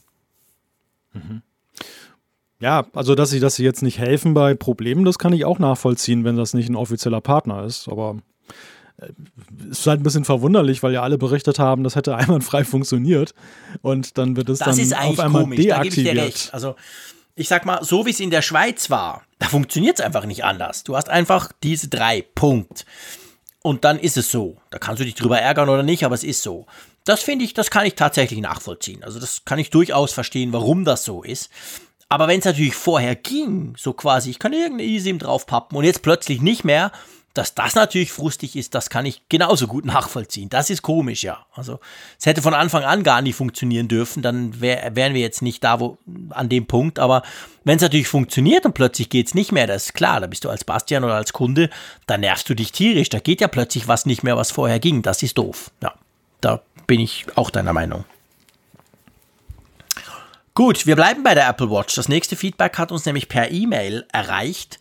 Mhm. 1.12 1.42
Ja, 2.60 2.86
also 2.94 3.14
dass 3.14 3.30
sie, 3.30 3.40
dass 3.40 3.56
sie 3.56 3.64
jetzt 3.64 3.82
nicht 3.82 3.98
helfen 3.98 4.34
bei 4.34 4.54
Problemen, 4.54 5.04
das 5.04 5.18
kann 5.18 5.32
ich 5.32 5.44
auch 5.44 5.58
nachvollziehen, 5.58 6.24
wenn 6.24 6.36
das 6.36 6.54
nicht 6.54 6.68
ein 6.68 6.76
offizieller 6.76 7.20
Partner 7.20 7.64
ist. 7.64 7.88
Aber 7.88 8.18
äh, 8.98 9.08
es 9.70 9.80
ist 9.80 9.86
halt 9.86 10.00
ein 10.00 10.02
bisschen 10.02 10.24
verwunderlich, 10.24 10.82
weil 10.82 10.92
ja 10.92 11.02
alle 11.02 11.18
berichtet 11.18 11.58
haben, 11.58 11.84
das 11.84 11.96
hätte 11.96 12.14
einwandfrei 12.16 12.64
funktioniert. 12.64 13.34
Und 13.80 14.18
dann 14.18 14.36
wird 14.36 14.50
es 14.50 14.58
das 14.58 14.76
dann 14.76 14.92
auf 14.92 15.18
einmal 15.18 15.42
komisch. 15.42 15.60
deaktiviert. 15.60 16.28
Ich 16.28 16.54
also 16.54 16.76
ich 17.40 17.48
sag 17.48 17.64
mal, 17.64 17.82
so 17.82 18.04
wie 18.04 18.10
es 18.10 18.20
in 18.20 18.30
der 18.30 18.42
Schweiz 18.42 18.90
war, 18.90 19.22
da 19.38 19.48
funktioniert 19.48 19.98
es 19.98 20.04
einfach 20.04 20.26
nicht 20.26 20.44
anders. 20.44 20.84
Du 20.84 20.96
hast 20.96 21.08
einfach 21.08 21.52
diese 21.62 21.88
drei, 21.88 22.22
Punkt. 22.34 22.84
Und 23.62 23.84
dann 23.84 23.98
ist 23.98 24.18
es 24.18 24.30
so. 24.30 24.58
Da 24.70 24.78
kannst 24.78 25.00
du 25.00 25.04
dich 25.04 25.14
drüber 25.14 25.38
ärgern 25.38 25.70
oder 25.70 25.82
nicht, 25.82 26.04
aber 26.04 26.14
es 26.14 26.24
ist 26.24 26.42
so. 26.42 26.66
Das 27.04 27.22
finde 27.22 27.46
ich, 27.46 27.54
das 27.54 27.70
kann 27.70 27.86
ich 27.86 27.94
tatsächlich 27.94 28.40
nachvollziehen. 28.40 29.02
Also 29.04 29.18
das 29.18 29.44
kann 29.46 29.58
ich 29.58 29.70
durchaus 29.70 30.12
verstehen, 30.12 30.52
warum 30.52 30.84
das 30.84 31.04
so 31.04 31.22
ist. 31.22 31.50
Aber 32.10 32.28
wenn 32.28 32.40
es 32.40 32.44
natürlich 32.44 32.74
vorher 32.74 33.14
ging, 33.16 33.74
so 33.78 33.94
quasi, 33.94 34.30
ich 34.30 34.38
kann 34.38 34.52
irgendeine 34.52 34.90
eSIM 34.90 35.18
draufpappen 35.18 35.78
und 35.78 35.84
jetzt 35.84 36.02
plötzlich 36.02 36.42
nicht 36.42 36.64
mehr, 36.64 36.92
Dass 37.32 37.54
das 37.54 37.76
natürlich 37.76 38.10
frustig 38.10 38.56
ist, 38.56 38.74
das 38.74 38.90
kann 38.90 39.06
ich 39.06 39.22
genauso 39.28 39.68
gut 39.68 39.84
nachvollziehen. 39.94 40.48
Das 40.48 40.68
ist 40.68 40.82
komisch, 40.82 41.22
ja. 41.22 41.46
Also 41.54 41.78
es 42.18 42.26
hätte 42.26 42.42
von 42.42 42.54
Anfang 42.54 42.82
an 42.82 43.04
gar 43.04 43.22
nicht 43.22 43.36
funktionieren 43.36 43.86
dürfen, 43.86 44.20
dann 44.20 44.60
wär, 44.60 44.96
wären 44.96 45.14
wir 45.14 45.20
jetzt 45.20 45.40
nicht 45.40 45.62
da 45.62 45.78
wo, 45.78 45.96
an 46.30 46.48
dem 46.48 46.66
Punkt. 46.66 46.98
Aber 46.98 47.22
wenn 47.62 47.76
es 47.76 47.82
natürlich 47.82 48.08
funktioniert 48.08 48.66
und 48.66 48.74
plötzlich 48.74 49.10
geht 49.10 49.28
es 49.28 49.34
nicht 49.34 49.52
mehr, 49.52 49.68
das 49.68 49.86
ist 49.86 49.94
klar, 49.94 50.20
da 50.20 50.26
bist 50.26 50.44
du 50.44 50.50
als 50.50 50.64
Bastian 50.64 51.04
oder 51.04 51.14
als 51.14 51.32
Kunde, 51.32 51.70
da 52.06 52.18
nervst 52.18 52.48
du 52.48 52.54
dich 52.54 52.72
tierisch. 52.72 53.10
Da 53.10 53.20
geht 53.20 53.40
ja 53.40 53.46
plötzlich 53.46 53.86
was 53.86 54.06
nicht 54.06 54.24
mehr, 54.24 54.36
was 54.36 54.50
vorher 54.50 54.80
ging. 54.80 55.02
Das 55.02 55.22
ist 55.22 55.38
doof. 55.38 55.70
Ja, 55.84 55.94
da 56.40 56.62
bin 56.88 56.98
ich 56.98 57.26
auch 57.36 57.50
deiner 57.50 57.72
Meinung. 57.72 58.04
Gut, 60.60 60.84
wir 60.84 60.94
bleiben 60.94 61.22
bei 61.22 61.34
der 61.34 61.48
Apple 61.48 61.70
Watch. 61.70 61.94
Das 61.94 62.10
nächste 62.10 62.36
Feedback 62.36 62.76
hat 62.76 62.92
uns 62.92 63.06
nämlich 63.06 63.30
per 63.30 63.50
E-Mail 63.50 64.06
erreicht. 64.12 64.78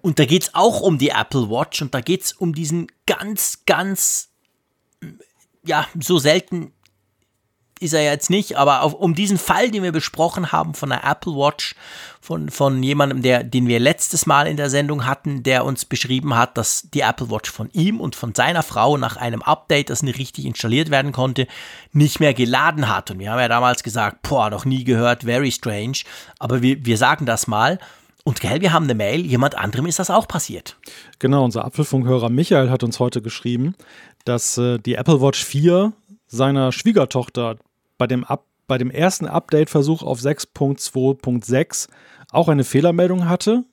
Und 0.00 0.20
da 0.20 0.24
geht 0.24 0.44
es 0.44 0.54
auch 0.54 0.80
um 0.80 0.96
die 0.96 1.08
Apple 1.08 1.50
Watch 1.50 1.82
und 1.82 1.92
da 1.92 2.00
geht 2.00 2.22
es 2.22 2.32
um 2.34 2.54
diesen 2.54 2.86
ganz, 3.04 3.64
ganz, 3.66 4.28
ja, 5.64 5.88
so 5.98 6.18
selten 6.18 6.72
ist 7.80 7.94
er 7.94 8.02
jetzt 8.02 8.30
nicht, 8.30 8.56
aber 8.56 8.82
auf, 8.82 8.94
um 8.94 9.14
diesen 9.14 9.38
Fall, 9.38 9.70
den 9.70 9.82
wir 9.82 9.92
besprochen 9.92 10.52
haben 10.52 10.74
von 10.74 10.88
der 10.88 11.04
Apple 11.04 11.34
Watch, 11.34 11.74
von, 12.20 12.50
von 12.50 12.82
jemandem, 12.82 13.22
der, 13.22 13.44
den 13.44 13.68
wir 13.68 13.80
letztes 13.80 14.26
Mal 14.26 14.46
in 14.46 14.56
der 14.56 14.70
Sendung 14.70 15.06
hatten, 15.06 15.42
der 15.42 15.64
uns 15.64 15.84
beschrieben 15.84 16.36
hat, 16.36 16.58
dass 16.58 16.90
die 16.92 17.00
Apple 17.00 17.30
Watch 17.30 17.50
von 17.50 17.70
ihm 17.72 18.00
und 18.00 18.16
von 18.16 18.34
seiner 18.34 18.62
Frau 18.62 18.96
nach 18.96 19.16
einem 19.16 19.42
Update, 19.42 19.90
das 19.90 20.02
nicht 20.02 20.18
richtig 20.18 20.44
installiert 20.44 20.90
werden 20.90 21.12
konnte, 21.12 21.46
nicht 21.92 22.20
mehr 22.20 22.34
geladen 22.34 22.88
hat. 22.88 23.10
Und 23.10 23.18
wir 23.18 23.30
haben 23.30 23.40
ja 23.40 23.48
damals 23.48 23.82
gesagt, 23.82 24.22
boah, 24.22 24.50
noch 24.50 24.64
nie 24.64 24.84
gehört, 24.84 25.22
very 25.22 25.50
strange. 25.50 25.98
Aber 26.38 26.60
wir, 26.60 26.84
wir 26.84 26.98
sagen 26.98 27.24
das 27.24 27.46
mal. 27.46 27.78
Und 28.24 28.40
gell, 28.40 28.60
wir 28.60 28.74
haben 28.74 28.84
eine 28.84 28.94
Mail, 28.94 29.24
jemand 29.24 29.56
anderem 29.56 29.86
ist 29.86 29.98
das 29.98 30.10
auch 30.10 30.28
passiert. 30.28 30.76
Genau, 31.18 31.44
unser 31.44 31.64
Apfelfunkhörer 31.64 32.28
Michael 32.28 32.68
hat 32.68 32.82
uns 32.82 33.00
heute 33.00 33.22
geschrieben, 33.22 33.74
dass 34.26 34.58
äh, 34.58 34.78
die 34.78 34.96
Apple 34.96 35.22
Watch 35.22 35.42
4 35.42 35.94
seiner 36.26 36.72
Schwiegertochter 36.72 37.56
bei 37.98 38.06
dem, 38.06 38.24
Up 38.24 38.46
bei 38.66 38.78
dem 38.78 38.90
ersten 38.90 39.26
Update-Versuch 39.26 40.02
auf 40.02 40.20
6.2.6 40.20 41.88
auch 42.30 42.48
eine 42.48 42.64
Fehlermeldung 42.64 43.28
hatte 43.28 43.64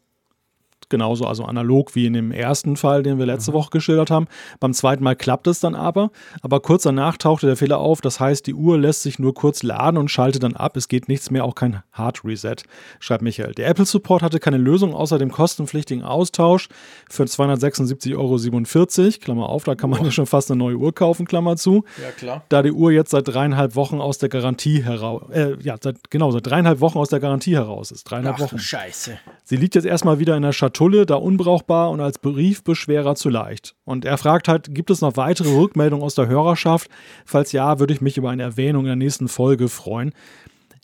genauso, 0.90 1.26
also 1.26 1.46
analog 1.46 1.96
wie 1.96 2.06
in 2.06 2.14
dem 2.14 2.32
ersten 2.32 2.78
Fall, 2.78 3.04
den 3.04 3.18
wir 3.20 3.26
letzte 3.26 3.52
mhm. 3.52 3.56
Woche 3.56 3.70
geschildert 3.72 4.12
haben. 4.12 4.28
Beim 4.60 4.74
zweiten 4.74 5.04
Mal 5.04 5.16
klappt 5.16 5.48
es 5.48 5.60
dann 5.60 5.76
aber, 5.76 6.12
aber 6.42 6.60
kurz 6.60 6.84
danach 6.84 7.18
tauchte 7.18 7.48
der 7.48 7.56
Fehler 7.56 7.80
auf. 7.80 8.02
Das 8.02 8.20
heißt, 8.20 8.48
die 8.48 8.54
Uhr 8.54 8.78
lässt 8.78 9.04
sich 9.04 9.20
nur 9.20 9.34
kurz 9.34 9.64
laden 9.64 9.98
und 9.98 10.10
schaltet 10.10 10.44
dann 10.44 10.56
ab. 10.56 10.78
Es 10.78 10.88
geht 10.88 11.08
nichts 11.08 11.32
mehr, 11.32 11.44
auch 11.44 11.56
kein 11.56 11.84
Hard 11.92 12.24
Reset, 12.24 12.58
schreibt 13.00 13.24
Michael. 13.24 13.54
Der 13.54 13.68
Apple 13.68 13.86
Support 13.86 14.22
hatte 14.22 14.40
keine 14.40 14.58
Lösung 14.58 14.94
außer 14.94 15.18
dem 15.18 15.32
kostenpflichtigen 15.32 16.04
Austausch 16.04 16.70
für 17.10 17.24
276,47 17.24 18.16
Euro. 18.16 19.20
Klammer 19.22 19.50
auf, 19.50 19.64
da 19.64 19.76
kann 19.76 19.90
man 19.90 20.04
ja 20.04 20.12
schon 20.12 20.26
fast 20.26 20.52
eine 20.52 20.60
neue 20.60 20.78
Uhr 20.78 20.94
kaufen, 20.94 21.26
Klammer 21.26 21.58
zu. 21.58 21.84
Ja, 22.02 22.12
klar. 22.12 22.44
Da 22.50 22.62
die 22.62 22.72
Uhr 22.72 22.92
jetzt 22.92 23.12
seit 23.12 23.28
dreieinhalb 23.28 23.76
Wochen 23.76 24.00
aus 24.00 24.18
der 24.18 24.30
Garantie 24.30 24.84
heraus, 24.84 25.24
äh, 25.32 25.56
ja, 25.62 25.76
seit, 25.82 26.10
genau, 26.10 26.32
seit 26.32 26.48
dreieinhalb 26.48 26.80
Wochen 26.80 26.98
aus 26.98 27.10
der 27.10 27.20
Garantie 27.20 27.56
heraus 27.56 27.92
ist. 27.92 28.04
Dreieinhalb 28.04 28.36
Ach, 28.38 28.42
Wochen. 28.42 28.60
Scheiße. 28.60 29.18
Sie 29.44 29.58
liegt 29.58 29.76
jetzt 29.76 29.86
erstmal 29.86 30.20
wieder 30.20 30.36
in 30.36 30.44
der 30.44 30.52
Schatulle 30.52 30.75
Schatulle, 30.76 31.06
da 31.06 31.16
unbrauchbar 31.16 31.90
und 31.90 32.02
als 32.02 32.20
Briefbeschwerer 32.20 33.16
zu 33.16 33.30
leicht. 33.30 33.76
Und 33.86 34.04
er 34.04 34.18
fragt 34.18 34.48
halt, 34.48 34.76
gibt 34.76 34.90
es 34.90 35.02
noch 35.02 35.16
weitere 35.16 35.50
Rückmeldungen 35.50 36.04
aus 36.04 36.16
der 36.16 36.28
Hörerschaft? 36.28 36.90
Falls 37.26 37.54
ja, 37.54 37.80
würde 37.80 37.94
ich 37.94 38.02
mich 38.02 38.18
über 38.18 38.30
eine 38.30 38.44
Erwähnung 38.44 38.84
in 38.84 38.88
der 38.88 38.96
nächsten 38.98 39.30
Folge 39.30 39.70
freuen. 39.70 40.14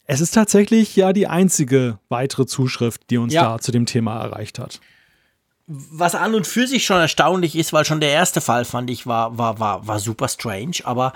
Es 0.06 0.22
ist 0.22 0.32
tatsächlich 0.32 0.96
ja 0.96 1.14
die 1.14 1.28
einzige 1.28 2.00
weitere 2.10 2.46
Zuschrift, 2.46 3.02
die 3.10 3.18
uns 3.18 3.34
ja. 3.34 3.44
da 3.44 3.60
zu 3.60 3.72
dem 3.72 3.86
Thema 3.86 4.22
erreicht 4.22 4.60
hat 4.60 4.80
was 5.68 6.16
an 6.16 6.36
und 6.36 6.48
für 6.48 6.68
sich 6.68 6.86
schon 6.86 7.00
erstaunlich 7.00 7.56
ist, 7.56 7.72
weil 7.72 7.86
schon 7.86 8.02
der 8.02 8.10
erste 8.10 8.42
Fall 8.42 8.66
fand 8.66 8.90
ich 8.90 9.08
war 9.08 9.38
war 9.38 9.60
war 9.60 9.88
war 9.88 10.00
super 10.00 10.28
strange, 10.28 10.78
aber 10.84 11.14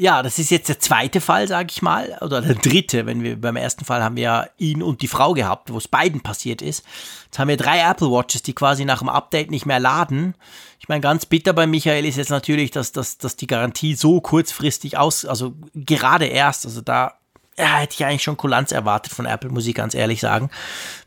ja, 0.00 0.22
das 0.22 0.38
ist 0.38 0.50
jetzt 0.50 0.70
der 0.70 0.78
zweite 0.78 1.20
Fall, 1.20 1.46
sage 1.46 1.68
ich 1.70 1.82
mal, 1.82 2.16
oder 2.22 2.40
der 2.40 2.54
dritte, 2.54 3.04
wenn 3.04 3.22
wir 3.22 3.38
beim 3.38 3.56
ersten 3.56 3.84
Fall 3.84 4.02
haben 4.02 4.16
wir 4.16 4.22
ja 4.22 4.46
ihn 4.56 4.82
und 4.82 5.02
die 5.02 5.08
Frau 5.08 5.34
gehabt, 5.34 5.70
wo 5.70 5.76
es 5.76 5.88
beiden 5.88 6.22
passiert 6.22 6.62
ist. 6.62 6.86
Jetzt 7.26 7.38
haben 7.38 7.48
wir 7.48 7.58
drei 7.58 7.80
Apple 7.80 8.10
Watches, 8.10 8.42
die 8.42 8.54
quasi 8.54 8.86
nach 8.86 9.00
dem 9.00 9.10
Update 9.10 9.50
nicht 9.50 9.66
mehr 9.66 9.78
laden. 9.78 10.34
Ich 10.78 10.88
meine, 10.88 11.02
ganz 11.02 11.26
bitter 11.26 11.52
bei 11.52 11.66
Michael 11.66 12.06
ist 12.06 12.16
jetzt 12.16 12.30
natürlich, 12.30 12.70
dass, 12.70 12.92
dass, 12.92 13.18
dass 13.18 13.36
die 13.36 13.46
Garantie 13.46 13.94
so 13.94 14.22
kurzfristig 14.22 14.96
aus, 14.96 15.26
also 15.26 15.52
gerade 15.74 16.24
erst, 16.24 16.64
also 16.64 16.80
da 16.80 17.18
ja, 17.58 17.76
hätte 17.76 17.94
ich 17.94 18.04
eigentlich 18.06 18.22
schon 18.22 18.38
Kulanz 18.38 18.72
erwartet 18.72 19.12
von 19.12 19.26
Apple, 19.26 19.50
muss 19.50 19.66
ich 19.66 19.74
ganz 19.74 19.94
ehrlich 19.94 20.20
sagen. 20.20 20.48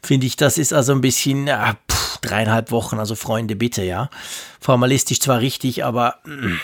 Finde 0.03 0.27
ich, 0.27 0.35
das 0.35 0.59
ist 0.59 0.71
also 0.71 0.91
ein 0.91 1.01
bisschen, 1.01 1.47
ja, 1.47 1.77
pff, 1.91 2.19
dreieinhalb 2.19 2.69
Wochen, 2.69 2.99
also 2.99 3.15
Freunde, 3.15 3.55
bitte, 3.55 3.83
ja. 3.83 4.11
Formalistisch 4.59 5.19
zwar 5.19 5.39
richtig, 5.39 5.83
aber. 5.83 6.17
Mh 6.25 6.47
mm, 6.47 6.59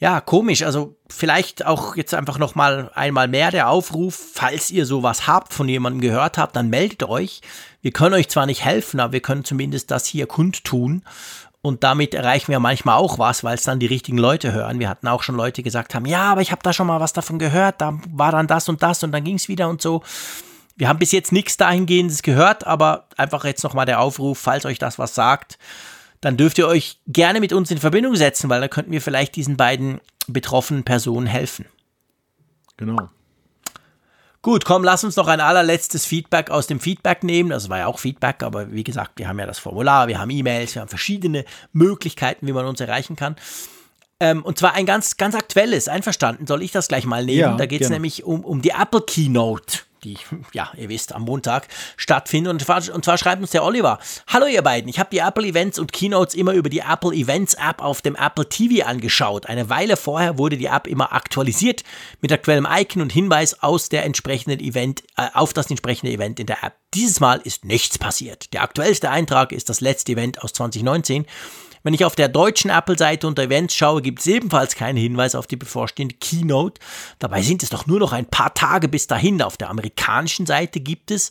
ja, 0.00 0.22
komisch. 0.22 0.62
Also 0.62 0.96
vielleicht 1.08 1.66
auch 1.66 1.94
jetzt 1.94 2.14
einfach 2.14 2.38
noch 2.38 2.54
mal 2.54 2.90
einmal 2.94 3.28
mehr 3.28 3.50
der 3.50 3.68
Aufruf, 3.68 4.18
falls 4.32 4.70
ihr 4.70 4.86
sowas 4.86 5.26
habt, 5.26 5.52
von 5.52 5.68
jemandem 5.68 6.00
gehört 6.00 6.38
habt, 6.38 6.56
dann 6.56 6.70
meldet 6.70 7.02
euch. 7.02 7.42
Wir 7.82 7.92
können 7.92 8.14
euch 8.14 8.30
zwar 8.30 8.46
nicht 8.46 8.64
helfen, 8.64 8.98
aber 8.98 9.12
wir 9.12 9.20
können 9.20 9.44
zumindest 9.44 9.90
das 9.90 10.06
hier 10.06 10.26
kundtun. 10.26 11.02
Und 11.62 11.84
damit 11.84 12.14
erreichen 12.14 12.50
wir 12.50 12.60
manchmal 12.60 12.96
auch 12.96 13.18
was, 13.18 13.44
weil 13.44 13.56
es 13.56 13.64
dann 13.64 13.78
die 13.78 13.86
richtigen 13.86 14.16
Leute 14.16 14.52
hören. 14.52 14.78
Wir 14.78 14.88
hatten 14.88 15.06
auch 15.06 15.22
schon 15.22 15.36
Leute 15.36 15.62
gesagt 15.62 15.94
haben, 15.94 16.06
ja, 16.06 16.32
aber 16.32 16.40
ich 16.40 16.52
habe 16.52 16.62
da 16.62 16.72
schon 16.72 16.86
mal 16.86 17.00
was 17.00 17.12
davon 17.12 17.38
gehört, 17.38 17.82
da 17.82 17.98
war 18.08 18.32
dann 18.32 18.46
das 18.46 18.70
und 18.70 18.82
das 18.82 19.02
und 19.02 19.12
dann 19.12 19.24
ging 19.24 19.36
es 19.36 19.48
wieder 19.48 19.68
und 19.68 19.82
so. 19.82 20.02
Wir 20.76 20.88
haben 20.88 20.98
bis 20.98 21.12
jetzt 21.12 21.30
nichts 21.30 21.58
dahingehendes 21.58 22.22
gehört, 22.22 22.66
aber 22.66 23.04
einfach 23.18 23.44
jetzt 23.44 23.62
nochmal 23.62 23.84
der 23.84 24.00
Aufruf, 24.00 24.38
falls 24.38 24.64
euch 24.64 24.78
das 24.78 24.98
was 24.98 25.14
sagt, 25.14 25.58
dann 26.20 26.36
dürft 26.36 26.58
ihr 26.58 26.66
euch 26.66 26.98
gerne 27.06 27.40
mit 27.40 27.52
uns 27.52 27.70
in 27.70 27.78
Verbindung 27.78 28.16
setzen, 28.16 28.50
weil 28.50 28.60
da 28.60 28.68
könnten 28.68 28.92
wir 28.92 29.00
vielleicht 29.00 29.36
diesen 29.36 29.56
beiden 29.56 30.00
betroffenen 30.26 30.84
Personen 30.84 31.26
helfen. 31.26 31.66
Genau. 32.76 33.08
Gut, 34.42 34.64
komm, 34.64 34.84
lass 34.84 35.04
uns 35.04 35.16
noch 35.16 35.28
ein 35.28 35.40
allerletztes 35.40 36.06
Feedback 36.06 36.50
aus 36.50 36.66
dem 36.66 36.80
Feedback 36.80 37.24
nehmen. 37.24 37.50
Das 37.50 37.68
war 37.68 37.78
ja 37.78 37.86
auch 37.86 37.98
Feedback, 37.98 38.42
aber 38.42 38.72
wie 38.72 38.84
gesagt, 38.84 39.12
wir 39.16 39.28
haben 39.28 39.38
ja 39.38 39.44
das 39.44 39.58
Formular, 39.58 40.08
wir 40.08 40.18
haben 40.18 40.30
E-Mails, 40.30 40.74
wir 40.74 40.80
haben 40.80 40.88
verschiedene 40.88 41.44
Möglichkeiten, 41.74 42.46
wie 42.46 42.52
man 42.52 42.64
uns 42.64 42.80
erreichen 42.80 43.16
kann. 43.16 43.36
Ähm, 44.18 44.42
und 44.42 44.58
zwar 44.58 44.74
ein 44.74 44.86
ganz, 44.86 45.18
ganz 45.18 45.34
aktuelles, 45.34 45.88
einverstanden, 45.88 46.46
soll 46.46 46.62
ich 46.62 46.72
das 46.72 46.88
gleich 46.88 47.04
mal 47.04 47.24
nehmen? 47.24 47.38
Ja, 47.38 47.56
da 47.56 47.66
geht 47.66 47.82
es 47.82 47.90
nämlich 47.90 48.24
um, 48.24 48.44
um 48.44 48.62
die 48.62 48.70
Apple 48.70 49.02
Keynote 49.02 49.80
die, 50.04 50.18
ja, 50.52 50.70
ihr 50.76 50.88
wisst, 50.88 51.14
am 51.14 51.22
Montag 51.22 51.68
stattfinden. 51.96 52.50
Und 52.50 52.62
zwar, 52.62 52.82
und 52.92 53.04
zwar 53.04 53.18
schreibt 53.18 53.42
uns 53.42 53.50
der 53.50 53.64
Oliver. 53.64 53.98
Hallo 54.26 54.46
ihr 54.46 54.62
beiden, 54.62 54.88
ich 54.88 54.98
habe 54.98 55.10
die 55.10 55.18
Apple 55.18 55.46
Events 55.46 55.78
und 55.78 55.92
Keynotes 55.92 56.34
immer 56.34 56.52
über 56.52 56.68
die 56.68 56.80
Apple 56.80 57.12
Events 57.12 57.54
App 57.54 57.82
auf 57.82 58.02
dem 58.02 58.16
Apple 58.16 58.48
TV 58.48 58.86
angeschaut. 58.86 59.46
Eine 59.46 59.68
Weile 59.68 59.96
vorher 59.96 60.38
wurde 60.38 60.56
die 60.56 60.66
App 60.66 60.86
immer 60.86 61.12
aktualisiert 61.12 61.84
mit 62.20 62.32
aktuellem 62.32 62.66
Icon 62.70 63.02
und 63.02 63.12
Hinweis 63.12 63.62
aus 63.62 63.88
der 63.88 64.04
entsprechenden 64.04 64.60
Event, 64.60 65.02
äh, 65.16 65.28
auf 65.34 65.52
das 65.52 65.70
entsprechende 65.70 66.12
Event 66.12 66.40
in 66.40 66.46
der 66.46 66.62
App. 66.62 66.74
Dieses 66.94 67.20
Mal 67.20 67.40
ist 67.44 67.64
nichts 67.64 67.98
passiert. 67.98 68.52
Der 68.52 68.62
aktuellste 68.62 69.10
Eintrag 69.10 69.52
ist 69.52 69.68
das 69.68 69.80
letzte 69.80 70.12
Event 70.12 70.42
aus 70.42 70.52
2019 70.52 71.26
wenn 71.82 71.94
ich 71.94 72.04
auf 72.04 72.14
der 72.14 72.28
deutschen 72.28 72.70
Apple-Seite 72.70 73.26
unter 73.26 73.42
Events 73.42 73.74
schaue, 73.74 74.02
gibt 74.02 74.20
es 74.20 74.26
ebenfalls 74.26 74.74
keinen 74.74 74.96
Hinweis 74.96 75.34
auf 75.34 75.46
die 75.46 75.56
bevorstehende 75.56 76.14
Keynote. 76.14 76.80
Dabei 77.18 77.42
sind 77.42 77.62
es 77.62 77.70
doch 77.70 77.86
nur 77.86 77.98
noch 77.98 78.12
ein 78.12 78.26
paar 78.26 78.52
Tage 78.54 78.88
bis 78.88 79.06
dahin. 79.06 79.40
Auf 79.40 79.56
der 79.56 79.70
amerikanischen 79.70 80.46
Seite 80.46 80.80
gibt 80.80 81.10
es, 81.10 81.30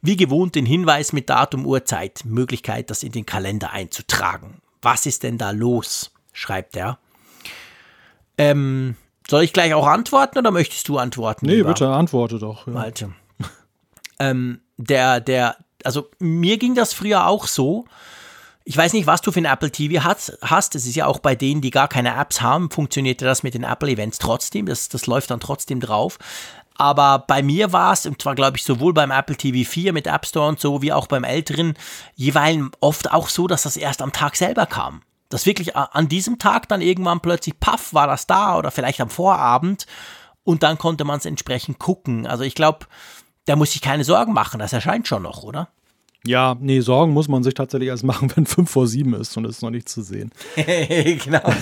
wie 0.00 0.16
gewohnt, 0.16 0.54
den 0.54 0.66
Hinweis 0.66 1.12
mit 1.12 1.28
Datum, 1.28 1.66
Uhrzeit, 1.66 2.22
Möglichkeit, 2.24 2.90
das 2.90 3.02
in 3.02 3.12
den 3.12 3.26
Kalender 3.26 3.72
einzutragen. 3.72 4.60
Was 4.82 5.06
ist 5.06 5.22
denn 5.22 5.38
da 5.38 5.50
los? 5.50 6.12
schreibt 6.32 6.76
er. 6.76 6.98
Ähm, 8.38 8.96
soll 9.28 9.42
ich 9.42 9.52
gleich 9.52 9.74
auch 9.74 9.86
antworten 9.86 10.38
oder 10.38 10.50
möchtest 10.50 10.88
du 10.88 10.98
antworten? 10.98 11.46
Nee, 11.46 11.56
lieber? 11.56 11.68
bitte 11.68 11.88
antworte 11.88 12.38
doch. 12.38 12.66
Ja. 12.66 12.72
Malte. 12.72 13.12
ähm, 14.18 14.60
der, 14.76 15.20
der, 15.20 15.56
also 15.84 16.10
mir 16.18 16.56
ging 16.58 16.74
das 16.74 16.92
früher 16.92 17.26
auch 17.26 17.46
so. 17.46 17.84
Ich 18.70 18.76
weiß 18.76 18.92
nicht, 18.92 19.08
was 19.08 19.20
du 19.20 19.32
für 19.32 19.40
ein 19.40 19.46
Apple 19.46 19.72
TV 19.72 20.04
hast. 20.04 20.38
hast. 20.42 20.76
Es 20.76 20.86
ist 20.86 20.94
ja 20.94 21.06
auch 21.06 21.18
bei 21.18 21.34
denen, 21.34 21.60
die 21.60 21.72
gar 21.72 21.88
keine 21.88 22.14
Apps 22.14 22.40
haben, 22.40 22.70
funktionierte 22.70 23.24
das 23.24 23.42
mit 23.42 23.54
den 23.54 23.64
Apple 23.64 23.90
Events 23.90 24.20
trotzdem. 24.20 24.66
Das, 24.66 24.88
das 24.88 25.08
läuft 25.08 25.32
dann 25.32 25.40
trotzdem 25.40 25.80
drauf. 25.80 26.18
Aber 26.76 27.18
bei 27.18 27.42
mir 27.42 27.72
war 27.72 27.92
es, 27.92 28.06
und 28.06 28.22
zwar 28.22 28.36
glaube 28.36 28.58
ich 28.58 28.62
sowohl 28.62 28.94
beim 28.94 29.10
Apple 29.10 29.34
TV 29.34 29.68
4 29.68 29.92
mit 29.92 30.06
App 30.06 30.24
Store 30.24 30.46
und 30.46 30.60
so, 30.60 30.82
wie 30.82 30.92
auch 30.92 31.08
beim 31.08 31.24
älteren, 31.24 31.74
jeweils 32.14 32.70
oft 32.78 33.10
auch 33.10 33.28
so, 33.28 33.48
dass 33.48 33.64
das 33.64 33.76
erst 33.76 34.02
am 34.02 34.12
Tag 34.12 34.36
selber 34.36 34.66
kam. 34.66 35.02
Dass 35.30 35.46
wirklich 35.46 35.76
an 35.76 36.08
diesem 36.08 36.38
Tag 36.38 36.68
dann 36.68 36.80
irgendwann 36.80 37.18
plötzlich, 37.18 37.58
paff, 37.58 37.92
war 37.92 38.06
das 38.06 38.28
da 38.28 38.56
oder 38.56 38.70
vielleicht 38.70 39.00
am 39.00 39.10
Vorabend 39.10 39.86
und 40.44 40.62
dann 40.62 40.78
konnte 40.78 41.02
man 41.02 41.18
es 41.18 41.26
entsprechend 41.26 41.80
gucken. 41.80 42.24
Also 42.24 42.44
ich 42.44 42.54
glaube, 42.54 42.86
da 43.46 43.56
muss 43.56 43.74
ich 43.74 43.80
keine 43.80 44.04
Sorgen 44.04 44.32
machen, 44.32 44.60
das 44.60 44.72
erscheint 44.72 45.08
schon 45.08 45.24
noch, 45.24 45.42
oder? 45.42 45.70
Ja, 46.26 46.54
nee, 46.60 46.80
Sorgen 46.80 47.12
muss 47.12 47.28
man 47.28 47.42
sich 47.42 47.54
tatsächlich 47.54 47.88
erst 47.88 48.04
machen, 48.04 48.30
wenn 48.36 48.44
5 48.44 48.68
vor 48.68 48.86
7 48.86 49.14
ist 49.14 49.36
und 49.36 49.46
es 49.46 49.56
ist 49.56 49.62
noch 49.62 49.70
nicht 49.70 49.88
zu 49.88 50.02
sehen. 50.02 50.30
genau. 50.56 51.42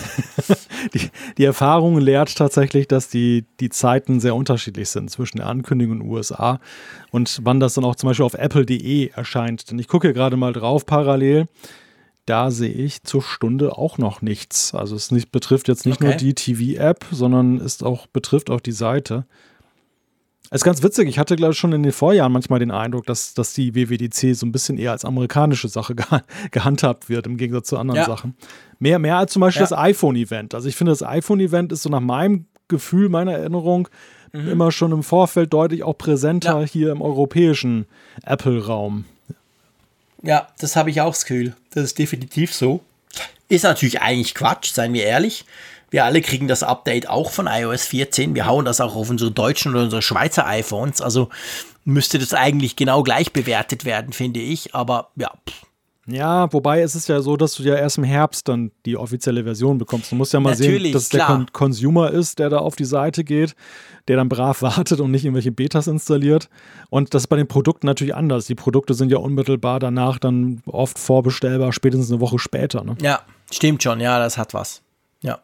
Die, 0.94 1.10
die, 1.36 1.44
Erfahrung 1.44 1.98
lehrt 1.98 2.36
tatsächlich, 2.36 2.86
dass 2.86 3.08
die, 3.08 3.44
die 3.58 3.68
Zeiten 3.68 4.20
sehr 4.20 4.36
unterschiedlich 4.36 4.88
sind 4.88 5.10
zwischen 5.10 5.38
der 5.38 5.48
Ankündigung 5.48 5.96
in 5.96 6.02
den 6.04 6.08
USA 6.08 6.60
und 7.10 7.40
wann 7.42 7.58
das 7.58 7.74
dann 7.74 7.84
auch 7.84 7.96
zum 7.96 8.08
Beispiel 8.08 8.24
auf 8.24 8.34
apple.de 8.34 9.08
erscheint. 9.08 9.70
Denn 9.70 9.78
ich 9.80 9.88
gucke 9.88 10.06
hier 10.06 10.14
gerade 10.14 10.36
mal 10.36 10.52
drauf 10.52 10.86
parallel. 10.86 11.46
da 12.26 12.52
sehe 12.52 12.72
ich 12.72 13.02
zur 13.02 13.22
Stunde 13.22 13.76
auch 13.76 13.98
noch 13.98 14.22
nichts. 14.22 14.72
Also 14.72 14.94
es 14.94 15.10
nicht, 15.10 15.32
betrifft 15.32 15.66
jetzt 15.66 15.84
nicht 15.84 15.96
okay. 15.96 16.10
nur 16.10 16.14
die 16.14 16.34
TV-App, 16.34 17.06
sondern 17.10 17.56
es 17.56 17.82
auch, 17.82 18.06
betrifft 18.06 18.48
auch 18.48 18.60
die 18.60 18.72
Seite. 18.72 19.26
Es 20.50 20.60
ist 20.60 20.64
ganz 20.64 20.82
witzig, 20.82 21.08
ich 21.08 21.18
hatte, 21.18 21.36
glaube 21.36 21.52
ich, 21.52 21.58
schon 21.58 21.72
in 21.72 21.82
den 21.82 21.92
Vorjahren 21.92 22.32
manchmal 22.32 22.58
den 22.58 22.70
Eindruck, 22.70 23.04
dass, 23.04 23.34
dass 23.34 23.52
die 23.52 23.74
WWDC 23.74 24.34
so 24.34 24.46
ein 24.46 24.52
bisschen 24.52 24.78
eher 24.78 24.92
als 24.92 25.04
amerikanische 25.04 25.68
Sache 25.68 25.94
ge 25.96 26.04
gehandhabt 26.50 27.08
wird, 27.08 27.26
im 27.26 27.36
Gegensatz 27.36 27.68
zu 27.68 27.76
anderen 27.76 28.00
ja. 28.00 28.06
Sachen. 28.06 28.34
Mehr, 28.78 28.98
mehr 28.98 29.18
als 29.18 29.32
zum 29.32 29.40
Beispiel 29.40 29.62
ja. 29.62 29.68
das 29.68 29.78
iPhone-Event. 29.78 30.54
Also 30.54 30.68
ich 30.68 30.76
finde, 30.76 30.92
das 30.92 31.02
iPhone-Event 31.02 31.72
ist 31.72 31.82
so 31.82 31.90
nach 31.90 32.00
meinem 32.00 32.46
Gefühl, 32.68 33.08
meiner 33.08 33.32
Erinnerung, 33.32 33.88
mhm. 34.32 34.48
immer 34.48 34.72
schon 34.72 34.92
im 34.92 35.02
Vorfeld 35.02 35.52
deutlich 35.52 35.82
auch 35.82 35.98
präsenter 35.98 36.60
ja. 36.60 36.66
hier 36.66 36.92
im 36.92 37.02
europäischen 37.02 37.86
Apple-Raum. 38.24 39.04
Ja, 40.22 40.48
das 40.58 40.76
habe 40.76 40.90
ich 40.90 41.00
auch 41.00 41.12
das 41.12 41.26
Gefühl. 41.26 41.54
Das 41.70 41.84
ist 41.84 41.98
definitiv 41.98 42.54
so. 42.54 42.80
Ist 43.48 43.64
natürlich 43.64 44.00
eigentlich 44.00 44.34
Quatsch, 44.34 44.72
seien 44.72 44.92
wir 44.92 45.04
ehrlich. 45.04 45.44
Wir 45.90 46.04
alle 46.04 46.20
kriegen 46.20 46.48
das 46.48 46.62
Update 46.62 47.08
auch 47.08 47.30
von 47.30 47.46
iOS 47.46 47.86
14. 47.86 48.34
Wir 48.34 48.46
hauen 48.46 48.64
das 48.64 48.80
auch 48.80 48.94
auf 48.94 49.10
unsere 49.10 49.30
deutschen 49.30 49.72
oder 49.72 49.84
unsere 49.84 50.02
Schweizer 50.02 50.46
iPhones. 50.46 51.00
Also 51.00 51.28
müsste 51.84 52.18
das 52.18 52.34
eigentlich 52.34 52.76
genau 52.76 53.02
gleich 53.02 53.32
bewertet 53.32 53.84
werden, 53.84 54.12
finde 54.12 54.40
ich. 54.40 54.74
Aber 54.74 55.10
ja. 55.16 55.32
Ja, 56.10 56.50
wobei 56.54 56.80
es 56.80 56.94
ist 56.94 57.08
ja 57.08 57.20
so, 57.20 57.36
dass 57.36 57.54
du 57.54 57.62
ja 57.62 57.74
erst 57.74 57.98
im 57.98 58.04
Herbst 58.04 58.48
dann 58.48 58.70
die 58.86 58.96
offizielle 58.96 59.44
Version 59.44 59.76
bekommst. 59.76 60.10
Du 60.10 60.16
musst 60.16 60.32
ja 60.32 60.40
mal 60.40 60.50
Natürlich, 60.50 60.84
sehen, 60.84 60.92
dass 60.92 61.02
es 61.02 61.08
der 61.10 61.26
Con 61.26 61.46
Consumer 61.52 62.10
ist, 62.10 62.38
der 62.38 62.48
da 62.48 62.58
auf 62.58 62.76
die 62.76 62.86
Seite 62.86 63.24
geht, 63.24 63.54
der 64.08 64.16
dann 64.16 64.30
brav 64.30 64.62
wartet 64.62 65.00
und 65.00 65.10
nicht 65.10 65.26
irgendwelche 65.26 65.52
Betas 65.52 65.86
installiert. 65.86 66.48
Und 66.88 67.12
das 67.12 67.24
ist 67.24 67.26
bei 67.26 67.36
den 67.36 67.46
Produkten 67.46 67.86
natürlich 67.86 68.14
anders. 68.14 68.46
Die 68.46 68.54
Produkte 68.54 68.94
sind 68.94 69.12
ja 69.12 69.18
unmittelbar 69.18 69.80
danach 69.80 70.18
dann 70.18 70.62
oft 70.66 70.98
vorbestellbar, 70.98 71.74
spätestens 71.74 72.10
eine 72.10 72.20
Woche 72.20 72.38
später. 72.38 72.84
Ne? 72.84 72.96
Ja, 73.02 73.20
stimmt 73.50 73.82
schon. 73.82 74.00
Ja, 74.00 74.18
das 74.18 74.38
hat 74.38 74.54
was. 74.54 74.80
Ja. 75.22 75.40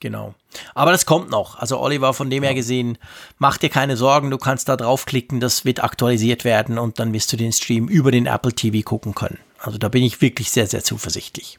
Genau. 0.00 0.34
Aber 0.74 0.92
das 0.92 1.06
kommt 1.06 1.30
noch. 1.30 1.58
Also 1.58 1.80
Oliver, 1.80 2.14
von 2.14 2.30
dem 2.30 2.42
her 2.42 2.54
gesehen, 2.54 2.98
mach 3.38 3.58
dir 3.58 3.68
keine 3.68 3.96
Sorgen, 3.96 4.30
du 4.30 4.38
kannst 4.38 4.68
da 4.68 4.76
draufklicken, 4.76 5.40
das 5.40 5.64
wird 5.64 5.82
aktualisiert 5.82 6.44
werden 6.44 6.78
und 6.78 6.98
dann 6.98 7.12
wirst 7.12 7.32
du 7.32 7.36
den 7.36 7.52
Stream 7.52 7.88
über 7.88 8.10
den 8.10 8.26
Apple 8.26 8.52
TV 8.52 8.82
gucken 8.88 9.14
können. 9.14 9.38
Also 9.58 9.78
da 9.78 9.88
bin 9.88 10.02
ich 10.02 10.20
wirklich 10.20 10.50
sehr, 10.50 10.66
sehr 10.66 10.84
zuversichtlich. 10.84 11.58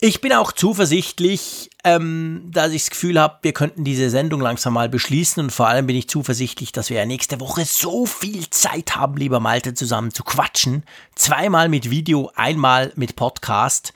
Ich 0.00 0.20
bin 0.20 0.32
auch 0.32 0.52
zuversichtlich, 0.52 1.70
ähm, 1.82 2.50
dass 2.52 2.72
ich 2.72 2.82
das 2.82 2.90
Gefühl 2.90 3.18
habe, 3.18 3.38
wir 3.42 3.52
könnten 3.52 3.84
diese 3.84 4.10
Sendung 4.10 4.40
langsam 4.40 4.74
mal 4.74 4.88
beschließen 4.88 5.42
und 5.42 5.50
vor 5.50 5.68
allem 5.68 5.86
bin 5.86 5.96
ich 5.96 6.08
zuversichtlich, 6.08 6.72
dass 6.72 6.90
wir 6.90 6.98
ja 6.98 7.06
nächste 7.06 7.40
Woche 7.40 7.64
so 7.64 8.04
viel 8.04 8.50
Zeit 8.50 8.96
haben, 8.96 9.16
lieber 9.16 9.40
Malte, 9.40 9.72
zusammen 9.72 10.12
zu 10.12 10.24
quatschen. 10.24 10.82
Zweimal 11.14 11.68
mit 11.68 11.90
Video, 11.90 12.30
einmal 12.34 12.92
mit 12.96 13.16
Podcast. 13.16 13.94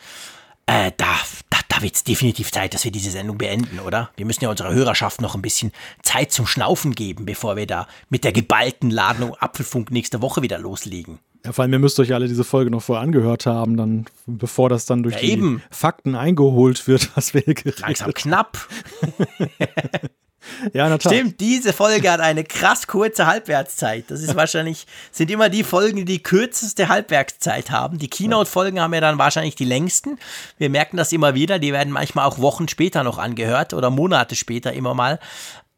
Äh, 0.68 0.92
da, 0.98 1.06
da, 1.48 1.58
da 1.66 1.80
wird 1.80 1.94
es 1.94 2.04
definitiv 2.04 2.52
Zeit, 2.52 2.74
dass 2.74 2.84
wir 2.84 2.92
diese 2.92 3.10
Sendung 3.10 3.38
beenden, 3.38 3.80
oder? 3.80 4.10
Wir 4.16 4.26
müssen 4.26 4.44
ja 4.44 4.50
unserer 4.50 4.74
Hörerschaft 4.74 5.22
noch 5.22 5.34
ein 5.34 5.40
bisschen 5.40 5.72
Zeit 6.02 6.30
zum 6.30 6.46
Schnaufen 6.46 6.94
geben, 6.94 7.24
bevor 7.24 7.56
wir 7.56 7.66
da 7.66 7.88
mit 8.10 8.22
der 8.22 8.32
geballten 8.32 8.90
Ladung 8.90 9.34
Apfelfunk 9.36 9.90
nächste 9.90 10.20
Woche 10.20 10.42
wieder 10.42 10.58
loslegen. 10.58 11.20
Ja, 11.46 11.52
vor 11.52 11.62
allem, 11.62 11.72
ihr 11.72 11.78
müsst 11.78 11.98
euch 12.00 12.12
alle 12.12 12.28
diese 12.28 12.44
Folge 12.44 12.70
noch 12.70 12.82
vorher 12.82 13.02
angehört 13.02 13.46
haben, 13.46 13.78
dann, 13.78 14.04
bevor 14.26 14.68
das 14.68 14.84
dann 14.84 15.02
durch 15.02 15.14
ja, 15.14 15.20
die 15.22 15.32
eben. 15.32 15.62
Fakten 15.70 16.14
eingeholt 16.14 16.86
wird, 16.86 17.16
was 17.16 17.32
wir 17.32 17.40
geredet 17.40 17.80
Langsam 17.80 18.12
knapp. 18.12 18.68
Ja, 20.72 20.88
Tat. 20.88 21.12
Stimmt, 21.12 21.40
diese 21.40 21.72
Folge 21.72 22.10
hat 22.10 22.20
eine 22.20 22.44
krass 22.44 22.86
kurze 22.86 23.26
Halbwertszeit. 23.26 24.04
Das 24.08 24.22
ist 24.22 24.34
wahrscheinlich, 24.36 24.86
sind 25.10 25.30
immer 25.30 25.48
die 25.48 25.64
Folgen, 25.64 25.98
die 25.98 26.04
die 26.04 26.22
kürzeste 26.22 26.88
Halbwertszeit 26.88 27.70
haben. 27.70 27.98
Die 27.98 28.08
Keynote-Folgen 28.08 28.80
haben 28.80 28.94
ja 28.94 29.00
dann 29.00 29.18
wahrscheinlich 29.18 29.54
die 29.54 29.64
längsten. 29.64 30.18
Wir 30.58 30.70
merken 30.70 30.96
das 30.96 31.12
immer 31.12 31.34
wieder. 31.34 31.58
Die 31.58 31.72
werden 31.72 31.92
manchmal 31.92 32.26
auch 32.26 32.38
Wochen 32.38 32.68
später 32.68 33.02
noch 33.04 33.18
angehört 33.18 33.74
oder 33.74 33.90
Monate 33.90 34.34
später 34.34 34.72
immer 34.72 34.94
mal. 34.94 35.18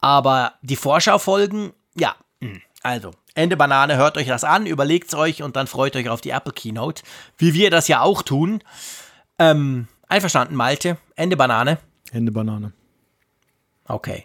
Aber 0.00 0.54
die 0.62 0.76
Vorschau-Folgen, 0.76 1.72
ja, 1.94 2.14
hm, 2.40 2.60
also. 2.82 3.12
Ende 3.34 3.56
Banane, 3.56 3.96
hört 3.96 4.16
euch 4.16 4.26
das 4.26 4.42
an, 4.42 4.66
überlegt 4.66 5.08
es 5.08 5.14
euch 5.14 5.42
und 5.42 5.54
dann 5.54 5.66
freut 5.66 5.94
euch 5.94 6.08
auf 6.08 6.20
die 6.20 6.30
Apple 6.30 6.52
Keynote, 6.52 7.02
wie 7.38 7.54
wir 7.54 7.70
das 7.70 7.86
ja 7.86 8.00
auch 8.00 8.22
tun. 8.22 8.62
Ähm, 9.38 9.86
einverstanden, 10.08 10.56
Malte. 10.56 10.98
Ende 11.14 11.36
Banane. 11.36 11.78
Ende 12.12 12.32
Banane. 12.32 12.72
Okay. 13.86 14.24